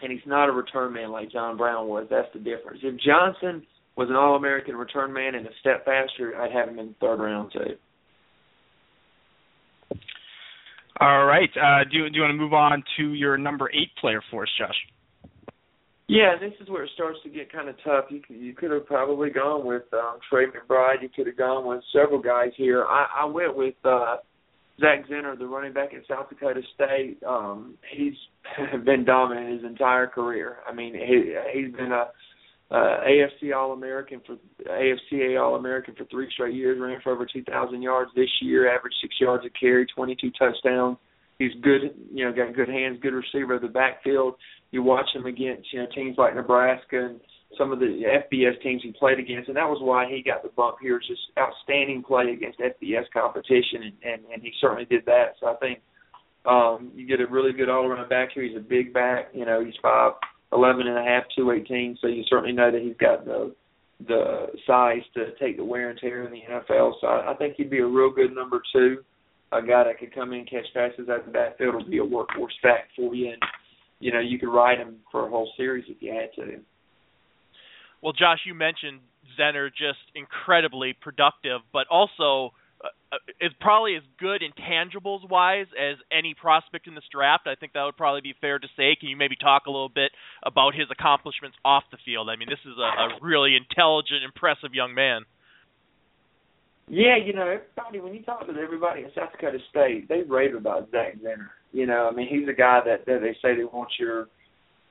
and 0.02 0.12
he's 0.12 0.26
not 0.26 0.48
a 0.48 0.52
return 0.52 0.92
man 0.92 1.10
like 1.10 1.30
John 1.30 1.56
Brown 1.56 1.88
was. 1.88 2.06
That's 2.10 2.28
the 2.32 2.38
difference. 2.38 2.80
If 2.82 3.00
Johnson 3.00 3.66
was 3.96 4.08
an 4.10 4.16
All 4.16 4.36
American 4.36 4.76
return 4.76 5.12
man 5.12 5.34
and 5.34 5.46
a 5.46 5.50
step 5.60 5.84
faster, 5.84 6.36
I'd 6.36 6.52
have 6.52 6.68
him 6.68 6.78
in 6.78 6.88
the 6.88 6.94
third 7.00 7.20
round 7.20 7.52
too. 7.52 7.76
All 11.00 11.26
right. 11.26 11.50
Uh, 11.56 11.84
do, 11.84 12.08
do 12.08 12.16
you 12.16 12.22
want 12.22 12.30
to 12.30 12.36
move 12.36 12.54
on 12.54 12.82
to 12.96 13.12
your 13.12 13.36
number 13.36 13.70
eight 13.72 13.90
player 14.00 14.22
for 14.30 14.44
us, 14.44 14.48
Josh? 14.58 14.76
Yeah, 16.08 16.36
this 16.40 16.52
is 16.60 16.68
where 16.70 16.84
it 16.84 16.90
starts 16.94 17.18
to 17.24 17.28
get 17.28 17.52
kind 17.52 17.68
of 17.68 17.74
tough. 17.84 18.04
You 18.10 18.20
could, 18.20 18.36
you 18.36 18.54
could 18.54 18.70
have 18.70 18.86
probably 18.86 19.30
gone 19.30 19.66
with 19.66 19.82
um, 19.92 20.18
Tre 20.30 20.46
McBride. 20.46 21.02
You 21.02 21.08
could 21.08 21.26
have 21.26 21.36
gone 21.36 21.66
with 21.66 21.82
several 21.92 22.20
guys 22.20 22.52
here. 22.56 22.84
I, 22.84 23.06
I 23.22 23.24
went 23.24 23.56
with 23.56 23.74
uh, 23.84 24.16
Zach 24.80 25.08
Zenner, 25.08 25.38
the 25.38 25.46
running 25.46 25.72
back 25.72 25.94
at 25.94 26.06
South 26.06 26.28
Dakota 26.28 26.60
State, 26.74 27.18
um, 27.26 27.76
he's 27.90 28.14
been 28.84 29.04
dominant 29.04 29.54
his 29.54 29.64
entire 29.64 30.06
career. 30.06 30.58
I 30.68 30.74
mean, 30.74 30.94
he 30.94 31.34
he's 31.52 31.72
been 31.72 31.92
a 31.92 32.08
uh, 32.70 33.00
AFC 33.06 33.54
All 33.54 33.72
American 33.72 34.20
for 34.26 34.36
AFCA 34.68 35.40
All 35.40 35.56
American 35.56 35.94
for 35.94 36.04
three 36.06 36.28
straight 36.32 36.54
years. 36.54 36.80
Ran 36.80 37.00
for 37.02 37.12
over 37.12 37.26
2,000 37.26 37.80
yards 37.80 38.10
this 38.16 38.28
year. 38.42 38.74
Averaged 38.74 38.96
six 39.00 39.14
yards 39.20 39.44
a 39.46 39.50
carry, 39.50 39.86
22 39.86 40.30
touchdowns. 40.38 40.98
He's 41.38 41.52
good, 41.62 41.94
you 42.12 42.24
know, 42.24 42.32
got 42.32 42.56
good 42.56 42.68
hands, 42.68 42.98
good 43.02 43.12
receiver 43.12 43.54
of 43.54 43.62
the 43.62 43.68
backfield. 43.68 44.34
You 44.72 44.82
watch 44.82 45.06
him 45.14 45.26
against 45.26 45.72
you 45.72 45.80
know 45.80 45.86
teams 45.94 46.16
like 46.18 46.34
Nebraska 46.34 47.06
and 47.06 47.20
some 47.56 47.72
of 47.72 47.78
the 47.78 48.02
FBS 48.32 48.60
teams 48.62 48.82
he 48.82 48.92
played 48.92 49.18
against, 49.18 49.48
and 49.48 49.56
that 49.56 49.68
was 49.68 49.78
why 49.80 50.08
he 50.10 50.22
got 50.22 50.42
the 50.42 50.48
bump 50.50 50.78
here. 50.80 50.98
Just 50.98 51.20
outstanding 51.38 52.02
play 52.02 52.32
against 52.32 52.58
FBS 52.58 53.04
competition, 53.12 53.82
and, 53.84 53.92
and 54.02 54.22
and 54.32 54.42
he 54.42 54.50
certainly 54.60 54.86
did 54.86 55.04
that. 55.06 55.34
So 55.40 55.46
I 55.46 55.54
think 55.56 55.80
um, 56.46 56.90
you 56.94 57.06
get 57.06 57.20
a 57.20 57.26
really 57.26 57.52
good 57.52 57.68
all 57.68 57.86
around 57.86 58.08
back 58.08 58.30
here. 58.34 58.42
He's 58.42 58.56
a 58.56 58.60
big 58.60 58.92
back. 58.92 59.28
You 59.32 59.44
know, 59.44 59.64
he's 59.64 59.74
five 59.80 60.12
eleven 60.52 60.86
and 60.86 60.98
a 60.98 61.02
half, 61.02 61.24
two 61.36 61.50
eighteen. 61.50 61.98
So 62.00 62.08
you 62.08 62.24
certainly 62.28 62.52
know 62.52 62.70
that 62.70 62.82
he's 62.82 62.96
got 62.98 63.24
the 63.24 63.54
the 64.06 64.48
size 64.66 65.02
to 65.14 65.34
take 65.40 65.56
the 65.56 65.64
wear 65.64 65.90
and 65.90 65.98
tear 65.98 66.24
in 66.24 66.32
the 66.32 66.42
NFL. 66.50 66.92
So 67.00 67.06
I, 67.06 67.32
I 67.32 67.36
think 67.36 67.54
he'd 67.56 67.70
be 67.70 67.78
a 67.78 67.86
real 67.86 68.10
good 68.10 68.34
number 68.34 68.60
two, 68.72 68.98
a 69.52 69.62
guy 69.62 69.84
that 69.84 69.98
could 69.98 70.14
come 70.14 70.32
in 70.32 70.44
catch 70.44 70.66
passes 70.74 71.08
out 71.08 71.20
of 71.20 71.26
the 71.26 71.32
backfield 71.32 71.74
will 71.74 71.88
be 71.88 71.98
a 71.98 72.02
workhorse 72.02 72.60
back 72.62 72.88
for 72.94 73.14
you, 73.14 73.28
and 73.28 73.42
you 74.00 74.12
know 74.12 74.20
you 74.20 74.38
could 74.38 74.50
ride 74.50 74.78
him 74.78 74.96
for 75.10 75.26
a 75.26 75.30
whole 75.30 75.50
series 75.56 75.84
if 75.88 75.96
you 76.00 76.12
had 76.12 76.30
to. 76.34 76.60
Well, 78.02 78.12
Josh, 78.12 78.40
you 78.44 78.54
mentioned 78.54 79.00
Zenner 79.38 79.68
just 79.70 79.98
incredibly 80.14 80.94
productive, 81.00 81.60
but 81.72 81.86
also 81.90 82.52
Uh, 82.84 83.16
is 83.40 83.52
probably 83.60 83.96
as 83.96 84.02
good 84.18 84.42
intangibles 84.42 85.28
wise 85.28 85.66
as 85.80 85.96
any 86.12 86.34
prospect 86.34 86.86
in 86.86 86.94
this 86.94 87.04
draft. 87.10 87.46
I 87.46 87.54
think 87.54 87.72
that 87.72 87.84
would 87.84 87.96
probably 87.96 88.20
be 88.20 88.34
fair 88.40 88.58
to 88.58 88.68
say. 88.76 88.96
Can 89.00 89.08
you 89.08 89.16
maybe 89.16 89.36
talk 89.36 89.64
a 89.66 89.70
little 89.70 89.88
bit 89.88 90.12
about 90.44 90.74
his 90.74 90.86
accomplishments 90.90 91.56
off 91.64 91.84
the 91.90 91.96
field? 92.04 92.28
I 92.28 92.36
mean, 92.36 92.48
this 92.50 92.60
is 92.66 92.76
a, 92.76 92.82
a 92.82 93.08
really 93.22 93.56
intelligent, 93.56 94.24
impressive 94.24 94.74
young 94.74 94.94
man. 94.94 95.24
Yeah, 96.88 97.16
you 97.16 97.32
know, 97.32 97.48
everybody 97.48 98.00
when 98.00 98.14
you 98.14 98.22
talk 98.22 98.46
to 98.46 98.52
everybody 98.52 99.02
in 99.02 99.10
South 99.14 99.32
Dakota 99.32 99.58
State, 99.70 100.08
they 100.08 100.22
rave 100.22 100.54
about 100.54 100.90
Zach 100.90 101.16
Zenner. 101.16 101.48
You 101.72 101.86
know, 101.86 102.08
I 102.10 102.14
mean, 102.14 102.28
he's 102.28 102.48
a 102.48 102.52
guy 102.52 102.80
that, 102.84 103.06
that 103.06 103.20
they 103.20 103.36
say 103.42 103.56
they 103.56 103.64
want 103.64 103.88
your 103.98 104.28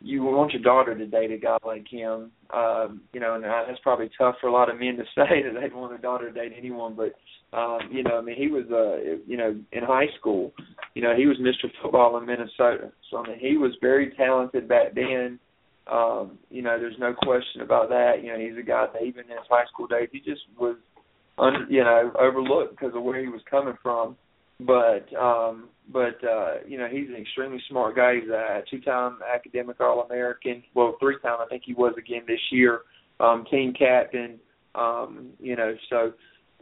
you 0.06 0.24
want 0.24 0.54
your 0.54 0.62
daughter 0.62 0.96
to 0.96 1.06
date 1.08 1.32
a 1.32 1.38
guy 1.38 1.58
like 1.66 1.88
him. 1.90 2.32
Um, 2.54 3.02
you 3.12 3.20
know, 3.20 3.36
and 3.36 3.44
that's 3.44 3.80
probably 3.82 4.10
tough 4.18 4.36
for 4.40 4.48
a 4.48 4.54
lot 4.54 4.70
of 4.70 4.80
men 4.80 4.98
to 4.98 5.04
say 5.16 5.42
that 5.44 5.60
they'd 5.60 5.74
want 5.74 5.94
a 5.94 5.98
daughter 5.98 6.32
to 6.32 6.34
date 6.34 6.54
anyone. 6.56 6.96
But 6.96 7.14
um, 7.58 7.80
you 7.92 8.04
know, 8.04 8.18
I 8.18 8.22
mean, 8.22 8.36
he 8.38 8.48
was, 8.48 8.66
uh, 8.72 9.18
you 9.26 9.38
know, 9.38 9.60
in 9.72 9.84
high 9.84 10.08
school, 10.20 10.54
you 10.94 11.02
know, 11.02 11.16
he 11.16 11.26
was 11.26 11.38
Mr. 11.38 11.70
Football 11.82 12.18
in 12.18 12.26
Minnesota. 12.26 12.92
So 13.10 13.18
I 13.18 13.30
mean, 13.30 13.40
he 13.40 13.58
was 13.58 13.72
very 13.82 14.12
talented 14.12 14.68
back 14.68 14.94
then. 14.94 15.40
Um, 15.92 16.40
you 16.50 16.62
know, 16.62 16.80
there's 16.80 17.00
no 17.00 17.14
question 17.14 17.62
about 17.62 17.90
that. 17.90 18.24
You 18.24 18.34
know, 18.34 18.40
he's 18.40 18.58
a 18.60 18.66
guy 18.66 18.86
that 18.92 19.04
even 19.04 19.26
in 19.26 19.32
his 19.32 19.48
high 19.50 19.66
school 19.72 19.88
days, 19.88 20.10
he 20.12 20.20
just 20.20 20.42
was, 20.60 20.78
un, 21.38 21.68
you 21.70 21.84
know, 21.84 22.12
overlooked 22.20 22.78
because 22.78 22.96
of 22.96 23.04
where 23.04 23.22
he 23.22 23.28
was 23.28 23.42
coming 23.50 23.76
from. 23.82 24.16
But 24.60 25.14
um, 25.20 25.70
but 25.92 26.24
uh, 26.24 26.56
you 26.68 26.78
know 26.78 26.88
he's 26.90 27.10
an 27.10 27.16
extremely 27.16 27.62
smart 27.70 27.96
guy. 27.96 28.16
He's 28.16 28.30
a 28.30 28.62
two-time 28.70 29.20
academic 29.34 29.80
All-American. 29.82 30.64
Well, 30.74 30.96
three-time 31.00 31.38
I 31.42 31.48
think 31.48 31.64
he 31.66 31.74
was 31.74 31.94
again 31.98 32.22
this 32.28 32.40
year. 32.52 32.82
Um, 33.20 33.46
team 33.50 33.74
captain. 33.78 34.40
Um, 34.74 35.30
you 35.40 35.56
know, 35.56 35.76
so 35.90 36.14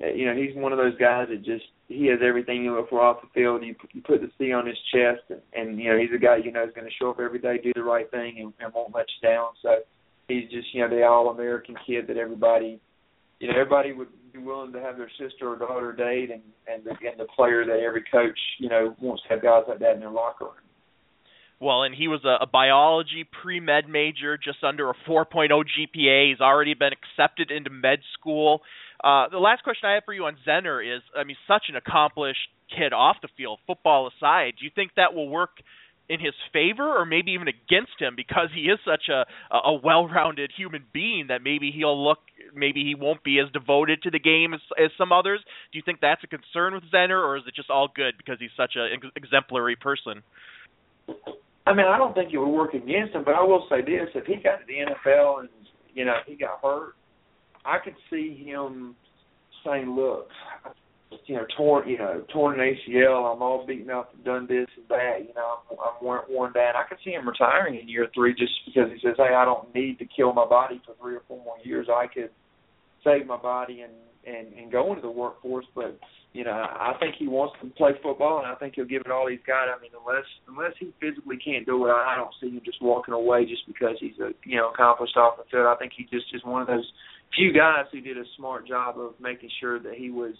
uh, 0.03 0.07
you 0.07 0.25
know 0.25 0.35
he's 0.35 0.55
one 0.55 0.71
of 0.71 0.77
those 0.77 0.97
guys 0.97 1.27
that 1.29 1.43
just 1.43 1.65
he 1.87 2.07
has 2.07 2.19
everything 2.25 2.63
you 2.63 2.75
look 2.75 2.89
for 2.89 3.01
off 3.01 3.21
the 3.21 3.27
field. 3.33 3.63
You, 3.63 3.75
you 3.91 4.01
put 4.01 4.21
the 4.21 4.31
C 4.37 4.51
on 4.51 4.65
his 4.65 4.77
chest, 4.91 5.21
and, 5.29 5.41
and 5.53 5.79
you 5.79 5.91
know 5.91 5.97
he's 5.99 6.13
a 6.15 6.19
guy 6.19 6.37
you 6.37 6.51
know 6.51 6.63
is 6.63 6.73
going 6.75 6.87
to 6.87 6.93
show 6.99 7.11
up 7.11 7.19
every 7.19 7.39
day, 7.39 7.59
do 7.61 7.71
the 7.75 7.83
right 7.83 8.09
thing, 8.09 8.37
and, 8.39 8.53
and 8.59 8.73
won't 8.73 8.93
let 8.93 9.05
you 9.09 9.27
down. 9.27 9.49
So 9.61 9.69
he's 10.27 10.49
just 10.49 10.73
you 10.73 10.81
know 10.81 10.89
the 10.89 11.03
All-American 11.03 11.75
kid 11.85 12.07
that 12.07 12.17
everybody 12.17 12.79
you 13.39 13.47
know 13.47 13.59
everybody 13.59 13.93
would 13.93 14.09
be 14.33 14.39
willing 14.39 14.73
to 14.73 14.81
have 14.81 14.97
their 14.97 15.11
sister 15.19 15.49
or 15.49 15.57
daughter 15.57 15.93
date, 15.93 16.31
and 16.31 16.41
and 16.67 16.83
the, 16.83 16.91
and 17.07 17.19
the 17.19 17.27
player 17.35 17.65
that 17.65 17.79
every 17.79 18.03
coach 18.11 18.39
you 18.59 18.69
know 18.69 18.95
wants 18.99 19.23
to 19.23 19.29
have 19.29 19.43
guys 19.43 19.63
like 19.67 19.79
that 19.79 19.93
in 19.93 19.99
their 19.99 20.09
locker 20.09 20.45
room. 20.45 20.53
Well, 21.59 21.83
and 21.83 21.95
he 21.95 22.09
was 22.09 22.21
a, 22.25 22.43
a 22.43 22.47
biology 22.47 23.25
pre 23.41 23.59
med 23.59 23.87
major, 23.87 24.37
just 24.37 24.63
under 24.63 24.89
a 24.89 24.93
4.0 25.07 25.49
GPA. 25.49 26.31
He's 26.31 26.41
already 26.41 26.73
been 26.73 26.91
accepted 26.91 27.51
into 27.51 27.69
med 27.69 27.99
school. 28.19 28.61
Uh, 29.01 29.29
the 29.29 29.37
last 29.37 29.63
question 29.63 29.89
I 29.89 29.93
have 29.95 30.03
for 30.05 30.13
you 30.13 30.25
on 30.25 30.37
Zenner 30.47 30.81
is, 30.83 31.01
I 31.15 31.23
mean, 31.23 31.37
such 31.47 31.63
an 31.69 31.75
accomplished 31.75 32.49
kid 32.75 32.93
off 32.93 33.17
the 33.21 33.29
field, 33.37 33.59
football 33.67 34.09
aside. 34.09 34.53
Do 34.59 34.65
you 34.65 34.71
think 34.73 34.91
that 34.95 35.13
will 35.13 35.29
work 35.29 35.51
in 36.09 36.19
his 36.19 36.33
favor 36.51 36.83
or 36.83 37.05
maybe 37.05 37.31
even 37.31 37.47
against 37.47 37.95
him 37.99 38.13
because 38.15 38.49
he 38.53 38.63
is 38.63 38.79
such 38.85 39.07
a 39.09 39.25
a 39.55 39.73
well-rounded 39.73 40.51
human 40.55 40.83
being 40.93 41.27
that 41.29 41.41
maybe 41.41 41.71
he'll 41.71 42.03
look 42.03 42.19
maybe 42.53 42.83
he 42.83 42.93
won't 42.93 43.23
be 43.23 43.39
as 43.39 43.51
devoted 43.51 44.01
to 44.03 44.11
the 44.11 44.19
game 44.19 44.53
as, 44.53 44.59
as 44.77 44.91
some 44.97 45.11
others. 45.11 45.39
Do 45.71 45.77
you 45.77 45.83
think 45.85 45.99
that's 46.01 46.23
a 46.23 46.27
concern 46.27 46.73
with 46.73 46.83
Zenner 46.93 47.23
or 47.23 47.37
is 47.37 47.43
it 47.47 47.55
just 47.55 47.69
all 47.69 47.89
good 47.93 48.15
because 48.17 48.37
he's 48.39 48.51
such 48.57 48.73
an 48.75 49.11
exemplary 49.15 49.75
person? 49.75 50.23
I 51.65 51.73
mean, 51.73 51.85
I 51.85 51.97
don't 51.97 52.13
think 52.13 52.33
it 52.33 52.37
would 52.37 52.49
work 52.49 52.73
against 52.73 53.13
him, 53.13 53.23
but 53.23 53.35
I 53.35 53.41
will 53.41 53.65
say 53.69 53.81
this: 53.81 54.09
if 54.15 54.25
he 54.25 54.35
got 54.35 54.57
to 54.57 54.65
the 54.67 54.83
NFL 54.83 55.41
and 55.41 55.49
you 55.93 56.05
know 56.05 56.15
he 56.25 56.35
got 56.35 56.59
hurt, 56.61 56.95
I 57.63 57.77
could 57.83 57.95
see 58.09 58.43
him 58.45 58.95
saying, 59.65 59.89
"Look, 59.89 60.27
you 61.25 61.35
know, 61.35 61.45
torn, 61.57 61.87
you 61.87 61.97
know, 61.97 62.23
torn 62.31 62.59
an 62.59 62.75
ACL. 62.75 63.33
I'm 63.33 63.41
all 63.41 63.65
beaten 63.65 63.89
up 63.89 64.13
and 64.13 64.23
done 64.23 64.47
this 64.47 64.67
and 64.75 64.87
that. 64.89 65.19
You 65.27 65.33
know, 65.33 65.59
I'm, 65.71 65.77
I'm 65.79 66.05
worn, 66.05 66.21
worn 66.29 66.53
down. 66.53 66.73
I 66.75 66.87
could 66.87 66.97
see 67.03 67.11
him 67.11 67.27
retiring 67.27 67.79
in 67.79 67.87
year 67.87 68.07
three 68.13 68.33
just 68.33 68.53
because 68.65 68.89
he 68.91 68.99
says, 69.05 69.15
"Hey, 69.17 69.33
I 69.35 69.45
don't 69.45 69.73
need 69.73 69.99
to 69.99 70.05
kill 70.05 70.33
my 70.33 70.45
body 70.45 70.81
for 70.85 70.95
three 71.01 71.15
or 71.15 71.21
four 71.27 71.43
more 71.43 71.57
years. 71.63 71.87
I 71.89 72.07
could 72.07 72.29
save 73.03 73.27
my 73.27 73.37
body 73.37 73.81
and 73.81 73.93
and 74.25 74.53
and 74.53 74.71
go 74.71 74.89
into 74.89 75.01
the 75.01 75.11
workforce." 75.11 75.65
But 75.75 75.99
you 76.33 76.43
know, 76.43 76.51
I 76.51 76.93
think 76.99 77.15
he 77.19 77.27
wants 77.27 77.55
to 77.61 77.69
play 77.71 77.91
football, 78.01 78.39
and 78.39 78.47
I 78.47 78.55
think 78.55 78.73
he'll 78.75 78.85
give 78.85 79.03
it 79.05 79.11
all 79.11 79.29
he's 79.29 79.45
got. 79.45 79.69
I 79.69 79.79
mean, 79.81 79.91
unless 79.93 80.25
unless 80.47 80.73
he 80.79 80.91
physically 80.99 81.37
can't 81.37 81.65
do 81.65 81.85
it, 81.85 81.91
I 81.91 82.15
don't 82.15 82.33
see 82.41 82.49
him 82.49 82.61
just 82.65 82.81
walking 82.81 83.13
away 83.13 83.45
just 83.45 83.67
because 83.67 83.97
he's 83.99 84.17
a 84.19 84.31
you 84.43 84.57
know 84.57 84.71
accomplished 84.71 85.15
off 85.15 85.37
the 85.37 85.43
field. 85.51 85.67
I 85.67 85.75
think 85.75 85.93
he 85.95 86.03
just 86.03 86.33
is 86.33 86.43
one 86.43 86.61
of 86.61 86.67
those 86.67 86.89
few 87.35 87.53
guys 87.53 87.85
who 87.91 88.01
did 88.01 88.17
a 88.17 88.23
smart 88.37 88.67
job 88.67 88.99
of 88.99 89.13
making 89.19 89.49
sure 89.59 89.79
that 89.79 89.95
he 89.95 90.09
was 90.09 90.33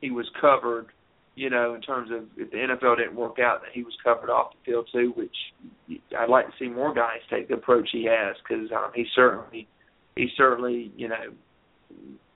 he 0.00 0.10
was 0.10 0.26
covered, 0.40 0.86
you 1.34 1.50
know, 1.50 1.74
in 1.74 1.80
terms 1.80 2.10
of 2.10 2.24
if 2.36 2.50
the 2.50 2.56
NFL 2.56 2.98
didn't 2.98 3.16
work 3.16 3.38
out, 3.38 3.60
that 3.62 3.70
he 3.72 3.82
was 3.82 3.94
covered 4.02 4.30
off 4.30 4.52
the 4.52 4.70
field 4.70 4.88
too. 4.92 5.12
Which 5.16 6.00
I'd 6.18 6.28
like 6.28 6.46
to 6.46 6.52
see 6.58 6.68
more 6.68 6.94
guys 6.94 7.20
take 7.30 7.48
the 7.48 7.54
approach 7.54 7.88
he 7.92 8.04
has 8.04 8.36
because 8.42 8.70
um, 8.72 8.90
he 8.94 9.04
certainly, 9.14 9.68
he 10.16 10.28
certainly, 10.36 10.92
you 10.96 11.08
know, 11.08 11.32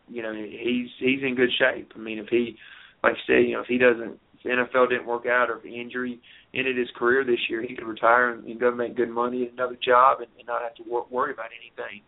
you 0.08 0.22
know, 0.22 0.34
he's 0.34 0.88
he's 0.98 1.22
in 1.22 1.34
good 1.34 1.50
shape. 1.58 1.92
I 1.94 1.98
mean, 1.98 2.18
if 2.18 2.28
he, 2.28 2.56
like 3.02 3.14
I 3.14 3.26
said, 3.26 3.48
you 3.48 3.54
know, 3.54 3.60
if 3.60 3.66
he 3.66 3.78
doesn't, 3.78 4.18
if 4.34 4.42
the 4.42 4.50
NFL 4.50 4.90
didn't 4.90 5.06
work 5.06 5.26
out 5.26 5.50
or 5.50 5.58
if 5.58 5.64
injury 5.64 6.20
ended 6.54 6.76
his 6.76 6.88
career 6.96 7.24
this 7.24 7.40
year, 7.48 7.62
he 7.62 7.74
could 7.74 7.86
retire 7.86 8.30
and, 8.30 8.44
and 8.44 8.60
go 8.60 8.70
make 8.70 8.96
good 8.96 9.10
money 9.10 9.44
at 9.44 9.52
another 9.52 9.76
job 9.82 10.18
and, 10.20 10.28
and 10.38 10.46
not 10.46 10.62
have 10.62 10.74
to 10.76 10.84
wor- 10.86 11.06
worry 11.10 11.32
about 11.32 11.50
anything. 11.58 12.02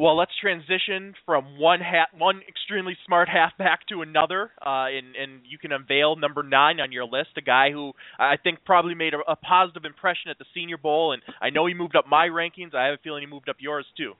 Well, 0.00 0.16
let's 0.16 0.32
transition 0.40 1.12
from 1.26 1.58
one 1.58 1.80
hat, 1.80 2.08
one 2.16 2.40
extremely 2.48 2.96
smart 3.04 3.28
halfback 3.28 3.86
to 3.88 4.00
another, 4.00 4.50
uh, 4.64 4.88
and 4.88 5.14
and 5.14 5.42
you 5.46 5.58
can 5.58 5.72
unveil 5.72 6.16
number 6.16 6.42
nine 6.42 6.80
on 6.80 6.90
your 6.90 7.04
list, 7.04 7.36
a 7.36 7.42
guy 7.42 7.70
who 7.70 7.92
I 8.18 8.38
think 8.42 8.60
probably 8.64 8.94
made 8.94 9.12
a, 9.12 9.18
a 9.30 9.36
positive 9.36 9.84
impression 9.84 10.30
at 10.30 10.38
the 10.38 10.46
Senior 10.54 10.78
Bowl, 10.78 11.12
and 11.12 11.20
I 11.42 11.50
know 11.50 11.66
he 11.66 11.74
moved 11.74 11.96
up 11.96 12.06
my 12.08 12.28
rankings. 12.28 12.74
I 12.74 12.86
have 12.86 12.94
a 12.94 13.02
feeling 13.04 13.20
he 13.20 13.26
moved 13.26 13.50
up 13.50 13.56
yours 13.58 13.84
too. 13.94 14.14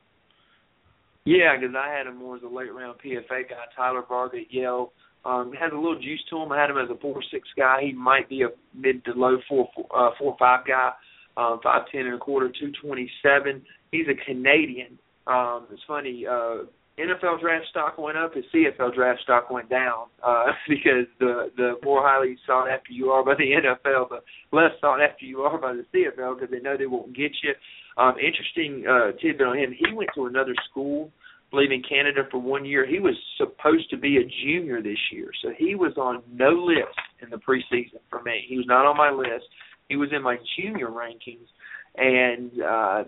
Yeah, 1.25 1.57
because 1.59 1.75
I 1.75 1.89
had 1.97 2.07
him 2.07 2.19
more 2.19 2.37
as 2.37 2.43
a 2.43 2.55
late 2.55 2.75
round 2.75 2.99
PFA 3.03 3.49
guy. 3.49 3.65
Tyler 3.75 4.05
Varga 4.07 4.37
at 4.37 4.53
Yale 4.53 4.93
um, 5.25 5.55
has 5.59 5.73
a 5.73 5.77
little 5.77 5.99
juice 5.99 6.23
to 6.29 6.43
him. 6.43 6.53
I 6.53 6.61
had 6.61 6.69
him 6.69 6.77
as 6.77 6.91
a 6.91 7.01
four 7.01 7.23
six 7.33 7.49
guy. 7.57 7.79
He 7.81 7.95
might 7.95 8.29
be 8.29 8.43
a 8.43 8.49
mid 8.75 9.03
to 9.07 9.13
low 9.13 9.39
four 9.49 9.71
uh, 9.97 10.11
four 10.19 10.37
five 10.39 10.67
guy, 10.67 10.91
um, 11.39 11.59
five 11.63 11.85
ten 11.91 12.05
and 12.05 12.17
a 12.17 12.19
quarter, 12.19 12.51
two 12.51 12.71
twenty 12.85 13.11
seven. 13.23 13.63
He's 13.93 14.09
a 14.09 14.27
Canadian. 14.27 14.99
Um, 15.31 15.67
it's 15.71 15.83
funny. 15.87 16.27
Uh, 16.27 16.65
NFL 16.99 17.41
draft 17.41 17.67
stock 17.71 17.97
went 17.99 18.19
up, 18.19 18.35
his 18.35 18.45
CFL 18.53 18.95
draft 18.95 19.21
stock 19.23 19.49
went 19.51 19.71
down 19.71 20.07
uh, 20.27 20.47
because 20.69 21.07
the 21.19 21.51
the 21.57 21.75
more 21.85 22.03
highly 22.03 22.37
sought 22.47 22.69
after 22.69 22.93
you 22.93 23.11
are 23.11 23.25
by 23.25 23.35
the 23.35 23.45
NFL, 23.45 24.09
the 24.09 24.21
less 24.53 24.73
sought 24.81 25.01
after 25.01 25.25
you 25.25 25.41
are 25.43 25.59
by 25.59 25.73
the 25.73 25.87
CFL 25.95 26.35
because 26.35 26.51
they 26.51 26.61
know 26.61 26.77
they 26.77 26.87
won't 26.87 27.17
get 27.17 27.33
you. 27.43 27.55
Um, 27.97 28.15
interesting 28.19 28.85
uh, 28.89 29.13
tidbit 29.21 29.47
on 29.47 29.57
him: 29.57 29.73
he 29.77 29.95
went 29.95 30.11
to 30.17 30.27
another 30.27 30.55
school, 30.69 31.11
believe 31.51 31.71
in 31.71 31.83
Canada, 31.89 32.23
for 32.31 32.39
one 32.39 32.65
year. 32.65 32.85
He 32.87 32.99
was 32.99 33.15
supposed 33.39 33.89
to 33.91 33.97
be 33.97 34.19
a 34.19 34.45
junior 34.45 34.83
this 34.83 34.99
year, 35.13 35.31
so 35.43 35.51
he 35.57 35.77
was 35.77 35.93
on 35.97 36.23
no 36.31 36.51
list 36.51 36.99
in 37.23 37.31
the 37.31 37.37
preseason 37.39 38.01
for 38.11 38.23
me. 38.23 38.45
He 38.49 38.57
was 38.57 38.67
not 38.67 38.85
on 38.85 38.97
my 38.97 39.11
list. 39.11 39.47
He 39.89 39.97
was 39.97 40.11
in 40.13 40.23
my 40.23 40.37
junior 40.59 40.89
rankings 40.89 41.49
and 41.97 42.51
uh 42.63 43.05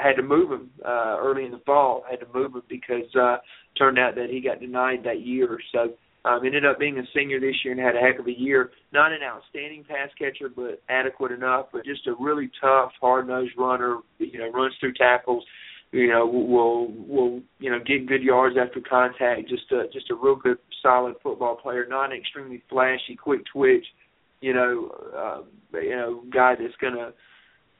had 0.00 0.14
to 0.16 0.22
move 0.22 0.50
him 0.50 0.70
uh 0.84 1.16
early 1.20 1.44
in 1.44 1.50
the 1.50 1.62
fall 1.66 2.04
had 2.08 2.20
to 2.20 2.26
move 2.32 2.54
him 2.54 2.62
because 2.68 3.14
uh 3.20 3.36
turned 3.76 3.98
out 3.98 4.14
that 4.14 4.30
he 4.30 4.40
got 4.40 4.60
denied 4.60 5.02
that 5.04 5.20
year 5.20 5.58
so 5.72 5.94
Um, 6.22 6.44
ended 6.44 6.66
up 6.66 6.78
being 6.78 6.98
a 6.98 7.02
senior 7.14 7.40
this 7.40 7.56
year 7.64 7.72
and 7.72 7.80
had 7.80 7.96
a 7.96 7.98
heck 7.98 8.18
of 8.20 8.26
a 8.26 8.38
year. 8.38 8.72
Not 8.92 9.10
an 9.10 9.22
outstanding 9.24 9.84
pass 9.84 10.10
catcher, 10.18 10.50
but 10.54 10.82
adequate 10.90 11.32
enough. 11.32 11.68
But 11.72 11.86
just 11.86 12.06
a 12.06 12.14
really 12.20 12.50
tough, 12.60 12.92
hard 13.00 13.26
nosed 13.26 13.56
runner. 13.56 14.00
You 14.18 14.38
know, 14.38 14.50
runs 14.50 14.74
through 14.78 14.92
tackles. 14.94 15.44
You 15.92 16.08
know, 16.08 16.26
will 16.26 16.92
will 17.08 17.40
you 17.58 17.70
know 17.70 17.78
get 17.78 18.06
good 18.06 18.22
yards 18.22 18.56
after 18.60 18.80
contact. 18.82 19.48
Just 19.48 19.72
a 19.72 19.88
just 19.92 20.10
a 20.10 20.14
real 20.14 20.36
good, 20.36 20.58
solid 20.82 21.14
football 21.22 21.56
player. 21.56 21.86
Not 21.88 22.12
an 22.12 22.18
extremely 22.18 22.62
flashy, 22.68 23.16
quick 23.16 23.40
twitch. 23.50 23.86
You 24.42 24.52
know, 24.52 24.72
uh, 25.16 25.40
you 25.80 25.96
know, 25.96 26.22
guy 26.30 26.54
that's 26.54 26.76
gonna 26.82 27.12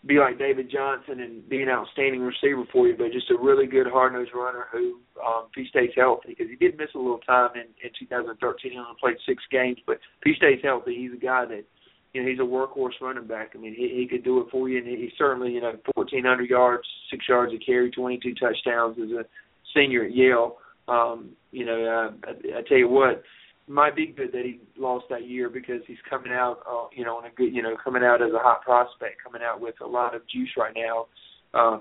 be 0.06 0.18
like 0.18 0.38
David 0.38 0.70
Johnson 0.70 1.20
and 1.20 1.46
be 1.48 1.62
an 1.62 1.68
outstanding 1.68 2.22
receiver 2.22 2.64
for 2.72 2.88
you, 2.88 2.96
but 2.96 3.12
just 3.12 3.30
a 3.30 3.36
really 3.36 3.66
good 3.66 3.86
hard 3.86 4.14
nosed 4.14 4.30
runner 4.34 4.66
who, 4.72 5.00
um, 5.24 5.46
if 5.48 5.54
he 5.54 5.68
stays 5.68 5.90
healthy, 5.94 6.30
because 6.30 6.48
he 6.48 6.56
did 6.56 6.78
miss 6.78 6.88
a 6.94 6.98
little 6.98 7.18
time 7.18 7.50
in, 7.54 7.68
in 7.84 7.90
2013. 7.98 8.72
He 8.72 8.78
only 8.78 8.90
played 8.98 9.16
six 9.26 9.42
games, 9.50 9.76
but 9.86 9.96
if 9.96 10.24
he 10.24 10.34
stays 10.34 10.60
healthy, 10.62 10.96
he's 10.96 11.12
a 11.12 11.22
guy 11.22 11.44
that, 11.44 11.64
you 12.14 12.22
know, 12.22 12.28
he's 12.28 12.38
a 12.38 12.42
workhorse 12.42 12.98
running 13.02 13.26
back. 13.26 13.50
I 13.54 13.58
mean, 13.58 13.74
he, 13.74 13.94
he 14.00 14.08
could 14.08 14.24
do 14.24 14.40
it 14.40 14.46
for 14.50 14.68
you, 14.70 14.78
and 14.78 14.86
he 14.86 15.10
certainly, 15.18 15.52
you 15.52 15.60
know, 15.60 15.74
1,400 15.94 16.48
yards, 16.48 16.88
six 17.10 17.28
yards 17.28 17.52
a 17.52 17.58
carry, 17.58 17.90
22 17.90 18.34
touchdowns 18.34 18.96
as 18.98 19.10
a 19.10 19.24
senior 19.74 20.04
at 20.04 20.14
Yale. 20.14 20.56
Um, 20.88 21.30
you 21.52 21.66
know, 21.66 21.84
uh, 21.84 22.26
I, 22.26 22.58
I 22.58 22.62
tell 22.66 22.78
you 22.78 22.88
what, 22.88 23.22
might 23.70 23.94
be 23.94 24.06
good 24.06 24.32
that 24.32 24.44
he 24.44 24.60
lost 24.76 25.06
that 25.10 25.26
year 25.26 25.48
because 25.48 25.80
he's 25.86 26.02
coming 26.08 26.32
out, 26.32 26.58
uh, 26.68 26.88
you 26.94 27.04
know, 27.04 27.16
on 27.16 27.24
a 27.26 27.30
good, 27.30 27.54
you 27.54 27.62
know, 27.62 27.76
coming 27.82 28.02
out 28.02 28.20
as 28.20 28.32
a 28.34 28.38
hot 28.38 28.62
prospect, 28.62 29.22
coming 29.22 29.42
out 29.42 29.60
with 29.60 29.74
a 29.80 29.86
lot 29.86 30.14
of 30.14 30.22
juice 30.28 30.50
right 30.58 30.74
now. 30.74 31.06
Uh, 31.54 31.78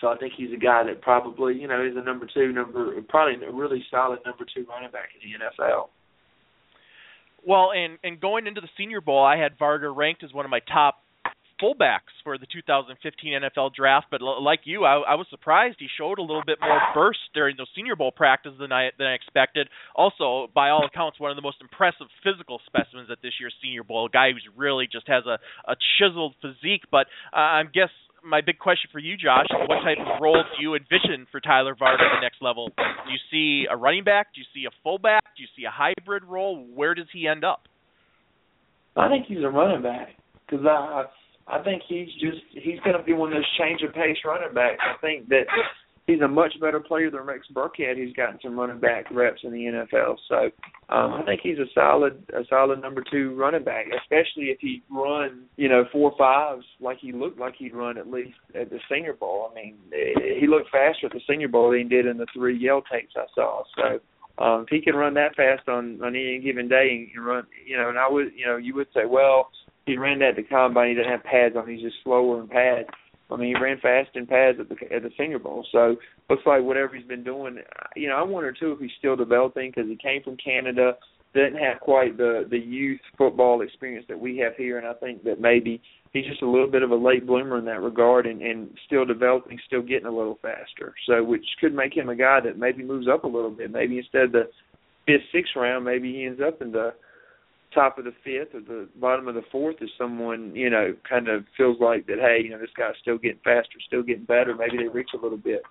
so 0.00 0.08
I 0.08 0.16
think 0.16 0.32
he's 0.36 0.52
a 0.52 0.58
guy 0.58 0.82
that 0.84 1.00
probably, 1.00 1.54
you 1.54 1.68
know, 1.68 1.84
is 1.84 1.96
a 1.96 2.02
number 2.02 2.26
two, 2.32 2.52
number 2.52 3.00
probably 3.08 3.44
a 3.46 3.52
really 3.52 3.84
solid 3.90 4.18
number 4.26 4.44
two 4.52 4.66
running 4.68 4.90
back 4.90 5.10
in 5.14 5.30
the 5.30 5.38
NFL. 5.38 5.88
Well, 7.46 7.70
and 7.72 7.98
and 8.02 8.20
going 8.20 8.46
into 8.46 8.60
the 8.60 8.68
Senior 8.76 9.00
Bowl, 9.00 9.24
I 9.24 9.36
had 9.36 9.58
Varga 9.58 9.90
ranked 9.90 10.24
as 10.24 10.32
one 10.32 10.44
of 10.44 10.50
my 10.50 10.60
top 10.72 11.01
fullbacks 11.62 12.10
for 12.24 12.38
the 12.38 12.46
2015 12.52 12.98
NFL 13.32 13.74
draft, 13.74 14.06
but 14.10 14.20
l- 14.20 14.42
like 14.42 14.60
you, 14.64 14.84
I, 14.84 14.98
I 15.00 15.14
was 15.14 15.26
surprised 15.30 15.76
he 15.78 15.86
showed 15.96 16.18
a 16.18 16.22
little 16.22 16.42
bit 16.44 16.58
more 16.60 16.80
burst 16.94 17.20
during 17.34 17.56
those 17.56 17.68
Senior 17.76 17.96
Bowl 17.96 18.10
practices 18.10 18.58
than 18.58 18.72
I 18.72 18.90
than 18.98 19.06
I 19.06 19.14
expected. 19.14 19.68
Also, 19.94 20.50
by 20.54 20.70
all 20.70 20.84
accounts, 20.84 21.20
one 21.20 21.30
of 21.30 21.36
the 21.36 21.42
most 21.42 21.58
impressive 21.60 22.08
physical 22.24 22.60
specimens 22.66 23.08
at 23.10 23.18
this 23.22 23.32
year's 23.40 23.54
Senior 23.62 23.84
Bowl. 23.84 24.06
A 24.06 24.10
guy 24.10 24.32
who's 24.32 24.46
really 24.56 24.88
just 24.90 25.06
has 25.08 25.24
a, 25.26 25.38
a 25.70 25.76
chiseled 25.98 26.34
physique. 26.42 26.82
But 26.90 27.06
uh, 27.32 27.62
I 27.62 27.62
guess 27.72 27.90
my 28.24 28.40
big 28.40 28.58
question 28.58 28.90
for 28.92 28.98
you, 28.98 29.16
Josh, 29.16 29.46
is 29.50 29.68
what 29.68 29.82
type 29.82 29.98
of 29.98 30.20
role 30.20 30.42
do 30.42 30.62
you 30.62 30.74
envision 30.74 31.26
for 31.30 31.40
Tyler 31.40 31.74
Varga 31.78 32.02
at 32.02 32.18
the 32.18 32.22
next 32.22 32.42
level? 32.42 32.70
Do 32.76 33.10
you 33.10 33.18
see 33.30 33.66
a 33.70 33.76
running 33.76 34.04
back? 34.04 34.34
Do 34.34 34.40
you 34.40 34.46
see 34.54 34.66
a 34.66 34.74
fullback? 34.82 35.22
Do 35.36 35.42
you 35.42 35.48
see 35.56 35.64
a 35.64 35.70
hybrid 35.70 36.24
role? 36.24 36.64
Where 36.74 36.94
does 36.94 37.06
he 37.12 37.26
end 37.26 37.44
up? 37.44 37.62
I 38.96 39.08
think 39.08 39.26
he's 39.26 39.42
a 39.42 39.48
running 39.48 39.82
back 39.82 40.10
because 40.46 40.64
I 40.66 40.70
I 40.70 41.04
think 41.62 41.82
he's 41.88 42.08
just 42.20 42.42
he's 42.50 42.80
going 42.80 42.96
to 42.96 43.02
be 43.02 43.12
one 43.12 43.32
of 43.32 43.36
those 43.36 43.58
change 43.58 43.82
of 43.82 43.94
pace 43.94 44.18
running 44.24 44.54
backs. 44.54 44.80
I 44.82 45.00
think 45.00 45.28
that 45.28 45.44
he's 46.06 46.20
a 46.20 46.28
much 46.28 46.52
better 46.60 46.80
player 46.80 47.10
than 47.10 47.22
Rex 47.22 47.46
Burkhead, 47.54 47.96
who's 47.96 48.14
gotten 48.14 48.38
some 48.42 48.58
running 48.58 48.80
back 48.80 49.10
reps 49.10 49.40
in 49.44 49.52
the 49.52 49.58
NFL. 49.58 50.16
So 50.28 50.36
um, 50.94 51.14
I 51.14 51.22
think 51.24 51.40
he's 51.42 51.58
a 51.58 51.66
solid 51.74 52.22
a 52.34 52.42
solid 52.48 52.80
number 52.80 53.02
two 53.10 53.34
running 53.34 53.64
back, 53.64 53.86
especially 54.02 54.46
if 54.46 54.58
he 54.60 54.82
run 54.90 55.44
you 55.56 55.68
know 55.68 55.84
four 55.92 56.14
fives 56.18 56.64
like 56.80 56.98
he 57.00 57.12
looked 57.12 57.38
like 57.38 57.54
he'd 57.56 57.74
run 57.74 57.98
at 57.98 58.10
least 58.10 58.36
at 58.54 58.70
the 58.70 58.78
Senior 58.90 59.14
Bowl. 59.14 59.50
I 59.50 59.54
mean, 59.54 59.76
he 60.40 60.46
looked 60.46 60.70
faster 60.70 61.06
at 61.06 61.12
the 61.12 61.20
Senior 61.28 61.48
Bowl 61.48 61.70
than 61.70 61.80
he 61.80 61.88
did 61.88 62.06
in 62.06 62.18
the 62.18 62.26
three 62.34 62.58
Yale 62.58 62.82
tapes 62.90 63.14
I 63.16 63.26
saw. 63.34 63.62
So. 63.76 64.00
Um, 64.38 64.62
if 64.62 64.68
he 64.70 64.80
can 64.80 64.96
run 64.96 65.12
that 65.14 65.36
fast 65.36 65.68
on 65.68 66.02
on 66.02 66.16
any 66.16 66.40
given 66.42 66.66
day 66.66 67.06
and 67.14 67.24
run, 67.24 67.46
you 67.66 67.76
know, 67.76 67.90
and 67.90 67.98
I 67.98 68.08
would, 68.08 68.32
you 68.34 68.46
know, 68.46 68.56
you 68.56 68.74
would 68.74 68.86
say, 68.94 69.02
well, 69.06 69.50
he 69.86 69.96
ran 69.96 70.20
that 70.20 70.30
at 70.30 70.36
the 70.36 70.42
combine. 70.42 70.90
He 70.90 70.94
didn't 70.94 71.10
have 71.10 71.24
pads 71.24 71.56
on. 71.56 71.68
He's 71.68 71.82
just 71.82 71.96
slower 72.04 72.40
in 72.40 72.48
pads. 72.48 72.88
I 73.30 73.36
mean, 73.36 73.54
he 73.54 73.62
ran 73.62 73.78
fast 73.80 74.10
in 74.14 74.26
pads 74.26 74.58
at 74.60 74.68
the 74.68 74.76
at 74.94 75.02
the 75.02 75.10
Senior 75.18 75.38
Bowl. 75.38 75.66
So 75.72 75.96
looks 76.28 76.42
like 76.46 76.62
whatever 76.62 76.94
he's 76.94 77.06
been 77.06 77.24
doing. 77.24 77.58
You 77.96 78.08
know, 78.08 78.16
I 78.16 78.22
wonder 78.22 78.52
too 78.52 78.72
if 78.72 78.78
he's 78.78 78.90
still 78.98 79.16
developing 79.16 79.70
because 79.70 79.88
he 79.88 79.96
came 79.96 80.22
from 80.22 80.36
Canada, 80.36 80.96
didn't 81.34 81.56
have 81.56 81.80
quite 81.80 82.16
the 82.16 82.46
the 82.50 82.58
youth 82.58 83.00
football 83.16 83.62
experience 83.62 84.06
that 84.08 84.18
we 84.18 84.38
have 84.38 84.54
here, 84.56 84.78
and 84.78 84.86
I 84.86 84.92
think 84.94 85.24
that 85.24 85.40
maybe 85.40 85.80
he's 86.12 86.26
just 86.26 86.42
a 86.42 86.48
little 86.48 86.70
bit 86.70 86.82
of 86.82 86.90
a 86.90 86.96
late 86.96 87.26
bloomer 87.26 87.58
in 87.58 87.64
that 87.64 87.80
regard, 87.80 88.26
and 88.26 88.42
and 88.42 88.70
still 88.86 89.04
developing, 89.04 89.58
still 89.66 89.82
getting 89.82 90.06
a 90.06 90.14
little 90.14 90.38
faster. 90.42 90.94
So 91.06 91.24
which 91.24 91.46
could 91.60 91.74
make 91.74 91.96
him 91.96 92.10
a 92.10 92.16
guy 92.16 92.40
that 92.44 92.58
maybe 92.58 92.84
moves 92.84 93.08
up 93.08 93.24
a 93.24 93.28
little 93.28 93.50
bit. 93.50 93.70
Maybe 93.70 93.98
instead 93.98 94.24
of 94.24 94.32
the 94.32 94.50
fifth, 95.06 95.22
sixth 95.32 95.52
round, 95.56 95.84
maybe 95.84 96.12
he 96.12 96.26
ends 96.26 96.40
up 96.46 96.60
in 96.60 96.72
the 96.72 96.92
top 97.74 97.98
of 97.98 98.04
the 98.04 98.14
fifth 98.24 98.54
or 98.54 98.60
the 98.60 98.88
bottom 98.96 99.28
of 99.28 99.34
the 99.34 99.42
fourth 99.50 99.76
is 99.80 99.90
someone 99.98 100.54
you 100.54 100.70
know 100.70 100.94
kind 101.08 101.28
of 101.28 101.44
feels 101.56 101.76
like 101.80 102.06
that 102.06 102.18
hey 102.18 102.42
you 102.42 102.50
know 102.50 102.58
this 102.58 102.70
guy's 102.76 102.94
still 103.00 103.18
getting 103.18 103.40
faster 103.44 103.78
still 103.86 104.02
getting 104.02 104.24
better. 104.24 104.54
Maybe 104.54 104.76
they 104.76 104.88
reach 104.88 105.10
a 105.14 105.22
little 105.22 105.38
bit. 105.38 105.62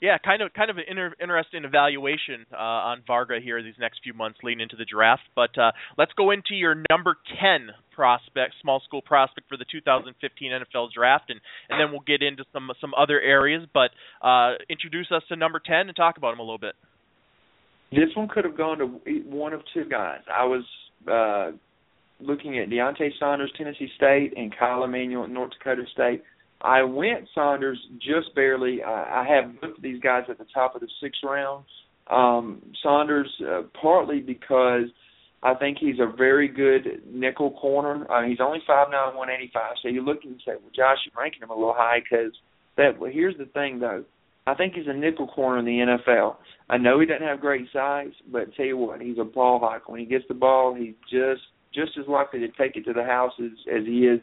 Yeah 0.00 0.18
kind 0.22 0.42
of 0.42 0.52
kind 0.52 0.70
of 0.70 0.76
an 0.76 0.84
inter- 0.88 1.14
interesting 1.20 1.64
evaluation 1.64 2.46
uh, 2.52 2.90
on 2.92 3.02
Varga 3.06 3.38
here 3.42 3.62
these 3.62 3.78
next 3.78 4.00
few 4.02 4.12
months 4.12 4.38
leading 4.42 4.60
into 4.60 4.76
the 4.76 4.84
draft. 4.84 5.22
But 5.34 5.56
uh, 5.58 5.72
let's 5.96 6.12
go 6.16 6.30
into 6.30 6.54
your 6.54 6.82
number 6.90 7.16
10 7.40 7.68
prospect 7.92 8.54
small 8.60 8.80
school 8.84 9.00
prospect 9.00 9.48
for 9.48 9.56
the 9.56 9.64
2015 9.70 10.52
NFL 10.52 10.92
draft 10.92 11.30
and 11.30 11.40
and 11.70 11.80
then 11.80 11.90
we'll 11.90 12.04
get 12.06 12.22
into 12.22 12.44
some 12.52 12.70
some 12.80 12.92
other 12.96 13.20
areas. 13.20 13.66
But 13.72 13.90
uh, 14.26 14.54
introduce 14.68 15.10
us 15.10 15.22
to 15.28 15.36
number 15.36 15.60
10 15.64 15.88
and 15.88 15.96
talk 15.96 16.18
about 16.18 16.34
him 16.34 16.40
a 16.40 16.42
little 16.42 16.58
bit 16.58 16.74
this 17.92 18.08
one 18.14 18.28
could 18.28 18.44
have 18.44 18.56
gone 18.56 18.78
to 18.78 18.86
one 19.26 19.52
of 19.52 19.60
two 19.72 19.84
guys. 19.84 20.20
I 20.32 20.44
was 20.44 20.64
uh, 21.10 21.56
looking 22.20 22.58
at 22.58 22.68
Deontay 22.68 23.10
Saunders, 23.18 23.52
Tennessee 23.56 23.88
State, 23.96 24.34
and 24.36 24.54
Kyle 24.56 24.84
Emanuel, 24.84 25.28
North 25.28 25.52
Dakota 25.58 25.82
State. 25.92 26.22
I 26.60 26.82
went 26.82 27.28
Saunders 27.34 27.78
just 27.98 28.34
barely. 28.34 28.82
I, 28.82 29.22
I 29.22 29.26
have 29.28 29.60
both 29.60 29.76
of 29.76 29.82
these 29.82 30.00
guys 30.00 30.24
at 30.28 30.38
the 30.38 30.46
top 30.54 30.74
of 30.74 30.80
the 30.80 30.88
sixth 31.02 31.20
round. 31.22 31.64
Um, 32.08 32.62
Saunders, 32.82 33.30
uh, 33.46 33.62
partly 33.80 34.20
because 34.20 34.84
I 35.42 35.54
think 35.54 35.78
he's 35.78 35.98
a 36.00 36.16
very 36.16 36.48
good 36.48 37.02
nickel 37.12 37.50
corner. 37.50 38.10
Uh, 38.10 38.26
he's 38.26 38.38
only 38.40 38.60
five 38.66 38.88
nine, 38.90 39.14
one 39.16 39.28
eighty 39.28 39.50
five. 39.52 39.74
So 39.82 39.88
you're 39.88 40.02
looking 40.02 40.30
and 40.30 40.42
say, 40.44 40.52
well, 40.52 40.72
Josh, 40.74 40.98
you're 41.04 41.20
ranking 41.20 41.42
him 41.42 41.50
a 41.50 41.54
little 41.54 41.74
high 41.76 41.98
because 42.00 42.32
that. 42.76 42.98
Well, 42.98 43.10
here's 43.12 43.36
the 43.36 43.46
thing, 43.46 43.78
though. 43.78 44.04
I 44.46 44.54
think 44.54 44.74
he's 44.74 44.86
a 44.86 44.92
nickel 44.92 45.26
corner 45.26 45.58
in 45.58 45.64
the 45.64 45.98
NFL. 46.08 46.36
I 46.68 46.78
know 46.78 47.00
he 47.00 47.06
doesn't 47.06 47.26
have 47.26 47.40
great 47.40 47.66
size, 47.72 48.12
but 48.30 48.54
tell 48.54 48.66
you 48.66 48.76
what, 48.76 49.00
he's 49.00 49.18
a 49.18 49.24
ball 49.24 49.58
hawk. 49.58 49.88
When 49.88 50.00
he 50.00 50.06
gets 50.06 50.24
the 50.28 50.34
ball, 50.34 50.74
he's 50.74 50.94
just 51.10 51.42
just 51.74 51.92
as 51.98 52.08
likely 52.08 52.40
to 52.40 52.48
take 52.48 52.76
it 52.76 52.84
to 52.84 52.92
the 52.92 53.04
house 53.04 53.32
as, 53.38 53.50
as 53.70 53.84
he 53.84 54.06
is 54.06 54.20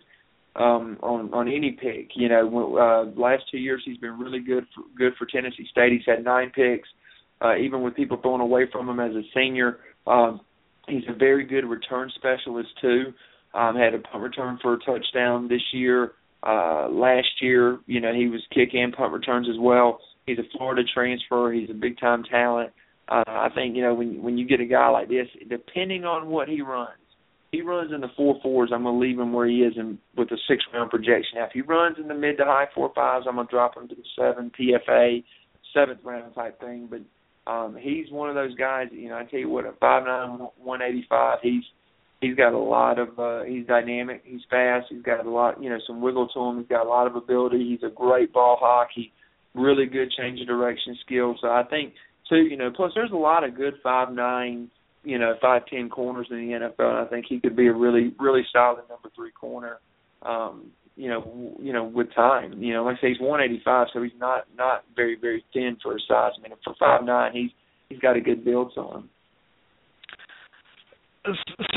um, 0.55 0.97
on 1.01 1.34
on 1.34 1.47
any 1.47 1.71
pick. 1.71 2.11
You 2.15 2.30
know, 2.30 2.78
uh, 2.78 3.19
last 3.19 3.43
two 3.51 3.57
years 3.57 3.82
he's 3.86 3.97
been 3.97 4.17
really 4.17 4.39
good 4.39 4.65
for, 4.76 4.84
good 4.97 5.13
for 5.17 5.26
Tennessee 5.26 5.67
State. 5.71 5.91
He's 5.91 6.01
had 6.05 6.24
nine 6.24 6.51
picks, 6.55 6.88
uh, 7.41 7.57
even 7.57 7.82
with 7.82 7.95
people 7.95 8.17
throwing 8.21 8.41
away 8.41 8.65
from 8.71 8.88
him 8.88 8.99
as 8.99 9.15
a 9.15 9.24
senior. 9.36 9.80
Um, 10.07 10.41
he's 10.88 11.03
a 11.09 11.17
very 11.17 11.45
good 11.45 11.65
return 11.65 12.11
specialist 12.15 12.69
too. 12.82 13.13
Um, 13.53 13.76
had 13.76 13.93
a 13.93 13.99
punt 13.99 14.24
return 14.24 14.57
for 14.61 14.74
a 14.74 14.80
touchdown 14.80 15.47
this 15.47 15.61
year. 15.74 16.13
Uh, 16.41 16.89
last 16.89 17.41
year, 17.41 17.80
you 17.86 18.01
know, 18.01 18.13
he 18.13 18.28
was 18.28 18.41
kick 18.53 18.69
and 18.74 18.93
punt 18.93 19.13
returns 19.13 19.47
as 19.49 19.55
well. 19.59 19.99
He's 20.26 20.39
a 20.39 20.57
Florida 20.57 20.84
transfer. 20.93 21.51
He's 21.51 21.69
a 21.69 21.74
big 21.74 21.99
time 21.99 22.24
talent. 22.24 22.71
Uh, 23.09 23.24
I 23.28 23.49
think 23.53 23.76
you 23.76 23.82
know 23.82 23.93
when 23.93 24.21
when 24.24 24.38
you 24.38 24.47
get 24.47 24.61
a 24.61 24.65
guy 24.65 24.88
like 24.89 25.09
this, 25.09 25.28
depending 25.49 26.05
on 26.05 26.30
what 26.30 26.47
he 26.47 26.61
runs, 26.61 26.91
he 27.51 27.61
runs 27.61 27.91
in 27.93 28.01
the 28.01 28.07
four 28.15 28.39
fours. 28.41 28.71
I'm 28.74 28.84
gonna 28.84 28.97
leave 28.97 29.19
him 29.19 29.34
where 29.34 29.47
he 29.47 29.57
is 29.57 29.74
in, 29.76 29.99
with 30.15 30.32
a 30.32 30.38
six 30.47 30.63
round 30.74 30.89
projection. 30.89 31.36
Now, 31.36 31.45
if 31.45 31.51
he 31.51 31.61
runs 31.61 31.97
in 31.99 32.07
the 32.07 32.13
mid 32.13 32.38
to 32.38 32.45
high 32.45 32.67
four 32.74 32.91
fives, 32.95 33.26
I'm 33.28 33.36
gonna 33.36 33.47
drop 33.49 33.76
him 33.76 33.89
to 33.89 33.95
the 33.95 34.03
seven 34.17 34.51
PFA, 34.57 35.24
seventh 35.74 35.99
round 36.03 36.34
type 36.34 36.59
thing. 36.61 36.89
But 36.89 37.51
um, 37.51 37.76
he's 37.80 38.09
one 38.09 38.30
of 38.30 38.36
those 38.36 38.55
guys. 38.55 38.88
You 38.91 39.09
know, 39.09 39.17
I 39.17 39.26
tell 39.26 39.39
you 39.39 39.49
what, 39.49 39.65
at 39.65 39.78
five 39.80 40.05
nine, 40.05 40.47
one 40.57 40.82
eighty 40.82 41.05
five, 41.09 41.39
he's 41.43 41.63
he's 42.21 42.36
got 42.36 42.53
a 42.53 42.57
lot 42.57 42.97
of 42.97 43.19
uh 43.19 43.43
he's 43.43 43.67
dynamic, 43.67 44.24
he's 44.26 44.41
fast, 44.49 44.88
he's 44.89 45.03
got 45.03 45.26
a 45.26 45.30
lot 45.30 45.61
you 45.61 45.69
know, 45.69 45.80
some 45.86 46.01
wiggle 46.01 46.30
to 46.30 46.39
him, 46.39 46.59
he's 46.59 46.67
got 46.67 46.86
a 46.86 46.89
lot 46.89 47.05
of 47.05 47.15
ability, 47.15 47.67
he's 47.69 47.88
a 47.88 47.93
great 47.93 48.32
ball 48.32 48.88
he 48.95 49.11
really 49.54 49.86
good 49.86 50.12
change 50.12 50.41
of 50.41 50.47
direction 50.47 50.97
skills. 51.06 51.38
So 51.41 51.47
I 51.47 51.64
think 51.70 51.93
too, 52.30 52.38
you 52.38 52.58
know, 52.58 52.72
plus 52.76 52.91
there's 52.95 53.12
a 53.12 53.16
lot 53.16 53.43
of 53.43 53.56
good 53.56 53.76
five 53.84 54.12
nine, 54.12 54.70
you 55.04 55.20
know, 55.20 55.36
five 55.41 55.66
ten 55.68 55.89
corners 55.89 56.28
in 56.30 56.38
the 56.38 56.54
NFL. 56.54 56.89
And 56.89 56.97
I 56.97 57.06
think 57.06 57.26
he 57.28 57.39
could 57.39 57.56
be 57.56 57.68
a 57.68 57.74
really 57.74 58.14
really 58.20 58.43
solid 58.51 58.84
number 58.89 59.10
three 59.16 59.32
corner. 59.32 59.80
Um, 60.22 60.72
you 60.95 61.10
know, 61.10 61.56
you 61.60 61.74
know, 61.74 61.84
with 61.84 62.14
time, 62.14 62.62
you 62.62 62.74
know, 62.74 62.84
like 62.84 62.97
I 62.99 63.01
say, 63.01 63.08
he's 63.10 63.20
185, 63.20 63.88
so 63.93 64.04
he's 64.04 64.12
not 64.20 64.45
not 64.58 64.84
very 64.95 65.18
very 65.20 65.43
thin 65.54 65.78
for 65.82 65.93
his 65.93 66.04
size. 66.08 66.34
I 66.38 66.41
mean, 66.41 66.54
for 66.64 66.76
five 66.80 67.04
nine, 67.04 67.32
he's 67.34 67.51
he's 67.89 67.99
got 67.99 68.16
a 68.16 68.22
good 68.22 68.45
build 68.45 68.74
to 68.76 68.82
him. 68.82 69.10
So, 71.26 71.32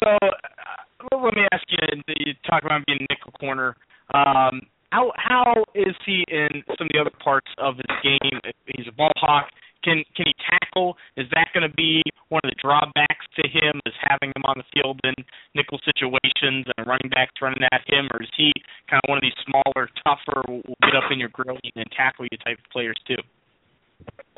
uh, 0.04 1.16
let 1.22 1.34
me 1.34 1.42
ask 1.52 1.64
you. 1.68 1.78
You 2.08 2.32
talk 2.48 2.64
about 2.64 2.84
being 2.86 3.06
nickel 3.08 3.32
corner. 3.38 3.76
Um, 4.12 4.60
how 4.96 5.12
how 5.16 5.52
is 5.74 5.94
he 6.06 6.24
in 6.28 6.64
some 6.78 6.88
of 6.88 6.92
the 6.92 6.98
other 6.98 7.12
parts 7.22 7.52
of 7.58 7.76
his 7.76 7.92
game? 8.02 8.40
He's 8.64 8.88
a 8.88 8.96
ball 8.96 9.12
hawk. 9.16 9.52
Can 9.84 10.02
can 10.16 10.24
he 10.24 10.34
tackle? 10.48 10.96
Is 11.16 11.26
that 11.36 11.52
going 11.52 11.68
to 11.68 11.74
be 11.76 12.00
one 12.30 12.40
of 12.44 12.48
the 12.48 12.56
drawbacks 12.56 13.28
to 13.36 13.44
him? 13.44 13.76
Is 13.84 13.92
having 14.00 14.32
him 14.32 14.42
on 14.48 14.56
the 14.56 14.64
field 14.72 14.98
in 15.04 15.14
nickel 15.54 15.78
situations 15.84 16.64
and 16.64 16.86
running 16.86 17.12
backs 17.12 17.36
running 17.42 17.62
at 17.70 17.84
him, 17.86 18.08
or 18.12 18.22
is 18.22 18.32
he 18.36 18.50
kind 18.88 19.00
of 19.04 19.08
one 19.08 19.18
of 19.18 19.22
these 19.22 19.36
smaller, 19.44 19.88
tougher, 20.00 20.40
will 20.48 20.80
get 20.80 20.96
up 20.96 21.12
in 21.12 21.20
your 21.20 21.28
grill 21.28 21.60
and 21.60 21.90
tackle 21.92 22.24
you 22.24 22.38
type 22.40 22.58
of 22.58 22.68
players 22.72 22.96
too? 23.06 23.20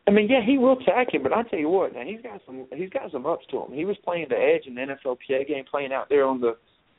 I 0.09 0.11
mean, 0.11 0.27
yeah, 0.29 0.41
he 0.45 0.59
will 0.59 0.77
tack 0.77 1.15
him, 1.15 1.23
but 1.23 1.33
I 1.33 1.43
tell 1.45 1.59
you 1.59 1.69
what, 1.69 1.95
now 1.95 2.03
he's 2.03 2.21
got 2.21 2.41
some 2.45 2.67
he's 2.75 2.91
got 2.91 3.13
some 3.13 3.27
ups 3.27 3.47
to 3.53 3.63
him. 3.63 3.73
He 3.73 3.85
was 3.85 3.97
playing 4.03 4.27
the 4.29 4.37
edge 4.37 4.67
in 4.67 4.75
the 4.75 4.83
NFLPA 4.83 5.47
game, 5.47 5.65
playing 5.71 5.93
out 5.93 6.09
there 6.09 6.27
on 6.27 6.41
the 6.41 6.59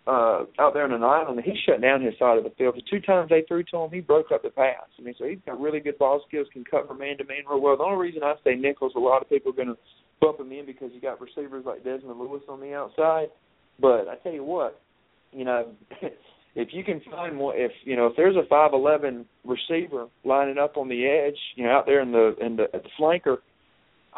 uh 0.09 0.45
out 0.57 0.73
there 0.73 0.83
on 0.83 0.93
an 0.93 1.03
island, 1.03 1.39
he 1.43 1.53
shut 1.65 1.81
down 1.81 2.01
his 2.01 2.15
side 2.17 2.37
of 2.37 2.43
the 2.43 2.49
field. 2.57 2.75
The 2.75 2.81
two 2.89 2.99
times 2.99 3.29
they 3.29 3.43
threw 3.47 3.63
to 3.65 3.77
him, 3.77 3.91
he 3.91 3.99
broke 3.99 4.31
up 4.31 4.41
the 4.41 4.49
pass. 4.49 4.89
I 4.97 5.01
mean, 5.01 5.13
so 5.17 5.25
he's 5.25 5.39
got 5.45 5.59
really 5.59 5.79
good 5.79 5.99
ball 5.99 6.21
skills, 6.27 6.47
can 6.51 6.63
cover 6.63 6.93
man 6.93 7.17
to 7.19 7.25
man 7.25 7.43
real 7.49 7.61
well. 7.61 7.77
The 7.77 7.83
only 7.83 7.99
reason 7.99 8.23
I 8.23 8.33
say 8.43 8.55
Nichols, 8.55 8.93
a 8.95 8.99
lot 8.99 9.21
of 9.21 9.29
people 9.29 9.51
are 9.51 9.55
going 9.55 9.67
to 9.67 9.77
bump 10.19 10.39
him 10.39 10.51
in 10.51 10.65
because 10.65 10.89
you 10.93 11.01
got 11.01 11.21
receivers 11.21 11.63
like 11.65 11.83
Dezmin 11.83 12.19
Lewis 12.19 12.41
on 12.49 12.59
the 12.59 12.73
outside. 12.73 13.27
But 13.79 14.07
I 14.07 14.15
tell 14.23 14.33
you 14.33 14.43
what, 14.43 14.81
you 15.31 15.45
know, 15.45 15.71
if 16.55 16.69
you 16.71 16.83
can 16.83 17.01
find 17.11 17.35
more, 17.35 17.55
if 17.55 17.71
you 17.83 17.95
know, 17.95 18.07
if 18.07 18.13
there's 18.17 18.35
a 18.35 18.47
five 18.49 18.73
eleven 18.73 19.25
receiver 19.45 20.07
lining 20.23 20.57
up 20.57 20.77
on 20.77 20.89
the 20.89 21.05
edge, 21.05 21.37
you 21.55 21.63
know, 21.63 21.71
out 21.71 21.85
there 21.85 22.01
in 22.01 22.11
the 22.11 22.35
in 22.41 22.55
the 22.55 22.63
at 22.73 22.83
the 22.83 22.89
flanker, 22.99 23.37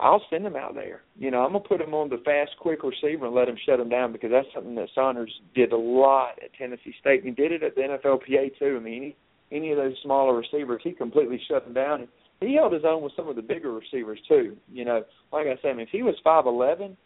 I'll 0.01 0.23
send 0.31 0.45
him 0.45 0.55
out 0.55 0.73
there. 0.73 1.03
You 1.17 1.29
know, 1.29 1.45
I'm 1.45 1.53
gonna 1.53 1.63
put 1.63 1.79
him 1.79 1.93
on 1.93 2.09
the 2.09 2.17
fast, 2.25 2.51
quick 2.59 2.79
receiver 2.83 3.27
and 3.27 3.35
let 3.35 3.47
him 3.47 3.57
shut 3.65 3.79
him 3.79 3.89
down 3.89 4.11
because 4.11 4.31
that's 4.31 4.47
something 4.53 4.73
that 4.75 4.89
Saunders 4.95 5.31
did 5.53 5.71
a 5.71 5.77
lot 5.77 6.39
at 6.43 6.53
Tennessee 6.57 6.95
State. 6.99 7.23
He 7.23 7.29
did 7.29 7.51
it 7.51 7.61
at 7.61 7.75
the 7.75 7.81
NFLPA 7.81 8.57
too. 8.57 8.77
I 8.79 8.83
mean, 8.83 8.95
any 8.97 9.15
any 9.51 9.71
of 9.71 9.77
those 9.77 9.95
smaller 10.03 10.35
receivers, 10.35 10.81
he 10.83 10.93
completely 10.93 11.39
shut 11.47 11.65
them 11.65 11.73
down. 11.73 12.01
And 12.01 12.49
he 12.49 12.55
held 12.55 12.73
his 12.73 12.83
own 12.83 13.03
with 13.03 13.13
some 13.15 13.27
of 13.29 13.35
the 13.35 13.43
bigger 13.43 13.71
receivers 13.71 14.19
too. 14.27 14.57
You 14.71 14.85
know, 14.85 15.03
like 15.31 15.45
I 15.45 15.61
said, 15.61 15.71
I 15.71 15.73
mean, 15.73 15.87
if 15.87 15.89
he 15.91 16.01
was 16.01 16.15
five 16.23 16.47
eleven 16.47 16.97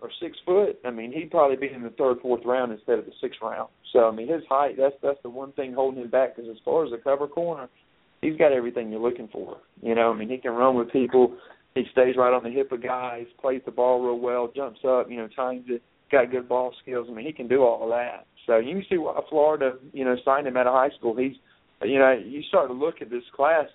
or 0.00 0.10
six 0.20 0.38
foot, 0.46 0.78
I 0.84 0.90
mean, 0.90 1.10
he'd 1.10 1.32
probably 1.32 1.56
be 1.56 1.74
in 1.74 1.82
the 1.82 1.90
third, 1.90 2.18
fourth 2.22 2.44
round 2.44 2.70
instead 2.70 3.00
of 3.00 3.06
the 3.06 3.12
sixth 3.20 3.40
round. 3.42 3.70
So 3.92 4.08
I 4.08 4.12
mean, 4.12 4.28
his 4.28 4.42
height 4.48 4.76
that's 4.78 4.94
that's 5.02 5.22
the 5.24 5.30
one 5.30 5.50
thing 5.52 5.72
holding 5.72 6.00
him 6.00 6.10
back. 6.10 6.36
Because 6.36 6.48
as 6.48 6.62
far 6.64 6.84
as 6.84 6.92
the 6.92 6.98
cover 6.98 7.26
corner, 7.26 7.68
he's 8.22 8.36
got 8.36 8.52
everything 8.52 8.92
you're 8.92 9.00
looking 9.00 9.28
for. 9.32 9.56
You 9.82 9.96
know, 9.96 10.12
I 10.12 10.16
mean, 10.16 10.28
he 10.28 10.38
can 10.38 10.52
run 10.52 10.76
with 10.76 10.92
people. 10.92 11.36
He 11.76 11.84
stays 11.92 12.16
right 12.16 12.32
on 12.32 12.42
the 12.42 12.50
hip 12.50 12.72
of 12.72 12.82
guys, 12.82 13.26
plays 13.38 13.60
the 13.66 13.70
ball 13.70 14.02
real 14.02 14.18
well, 14.18 14.50
jumps 14.54 14.80
up, 14.88 15.10
you 15.10 15.18
know, 15.18 15.28
times 15.28 15.66
it, 15.68 15.82
got 16.10 16.30
good 16.30 16.48
ball 16.48 16.74
skills. 16.82 17.06
I 17.10 17.12
mean, 17.12 17.26
he 17.26 17.32
can 17.32 17.48
do 17.48 17.62
all 17.62 17.84
of 17.84 17.90
that. 17.90 18.26
So 18.46 18.56
you 18.56 18.76
can 18.76 18.84
see 18.88 18.96
why 18.96 19.20
Florida, 19.28 19.74
you 19.92 20.04
know, 20.04 20.16
signed 20.24 20.46
him 20.46 20.56
out 20.56 20.66
of 20.66 20.72
high 20.72 20.96
school. 20.96 21.14
He's, 21.14 21.36
you 21.82 21.98
know, 21.98 22.12
you 22.12 22.42
start 22.48 22.68
to 22.68 22.74
look 22.74 23.02
at 23.02 23.10
this 23.10 23.24
class. 23.34 23.66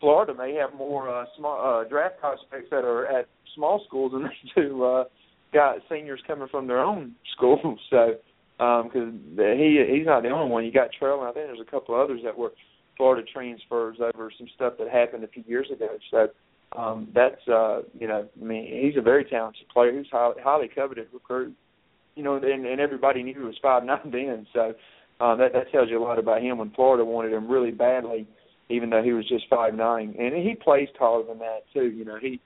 Florida 0.00 0.34
may 0.34 0.54
have 0.54 0.74
more 0.76 1.08
uh, 1.08 1.26
small 1.36 1.82
uh, 1.82 1.88
draft 1.88 2.18
prospects 2.18 2.68
that 2.70 2.84
are 2.84 3.06
at 3.06 3.28
small 3.54 3.84
schools 3.86 4.12
than 4.12 4.24
they 4.56 4.62
do 4.62 4.82
uh, 4.82 5.04
got 5.52 5.76
seniors 5.88 6.20
coming 6.26 6.48
from 6.50 6.66
their 6.66 6.80
own 6.80 7.14
schools. 7.36 7.78
So 7.88 8.14
because 8.58 9.08
um, 9.08 9.36
he 9.36 9.84
he's 9.88 10.06
not 10.06 10.22
the 10.22 10.30
only 10.30 10.50
one. 10.50 10.64
You 10.64 10.72
got 10.72 10.90
Trail, 10.98 11.20
and 11.20 11.28
I 11.28 11.32
think 11.32 11.46
there's 11.46 11.66
a 11.66 11.70
couple 11.70 11.94
others 11.94 12.20
that 12.24 12.36
were 12.36 12.52
Florida 12.96 13.26
transfers 13.32 13.98
over 14.00 14.30
some 14.36 14.48
stuff 14.54 14.74
that 14.78 14.88
happened 14.88 15.24
a 15.24 15.28
few 15.28 15.42
years 15.46 15.68
ago. 15.72 15.88
So 16.10 16.28
um, 16.72 17.08
that's 17.14 17.46
uh, 17.48 17.82
you 17.98 18.08
know, 18.08 18.28
I 18.40 18.44
mean, 18.44 18.84
he's 18.84 18.96
a 18.98 19.02
very 19.02 19.24
talented 19.24 19.68
player. 19.72 19.92
He's 19.96 20.10
highly, 20.10 20.36
highly 20.42 20.68
coveted 20.74 21.08
recruit. 21.12 21.54
You 22.16 22.22
know, 22.22 22.36
and, 22.36 22.66
and 22.66 22.80
everybody 22.80 23.22
knew 23.22 23.34
he 23.34 23.40
was 23.40 23.58
five 23.62 23.84
nine 23.84 23.98
then. 24.10 24.46
So 24.52 24.74
uh, 25.20 25.36
that 25.36 25.52
that 25.52 25.70
tells 25.72 25.88
you 25.88 26.02
a 26.02 26.04
lot 26.04 26.18
about 26.18 26.42
him. 26.42 26.58
When 26.58 26.70
Florida 26.70 27.04
wanted 27.04 27.32
him 27.32 27.48
really 27.48 27.70
badly, 27.70 28.26
even 28.68 28.90
though 28.90 29.02
he 29.02 29.12
was 29.12 29.28
just 29.28 29.44
five 29.48 29.74
nine, 29.74 30.14
and 30.18 30.34
he 30.34 30.54
plays 30.54 30.88
taller 30.98 31.24
than 31.26 31.38
that 31.38 31.64
too. 31.72 31.90
You 31.90 32.04
know, 32.04 32.18
he 32.20 32.40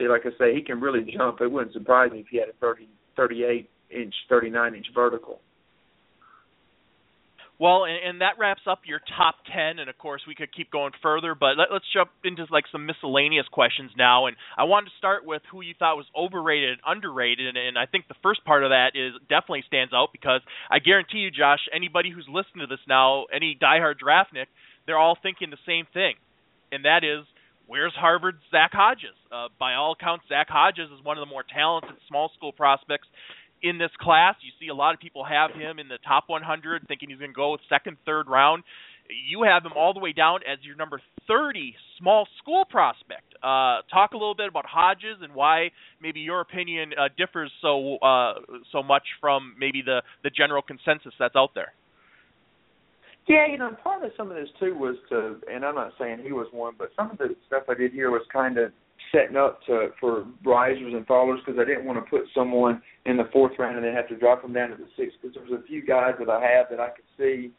like 0.00 0.22
I 0.24 0.30
say, 0.38 0.54
he 0.54 0.62
can 0.62 0.80
really 0.80 1.10
jump. 1.16 1.40
It 1.40 1.50
wouldn't 1.50 1.72
surprise 1.72 2.10
me 2.12 2.20
if 2.20 2.26
he 2.30 2.38
had 2.38 2.48
a 2.48 2.54
thirty 2.60 2.88
thirty 3.16 3.44
eight 3.44 3.70
inch, 3.90 4.14
39 4.28 4.74
inch 4.74 4.86
vertical. 4.94 5.40
Well, 7.58 7.84
and, 7.84 7.96
and, 8.02 8.20
that 8.20 8.34
wraps 8.36 8.62
up 8.66 8.80
your 8.84 9.00
top 9.16 9.36
10, 9.54 9.78
and 9.78 9.88
of 9.88 9.96
course 9.96 10.22
we 10.26 10.34
could 10.34 10.52
keep 10.52 10.72
going 10.72 10.90
further, 11.00 11.36
but 11.36 11.56
let, 11.56 11.70
us 11.70 11.82
jump 11.92 12.10
into 12.24 12.44
like 12.50 12.64
some 12.72 12.84
miscellaneous 12.84 13.46
questions 13.46 13.92
now. 13.96 14.26
And 14.26 14.36
I 14.58 14.64
wanted 14.64 14.86
to 14.86 14.98
start 14.98 15.24
with 15.24 15.40
who 15.52 15.62
you 15.62 15.72
thought 15.78 15.96
was 15.96 16.06
overrated 16.18 16.70
and 16.70 16.80
underrated, 16.84 17.46
and, 17.46 17.56
and 17.56 17.78
I 17.78 17.86
think 17.86 18.08
the 18.08 18.18
first 18.24 18.44
part 18.44 18.64
of 18.64 18.70
that 18.70 18.98
is 18.98 19.14
definitely 19.28 19.62
stands 19.68 19.94
out 19.94 20.08
because 20.10 20.40
I 20.68 20.80
guarantee 20.80 21.18
you, 21.18 21.30
Josh, 21.30 21.60
anybody 21.72 22.10
who's 22.10 22.26
listening 22.26 22.66
to 22.66 22.70
this 22.74 22.82
now, 22.88 23.26
any 23.32 23.56
diehard 23.60 24.02
draftnik, 24.02 24.50
they're 24.86 24.98
all 24.98 25.16
thinking 25.22 25.50
the 25.50 25.62
same 25.64 25.86
thing, 25.94 26.14
and 26.72 26.84
that 26.84 27.04
is 27.04 27.24
where's 27.66 27.94
Harvard's 27.94 28.42
Zach 28.50 28.72
Hodges? 28.72 29.14
Uh, 29.30 29.46
by 29.60 29.74
all 29.74 29.92
accounts, 29.92 30.24
Zach 30.28 30.48
Hodges 30.48 30.90
is 30.90 31.04
one 31.04 31.18
of 31.18 31.22
the 31.22 31.30
more 31.30 31.44
talented 31.46 31.96
small 32.08 32.30
school 32.36 32.52
prospects 32.52 33.06
in 33.64 33.78
this 33.78 33.90
class. 33.98 34.36
You 34.42 34.52
see 34.60 34.68
a 34.68 34.74
lot 34.74 34.94
of 34.94 35.00
people 35.00 35.24
have 35.24 35.50
him 35.50 35.78
in 35.78 35.88
the 35.88 35.98
top 36.06 36.24
100, 36.28 36.86
thinking 36.86 37.08
he's 37.08 37.18
going 37.18 37.32
to 37.32 37.34
go 37.34 37.52
with 37.52 37.62
second, 37.68 37.96
third 38.04 38.28
round. 38.28 38.62
You 39.28 39.42
have 39.42 39.64
him 39.64 39.72
all 39.76 39.92
the 39.92 40.00
way 40.00 40.12
down 40.12 40.40
as 40.50 40.58
your 40.62 40.76
number 40.76 41.00
30 41.26 41.74
small 41.98 42.28
school 42.40 42.64
prospect. 42.68 43.34
Uh, 43.42 43.80
talk 43.90 44.12
a 44.12 44.16
little 44.16 44.34
bit 44.34 44.48
about 44.48 44.66
Hodges 44.66 45.18
and 45.22 45.34
why 45.34 45.70
maybe 46.00 46.20
your 46.20 46.40
opinion 46.40 46.92
uh, 46.98 47.08
differs 47.16 47.50
so 47.60 47.96
uh, 47.96 48.34
so 48.72 48.82
much 48.82 49.02
from 49.20 49.54
maybe 49.58 49.82
the 49.84 50.00
the 50.22 50.30
general 50.30 50.62
consensus 50.62 51.12
that's 51.18 51.36
out 51.36 51.50
there. 51.54 51.72
Yeah, 53.28 53.46
you 53.50 53.58
know, 53.58 53.76
part 53.82 54.02
of 54.04 54.12
some 54.16 54.30
of 54.30 54.36
this 54.36 54.48
too 54.58 54.74
was 54.74 54.96
to, 55.10 55.36
and 55.50 55.64
I'm 55.64 55.74
not 55.74 55.92
saying 55.98 56.20
he 56.22 56.32
was 56.32 56.46
one, 56.52 56.74
but 56.78 56.90
some 56.96 57.10
of 57.10 57.18
the 57.18 57.36
stuff 57.46 57.64
I 57.68 57.74
did 57.74 57.92
here 57.92 58.10
was 58.10 58.22
kind 58.32 58.58
of 58.58 58.72
setting 59.14 59.36
up 59.36 59.60
to 59.66 59.88
for 60.00 60.26
risers 60.44 60.92
and 60.92 61.06
fallers 61.06 61.38
because 61.44 61.58
I 61.60 61.64
didn't 61.64 61.84
want 61.84 62.04
to 62.04 62.10
put 62.10 62.22
someone 62.34 62.82
in 63.06 63.16
the 63.16 63.28
fourth 63.32 63.52
round 63.58 63.76
and 63.76 63.84
then 63.84 63.94
have 63.94 64.08
to 64.08 64.16
drop 64.16 64.42
them 64.42 64.52
down 64.52 64.70
to 64.70 64.76
the 64.76 64.88
sixth 64.96 65.16
because 65.22 65.36
there's 65.36 65.60
a 65.60 65.66
few 65.66 65.84
guys 65.84 66.14
that 66.18 66.28
I 66.28 66.40
have 66.42 66.66
that 66.70 66.80
I 66.80 66.88
could 66.90 67.04
see. 67.16 67.52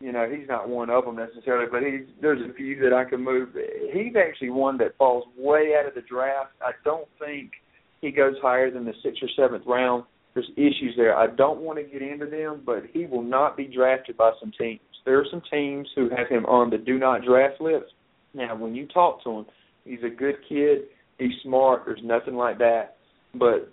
You 0.00 0.12
know, 0.12 0.28
he's 0.28 0.48
not 0.48 0.68
one 0.68 0.90
of 0.90 1.04
them 1.04 1.16
necessarily, 1.16 1.66
but 1.70 1.82
he's 1.82 2.08
there's 2.20 2.42
a 2.42 2.52
few 2.54 2.78
that 2.80 2.92
I 2.92 3.04
can 3.04 3.22
move. 3.22 3.50
He's 3.92 4.14
actually 4.16 4.50
one 4.50 4.76
that 4.78 4.98
falls 4.98 5.24
way 5.38 5.74
out 5.78 5.86
of 5.86 5.94
the 5.94 6.02
draft. 6.02 6.52
I 6.60 6.72
don't 6.84 7.08
think 7.18 7.52
he 8.00 8.10
goes 8.10 8.34
higher 8.42 8.70
than 8.70 8.84
the 8.84 8.92
sixth 9.02 9.22
or 9.22 9.28
seventh 9.36 9.64
round. 9.66 10.04
There's 10.34 10.50
issues 10.56 10.94
there. 10.96 11.16
I 11.16 11.28
don't 11.28 11.60
want 11.60 11.78
to 11.78 11.84
get 11.84 12.02
into 12.02 12.26
them, 12.26 12.62
but 12.66 12.82
he 12.92 13.06
will 13.06 13.22
not 13.22 13.56
be 13.56 13.66
drafted 13.66 14.16
by 14.16 14.32
some 14.40 14.52
teams. 14.58 14.80
There 15.04 15.18
are 15.20 15.26
some 15.30 15.42
teams 15.50 15.88
who 15.94 16.10
have 16.10 16.28
him 16.28 16.44
on 16.46 16.70
the 16.70 16.78
do 16.78 16.98
not 16.98 17.24
draft 17.24 17.60
list. 17.60 17.92
Now, 18.34 18.56
when 18.56 18.74
you 18.74 18.86
talk 18.88 19.22
to 19.24 19.30
him, 19.30 19.46
He's 19.84 20.00
a 20.04 20.10
good 20.10 20.36
kid. 20.48 20.82
He's 21.18 21.32
smart. 21.42 21.82
There's 21.86 22.00
nothing 22.02 22.34
like 22.34 22.58
that. 22.58 22.96
But 23.34 23.70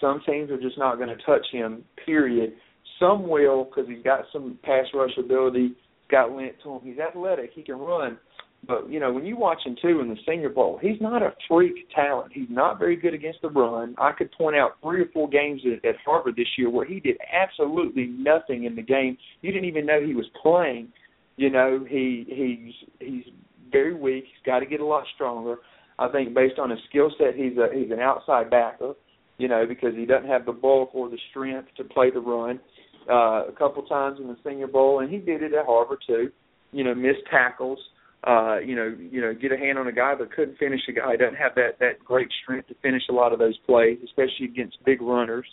some 0.00 0.20
teams 0.26 0.50
are 0.50 0.60
just 0.60 0.78
not 0.78 0.96
going 0.96 1.08
to 1.08 1.22
touch 1.24 1.46
him. 1.52 1.84
Period. 2.04 2.54
Some 2.98 3.28
will 3.28 3.64
because 3.64 3.88
he's 3.88 4.02
got 4.04 4.24
some 4.32 4.58
pass 4.62 4.86
rush 4.94 5.16
ability. 5.18 5.74
Got 6.10 6.32
lent 6.32 6.54
to 6.64 6.72
him. 6.72 6.80
He's 6.82 6.98
athletic. 6.98 7.50
He 7.54 7.62
can 7.62 7.76
run. 7.76 8.18
But 8.66 8.90
you 8.90 9.00
know, 9.00 9.12
when 9.12 9.24
you 9.24 9.36
watch 9.36 9.58
him 9.64 9.76
too 9.80 10.00
in 10.00 10.08
the 10.08 10.16
Senior 10.28 10.50
Bowl, 10.50 10.78
he's 10.82 11.00
not 11.00 11.22
a 11.22 11.32
freak 11.48 11.88
talent. 11.94 12.32
He's 12.34 12.50
not 12.50 12.78
very 12.78 12.96
good 12.96 13.14
against 13.14 13.40
the 13.40 13.48
run. 13.48 13.94
I 13.96 14.12
could 14.12 14.30
point 14.32 14.56
out 14.56 14.72
three 14.82 15.00
or 15.00 15.06
four 15.14 15.28
games 15.28 15.62
at, 15.64 15.84
at 15.88 15.96
Harvard 16.04 16.36
this 16.36 16.46
year 16.58 16.68
where 16.68 16.84
he 16.84 17.00
did 17.00 17.16
absolutely 17.32 18.06
nothing 18.06 18.64
in 18.64 18.76
the 18.76 18.82
game. 18.82 19.16
You 19.40 19.50
didn't 19.50 19.68
even 19.68 19.86
know 19.86 20.04
he 20.04 20.14
was 20.14 20.26
playing. 20.42 20.88
You 21.36 21.48
know, 21.48 21.86
he 21.88 22.26
he's 22.28 23.08
he's 23.08 23.24
very 23.70 23.94
weak. 23.94 24.24
He's 24.24 24.46
got 24.46 24.60
to 24.60 24.66
get 24.66 24.80
a 24.80 24.86
lot 24.86 25.04
stronger. 25.14 25.56
I 25.98 26.08
think 26.08 26.34
based 26.34 26.58
on 26.58 26.70
his 26.70 26.78
skill 26.88 27.10
set, 27.18 27.34
he's 27.34 27.56
a 27.58 27.68
he's 27.74 27.90
an 27.90 28.00
outside 28.00 28.50
backer. 28.50 28.94
You 29.38 29.48
know, 29.48 29.64
because 29.66 29.94
he 29.94 30.04
doesn't 30.04 30.28
have 30.28 30.44
the 30.44 30.52
bulk 30.52 30.94
or 30.94 31.08
the 31.08 31.18
strength 31.30 31.68
to 31.78 31.84
play 31.84 32.10
the 32.10 32.20
run. 32.20 32.60
Uh, 33.08 33.48
a 33.48 33.52
couple 33.56 33.82
times 33.84 34.18
in 34.20 34.26
the 34.26 34.36
Senior 34.44 34.66
Bowl, 34.66 35.00
and 35.00 35.10
he 35.10 35.16
did 35.16 35.42
it 35.42 35.54
at 35.54 35.64
Harvard 35.64 35.98
too. 36.06 36.30
You 36.72 36.84
know, 36.84 36.94
missed 36.94 37.24
tackles. 37.30 37.78
Uh, 38.22 38.58
you 38.58 38.76
know, 38.76 38.94
you 38.98 39.20
know, 39.20 39.32
get 39.32 39.50
a 39.50 39.56
hand 39.56 39.78
on 39.78 39.86
a 39.86 39.92
guy 39.92 40.14
but 40.14 40.30
couldn't 40.34 40.58
finish 40.58 40.80
a 40.88 40.92
guy. 40.92 41.16
Doesn't 41.16 41.36
have 41.36 41.54
that 41.54 41.78
that 41.80 42.04
great 42.04 42.28
strength 42.42 42.68
to 42.68 42.74
finish 42.82 43.02
a 43.08 43.14
lot 43.14 43.32
of 43.32 43.38
those 43.38 43.56
plays, 43.66 43.98
especially 44.04 44.44
against 44.44 44.76
big 44.84 45.00
runners, 45.00 45.46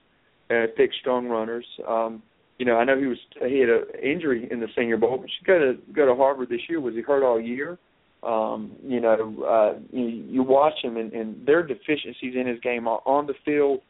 uh, 0.49 0.65
thick, 0.76 0.91
strong 0.99 1.27
runners. 1.27 1.65
Um, 1.88 2.22
you 2.60 2.65
know, 2.65 2.76
I 2.76 2.84
know 2.84 2.99
he 2.99 3.06
was 3.06 3.18
he 3.48 3.60
had 3.60 3.69
an 3.69 3.85
injury 4.03 4.48
in 4.52 4.60
the 4.60 4.68
Senior 4.76 4.98
Bowl, 4.98 5.18
but 5.18 5.30
you 5.30 5.48
go 5.48 5.60
to 5.60 5.94
go 5.94 6.06
to 6.06 6.15
Harvard 6.15 6.49
this 6.49 6.60
year. 6.68 6.81
Was 6.81 6.94
he 6.94 7.02
hurt 7.02 7.23
all 7.23 7.39
year? 7.39 7.80
Um, 8.23 8.76
you 8.84 8.99
know, 8.99 9.14
uh, 9.48 9.80
you, 9.91 10.06
you 10.06 10.44
watch 10.44 10.73
him 10.81 10.98
and, 10.98 11.14
and 11.14 11.45
their 11.45 11.65
deficiencies 11.65 12.35
in 12.35 12.48
his 12.48 12.60
game 12.61 12.88
are 12.88 13.02
on 13.06 13.27
the 13.27 13.35
field, 13.45 13.81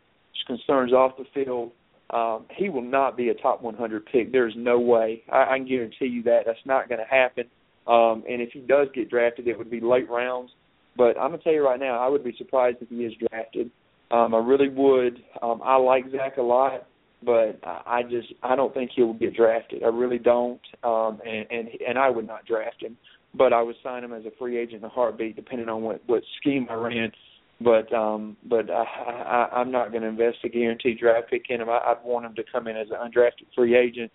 concerns 0.46 0.94
off 0.94 1.14
the 1.18 1.26
field. 1.34 1.72
Um, 2.10 2.46
he 2.56 2.70
will 2.70 2.84
not 2.84 3.18
be 3.18 3.30
a 3.30 3.34
top 3.34 3.62
100 3.62 4.06
pick. 4.06 4.32
There's 4.32 4.54
no 4.56 4.80
way. 4.80 5.24
I, 5.32 5.44
I 5.44 5.58
can 5.58 5.68
guarantee 5.68 6.06
you 6.06 6.24
that 6.24 6.42
that's 6.46 6.60
not 6.66 6.88
going 6.88 7.00
to 7.00 7.06
happen. 7.06 7.46
Um, 7.88 8.24
and 8.30 8.42
if 8.42 8.50
he 8.52 8.60
does 8.60 8.88
get 8.94 9.10
drafted, 9.10 9.48
it 9.48 9.58
would 9.58 9.72
be 9.72 9.80
late 9.80 10.10
rounds. 10.10 10.52
But 10.98 11.18
I'm 11.18 11.32
gonna 11.32 11.38
tell 11.38 11.54
you 11.54 11.64
right 11.64 11.80
now, 11.80 12.00
I 12.00 12.10
would 12.10 12.24
be 12.24 12.34
surprised 12.38 12.78
if 12.82 12.90
he 12.90 13.06
is 13.06 13.14
drafted. 13.30 13.70
Um, 14.10 14.34
I 14.34 14.40
really 14.40 14.68
would. 14.68 15.20
Um, 15.42 15.62
I 15.64 15.78
like 15.78 16.06
Zach 16.12 16.38
a 16.38 16.42
lot, 16.42 16.88
but 17.24 17.60
I 17.64 18.02
just 18.10 18.34
I 18.42 18.56
don't 18.56 18.74
think 18.74 18.92
he 18.96 19.04
will 19.04 19.14
get 19.14 19.36
drafted. 19.36 19.84
I 19.84 19.88
really 19.88 20.18
don't. 20.18 20.60
Um, 20.84 21.20
and 21.26 21.46
and 21.52 21.70
and 21.88 21.98
I 22.00 22.10
would 22.10 22.26
not 22.26 22.46
draft 22.46 22.82
him 22.82 22.98
but 23.34 23.54
I 23.54 23.62
would 23.62 23.76
sign 23.84 24.04
him 24.04 24.14
as 24.14 24.26
a 24.26 24.32
free 24.38 24.58
agent 24.58 24.80
in 24.80 24.86
a 24.86 24.90
heartbeat, 24.90 25.36
depending 25.36 25.70
on 25.70 25.82
what 25.82 26.02
what 26.08 26.24
scheme 26.40 26.68
I 26.70 26.74
ran. 26.76 27.12
But 27.60 27.92
um, 27.94 28.38
but 28.48 28.70
I, 28.70 28.84
I, 28.84 29.50
I'm 29.60 29.72
not 29.72 29.92
going 29.92 30.04
to 30.04 30.10
invest 30.10 30.38
a 30.44 30.50
guaranteed 30.50 31.00
draft 31.00 31.30
pick 31.30 31.46
in 31.50 31.62
him. 31.62 31.70
I, 31.70 31.78
I'd 31.78 32.04
want 32.04 32.26
him 32.26 32.36
to 32.36 32.44
come 32.52 32.68
in 32.68 32.78
as 32.78 32.88
an 32.90 32.98
undrafted 32.98 33.48
free 33.56 33.76
agent. 33.76 34.12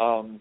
Um, 0.00 0.40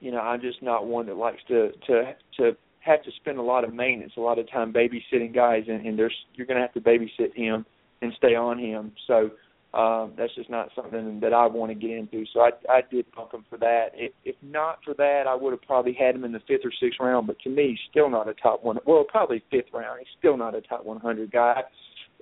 you 0.00 0.10
know, 0.10 0.20
I'm 0.20 0.40
just 0.40 0.62
not 0.62 0.86
one 0.86 1.06
that 1.06 1.16
likes 1.16 1.40
to 1.48 1.70
to 1.86 2.14
to 2.38 2.56
have 2.80 3.02
to 3.04 3.10
spend 3.20 3.38
a 3.38 3.42
lot 3.42 3.64
of 3.64 3.72
maintenance, 3.72 4.12
a 4.16 4.20
lot 4.20 4.38
of 4.38 4.50
time 4.50 4.72
babysitting 4.72 5.34
guys, 5.34 5.64
and, 5.68 5.86
and 5.86 5.98
there's 5.98 6.14
you're 6.34 6.46
going 6.46 6.56
to 6.56 6.62
have 6.62 6.74
to 6.74 6.80
babysit 6.80 7.34
him 7.34 7.64
and 8.02 8.12
stay 8.18 8.34
on 8.34 8.58
him. 8.58 8.92
So 9.06 9.30
um, 9.74 10.12
that's 10.18 10.34
just 10.34 10.50
not 10.50 10.68
something 10.76 11.20
that 11.20 11.32
I 11.32 11.46
want 11.46 11.70
to 11.70 11.74
get 11.74 11.96
into. 11.96 12.24
So 12.34 12.40
I 12.40 12.50
I 12.68 12.82
did 12.90 13.10
pump 13.12 13.32
him 13.32 13.44
for 13.48 13.56
that. 13.58 13.92
If 13.94 14.12
if 14.24 14.36
not 14.42 14.78
for 14.84 14.92
that, 14.94 15.24
I 15.26 15.34
would 15.34 15.52
have 15.52 15.62
probably 15.62 15.94
had 15.94 16.14
him 16.14 16.24
in 16.24 16.32
the 16.32 16.40
fifth 16.40 16.60
or 16.64 16.72
sixth 16.78 17.00
round. 17.00 17.26
But 17.26 17.38
to 17.40 17.50
me, 17.50 17.78
still 17.90 18.10
not 18.10 18.28
a 18.28 18.34
top 18.34 18.62
one. 18.62 18.78
Well, 18.86 19.04
probably 19.08 19.42
fifth 19.50 19.72
round. 19.72 20.00
He's 20.00 20.08
still 20.18 20.36
not 20.36 20.54
a 20.54 20.60
top 20.60 20.84
100 20.84 21.32
guy. 21.32 21.62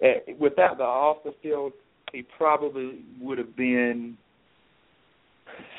Uh, 0.03 0.07
without 0.39 0.79
the 0.79 0.85
off 0.85 1.25
the 1.25 1.35
field, 1.43 1.73
he 2.13 2.23
probably 2.39 3.01
would 3.21 3.39
have 3.39 3.57
been 3.57 4.17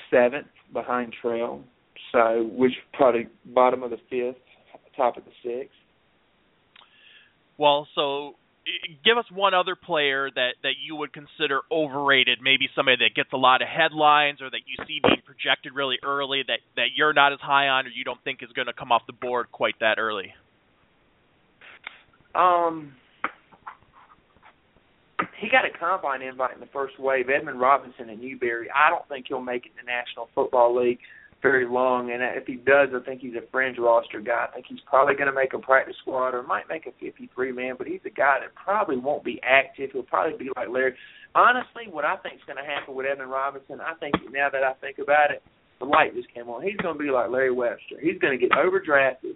seventh 0.10 0.48
behind 0.74 1.16
Trail. 1.22 1.64
So 2.12 2.50
which 2.52 2.74
probably 2.94 3.28
bottom 3.46 3.82
of 3.84 3.92
the 3.92 3.98
fifth, 4.10 4.42
top 4.98 5.16
of 5.16 5.24
the 5.24 5.32
sixth. 5.42 5.76
Well, 7.58 7.88
so 7.96 8.36
give 9.04 9.18
us 9.18 9.26
one 9.34 9.54
other 9.54 9.76
player 9.76 10.30
that 10.34 10.54
that 10.64 10.74
you 10.86 10.96
would 10.96 11.12
consider 11.14 11.62
overrated, 11.72 12.40
maybe 12.42 12.70
somebody 12.76 12.98
that 12.98 13.16
gets 13.16 13.30
a 13.34 13.38
lot 13.38 13.62
of 13.62 13.68
headlines 13.68 14.42
or 14.42 14.50
that 14.50 14.62
you 14.68 14.84
see 14.86 15.00
being 15.04 15.22
projected 15.26 15.74
really 15.74 15.98
early 16.04 16.44
that 16.48 16.60
that 16.76 16.94
you're 16.96 17.14
not 17.14 17.34
as 17.34 17.40
high 17.42 17.68
on 17.68 17.86
or 17.86 17.90
you 17.90 18.04
don't 18.04 18.22
think 18.24 18.44
is 18.44 18.50
going 18.54 18.68
to 18.68 18.74
come 18.74 18.92
off 18.92 19.02
the 19.08 19.14
board 19.14 19.52
quite 19.52 19.76
that 19.80 19.98
early. 19.98 20.34
Um 22.36 22.94
he 25.40 25.50
got 25.50 25.66
a 25.66 25.76
combine 25.78 26.22
invite 26.22 26.54
in 26.54 26.60
the 26.60 26.70
first 26.72 27.00
wave. 27.00 27.30
Edmund 27.30 27.60
Robinson 27.60 28.10
in 28.10 28.20
Newberry. 28.20 28.68
I 28.70 28.92
don't 28.92 29.08
think 29.08 29.26
he'll 29.28 29.42
make 29.42 29.66
it 29.66 29.72
in 29.78 29.86
the 29.86 29.92
National 29.92 30.30
Football 30.36 30.80
League 30.80 31.00
very 31.42 31.68
long. 31.68 32.12
And 32.12 32.22
if 32.22 32.46
he 32.46 32.56
does, 32.56 32.90
I 32.94 33.04
think 33.06 33.22
he's 33.22 33.36
a 33.36 33.46
fringe 33.52 33.78
roster 33.78 34.22
guy. 34.22 34.48
I 34.50 34.54
think 34.54 34.68
he's 34.70 34.80
probably 34.86 35.16
going 35.16 35.28
to 35.28 35.36
make 35.36 35.54
a 35.54 35.60
practice 35.60 35.96
squad 36.02 36.34
or 36.34 36.44
might 36.44 36.70
make 36.70 36.86
a 36.86 36.92
53 37.00 37.52
man, 37.52 37.76
but 37.78 37.88
he's 37.88 38.02
a 38.06 38.10
guy 38.10 38.38
that 38.42 38.54
probably 38.56 38.98
won't 38.98 39.24
be 39.24 39.40
active. 39.44 39.92
He'll 39.94 40.04
probably 40.04 40.38
be 40.38 40.52
like 40.56 40.70
Larry. 40.70 40.96
Honestly, 41.34 41.90
what 41.90 42.06
I 42.06 42.18
think 42.18 42.36
is 42.36 42.46
going 42.46 42.58
to 42.58 42.70
happen 42.70 42.94
with 42.96 43.06
Evan 43.06 43.30
Robinson, 43.30 43.80
I 43.82 43.94
think 44.00 44.16
now 44.32 44.50
that 44.52 44.64
I 44.64 44.74
think 44.82 44.98
about 45.00 45.32
it, 45.32 45.42
the 45.80 45.86
light 45.86 46.14
just 46.14 46.32
came 46.34 46.48
on. 46.50 46.62
He's 46.62 46.78
going 46.78 46.98
to 46.98 47.04
be 47.04 47.10
like 47.10 47.30
Larry 47.32 47.52
Webster. 47.52 47.98
He's 48.00 48.20
going 48.20 48.38
to 48.38 48.42
get 48.42 48.52
overdrafted, 48.52 49.34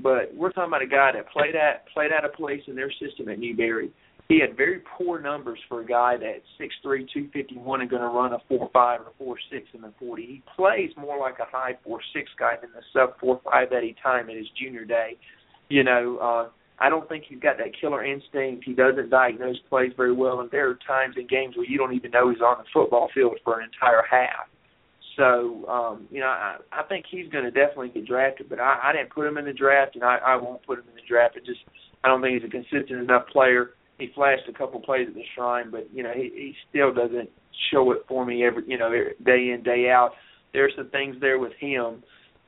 but 0.00 0.34
we're 0.34 0.52
talking 0.52 0.70
about 0.70 0.82
a 0.82 0.86
guy 0.86 1.12
that 1.12 1.28
played 1.30 1.54
at 1.54 1.86
played 1.92 2.10
out 2.10 2.24
a 2.24 2.30
place 2.30 2.62
in 2.66 2.74
their 2.74 2.90
system 2.92 3.28
at 3.28 3.38
Newberry 3.38 3.90
he 4.28 4.40
had 4.40 4.56
very 4.56 4.80
poor 4.96 5.20
numbers 5.20 5.58
for 5.68 5.82
a 5.82 5.86
guy 5.86 6.16
that's 6.16 6.44
six 6.56 6.74
three, 6.82 7.06
two 7.12 7.28
fifty 7.32 7.56
one, 7.56 7.82
and 7.82 7.90
going 7.90 8.02
to 8.02 8.08
run 8.08 8.32
a 8.32 8.38
four 8.48 8.70
five 8.72 9.00
or 9.00 9.12
four 9.18 9.36
six 9.50 9.66
in 9.74 9.82
the 9.82 9.92
forty. 9.98 10.26
He 10.26 10.42
plays 10.56 10.90
more 10.96 11.18
like 11.18 11.38
a 11.40 11.50
high 11.50 11.76
four 11.84 12.00
six 12.14 12.30
guy 12.38 12.54
than 12.60 12.70
the 12.72 12.82
sub 12.92 13.18
four 13.20 13.40
five 13.44 13.68
that 13.70 13.82
he 13.82 13.94
timed 14.02 14.30
in 14.30 14.38
his 14.38 14.46
junior 14.58 14.84
day. 14.84 15.18
You 15.68 15.84
know, 15.84 16.18
uh, 16.18 16.48
I 16.78 16.88
don't 16.88 17.08
think 17.08 17.24
he's 17.28 17.38
got 17.38 17.58
that 17.58 17.78
killer 17.78 18.04
instinct. 18.04 18.64
He 18.64 18.72
doesn't 18.72 19.10
diagnose 19.10 19.58
plays 19.68 19.92
very 19.96 20.12
well, 20.12 20.40
and 20.40 20.50
there 20.50 20.70
are 20.70 20.78
times 20.86 21.16
in 21.18 21.26
games 21.26 21.56
where 21.56 21.66
you 21.66 21.76
don't 21.76 21.92
even 21.94 22.10
know 22.10 22.30
he's 22.30 22.40
on 22.40 22.58
the 22.58 22.64
football 22.72 23.10
field 23.14 23.38
for 23.44 23.60
an 23.60 23.68
entire 23.72 24.02
half. 24.10 24.48
So, 25.16 25.64
um, 25.68 26.08
you 26.10 26.20
know, 26.20 26.26
I, 26.26 26.56
I 26.72 26.82
think 26.84 27.04
he's 27.08 27.30
going 27.30 27.44
to 27.44 27.52
definitely 27.52 27.90
get 27.90 28.06
drafted, 28.06 28.48
but 28.48 28.58
I, 28.58 28.80
I 28.82 28.92
didn't 28.92 29.10
put 29.10 29.26
him 29.26 29.38
in 29.38 29.44
the 29.44 29.52
draft, 29.52 29.94
and 29.94 30.02
I, 30.02 30.16
I 30.16 30.36
won't 30.36 30.66
put 30.66 30.78
him 30.78 30.86
in 30.88 30.96
the 30.96 31.06
draft. 31.08 31.36
It 31.36 31.46
just, 31.46 31.60
I 32.02 32.08
don't 32.08 32.20
think 32.20 32.42
he's 32.42 32.48
a 32.48 32.50
consistent 32.50 33.00
enough 33.00 33.28
player 33.28 33.70
he 33.98 34.10
flashed 34.14 34.48
a 34.48 34.52
couple 34.52 34.80
plays 34.80 35.08
at 35.08 35.14
the 35.14 35.22
shrine, 35.34 35.70
but 35.70 35.88
you 35.92 36.02
know 36.02 36.12
he 36.14 36.30
he 36.34 36.54
still 36.70 36.92
doesn't 36.92 37.30
show 37.72 37.92
it 37.92 38.04
for 38.08 38.24
me 38.24 38.44
every 38.44 38.62
you 38.66 38.78
know 38.78 38.90
day 39.24 39.50
in 39.50 39.62
day 39.62 39.90
out. 39.90 40.12
There's 40.52 40.72
some 40.76 40.90
things 40.90 41.16
there 41.20 41.38
with 41.38 41.52
him 41.58 42.02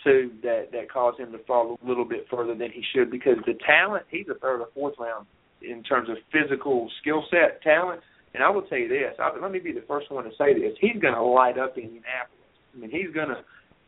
too 0.05 0.33
that 0.43 0.71
that 0.73 0.91
cause 0.91 1.15
him 1.19 1.33
to 1.33 1.39
fall 1.45 1.79
a 1.83 1.87
little 1.87 2.05
bit 2.05 2.27
further 2.31 2.55
than 2.55 2.71
he 2.71 2.83
should 2.95 3.11
because 3.11 3.37
the 3.47 3.55
talent 3.67 4.05
he's 4.11 4.27
a 4.29 4.39
third 4.39 4.61
or 4.61 4.69
fourth 4.75 4.95
round 4.99 5.27
in 5.63 5.83
terms 5.83 6.09
of 6.09 6.17
physical 6.33 6.91
skill 7.01 7.25
set 7.31 7.63
talent. 7.63 8.01
And 8.35 8.45
I 8.45 8.51
will 8.51 8.63
tell 8.63 8.77
you 8.77 8.89
this, 8.89 9.15
I, 9.19 9.33
let 9.41 9.51
me 9.51 9.59
be 9.59 9.73
the 9.73 9.85
first 9.89 10.11
one 10.11 10.25
to 10.25 10.31
say 10.37 10.53
this: 10.53 10.77
he's 10.81 11.01
going 11.01 11.15
to 11.15 11.23
light 11.23 11.59
up 11.59 11.79
Indianapolis. 11.79 12.45
I 12.75 12.79
mean, 12.79 12.91
he's 12.91 13.15
going 13.15 13.29
to 13.29 13.41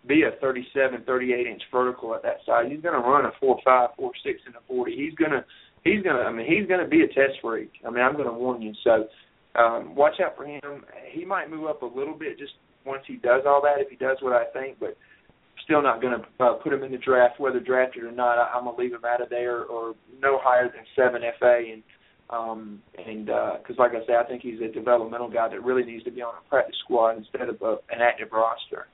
be 0.07 0.23
a 0.23 0.41
37, 0.41 1.03
38 1.05 1.47
inch 1.47 1.63
vertical 1.71 2.15
at 2.15 2.23
that 2.23 2.39
size. 2.47 2.67
He's 2.71 2.81
going 2.81 2.95
to 2.95 3.07
run 3.07 3.27
a 3.27 3.33
four 3.41 3.59
five, 3.65 3.91
four 3.97 4.13
six 4.25 4.41
in 4.47 4.53
the 4.53 4.61
40. 4.67 4.97
He's 4.97 5.15
going 5.15 5.33
to 5.33 5.45
he's 5.85 6.03
gonna. 6.03 6.21
I 6.21 6.33
mean, 6.33 6.47
he's 6.47 6.69
gonna 6.69 6.87
be 6.87 7.03
a 7.03 7.09
test 7.09 7.41
freak. 7.43 7.73
I 7.87 7.91
mean, 7.91 8.03
I'm 8.03 8.17
gonna 8.17 8.33
warn 8.33 8.63
you. 8.63 8.73
So 8.85 9.09
um, 9.59 9.95
watch 9.95 10.15
out 10.25 10.37
for 10.37 10.45
him. 10.45 10.85
He 11.11 11.25
might 11.25 11.51
move 11.51 11.67
up 11.67 11.83
a 11.83 11.87
little 11.87 12.15
bit 12.15 12.39
just 12.39 12.53
once 12.85 13.03
he 13.07 13.17
does 13.17 13.43
all 13.47 13.61
that. 13.63 13.81
If 13.81 13.91
he 13.91 13.97
does 13.97 14.19
what 14.21 14.33
I 14.33 14.45
think, 14.53 14.79
but 14.79 14.97
still 15.65 15.83
not 15.83 16.01
going 16.01 16.19
to 16.19 16.45
uh, 16.45 16.55
put 16.55 16.73
him 16.73 16.83
in 16.83 16.91
the 16.91 16.99
draft, 16.99 17.39
whether 17.39 17.61
drafted 17.61 18.03
or 18.03 18.11
not. 18.11 18.39
I, 18.39 18.53
I'm 18.55 18.65
to 18.65 18.71
leave 18.71 18.93
him 18.93 19.05
out 19.05 19.21
of 19.21 19.29
there, 19.29 19.65
or 19.65 19.95
no 20.23 20.39
higher 20.43 20.65
than 20.65 20.85
seven 20.97 21.21
FA, 21.39 21.63
and 21.73 21.83
um, 22.31 22.83
and 22.97 23.27
because 23.27 23.77
uh, 23.79 23.83
like 23.83 23.93
I 23.93 24.05
said, 24.07 24.17
I 24.17 24.25
think 24.25 24.43
he's 24.43 24.61
a 24.61 24.73
developmental 24.73 25.31
guy 25.31 25.49
that 25.49 25.65
really 25.65 25.85
needs 25.85 26.05
to 26.05 26.11
be 26.11 26.23
on 26.23 26.35
a 26.35 26.49
practice 26.49 26.77
squad 26.85 27.17
instead 27.17 27.49
of 27.49 27.61
a, 27.63 27.77
an 27.91 28.01
active 28.03 28.29
roster 28.33 28.87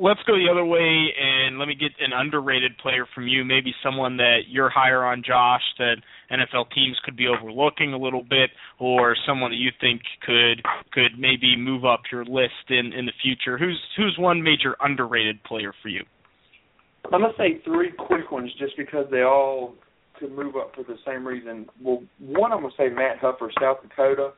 let's 0.00 0.20
go 0.26 0.34
the 0.34 0.48
other 0.50 0.64
way 0.64 1.12
and 1.18 1.58
let 1.58 1.66
me 1.66 1.74
get 1.74 1.92
an 2.00 2.12
underrated 2.14 2.78
player 2.78 3.06
from 3.14 3.26
you, 3.26 3.44
maybe 3.44 3.74
someone 3.82 4.16
that 4.18 4.48
you're 4.48 4.70
higher 4.70 5.04
on, 5.04 5.22
Josh, 5.26 5.62
that 5.78 5.96
NFL 6.30 6.70
teams 6.74 6.96
could 7.04 7.16
be 7.16 7.26
overlooking 7.26 7.92
a 7.92 7.98
little 7.98 8.22
bit, 8.22 8.50
or 8.78 9.16
someone 9.26 9.50
that 9.50 9.56
you 9.56 9.70
think 9.80 10.02
could 10.24 10.62
could 10.92 11.18
maybe 11.18 11.56
move 11.56 11.84
up 11.84 12.02
your 12.12 12.24
list 12.24 12.70
in 12.70 12.92
in 12.92 13.06
the 13.06 13.12
future. 13.22 13.58
Who's 13.58 13.80
who's 13.96 14.16
one 14.18 14.42
major 14.42 14.76
underrated 14.80 15.42
player 15.44 15.72
for 15.82 15.88
you? 15.88 16.04
I'm 17.12 17.22
gonna 17.22 17.32
say 17.36 17.60
three 17.64 17.92
quick 17.92 18.30
ones, 18.30 18.50
just 18.58 18.76
because 18.76 19.06
they 19.10 19.22
all 19.22 19.74
could 20.18 20.32
move 20.32 20.56
up 20.56 20.74
for 20.74 20.82
the 20.82 20.96
same 21.06 21.26
reason. 21.26 21.66
Well, 21.82 22.02
one 22.18 22.52
I'm 22.52 22.62
gonna 22.62 22.74
say 22.76 22.88
Matt 22.88 23.20
Huffer, 23.20 23.48
South 23.60 23.78
Dakota. 23.82 24.32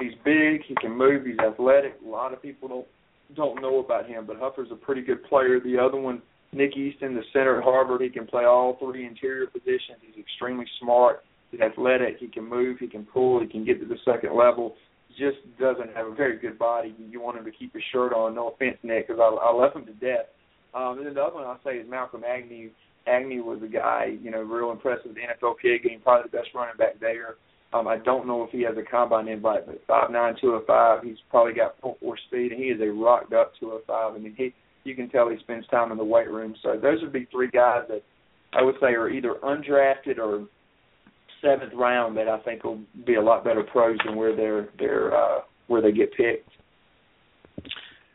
He's 0.00 0.12
big, 0.24 0.62
he 0.66 0.74
can 0.74 0.96
move, 0.96 1.24
he's 1.24 1.38
athletic. 1.38 1.96
A 2.04 2.08
lot 2.08 2.34
of 2.34 2.42
people 2.42 2.68
don't 2.68 2.86
don't 3.34 3.60
know 3.60 3.80
about 3.80 4.06
him, 4.06 4.26
but 4.26 4.36
Huffer's 4.38 4.68
a 4.70 4.76
pretty 4.76 5.02
good 5.02 5.24
player. 5.24 5.58
The 5.60 5.78
other 5.78 5.98
one, 5.98 6.22
Nick 6.52 6.76
Easton, 6.76 7.14
the 7.14 7.22
center 7.32 7.58
at 7.58 7.64
Harvard, 7.64 8.00
he 8.00 8.08
can 8.08 8.26
play 8.26 8.44
all 8.44 8.76
three 8.78 9.06
interior 9.06 9.46
positions. 9.46 9.98
He's 10.00 10.22
extremely 10.22 10.66
smart. 10.80 11.24
He's 11.50 11.60
athletic. 11.60 12.18
He 12.18 12.28
can 12.28 12.48
move. 12.48 12.78
He 12.78 12.88
can 12.88 13.04
pull. 13.04 13.40
He 13.40 13.46
can 13.46 13.64
get 13.64 13.80
to 13.80 13.86
the 13.86 13.98
second 14.04 14.36
level. 14.36 14.74
Just 15.18 15.38
doesn't 15.58 15.94
have 15.94 16.06
a 16.06 16.14
very 16.14 16.38
good 16.38 16.58
body. 16.58 16.94
You 16.98 17.20
want 17.20 17.38
him 17.38 17.44
to 17.44 17.50
keep 17.50 17.72
his 17.72 17.82
shirt 17.92 18.12
on. 18.12 18.34
No 18.34 18.48
offense, 18.48 18.76
Nick, 18.82 19.08
because 19.08 19.20
I, 19.20 19.48
I 19.48 19.52
love 19.52 19.74
him 19.74 19.86
to 19.86 19.92
death. 19.94 20.26
Um, 20.74 20.98
and 20.98 21.06
then 21.06 21.14
the 21.14 21.22
other 21.22 21.36
one 21.36 21.44
I'll 21.44 21.60
say 21.64 21.78
is 21.78 21.88
Malcolm 21.88 22.22
Agnew. 22.22 22.70
Agnew 23.06 23.44
was 23.44 23.62
a 23.62 23.68
guy, 23.68 24.16
you 24.20 24.30
know, 24.30 24.42
real 24.42 24.72
impressive 24.72 25.14
the 25.14 25.20
NFLPA 25.20 25.82
game, 25.82 26.00
probably 26.02 26.28
the 26.30 26.36
best 26.36 26.48
running 26.54 26.76
back 26.76 26.98
there. 27.00 27.36
Um, 27.72 27.88
I 27.88 27.98
don't 27.98 28.26
know 28.26 28.44
if 28.44 28.50
he 28.50 28.62
has 28.62 28.76
a 28.76 28.88
combine 28.88 29.28
invite, 29.28 29.66
but 29.66 29.82
five 29.86 30.10
nine 30.10 30.34
two 30.40 30.54
oh 30.54 30.62
five, 30.66 31.02
he's 31.02 31.16
probably 31.30 31.52
got 31.52 31.78
full 31.80 31.96
four 32.00 32.16
speed, 32.28 32.52
and 32.52 32.60
he 32.62 32.68
is 32.68 32.80
a 32.80 32.86
rocked 32.86 33.32
up 33.32 33.52
two 33.58 33.72
oh 33.72 33.80
five. 33.86 34.14
I 34.14 34.18
mean, 34.18 34.34
he 34.36 34.54
you 34.84 34.94
can 34.94 35.08
tell 35.08 35.28
he 35.28 35.36
spends 35.40 35.66
time 35.66 35.90
in 35.90 35.98
the 35.98 36.04
weight 36.04 36.30
room. 36.30 36.54
So 36.62 36.78
those 36.80 37.02
would 37.02 37.12
be 37.12 37.26
three 37.30 37.50
guys 37.50 37.82
that 37.88 38.02
I 38.52 38.62
would 38.62 38.76
say 38.80 38.88
are 38.88 39.08
either 39.08 39.34
undrafted 39.42 40.18
or 40.18 40.46
seventh 41.42 41.72
round 41.74 42.16
that 42.16 42.28
I 42.28 42.38
think 42.40 42.64
will 42.64 42.80
be 43.04 43.14
a 43.14 43.22
lot 43.22 43.44
better 43.44 43.62
pros 43.62 43.98
than 44.04 44.16
where 44.16 44.34
they're 44.34 44.68
they're 44.78 45.14
uh, 45.14 45.40
where 45.66 45.82
they 45.82 45.92
get 45.92 46.14
picked. 46.14 46.50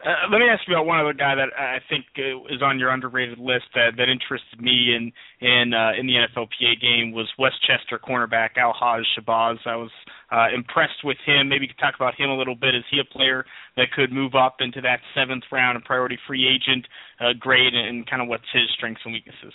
Uh, 0.03 0.25
let 0.31 0.39
me 0.39 0.49
ask 0.49 0.67
you 0.67 0.73
about 0.73 0.87
one 0.87 0.99
other 0.99 1.13
guy 1.13 1.35
that 1.35 1.53
I 1.55 1.77
think 1.87 2.05
uh, 2.17 2.53
is 2.53 2.61
on 2.63 2.79
your 2.79 2.89
underrated 2.89 3.37
list 3.37 3.65
that 3.75 3.97
that 3.97 4.09
interested 4.09 4.59
me 4.59 4.95
in 4.97 5.11
in 5.45 5.73
uh, 5.73 5.91
in 5.93 6.07
the 6.07 6.13
NFLPA 6.17 6.81
game 6.81 7.11
was 7.11 7.29
West 7.37 7.61
Chester 7.61 7.99
cornerback 7.99 8.57
Al-Hajj 8.57 9.05
Shabazz. 9.13 9.57
I 9.65 9.75
was 9.75 9.91
uh, 10.31 10.47
impressed 10.55 11.03
with 11.03 11.17
him. 11.25 11.49
Maybe 11.49 11.65
you 11.65 11.69
could 11.69 11.81
talk 11.81 11.95
about 11.95 12.15
him 12.15 12.31
a 12.31 12.37
little 12.37 12.55
bit. 12.55 12.73
Is 12.73 12.83
he 12.89 12.99
a 12.99 13.05
player 13.05 13.45
that 13.77 13.91
could 13.95 14.11
move 14.11 14.33
up 14.33 14.55
into 14.59 14.81
that 14.81 15.01
seventh 15.13 15.43
round 15.51 15.75
and 15.75 15.85
priority 15.85 16.17
free 16.25 16.47
agent 16.49 16.87
uh, 17.19 17.33
grade, 17.39 17.75
and 17.75 18.09
kind 18.09 18.23
of 18.23 18.27
what's 18.27 18.49
his 18.51 18.69
strengths 18.75 19.01
and 19.05 19.13
weaknesses? 19.13 19.53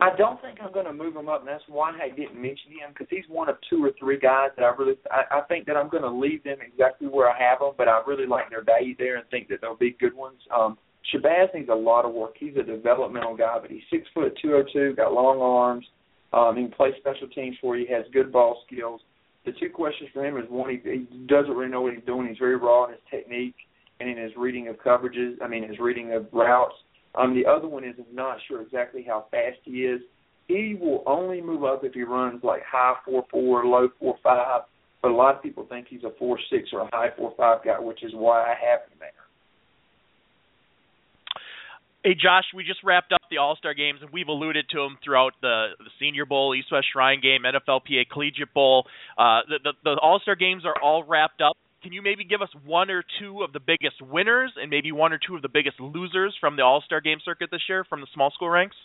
I 0.00 0.14
don't 0.16 0.40
think 0.40 0.58
I'm 0.62 0.72
going 0.72 0.86
to 0.86 0.92
move 0.92 1.16
him 1.16 1.28
up, 1.28 1.40
and 1.40 1.48
that's 1.48 1.64
why 1.66 1.90
I 1.90 2.08
didn't 2.08 2.40
mention 2.40 2.70
him 2.70 2.90
because 2.90 3.08
he's 3.10 3.24
one 3.28 3.48
of 3.48 3.56
two 3.68 3.84
or 3.84 3.90
three 3.98 4.18
guys 4.18 4.50
that 4.56 4.64
I 4.64 4.68
really 4.78 4.94
I, 5.10 5.38
I 5.38 5.40
think 5.42 5.66
that 5.66 5.76
I'm 5.76 5.88
going 5.88 6.04
to 6.04 6.10
leave 6.10 6.44
them 6.44 6.58
exactly 6.64 7.08
where 7.08 7.28
I 7.28 7.36
have 7.38 7.58
them, 7.58 7.72
but 7.76 7.88
I 7.88 8.00
really 8.06 8.26
like 8.26 8.48
their 8.48 8.62
value 8.62 8.94
there 8.96 9.16
and 9.16 9.28
think 9.28 9.48
that 9.48 9.60
they'll 9.60 9.76
be 9.76 9.96
good 9.98 10.14
ones. 10.14 10.38
Um, 10.54 10.78
Shabazz 11.12 11.52
needs 11.52 11.68
a 11.68 11.74
lot 11.74 12.04
of 12.04 12.14
work. 12.14 12.34
He's 12.38 12.56
a 12.56 12.62
developmental 12.62 13.36
guy, 13.36 13.58
but 13.60 13.70
he's 13.70 13.82
six 13.90 14.06
foot 14.14 14.38
two 14.40 14.54
oh 14.54 14.62
two, 14.72 14.94
got 14.94 15.12
long 15.12 15.40
arms. 15.40 15.86
Um, 16.32 16.56
he 16.56 16.62
can 16.62 16.72
play 16.72 16.90
special 16.98 17.26
teams 17.28 17.56
for 17.60 17.76
you. 17.76 17.86
He 17.86 17.92
has 17.92 18.04
good 18.12 18.32
ball 18.32 18.62
skills. 18.66 19.00
The 19.46 19.52
two 19.52 19.70
questions 19.70 20.10
for 20.12 20.24
him 20.24 20.36
is 20.36 20.44
one, 20.48 20.70
he, 20.70 20.78
he 20.90 21.06
doesn't 21.26 21.52
really 21.52 21.70
know 21.70 21.80
what 21.80 21.94
he's 21.94 22.04
doing. 22.04 22.28
He's 22.28 22.38
very 22.38 22.56
raw 22.56 22.84
in 22.84 22.90
his 22.90 23.00
technique 23.10 23.54
and 23.98 24.08
in 24.08 24.18
his 24.18 24.32
reading 24.36 24.68
of 24.68 24.76
coverages. 24.76 25.36
I 25.42 25.48
mean, 25.48 25.66
his 25.66 25.78
reading 25.78 26.12
of 26.12 26.26
routes 26.32 26.74
Um, 27.14 27.34
the 27.34 27.48
other 27.48 27.68
one 27.68 27.84
is 27.84 27.94
I'm 27.98 28.14
not 28.14 28.38
sure 28.46 28.62
exactly 28.62 29.04
how 29.06 29.26
fast 29.30 29.58
he 29.64 29.82
is. 29.84 30.00
He 30.46 30.76
will 30.80 31.02
only 31.06 31.40
move 31.42 31.64
up 31.64 31.84
if 31.84 31.92
he 31.92 32.02
runs 32.02 32.42
like 32.42 32.62
high 32.70 32.94
four 33.04 33.24
four, 33.30 33.66
low 33.66 33.88
four 33.98 34.16
five. 34.22 34.62
But 35.02 35.10
a 35.10 35.14
lot 35.14 35.36
of 35.36 35.42
people 35.42 35.66
think 35.68 35.86
he's 35.88 36.04
a 36.04 36.10
four 36.18 36.38
six 36.50 36.70
or 36.72 36.80
a 36.80 36.88
high 36.92 37.10
four 37.16 37.34
five 37.36 37.64
guy, 37.64 37.78
which 37.78 38.02
is 38.02 38.12
why 38.14 38.42
I 38.42 38.54
have 38.54 38.80
him 38.90 38.98
there. 38.98 39.10
Hey 42.04 42.14
Josh, 42.14 42.44
we 42.54 42.64
just 42.64 42.80
wrapped 42.84 43.12
up 43.12 43.20
the 43.30 43.38
All 43.38 43.56
Star 43.56 43.74
games, 43.74 43.98
and 44.00 44.10
we've 44.10 44.28
alluded 44.28 44.66
to 44.70 44.78
them 44.78 44.96
throughout 45.04 45.32
the, 45.42 45.70
the 45.78 45.90
Senior 46.00 46.24
Bowl, 46.24 46.54
East 46.54 46.68
West 46.72 46.86
Shrine 46.92 47.20
Game, 47.20 47.42
NFLPA 47.42 48.08
Collegiate 48.10 48.54
Bowl. 48.54 48.86
Uh, 49.18 49.40
the 49.48 49.58
the, 49.64 49.72
the 49.84 50.00
All 50.00 50.20
Star 50.20 50.36
games 50.36 50.64
are 50.64 50.80
all 50.80 51.02
wrapped 51.04 51.42
up. 51.42 51.56
Can 51.82 51.92
you 51.92 52.02
maybe 52.02 52.24
give 52.24 52.42
us 52.42 52.48
one 52.66 52.90
or 52.90 53.04
two 53.20 53.42
of 53.42 53.52
the 53.52 53.60
biggest 53.60 54.02
winners, 54.02 54.52
and 54.60 54.68
maybe 54.68 54.90
one 54.90 55.12
or 55.12 55.18
two 55.24 55.36
of 55.36 55.42
the 55.42 55.48
biggest 55.48 55.78
losers 55.78 56.34
from 56.40 56.56
the 56.56 56.62
All 56.62 56.82
Star 56.84 57.00
game 57.00 57.18
circuit 57.24 57.50
this 57.52 57.62
year 57.68 57.84
from 57.84 58.00
the 58.00 58.08
small 58.14 58.30
school 58.32 58.50
ranks? 58.50 58.76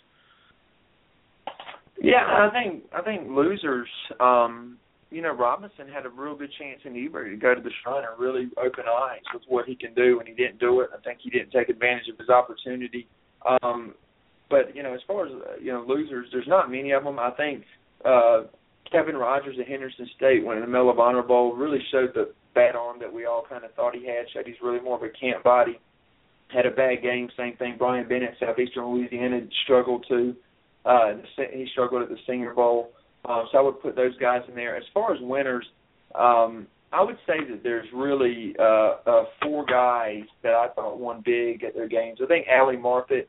Yeah, 2.00 2.22
I 2.24 2.50
think 2.52 2.84
I 2.94 3.02
think 3.02 3.28
losers. 3.30 3.88
Um, 4.20 4.78
you 5.10 5.22
know, 5.22 5.32
Robinson 5.32 5.88
had 5.88 6.06
a 6.06 6.08
real 6.08 6.36
good 6.36 6.50
chance 6.58 6.80
in 6.84 6.96
Eber 6.96 7.30
to 7.30 7.36
go 7.36 7.54
to 7.54 7.60
the 7.60 7.70
Shrine 7.82 8.02
and 8.08 8.18
really 8.18 8.48
open 8.58 8.84
eyes 8.90 9.22
with 9.32 9.42
what 9.48 9.66
he 9.66 9.76
can 9.76 9.94
do, 9.94 10.18
and 10.18 10.28
he 10.28 10.34
didn't 10.34 10.58
do 10.58 10.80
it. 10.80 10.90
I 10.92 11.00
think 11.02 11.20
he 11.22 11.30
didn't 11.30 11.52
take 11.52 11.68
advantage 11.68 12.08
of 12.12 12.18
his 12.18 12.28
opportunity. 12.28 13.06
Um, 13.62 13.94
but 14.50 14.74
you 14.74 14.82
know, 14.82 14.94
as 14.94 15.00
far 15.06 15.26
as 15.26 15.32
you 15.62 15.72
know, 15.72 15.84
losers, 15.86 16.28
there's 16.32 16.48
not 16.48 16.70
many 16.70 16.92
of 16.92 17.04
them. 17.04 17.18
I 17.18 17.30
think 17.30 17.64
uh, 18.04 18.42
Kevin 18.90 19.16
Rogers 19.16 19.56
at 19.60 19.68
Henderson 19.68 20.08
State 20.16 20.44
winning 20.44 20.62
the 20.62 20.68
Medal 20.68 20.90
of 20.90 20.98
Honor 20.98 21.22
Bowl 21.22 21.54
really 21.54 21.80
showed 21.90 22.10
the 22.14 22.32
bad 22.54 22.76
arm 22.76 22.98
that 23.00 23.12
we 23.12 23.26
all 23.26 23.44
kind 23.48 23.64
of 23.64 23.72
thought 23.74 23.94
he 23.94 24.06
had. 24.06 24.26
Showed 24.32 24.46
he's 24.46 24.56
really 24.62 24.80
more 24.80 24.96
of 24.96 25.02
a 25.02 25.08
camp 25.08 25.42
body. 25.44 25.80
Had 26.48 26.66
a 26.66 26.70
bad 26.70 27.02
game. 27.02 27.28
Same 27.36 27.56
thing. 27.56 27.76
Bryan 27.78 28.08
Bennett, 28.08 28.34
Southeastern 28.38 28.86
Louisiana, 28.86 29.40
struggled 29.64 30.04
too. 30.08 30.34
Uh, 30.84 31.14
he 31.52 31.66
struggled 31.72 32.02
at 32.02 32.08
the 32.08 32.18
Senior 32.26 32.54
Bowl. 32.54 32.90
Um, 33.24 33.46
so 33.50 33.58
I 33.58 33.62
would 33.62 33.80
put 33.80 33.96
those 33.96 34.16
guys 34.18 34.42
in 34.48 34.54
there. 34.54 34.76
As 34.76 34.84
far 34.92 35.14
as 35.14 35.18
winners, 35.22 35.66
um, 36.14 36.66
I 36.92 37.02
would 37.02 37.16
say 37.26 37.38
that 37.50 37.62
there's 37.62 37.88
really 37.92 38.54
uh, 38.58 38.96
uh, 39.06 39.24
four 39.42 39.64
guys 39.64 40.22
that 40.42 40.52
I 40.52 40.68
thought 40.74 41.00
won 41.00 41.22
big 41.24 41.64
at 41.64 41.74
their 41.74 41.88
games. 41.88 42.20
I 42.22 42.26
think 42.26 42.46
Ali 42.48 42.76
Marpet 42.76 43.26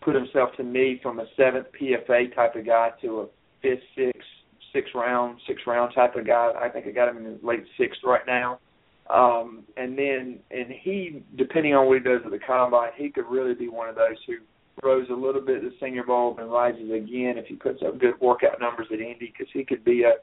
put 0.00 0.14
himself 0.14 0.50
to 0.56 0.64
me 0.64 0.98
from 1.02 1.20
a 1.20 1.26
seventh 1.36 1.66
PFA 1.80 2.34
type 2.34 2.56
of 2.56 2.66
guy 2.66 2.90
to 3.02 3.20
a 3.20 3.26
fifth, 3.62 3.82
sixth, 3.94 4.28
six 4.76 4.90
round, 4.94 5.38
six 5.46 5.62
round 5.66 5.94
type 5.94 6.14
of 6.16 6.26
guy. 6.26 6.52
I 6.60 6.68
think 6.68 6.86
I 6.86 6.90
got 6.90 7.08
him 7.08 7.16
in 7.16 7.24
the 7.24 7.38
late 7.42 7.64
sixth 7.78 8.00
right 8.04 8.26
now. 8.26 8.60
Um, 9.08 9.62
and 9.76 9.96
then, 9.96 10.40
and 10.50 10.66
he, 10.82 11.22
depending 11.36 11.74
on 11.74 11.86
what 11.86 11.98
he 11.98 12.02
does 12.02 12.20
at 12.24 12.30
the 12.30 12.40
combine, 12.44 12.90
he 12.96 13.08
could 13.08 13.26
really 13.30 13.54
be 13.54 13.68
one 13.68 13.88
of 13.88 13.94
those 13.94 14.16
who 14.26 14.34
throws 14.80 15.06
a 15.10 15.14
little 15.14 15.40
bit 15.40 15.62
the 15.62 15.72
Senior 15.80 16.04
Bowl 16.04 16.36
and 16.38 16.50
rises 16.50 16.90
again 16.90 17.38
if 17.38 17.46
he 17.46 17.54
puts 17.54 17.80
up 17.86 17.98
good 17.98 18.20
workout 18.20 18.60
numbers 18.60 18.88
at 18.92 19.00
Indy 19.00 19.32
because 19.32 19.50
he 19.52 19.64
could 19.64 19.84
be 19.84 20.02
a 20.02 20.14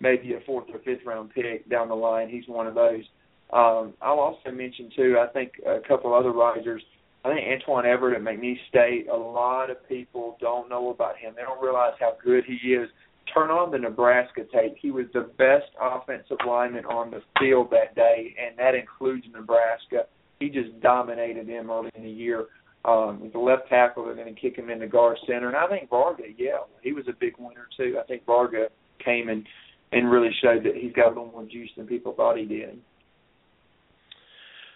maybe 0.00 0.34
a 0.34 0.40
fourth 0.44 0.66
or 0.72 0.80
fifth 0.80 1.06
round 1.06 1.30
pick 1.30 1.68
down 1.70 1.88
the 1.88 1.94
line. 1.94 2.28
He's 2.28 2.46
one 2.46 2.66
of 2.66 2.74
those. 2.74 3.04
Um, 3.52 3.94
I'll 4.02 4.18
also 4.18 4.50
mention 4.50 4.90
too. 4.94 5.16
I 5.20 5.32
think 5.32 5.52
a 5.66 5.78
couple 5.86 6.12
other 6.12 6.32
risers. 6.32 6.82
I 7.24 7.32
think 7.32 7.46
Antoine 7.48 7.86
Everett 7.86 8.16
at 8.16 8.22
McNeese 8.22 8.58
State. 8.68 9.06
A 9.10 9.16
lot 9.16 9.70
of 9.70 9.88
people 9.88 10.36
don't 10.40 10.68
know 10.68 10.90
about 10.90 11.16
him. 11.16 11.34
They 11.36 11.42
don't 11.42 11.62
realize 11.62 11.94
how 11.98 12.14
good 12.22 12.44
he 12.44 12.54
is. 12.72 12.90
Turn 13.32 13.50
on 13.50 13.70
the 13.70 13.78
Nebraska 13.78 14.42
tape. 14.52 14.76
He 14.80 14.90
was 14.90 15.06
the 15.12 15.30
best 15.38 15.70
offensive 15.80 16.36
lineman 16.46 16.84
on 16.84 17.10
the 17.10 17.22
field 17.38 17.70
that 17.70 17.94
day, 17.94 18.34
and 18.38 18.58
that 18.58 18.74
includes 18.74 19.24
Nebraska. 19.32 20.06
He 20.40 20.48
just 20.48 20.78
dominated 20.80 21.48
them 21.48 21.70
early 21.70 21.90
in 21.94 22.02
the 22.02 22.10
year. 22.10 22.46
Um, 22.84 23.20
with 23.20 23.32
the 23.32 23.38
left 23.38 23.68
tackle, 23.70 24.04
they're 24.04 24.14
going 24.14 24.32
to 24.32 24.38
kick 24.38 24.56
him 24.56 24.68
into 24.68 24.86
guard 24.86 25.16
center, 25.26 25.48
and 25.48 25.56
I 25.56 25.66
think 25.68 25.88
Varga, 25.88 26.24
yeah, 26.36 26.58
he 26.82 26.92
was 26.92 27.06
a 27.08 27.14
big 27.18 27.32
winner 27.38 27.66
too. 27.78 27.96
I 27.98 28.06
think 28.06 28.26
Varga 28.26 28.66
came 29.02 29.30
and 29.30 29.46
and 29.92 30.10
really 30.10 30.30
showed 30.42 30.64
that 30.64 30.74
he's 30.74 30.92
got 30.92 31.06
a 31.06 31.08
little 31.10 31.30
more 31.30 31.44
juice 31.44 31.70
than 31.76 31.86
people 31.86 32.14
thought 32.14 32.36
he 32.36 32.44
did. 32.44 32.78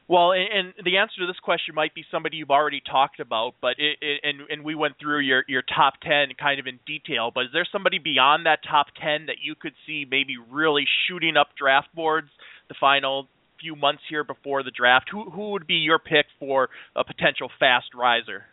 Well, 0.09 0.32
and, 0.32 0.72
and 0.78 0.86
the 0.86 0.97
answer 0.97 1.20
to 1.20 1.26
this 1.26 1.39
question 1.43 1.74
might 1.74 1.94
be 1.94 2.02
somebody 2.10 2.39
you've 2.39 2.51
already 2.51 2.80
talked 2.80 3.20
about, 3.20 3.55
but 3.60 3.74
it, 3.78 3.98
it, 4.01 4.20
and 4.24 4.40
and 4.51 4.64
we 4.64 4.74
went 4.74 4.94
through 4.98 5.20
your 5.20 5.44
your 5.48 5.62
top 5.62 5.94
ten 6.02 6.28
kind 6.40 6.59
of 6.59 6.66
in 6.66 6.80
detail. 6.86 7.30
But 7.35 7.44
is 7.44 7.51
there 7.52 7.66
somebody 7.70 7.98
beyond 7.98 8.47
that 8.47 8.60
top 8.68 8.86
ten 9.01 9.26
that 9.26 9.36
you 9.43 9.55
could 9.55 9.74
see 9.86 10.06
maybe 10.10 10.36
really 10.51 10.86
shooting 11.06 11.36
up 11.36 11.48
draft 11.59 11.89
boards 11.94 12.28
the 12.68 12.74
final 12.80 13.28
few 13.60 13.76
months 13.76 14.02
here 14.09 14.24
before 14.24 14.62
the 14.62 14.70
draft? 14.70 15.09
Who 15.12 15.30
who 15.30 15.51
would 15.51 15.66
be 15.66 15.74
your 15.74 15.98
pick 15.98 16.26
for 16.39 16.70
a 16.97 17.05
potential 17.05 17.51
fast 17.60 17.89
riser? 17.94 18.44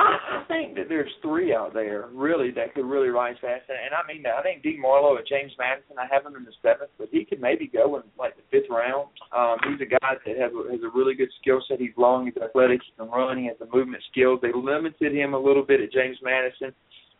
I 0.40 0.44
think 0.48 0.76
that 0.76 0.88
there's 0.88 1.10
three 1.22 1.54
out 1.54 1.74
there 1.74 2.08
really 2.12 2.50
that 2.52 2.74
could 2.74 2.86
really 2.86 3.08
rise 3.08 3.36
fast, 3.40 3.64
and 3.68 3.94
I 3.94 4.06
mean 4.10 4.22
that. 4.22 4.34
I 4.38 4.42
think 4.42 4.62
D 4.62 4.76
Marlowe 4.80 5.18
at 5.18 5.26
James 5.26 5.52
Madison. 5.58 5.98
I 5.98 6.06
have 6.12 6.24
him 6.24 6.36
in 6.36 6.44
the 6.44 6.52
seventh, 6.62 6.90
but 6.98 7.08
he 7.10 7.24
could 7.24 7.40
maybe 7.40 7.66
go 7.66 7.96
in 7.96 8.02
like 8.18 8.36
the 8.36 8.42
fifth 8.50 8.70
round. 8.70 9.08
Um, 9.36 9.56
he's 9.68 9.86
a 9.86 9.90
guy 9.90 10.16
that 10.24 10.36
has 10.36 10.52
a, 10.52 10.72
has 10.72 10.80
a 10.82 10.96
really 10.96 11.14
good 11.14 11.28
skill 11.40 11.62
set. 11.68 11.80
He's 11.80 11.96
long, 11.96 12.26
he's 12.26 12.42
athletic, 12.42 12.80
he 12.84 12.92
can 12.96 13.10
run, 13.10 13.38
he 13.38 13.46
has 13.46 13.58
the 13.58 13.68
movement 13.72 14.02
skills. 14.10 14.40
They 14.40 14.52
limited 14.54 15.14
him 15.14 15.34
a 15.34 15.38
little 15.38 15.64
bit 15.64 15.80
at 15.80 15.92
James 15.92 16.18
Madison 16.22 16.72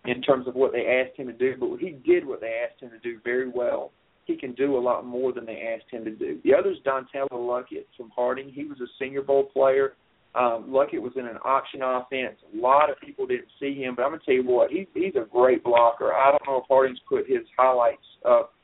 in 0.07 0.23
terms 0.23 0.49
of 0.49 0.55
what 0.55 0.73
they 0.73 0.87
asked 0.87 1.19
him 1.19 1.27
to 1.27 1.37
do, 1.37 1.55
but 1.61 1.77
he 1.79 1.99
did 2.07 2.27
what 2.27 2.41
they 2.41 2.65
asked 2.65 2.81
him 2.81 2.91
to 2.91 2.99
do 2.99 3.21
very 3.23 3.51
well. 3.51 3.93
He 4.25 4.37
can 4.37 4.55
do 4.55 4.79
a 4.79 4.81
lot 4.81 5.05
more 5.05 5.33
than 5.33 5.45
they 5.45 5.75
asked 5.75 5.91
him 5.91 6.05
to 6.05 6.11
do. 6.11 6.39
The 6.45 6.55
other 6.55 6.71
is 6.71 6.79
Donatella 6.87 7.33
Luckett 7.33 7.85
from 7.97 8.11
Harding. 8.15 8.49
He 8.49 8.65
was 8.65 8.81
a 8.81 8.87
Senior 8.99 9.23
Bowl 9.23 9.45
player 9.45 9.95
um, 10.35 10.67
Luckett 10.69 11.03
was 11.03 11.13
in 11.17 11.27
an 11.27 11.39
option 11.45 11.83
offense. 11.83 12.39
A 12.55 12.57
lot 12.57 12.89
of 12.89 13.01
people 13.01 13.27
didn't 13.27 13.49
see 13.59 13.75
him, 13.75 13.95
but 13.97 14.03
I'm 14.03 14.13
gonna 14.13 14.23
tell 14.25 14.35
you 14.35 14.45
what, 14.45 14.71
he's 14.71 14.87
he's 14.95 15.17
a 15.17 15.27
great 15.27 15.65
blocker. 15.65 16.13
I 16.13 16.31
don't 16.31 16.47
know 16.47 16.59
if 16.59 16.65
Harding's 16.69 17.01
put 17.09 17.29
his 17.29 17.41
highlights 17.59 18.07
up 18.25 18.55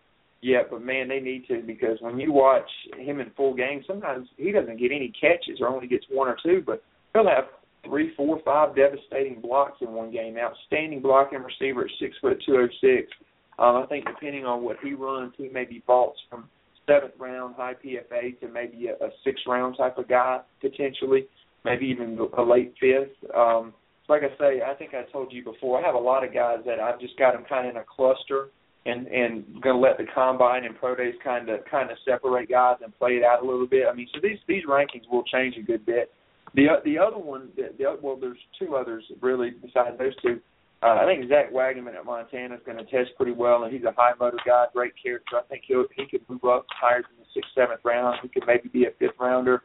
yet, 0.43 0.69
but 0.71 0.83
man, 0.83 1.09
they 1.09 1.19
need 1.19 1.47
to 1.49 1.63
because 1.67 1.99
when 2.01 2.21
you 2.21 2.33
watch 2.33 2.69
him 2.97 3.21
in 3.21 3.31
full 3.37 3.55
game, 3.55 3.83
sometimes 3.87 4.29
he 4.37 4.53
doesn't 4.53 4.79
get 4.79 4.93
any 4.93 5.13
catches 5.21 5.61
or 5.61 5.69
only 5.69 5.89
gets 5.89 6.07
one 6.09 6.29
or 6.29 6.37
two, 6.41 6.63
but 6.65 6.85
he'll 7.13 7.29
have 7.29 7.47
three, 7.85 8.15
four, 8.17 8.41
five 8.45 8.77
devastating 8.77 9.41
blocks 9.41 9.79
in 9.81 9.93
one 9.93 10.13
game. 10.13 10.37
Outstanding 10.39 11.01
blocking 11.03 11.43
receiver 11.43 11.85
at 11.85 11.91
six 11.99 12.17
foot 12.21 12.41
two 12.47 12.57
oh 12.57 12.69
six. 12.81 13.11
Um, 13.59 13.77
I 13.77 13.87
think 13.89 14.07
depending 14.07 14.45
on 14.45 14.63
what 14.63 14.77
he 14.85 14.95
runs, 14.95 15.33
he 15.37 15.49
may 15.49 15.65
be 15.65 15.83
vaults 15.85 16.21
from 16.31 16.49
seventh 16.87 17.15
round 17.19 17.57
high 17.57 17.75
PFA 17.75 18.39
to 18.39 18.49
maybe 18.49 18.87
a, 18.87 19.05
a 19.05 19.09
six 19.25 19.41
round 19.49 19.77
type 19.77 19.99
of 19.99 20.09
guy 20.09 20.41
potentially 20.61 21.27
maybe 21.67 21.87
even 21.87 22.19
a 22.39 22.43
late 22.43 22.73
fifth. 22.81 23.13
Um, 23.37 23.75
like 24.09 24.23
I 24.23 24.31
say, 24.39 24.63
I 24.63 24.73
think 24.75 24.95
I 24.95 25.03
told 25.11 25.33
you 25.33 25.45
before, 25.45 25.79
I 25.79 25.85
have 25.85 25.95
a 25.95 25.99
lot 25.99 26.25
of 26.25 26.33
guys 26.33 26.61
that 26.65 26.81
I've 26.81 27.01
just 27.01 27.19
got 27.19 27.33
them 27.33 27.45
kind 27.49 27.67
of 27.67 27.75
in 27.75 27.83
a 27.83 27.85
cluster 27.85 28.49
and 28.87 29.07
and 29.09 29.45
going 29.61 29.75
to 29.75 29.81
let 29.81 29.99
the 29.99 30.07
combine 30.15 30.65
and 30.65 30.77
pro 30.77 30.95
days 30.95 31.15
kind 31.23 31.49
of 31.49 31.61
kind 31.71 31.91
of 31.91 31.99
separate 32.05 32.49
guys 32.49 32.77
and 32.83 32.97
play 32.97 33.13
it 33.13 33.25
out 33.25 33.43
a 33.43 33.47
little 33.47 33.67
bit. 33.67 33.85
I 33.91 33.95
mean, 33.95 34.09
so 34.15 34.21
these 34.23 34.39
these 34.47 34.65
rankings 34.65 35.11
will 35.11 35.25
change 35.25 35.57
a 35.59 35.63
good 35.63 35.85
bit. 35.85 36.13
The 36.55 36.67
the 36.85 36.99
other 36.99 37.19
one, 37.19 37.49
the, 37.57 37.75
the 37.77 37.99
well, 38.01 38.17
there's 38.17 38.39
two 38.59 38.77
others 38.77 39.05
really 39.21 39.51
besides 39.51 39.99
those 39.99 40.17
two. 40.23 40.41
Uh, 40.83 40.99
I 41.03 41.07
think 41.07 41.29
Zach 41.29 41.53
Wagenmann 41.53 41.97
at 41.97 42.05
Montana 42.05 42.55
is 42.55 42.61
going 42.65 42.77
to 42.77 42.85
test 42.85 43.17
pretty 43.17 43.33
well, 43.33 43.65
and 43.65 43.73
he's 43.73 43.85
a 43.85 43.95
high 43.97 44.13
motor 44.21 44.39
guy, 44.47 44.67
great 44.75 44.93
character. 45.03 45.37
I 45.39 45.43
think 45.49 45.63
he'll 45.67 45.87
he 45.97 46.07
could 46.07 46.23
move 46.29 46.45
up 46.45 46.67
higher 46.71 47.03
than 47.03 47.19
the 47.19 47.25
sixth, 47.35 47.51
seventh 47.55 47.81
round. 47.83 48.19
He 48.23 48.29
could 48.29 48.45
maybe 48.47 48.69
be 48.69 48.85
a 48.85 48.91
fifth 48.99 49.19
rounder. 49.19 49.63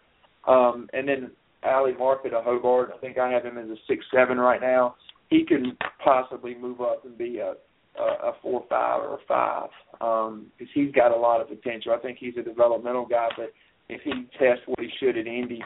Um, 0.47 0.89
and 0.93 1.07
then 1.07 1.31
Ali 1.63 1.93
Marpet 1.93 2.33
of 2.33 2.43
Hobart. 2.43 2.91
I 2.95 2.97
think 2.99 3.17
I 3.17 3.29
have 3.31 3.43
him 3.43 3.57
as 3.57 3.69
a 3.69 3.75
six 3.87 4.05
seven 4.13 4.37
right 4.37 4.61
now. 4.61 4.95
He 5.29 5.45
can 5.45 5.77
possibly 6.03 6.55
move 6.55 6.81
up 6.81 7.05
and 7.05 7.17
be 7.17 7.37
a 7.37 7.53
a, 7.99 8.29
a 8.29 8.31
four 8.41 8.63
five 8.69 9.01
or 9.01 9.15
a 9.15 9.17
five 9.27 9.69
because 9.93 10.29
um, 10.29 10.51
he's 10.73 10.91
got 10.93 11.11
a 11.11 11.15
lot 11.15 11.41
of 11.41 11.49
potential. 11.49 11.93
I 11.93 11.99
think 11.99 12.17
he's 12.19 12.37
a 12.37 12.43
developmental 12.43 13.05
guy, 13.05 13.27
but 13.37 13.53
if 13.89 14.01
he 14.03 14.11
tests 14.39 14.63
what 14.65 14.79
he 14.79 14.89
should 14.99 15.17
at 15.17 15.27
Indy, 15.27 15.61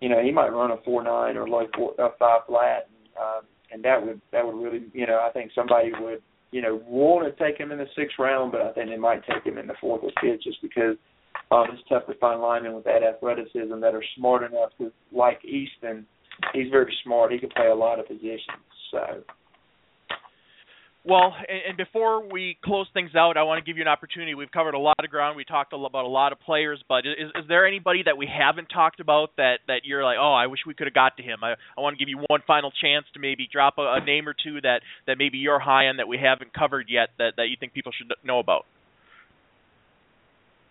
you 0.00 0.08
know 0.08 0.22
he 0.22 0.30
might 0.30 0.48
run 0.48 0.72
a 0.72 0.76
four 0.84 1.02
nine 1.02 1.36
or 1.36 1.46
four 1.76 1.94
a 1.98 2.08
five 2.18 2.42
flat, 2.46 2.88
and, 2.88 3.16
um, 3.16 3.42
and 3.72 3.84
that 3.84 4.04
would 4.04 4.20
that 4.32 4.44
would 4.44 4.60
really 4.60 4.86
you 4.92 5.06
know 5.06 5.24
I 5.26 5.32
think 5.32 5.52
somebody 5.54 5.90
would 6.00 6.22
you 6.50 6.62
know 6.62 6.82
want 6.86 7.26
to 7.26 7.44
take 7.44 7.58
him 7.58 7.72
in 7.72 7.78
the 7.78 7.86
sixth 7.96 8.18
round, 8.18 8.52
but 8.52 8.62
I 8.62 8.72
think 8.72 8.90
they 8.90 8.96
might 8.96 9.24
take 9.26 9.44
him 9.44 9.58
in 9.58 9.66
the 9.66 9.74
fourth 9.80 10.02
or 10.02 10.10
fifth 10.20 10.42
just 10.42 10.60
because 10.62 10.96
um, 11.50 11.66
it's 11.72 11.82
tough 11.88 12.06
to 12.06 12.14
find 12.14 12.40
linemen 12.40 12.74
with 12.74 12.84
that 12.84 13.02
athleticism 13.02 13.80
that 13.80 13.94
are 13.94 14.04
smart 14.16 14.42
enough 14.42 14.70
to, 14.78 14.92
like 15.12 15.44
Easton, 15.44 16.06
he's 16.52 16.70
very 16.70 16.96
smart. 17.04 17.32
He 17.32 17.38
can 17.38 17.50
play 17.50 17.66
a 17.66 17.74
lot 17.74 17.98
of 17.98 18.06
positions. 18.06 18.64
So. 18.90 19.22
Well, 21.02 21.34
and, 21.48 21.60
and 21.70 21.76
before 21.76 22.30
we 22.30 22.58
close 22.62 22.86
things 22.92 23.12
out, 23.16 23.36
I 23.36 23.42
want 23.42 23.64
to 23.64 23.68
give 23.68 23.78
you 23.78 23.82
an 23.82 23.88
opportunity. 23.88 24.34
We've 24.34 24.50
covered 24.50 24.74
a 24.74 24.78
lot 24.78 25.02
of 25.02 25.10
ground. 25.10 25.36
We 25.36 25.44
talked 25.44 25.72
about 25.72 26.04
a 26.04 26.08
lot 26.08 26.32
of 26.32 26.40
players, 26.40 26.82
but 26.88 27.06
is, 27.06 27.30
is 27.34 27.48
there 27.48 27.66
anybody 27.66 28.02
that 28.04 28.18
we 28.18 28.28
haven't 28.30 28.66
talked 28.66 29.00
about 29.00 29.30
that 29.36 29.60
that 29.66 29.80
you're 29.84 30.04
like, 30.04 30.18
oh, 30.20 30.34
I 30.34 30.46
wish 30.46 30.60
we 30.66 30.74
could 30.74 30.86
have 30.86 30.94
got 30.94 31.16
to 31.16 31.22
him? 31.22 31.38
I, 31.42 31.52
I 31.76 31.80
want 31.80 31.96
to 31.96 32.04
give 32.04 32.10
you 32.10 32.22
one 32.28 32.42
final 32.46 32.70
chance 32.70 33.06
to 33.14 33.20
maybe 33.20 33.48
drop 33.50 33.74
a, 33.78 33.98
a 34.00 34.04
name 34.04 34.28
or 34.28 34.34
two 34.34 34.60
that 34.60 34.82
that 35.06 35.16
maybe 35.16 35.38
you're 35.38 35.58
high 35.58 35.86
on 35.86 35.96
that 35.96 36.06
we 36.06 36.18
haven't 36.18 36.52
covered 36.52 36.86
yet 36.90 37.08
that 37.18 37.32
that 37.38 37.48
you 37.48 37.56
think 37.58 37.72
people 37.72 37.92
should 37.96 38.12
know 38.22 38.38
about. 38.38 38.66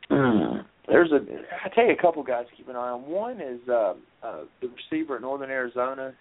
Hmm. 0.10 0.62
there's 0.88 1.12
a 1.12 1.20
I 1.64 1.70
tell 1.70 1.86
you 1.86 1.94
a 1.94 2.02
couple 2.02 2.24
guys 2.24 2.46
to 2.50 2.56
keep 2.56 2.68
an 2.68 2.76
eye 2.76 2.90
on. 2.90 3.02
One 3.04 3.40
is 3.40 3.60
uh, 3.70 3.94
uh, 4.24 4.42
the 4.62 4.70
receiver 4.70 5.18
at 5.18 5.22
Northern 5.22 5.52
Arizona, 5.52 6.14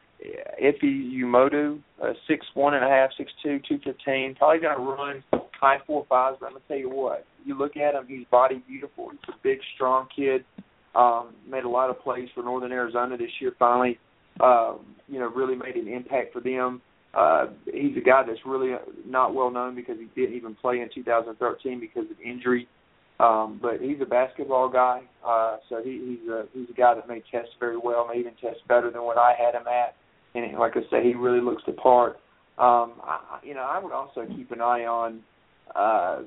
Efe 0.62 0.82
Umeozue, 0.82 1.80
uh, 2.02 2.12
six 2.26 2.46
one 2.54 2.74
and 2.74 2.84
a 2.84 2.88
half, 2.88 3.10
six 3.16 3.32
two, 3.42 3.60
two 3.66 3.78
fifteen. 3.82 4.34
Probably 4.38 4.60
going 4.60 4.76
to 4.76 4.82
run 4.82 5.24
high 5.58 5.78
four 5.86 6.04
fives, 6.08 6.36
but 6.40 6.46
I'm 6.46 6.52
gonna 6.52 6.64
tell 6.68 6.76
you 6.76 6.90
what. 6.90 7.24
You 7.44 7.56
look 7.56 7.76
at 7.76 7.94
him; 7.94 8.04
he's 8.06 8.26
body 8.30 8.62
beautiful. 8.68 9.10
He's 9.10 9.20
a 9.28 9.38
big, 9.42 9.58
strong 9.74 10.06
kid. 10.14 10.44
Um, 10.94 11.34
made 11.48 11.64
a 11.64 11.68
lot 11.68 11.90
of 11.90 12.00
plays 12.00 12.28
for 12.34 12.42
Northern 12.42 12.72
Arizona 12.72 13.16
this 13.16 13.30
year. 13.40 13.52
Finally, 13.58 13.98
um, 14.40 14.80
you 15.06 15.18
know, 15.18 15.28
really 15.28 15.54
made 15.54 15.76
an 15.76 15.88
impact 15.88 16.32
for 16.32 16.40
them. 16.40 16.82
Uh, 17.14 17.46
he's 17.72 17.96
a 17.96 18.00
guy 18.00 18.22
that's 18.26 18.40
really 18.44 18.74
not 19.06 19.34
well 19.34 19.50
known 19.50 19.74
because 19.74 19.96
he 19.98 20.20
didn't 20.20 20.36
even 20.36 20.54
play 20.54 20.80
in 20.80 20.88
2013 20.94 21.80
because 21.80 22.04
of 22.10 22.20
injury. 22.20 22.68
Um, 23.20 23.58
but 23.60 23.80
he's 23.80 24.00
a 24.00 24.06
basketball 24.06 24.68
guy, 24.68 25.00
uh, 25.26 25.56
so 25.68 25.82
he, 25.82 26.18
he's 26.20 26.30
a 26.30 26.44
he's 26.54 26.68
a 26.70 26.72
guy 26.72 26.94
that 26.94 27.08
may 27.08 27.20
test 27.32 27.48
very 27.58 27.76
well, 27.76 28.06
may 28.06 28.20
even 28.20 28.34
test 28.40 28.58
better 28.68 28.92
than 28.92 29.02
what 29.02 29.18
I 29.18 29.34
had 29.36 29.60
him 29.60 29.66
at. 29.66 29.96
And 30.36 30.56
like 30.56 30.76
I 30.76 30.82
said, 30.88 31.02
he 31.02 31.14
really 31.14 31.40
looks 31.40 31.62
the 31.66 31.72
part. 31.72 32.20
Um, 32.58 32.94
I, 33.02 33.40
you 33.42 33.54
know, 33.54 33.62
I 33.62 33.82
would 33.82 33.92
also 33.92 34.24
keep 34.36 34.52
an 34.52 34.60
eye 34.60 34.84
on, 34.84 35.20
uh, 35.74 36.20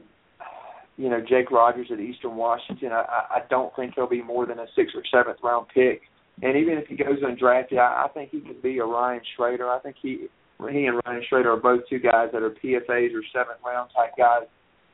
you 0.98 1.10
know, 1.10 1.22
Jake 1.22 1.50
Rodgers 1.50 1.88
at 1.94 2.00
Eastern 2.02 2.36
Washington. 2.36 2.92
I, 2.92 3.04
I 3.36 3.40
don't 3.50 3.74
think 3.78 3.94
he'll 3.96 4.10
be 4.10 4.22
more 4.22 4.46
than 4.46 4.60
a 4.60 4.66
sixth 4.76 4.94
or 4.94 5.04
seventh 5.14 5.38
round 5.42 5.68
pick. 5.74 6.02
And 6.42 6.58
even 6.58 6.78
if 6.78 6.88
he 6.88 6.98
goes 6.98 7.20
undrafted, 7.24 7.78
I, 7.78 8.06
I 8.06 8.08
think 8.14 8.32
he 8.32 8.42
could 8.42 8.62
be 8.62 8.80
a 8.80 8.86
Ryan 8.86 9.22
Schraeder. 9.38 9.70
I 9.70 9.80
think 9.80 9.96
he 10.02 10.28
he 10.60 10.86
and 10.86 11.00
Ryan 11.06 11.24
Schraeder 11.30 11.54
are 11.54 11.58
both 11.58 11.82
two 11.90 12.00
guys 12.00 12.30
that 12.34 12.44
are 12.44 12.52
PFAs 12.52 13.16
or 13.16 13.24
seventh 13.32 13.60
round 13.66 13.92
type 13.96 14.12
guys 14.18 14.48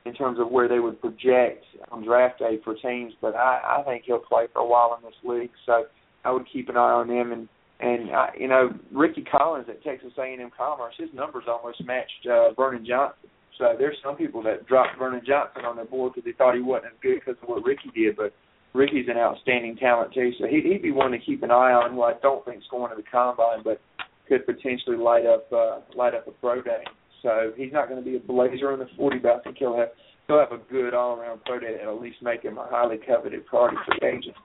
in 0.08 0.14
terms 0.14 0.40
of 0.40 0.50
where 0.50 0.68
they 0.68 0.80
would 0.80 1.00
project 1.02 1.66
on 1.92 2.04
draft 2.04 2.40
day 2.40 2.60
for 2.64 2.76
teams. 2.76 3.14
But 3.22 3.36
I, 3.36 3.80
I 3.80 3.84
think 3.84 4.04
he'll 4.06 4.20
play 4.20 4.46
for 4.54 4.60
a 4.60 4.68
while 4.68 4.98
in 4.98 5.08
this 5.08 5.18
league, 5.24 5.52
so 5.66 5.84
I 6.24 6.32
would 6.32 6.46
keep 6.52 6.70
an 6.70 6.78
eye 6.78 6.80
on 6.80 7.10
him. 7.10 7.32
And 7.32 7.50
and 7.80 8.10
uh, 8.10 8.28
you 8.38 8.48
know, 8.48 8.70
Rickie 8.92 9.26
Collins 9.30 9.68
at 9.70 9.84
Texas 9.84 10.14
A&M 10.18 10.50
Commerce, 10.58 10.96
his 10.98 11.10
numbers 11.14 11.44
almost 11.48 11.84
matched 11.86 12.26
uh, 12.30 12.54
Vernon 12.54 12.86
Johnson. 12.86 13.30
So 13.58 13.76
there's 13.78 13.98
some 14.04 14.16
people 14.16 14.42
that 14.44 14.68
dropped 14.68 14.98
Vernon 14.98 15.22
Johnson 15.26 15.66
on 15.66 15.76
their 15.76 15.86
board 15.86 16.14
because 16.14 16.26
they 16.26 16.36
thought 16.38 16.56
he 16.56 16.62
wasn't 16.62 16.94
as 16.94 17.00
good 17.02 17.20
because 17.20 17.42
of 17.42 17.50
what 17.50 17.64
Rickie 17.64 17.92
did, 17.94 18.16
but 18.16 18.34
Rickie's 18.74 19.08
an 19.10 19.18
outstanding 19.18 19.76
talent 19.78 20.14
too. 20.14 20.32
So 20.40 20.46
he, 20.46 20.62
he'd 20.62 20.82
be 20.82 20.92
one 20.92 21.12
to 21.12 21.20
keep 21.20 21.44
an 21.44 21.52
eye 21.52 21.74
on. 21.74 21.94
Who 21.94 22.04
I 22.04 22.14
don't 22.22 22.46
think's 22.46 22.66
going 22.70 22.92
to 22.92 22.96
the 22.96 23.08
combine, 23.10 23.64
but 23.64 23.82
could 24.28 24.46
potentially 24.46 24.98
light 24.98 25.26
up 25.26 25.52
uh, 25.52 25.80
light 25.96 26.14
up 26.14 26.28
a 26.28 26.32
pro 26.32 26.62
day. 26.62 26.84
So 27.22 27.52
he's 27.56 27.74
not 27.74 27.90
going 27.90 28.04
to 28.04 28.10
be 28.10 28.18
a 28.18 28.20
blazer 28.20 28.74
in 28.74 28.80
the 28.80 28.88
40, 28.96 29.20
but 29.20 29.32
I 29.32 29.40
think 29.40 29.58
he'll 29.58 29.78
have 29.78 29.90
he'll 30.28 30.40
have 30.40 30.52
a 30.52 30.62
good 30.72 30.94
all 30.94 31.18
around 31.18 31.42
pro 31.46 31.60
day 31.60 31.78
and 31.80 31.90
at 31.90 32.02
least 32.02 32.18
make 32.22 32.44
him 32.44 32.58
a 32.58 32.68
highly 32.70 32.98
coveted 32.98 33.46
priority 33.46 33.78
for 33.86 34.06
agent. 34.06 34.36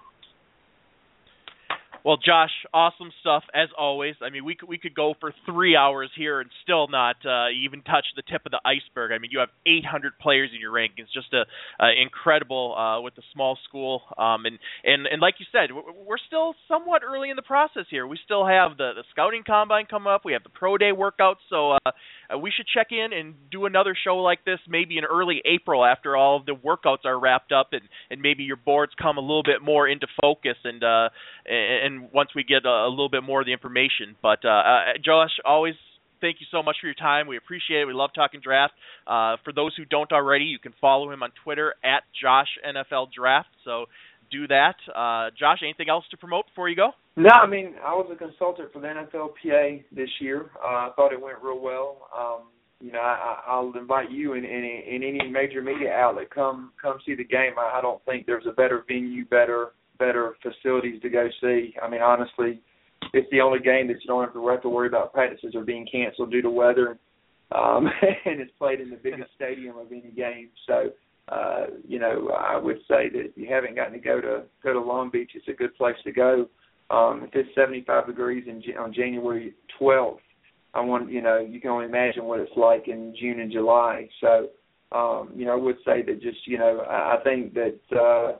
Well, 2.04 2.16
Josh, 2.16 2.50
awesome 2.74 3.12
stuff 3.20 3.44
as 3.54 3.68
always. 3.78 4.16
I 4.20 4.30
mean, 4.30 4.44
we 4.44 4.56
could 4.56 4.68
we 4.68 4.76
could 4.76 4.94
go 4.94 5.14
for 5.20 5.32
three 5.46 5.76
hours 5.76 6.10
here 6.16 6.40
and 6.40 6.50
still 6.64 6.88
not 6.88 7.14
uh, 7.24 7.46
even 7.64 7.80
touch 7.82 8.06
the 8.16 8.22
tip 8.22 8.42
of 8.44 8.50
the 8.50 8.60
iceberg. 8.64 9.12
I 9.12 9.18
mean, 9.18 9.30
you 9.30 9.38
have 9.38 9.50
800 9.66 10.18
players 10.18 10.50
in 10.52 10.60
your 10.60 10.72
rankings, 10.72 11.12
just 11.14 11.32
a, 11.32 11.42
uh, 11.80 11.90
incredible 12.00 12.74
uh, 12.76 13.00
with 13.00 13.14
the 13.14 13.22
small 13.32 13.56
school. 13.68 14.02
Um, 14.18 14.46
and 14.46 14.58
and 14.82 15.06
and 15.06 15.22
like 15.22 15.34
you 15.38 15.46
said, 15.52 15.70
we're 15.72 16.18
still 16.26 16.54
somewhat 16.66 17.02
early 17.04 17.30
in 17.30 17.36
the 17.36 17.42
process 17.42 17.84
here. 17.88 18.04
We 18.08 18.18
still 18.24 18.44
have 18.44 18.76
the 18.76 18.92
the 18.96 19.04
scouting 19.12 19.44
combine 19.46 19.86
come 19.88 20.08
up. 20.08 20.22
We 20.24 20.32
have 20.32 20.42
the 20.42 20.50
pro 20.50 20.76
day 20.76 20.90
workouts. 20.90 21.42
So 21.50 21.78
uh, 22.32 22.38
we 22.38 22.50
should 22.50 22.66
check 22.66 22.88
in 22.90 23.12
and 23.12 23.34
do 23.50 23.66
another 23.66 23.96
show 24.04 24.16
like 24.18 24.44
this 24.44 24.58
maybe 24.68 24.98
in 24.98 25.04
early 25.04 25.42
April 25.44 25.84
after 25.84 26.16
all 26.16 26.36
of 26.36 26.46
the 26.46 26.52
workouts 26.52 27.04
are 27.04 27.18
wrapped 27.18 27.52
up 27.52 27.68
and 27.72 27.82
and 28.10 28.20
maybe 28.20 28.44
your 28.44 28.56
boards 28.56 28.92
come 29.00 29.18
a 29.18 29.20
little 29.20 29.42
bit 29.42 29.62
more 29.62 29.88
into 29.88 30.06
focus 30.20 30.56
and 30.64 30.82
uh 30.82 31.08
and 31.46 32.10
once 32.12 32.30
we 32.34 32.44
get 32.44 32.64
a, 32.64 32.86
a 32.86 32.88
little 32.88 33.10
bit 33.10 33.22
more 33.22 33.40
of 33.40 33.46
the 33.46 33.52
information. 33.52 34.16
But 34.22 34.44
uh, 34.44 34.48
uh 34.48 34.82
Josh, 35.04 35.30
always 35.44 35.74
thank 36.22 36.40
you 36.40 36.46
so 36.50 36.62
much 36.62 36.76
for 36.80 36.86
your 36.86 36.94
time. 36.94 37.26
We 37.26 37.36
appreciate 37.36 37.80
it. 37.80 37.84
We 37.84 37.92
love 37.92 38.10
talking 38.14 38.40
draft. 38.40 38.72
Uh, 39.06 39.36
for 39.44 39.52
those 39.52 39.74
who 39.76 39.84
don't 39.84 40.10
already, 40.12 40.44
you 40.44 40.58
can 40.58 40.72
follow 40.80 41.10
him 41.10 41.22
on 41.22 41.32
Twitter 41.44 41.74
at 41.84 42.04
Josh 42.18 42.48
NFL 42.64 43.08
Draft. 43.12 43.48
So 43.64 43.86
do 44.32 44.48
that. 44.48 44.74
Uh, 44.88 45.30
Josh, 45.38 45.58
anything 45.62 45.88
else 45.88 46.04
to 46.10 46.16
promote 46.16 46.46
before 46.46 46.68
you 46.68 46.76
go? 46.76 46.90
No, 47.16 47.30
I 47.30 47.46
mean 47.46 47.74
I 47.84 47.92
was 47.92 48.08
a 48.12 48.16
consultant 48.16 48.72
for 48.72 48.80
the 48.80 48.88
NFLPA 48.88 49.84
this 49.92 50.08
year. 50.20 50.50
Uh, 50.64 50.88
I 50.88 50.90
thought 50.96 51.12
it 51.12 51.20
went 51.20 51.36
real 51.42 51.60
well. 51.60 52.08
Um, 52.16 52.48
you 52.80 52.90
know, 52.90 53.00
I, 53.00 53.42
I'll 53.46 53.72
invite 53.78 54.10
you 54.10 54.32
in, 54.32 54.44
in 54.44 54.82
in 54.88 55.02
any 55.04 55.30
major 55.30 55.62
media 55.62 55.92
outlet 55.92 56.30
come 56.30 56.72
come 56.80 56.98
see 57.06 57.14
the 57.14 57.24
game. 57.24 57.52
I, 57.58 57.78
I 57.78 57.80
don't 57.80 58.04
think 58.04 58.26
there's 58.26 58.46
a 58.48 58.52
better 58.52 58.84
venue, 58.88 59.24
better 59.26 59.72
better 59.98 60.34
facilities 60.42 61.00
to 61.02 61.08
go 61.08 61.28
see. 61.40 61.74
I 61.80 61.88
mean, 61.88 62.02
honestly, 62.02 62.60
it's 63.12 63.28
the 63.30 63.40
only 63.40 63.60
game 63.60 63.86
that 63.88 64.00
you 64.00 64.08
don't 64.08 64.24
have 64.24 64.32
to 64.32 64.48
have 64.48 64.62
to 64.62 64.68
worry 64.68 64.88
about 64.88 65.12
practices 65.12 65.54
are 65.54 65.64
being 65.64 65.86
canceled 65.90 66.32
due 66.32 66.42
to 66.42 66.50
weather, 66.50 66.98
um, 67.54 67.86
and 68.24 68.40
it's 68.40 68.52
played 68.58 68.80
in 68.80 68.90
the 68.90 68.96
biggest 68.96 69.30
stadium 69.36 69.76
of 69.76 69.86
any 69.92 70.12
game. 70.16 70.48
So 70.66 70.90
uh, 71.28 71.66
you 71.86 71.98
know, 71.98 72.30
I 72.30 72.56
would 72.56 72.78
say 72.88 73.08
that 73.08 73.20
if 73.20 73.36
you 73.36 73.48
haven't 73.48 73.76
gotten 73.76 73.92
to 73.92 73.98
go 73.98 74.20
to 74.20 74.42
go 74.62 74.72
to 74.72 74.80
Long 74.80 75.10
Beach, 75.10 75.30
it's 75.34 75.48
a 75.48 75.52
good 75.52 75.74
place 75.76 75.96
to 76.04 76.12
go. 76.12 76.48
Um, 76.90 77.22
if 77.24 77.30
it's 77.34 77.54
75 77.54 78.06
degrees 78.06 78.44
in, 78.46 78.62
on 78.76 78.92
January 78.92 79.54
12th, 79.80 80.18
I 80.74 80.80
want 80.80 81.10
you 81.10 81.22
know 81.22 81.38
you 81.38 81.60
can 81.60 81.70
only 81.70 81.86
imagine 81.86 82.24
what 82.24 82.40
it's 82.40 82.56
like 82.56 82.88
in 82.88 83.14
June 83.18 83.40
and 83.40 83.52
July. 83.52 84.08
So, 84.20 84.48
um, 84.90 85.30
you 85.34 85.44
know, 85.44 85.52
I 85.52 85.56
would 85.56 85.76
say 85.84 86.02
that 86.02 86.20
just 86.20 86.46
you 86.46 86.58
know 86.58 86.80
I, 86.80 87.16
I 87.16 87.22
think 87.22 87.54
that 87.54 87.78
uh, 87.92 88.38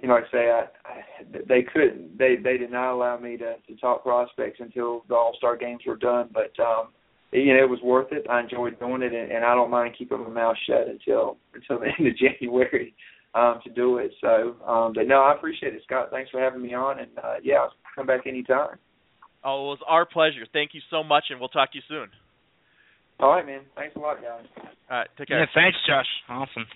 you 0.00 0.08
know 0.08 0.14
like 0.14 0.24
I 0.28 0.32
say 0.32 0.50
I, 0.50 0.64
I 0.84 1.42
they 1.46 1.62
couldn't 1.62 2.16
they 2.16 2.36
they 2.42 2.56
did 2.56 2.72
not 2.72 2.94
allow 2.94 3.18
me 3.18 3.36
to 3.36 3.56
to 3.66 3.76
talk 3.80 4.02
prospects 4.02 4.60
until 4.60 5.04
the 5.08 5.14
All 5.14 5.34
Star 5.36 5.56
games 5.56 5.82
were 5.86 5.96
done, 5.96 6.30
but 6.32 6.58
um, 6.58 6.88
you 7.34 7.54
know, 7.54 7.62
it 7.62 7.68
was 7.68 7.80
worth 7.82 8.12
it. 8.12 8.26
I 8.30 8.40
enjoyed 8.40 8.78
doing 8.78 9.02
it, 9.02 9.12
and, 9.12 9.32
and 9.32 9.44
I 9.44 9.54
don't 9.54 9.70
mind 9.70 9.96
keeping 9.98 10.22
my 10.22 10.28
mouth 10.28 10.56
shut 10.66 10.88
until 10.88 11.36
until 11.54 11.80
the 11.80 11.86
end 11.98 12.08
of 12.08 12.16
January 12.16 12.94
um, 13.34 13.60
to 13.64 13.70
do 13.70 13.98
it. 13.98 14.12
So, 14.20 14.54
um, 14.66 14.92
but 14.94 15.06
no, 15.06 15.20
I 15.22 15.34
appreciate 15.34 15.74
it, 15.74 15.82
Scott. 15.84 16.08
Thanks 16.10 16.30
for 16.30 16.40
having 16.40 16.62
me 16.62 16.74
on, 16.74 17.00
and 17.00 17.10
uh, 17.18 17.34
yeah, 17.42 17.56
I'll 17.56 17.72
come 17.94 18.06
back 18.06 18.26
anytime. 18.26 18.78
Oh, 19.44 19.66
it 19.66 19.76
was 19.76 19.78
our 19.86 20.06
pleasure. 20.06 20.46
Thank 20.52 20.70
you 20.72 20.80
so 20.90 21.02
much, 21.02 21.24
and 21.30 21.38
we'll 21.38 21.50
talk 21.50 21.72
to 21.72 21.78
you 21.78 21.82
soon. 21.88 22.08
All 23.20 23.30
right, 23.30 23.44
man. 23.44 23.60
Thanks 23.76 23.94
a 23.96 23.98
lot, 23.98 24.16
guys. 24.22 24.44
All 24.90 24.98
right, 24.98 25.08
take 25.18 25.28
care. 25.28 25.40
Yeah, 25.40 25.46
thanks, 25.54 25.76
Josh. 25.86 26.06
Awesome. 26.28 26.66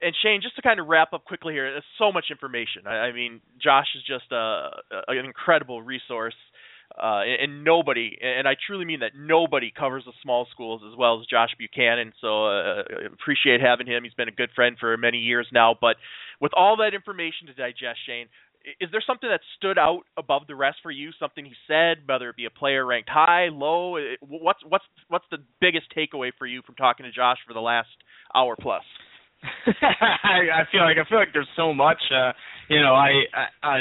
And 0.00 0.14
Shane, 0.22 0.40
just 0.42 0.56
to 0.56 0.62
kind 0.62 0.80
of 0.80 0.86
wrap 0.86 1.12
up 1.12 1.24
quickly 1.24 1.54
here, 1.54 1.70
there's 1.70 1.84
so 1.98 2.12
much 2.12 2.26
information. 2.30 2.86
I, 2.86 3.08
I 3.08 3.12
mean, 3.12 3.40
Josh 3.62 3.86
is 3.96 4.02
just 4.06 4.30
a, 4.32 4.70
a, 4.90 5.02
an 5.08 5.24
incredible 5.24 5.82
resource 5.82 6.34
uh, 7.00 7.22
and 7.42 7.64
nobody, 7.64 8.16
and 8.22 8.46
I 8.46 8.54
truly 8.66 8.84
mean 8.84 9.00
that 9.00 9.12
nobody 9.16 9.72
covers 9.76 10.04
the 10.06 10.12
small 10.22 10.46
schools 10.52 10.80
as 10.88 10.96
well 10.96 11.20
as 11.20 11.26
Josh 11.26 11.50
Buchanan. 11.58 12.12
So 12.20 12.46
uh, 12.46 12.82
appreciate 13.12 13.60
having 13.60 13.86
him. 13.86 14.04
He's 14.04 14.14
been 14.14 14.28
a 14.28 14.32
good 14.32 14.50
friend 14.54 14.76
for 14.78 14.96
many 14.96 15.18
years 15.18 15.48
now. 15.52 15.74
But 15.80 15.96
with 16.40 16.52
all 16.54 16.76
that 16.76 16.94
information 16.94 17.48
to 17.48 17.54
digest, 17.54 17.98
Shane, 18.06 18.26
is 18.80 18.88
there 18.92 19.02
something 19.06 19.28
that 19.28 19.40
stood 19.56 19.76
out 19.76 20.02
above 20.16 20.42
the 20.46 20.54
rest 20.54 20.78
for 20.82 20.90
you? 20.90 21.10
Something 21.18 21.44
he 21.44 21.52
said, 21.66 21.98
whether 22.06 22.30
it 22.30 22.36
be 22.36 22.46
a 22.46 22.50
player 22.50 22.86
ranked 22.86 23.10
high, 23.10 23.48
low? 23.50 23.98
What's 24.20 24.60
what's 24.66 24.84
what's 25.08 25.26
the 25.30 25.38
biggest 25.60 25.86
takeaway 25.96 26.30
for 26.38 26.46
you 26.46 26.62
from 26.64 26.76
talking 26.76 27.04
to 27.04 27.12
Josh 27.12 27.38
for 27.46 27.54
the 27.54 27.60
last 27.60 27.88
hour 28.34 28.56
plus? 28.58 28.82
I, 29.66 30.62
I 30.62 30.64
feel 30.72 30.80
like 30.80 30.96
I 30.96 31.08
feel 31.08 31.18
like 31.18 31.32
there's 31.32 31.48
so 31.56 31.74
much. 31.74 31.98
Uh, 32.10 32.32
you 32.68 32.80
know, 32.80 32.94
I, 32.94 33.10
I 33.34 33.68
I 33.68 33.80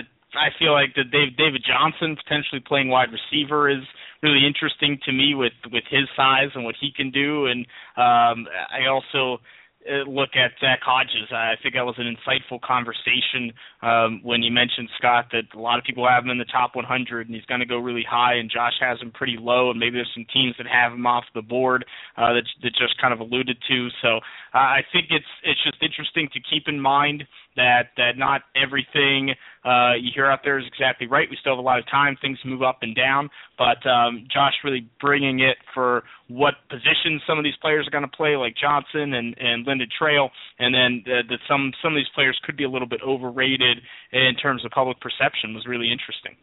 feel 0.60 0.74
like 0.74 0.96
the 0.96 1.04
Dave, 1.04 1.38
David 1.38 1.64
Johnson 1.66 2.16
potentially 2.16 2.62
playing 2.66 2.90
wide 2.90 3.10
receiver 3.12 3.70
is 3.70 3.84
really 4.22 4.46
interesting 4.48 5.00
to 5.06 5.12
me 5.12 5.36
with 5.36 5.54
with 5.72 5.84
his 5.90 6.08
size 6.16 6.50
and 6.56 6.64
what 6.64 6.76
he 6.80 6.92
can 6.96 7.12
do. 7.12 7.48
And 7.48 7.66
um, 7.98 8.48
I 8.72 8.88
also 8.90 9.42
uh, 9.84 10.10
look 10.10 10.30
at 10.36 10.52
Zach 10.62 10.80
Hodges. 10.82 11.28
I 11.32 11.56
think 11.62 11.76
that 11.76 11.86
was 11.86 11.96
an 11.98 12.08
insightful 12.08 12.62
conversation 12.62 13.52
um, 13.82 14.22
when 14.24 14.42
you 14.42 14.52
mentioned 14.52 14.90
Scott 14.98 15.26
that 15.32 15.44
a 15.54 15.60
lot 15.60 15.78
of 15.78 15.84
people 15.84 16.08
have 16.08 16.24
him 16.24 16.30
in 16.30 16.38
the 16.38 16.46
top 16.46 16.76
100 16.76 17.28
and 17.28 17.36
he's 17.36 17.46
going 17.46 17.60
to 17.60 17.66
go 17.66 17.78
really 17.78 18.06
high, 18.10 18.36
and 18.36 18.50
Josh 18.50 18.74
has 18.80 19.00
him 19.02 19.12
pretty 19.12 19.36
low, 19.38 19.72
and 19.72 19.80
maybe 19.80 19.96
there's 19.96 20.12
some 20.14 20.26
teams 20.34 20.56
that 20.58 20.68
have 20.68 20.94
him 20.94 21.06
off 21.06 21.26
the 21.36 21.42
board 21.42 21.86
uh, 22.18 22.34
that 22.34 22.48
that 22.64 22.72
just 22.80 23.00
kind 23.02 23.14
of 23.14 23.20
alluded 23.20 23.58
to. 23.68 23.90
So 24.02 24.18
uh, 24.54 24.80
I 24.80 24.82
think 24.94 25.08
it's 25.10 25.28
it's 25.44 25.64
just 25.64 25.84
interesting 25.84 26.30
to 26.34 26.40
keep 26.40 26.68
in 26.68 26.80
mind 26.80 27.26
that 27.56 27.90
that 27.98 28.18
not 28.18 28.42
everything 28.56 29.34
uh, 29.66 29.94
you 29.94 30.12
hear 30.14 30.26
out 30.26 30.40
there 30.44 30.60
is 30.60 30.66
exactly 30.68 31.08
right. 31.08 31.30
We 31.30 31.38
still 31.40 31.54
have 31.54 31.60
a 31.60 31.62
lot 31.66 31.80
of 31.80 31.90
time. 31.90 32.18
Things 32.22 32.38
move 32.44 32.62
up 32.62 32.80
and 32.82 32.96
down, 32.96 33.30
but 33.58 33.86
um, 33.90 34.28
Josh 34.32 34.54
really 34.64 34.88
bringing 35.00 35.40
it 35.40 35.58
for 35.74 36.04
what 36.28 36.56
positions 36.70 37.22
some 37.28 37.38
of 37.38 37.44
these 37.44 37.56
players 37.62 37.88
are 37.88 37.92
going 37.92 38.10
to 38.10 38.18
play, 38.18 38.36
like 38.36 38.56
Johnson 38.60 39.14
and 39.14 39.36
and 39.40 39.66
Lynden 39.66 39.90
Trail, 39.98 40.30
and 40.60 40.74
then 40.74 41.04
uh, 41.08 41.24
that 41.30 41.40
some 41.48 41.72
some 41.82 41.94
of 41.94 41.98
these 41.98 42.12
players 42.14 42.40
could 42.44 42.58
be 42.58 42.64
a 42.64 42.70
little 42.70 42.88
bit 42.88 43.02
overrated 43.06 43.80
in 44.12 44.36
terms 44.42 44.66
of 44.66 44.72
public 44.72 45.00
perception 45.00 45.54
was 45.54 45.66
really 45.66 45.92
interesting. 45.92 46.36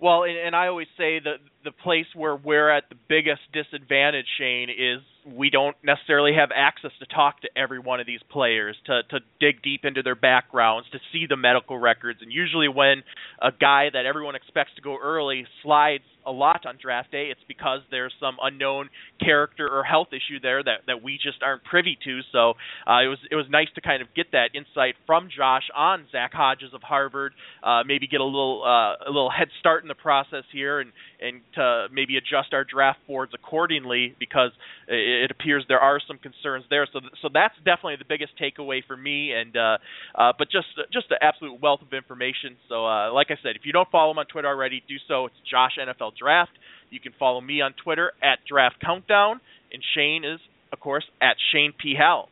Well, 0.00 0.24
and, 0.24 0.36
and 0.36 0.56
I 0.56 0.68
always 0.68 0.86
say 0.96 1.20
that 1.20 1.36
the 1.62 1.72
place 1.72 2.06
where 2.14 2.34
we're 2.34 2.70
at 2.70 2.84
the 2.88 2.96
biggest 3.08 3.42
disadvantage, 3.52 4.24
Shane, 4.38 4.70
is 4.70 5.00
we 5.26 5.50
don't 5.50 5.76
necessarily 5.84 6.32
have 6.34 6.48
access 6.54 6.92
to 7.00 7.06
talk 7.06 7.42
to 7.42 7.48
every 7.54 7.78
one 7.78 8.00
of 8.00 8.06
these 8.06 8.22
players, 8.30 8.76
to 8.86 9.02
to 9.10 9.20
dig 9.40 9.62
deep 9.62 9.84
into 9.84 10.02
their 10.02 10.14
backgrounds, 10.14 10.88
to 10.92 10.98
see 11.12 11.26
the 11.28 11.36
medical 11.36 11.78
records. 11.78 12.20
And 12.22 12.32
usually, 12.32 12.68
when 12.68 13.02
a 13.42 13.52
guy 13.52 13.88
that 13.92 14.06
everyone 14.06 14.36
expects 14.36 14.72
to 14.76 14.82
go 14.82 14.96
early 15.00 15.46
slides 15.62 16.04
a 16.26 16.32
lot 16.32 16.66
on 16.66 16.78
draft 16.80 17.10
day, 17.12 17.28
it's 17.30 17.40
because 17.48 17.80
there's 17.90 18.12
some 18.20 18.36
unknown 18.42 18.88
character 19.22 19.68
or 19.68 19.84
health 19.84 20.08
issue 20.12 20.40
there 20.40 20.62
that 20.62 20.80
that 20.86 21.02
we 21.02 21.18
just 21.22 21.42
aren't 21.42 21.64
privy 21.64 21.98
to. 22.04 22.20
So 22.32 22.54
uh, 22.86 23.02
it 23.04 23.08
was 23.08 23.18
it 23.30 23.36
was 23.36 23.46
nice 23.50 23.68
to 23.74 23.80
kind 23.80 24.02
of 24.02 24.08
get 24.14 24.32
that 24.32 24.50
insight 24.54 24.94
from 25.06 25.28
Josh 25.34 25.68
on 25.76 26.06
Zach 26.12 26.32
Hodges 26.32 26.74
of 26.74 26.82
Harvard. 26.82 27.32
Uh, 27.62 27.82
maybe 27.86 28.06
get 28.06 28.20
a 28.20 28.24
little 28.24 28.62
uh, 28.64 29.08
a 29.08 29.10
little 29.10 29.30
head 29.30 29.48
start 29.58 29.82
in 29.82 29.88
the 29.88 29.94
process 29.94 30.44
here, 30.52 30.80
and 30.80 30.92
and 31.20 31.40
to 31.54 31.86
maybe 31.92 32.16
adjust 32.16 32.52
our 32.52 32.64
draft 32.64 32.98
boards 33.06 33.32
accordingly 33.34 34.14
because 34.18 34.50
it 34.88 35.30
appears 35.30 35.64
there 35.68 35.80
are 35.80 36.00
some 36.06 36.18
concerns 36.18 36.64
there. 36.70 36.86
So 36.92 37.00
so 37.22 37.28
that's 37.32 37.54
definitely 37.58 37.96
the 37.96 38.08
biggest 38.08 38.32
takeaway 38.40 38.80
for 38.86 38.96
me. 38.96 39.32
And 39.32 39.56
uh, 39.56 39.78
uh, 40.14 40.32
but 40.38 40.50
just 40.50 40.68
just 40.92 41.10
an 41.10 41.18
absolute 41.20 41.60
wealth 41.60 41.82
of 41.82 41.92
information. 41.92 42.56
So 42.68 42.86
uh, 42.86 43.12
like 43.12 43.28
I 43.30 43.36
said, 43.42 43.56
if 43.56 43.62
you 43.64 43.72
don't 43.72 43.90
follow 43.90 44.12
him 44.12 44.18
on 44.18 44.26
Twitter 44.26 44.48
already, 44.48 44.82
do 44.88 44.96
so. 45.08 45.26
It's 45.26 45.36
Josh 45.48 45.78
NFL 45.80 46.16
Draft. 46.20 46.52
You 46.90 47.00
can 47.00 47.12
follow 47.18 47.40
me 47.40 47.60
on 47.60 47.74
Twitter 47.82 48.12
at 48.22 48.38
Draft 48.48 48.76
Countdown, 48.84 49.40
and 49.72 49.82
Shane 49.94 50.24
is 50.24 50.40
of 50.72 50.80
course 50.80 51.04
at 51.20 51.36
Shane 51.52 51.72
P 51.80 51.94
Hal. 51.98 52.28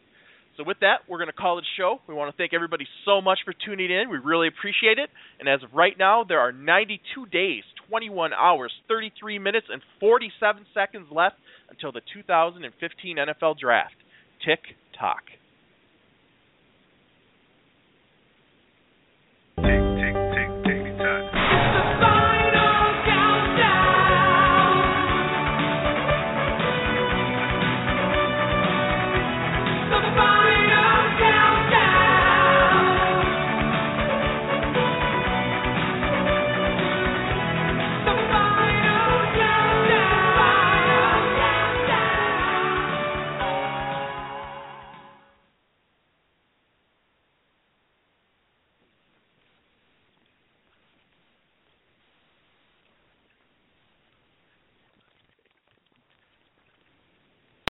So 0.59 0.65
with 0.65 0.81
that, 0.81 1.07
we're 1.09 1.19
going 1.19 1.31
to 1.31 1.33
call 1.33 1.59
it 1.59 1.63
a 1.63 1.81
show. 1.81 2.01
We 2.09 2.15
want 2.15 2.35
to 2.35 2.37
thank 2.37 2.53
everybody 2.53 2.85
so 3.05 3.21
much 3.21 3.39
for 3.45 3.55
tuning 3.65 3.93
in. 3.93 4.11
We 4.11 4.19
really 4.19 4.49
appreciate 4.49 4.99
it. 4.99 5.09
And 5.39 5.49
as 5.49 5.63
of 5.63 5.73
right 5.73 5.97
now, 5.97 6.25
there 6.25 6.41
are 6.41 6.51
92 6.51 7.27
days, 7.27 7.63
21 7.89 8.33
hours, 8.33 8.73
33 8.89 9.39
minutes, 9.39 9.69
and 9.71 9.81
47 10.01 10.67
seconds 10.75 11.07
left 11.13 11.37
until 11.71 11.93
the 11.93 12.01
2015 12.13 13.17
NFL 13.17 13.57
Draft. 13.59 13.95
Tick 14.45 14.59
tock. 14.99 15.23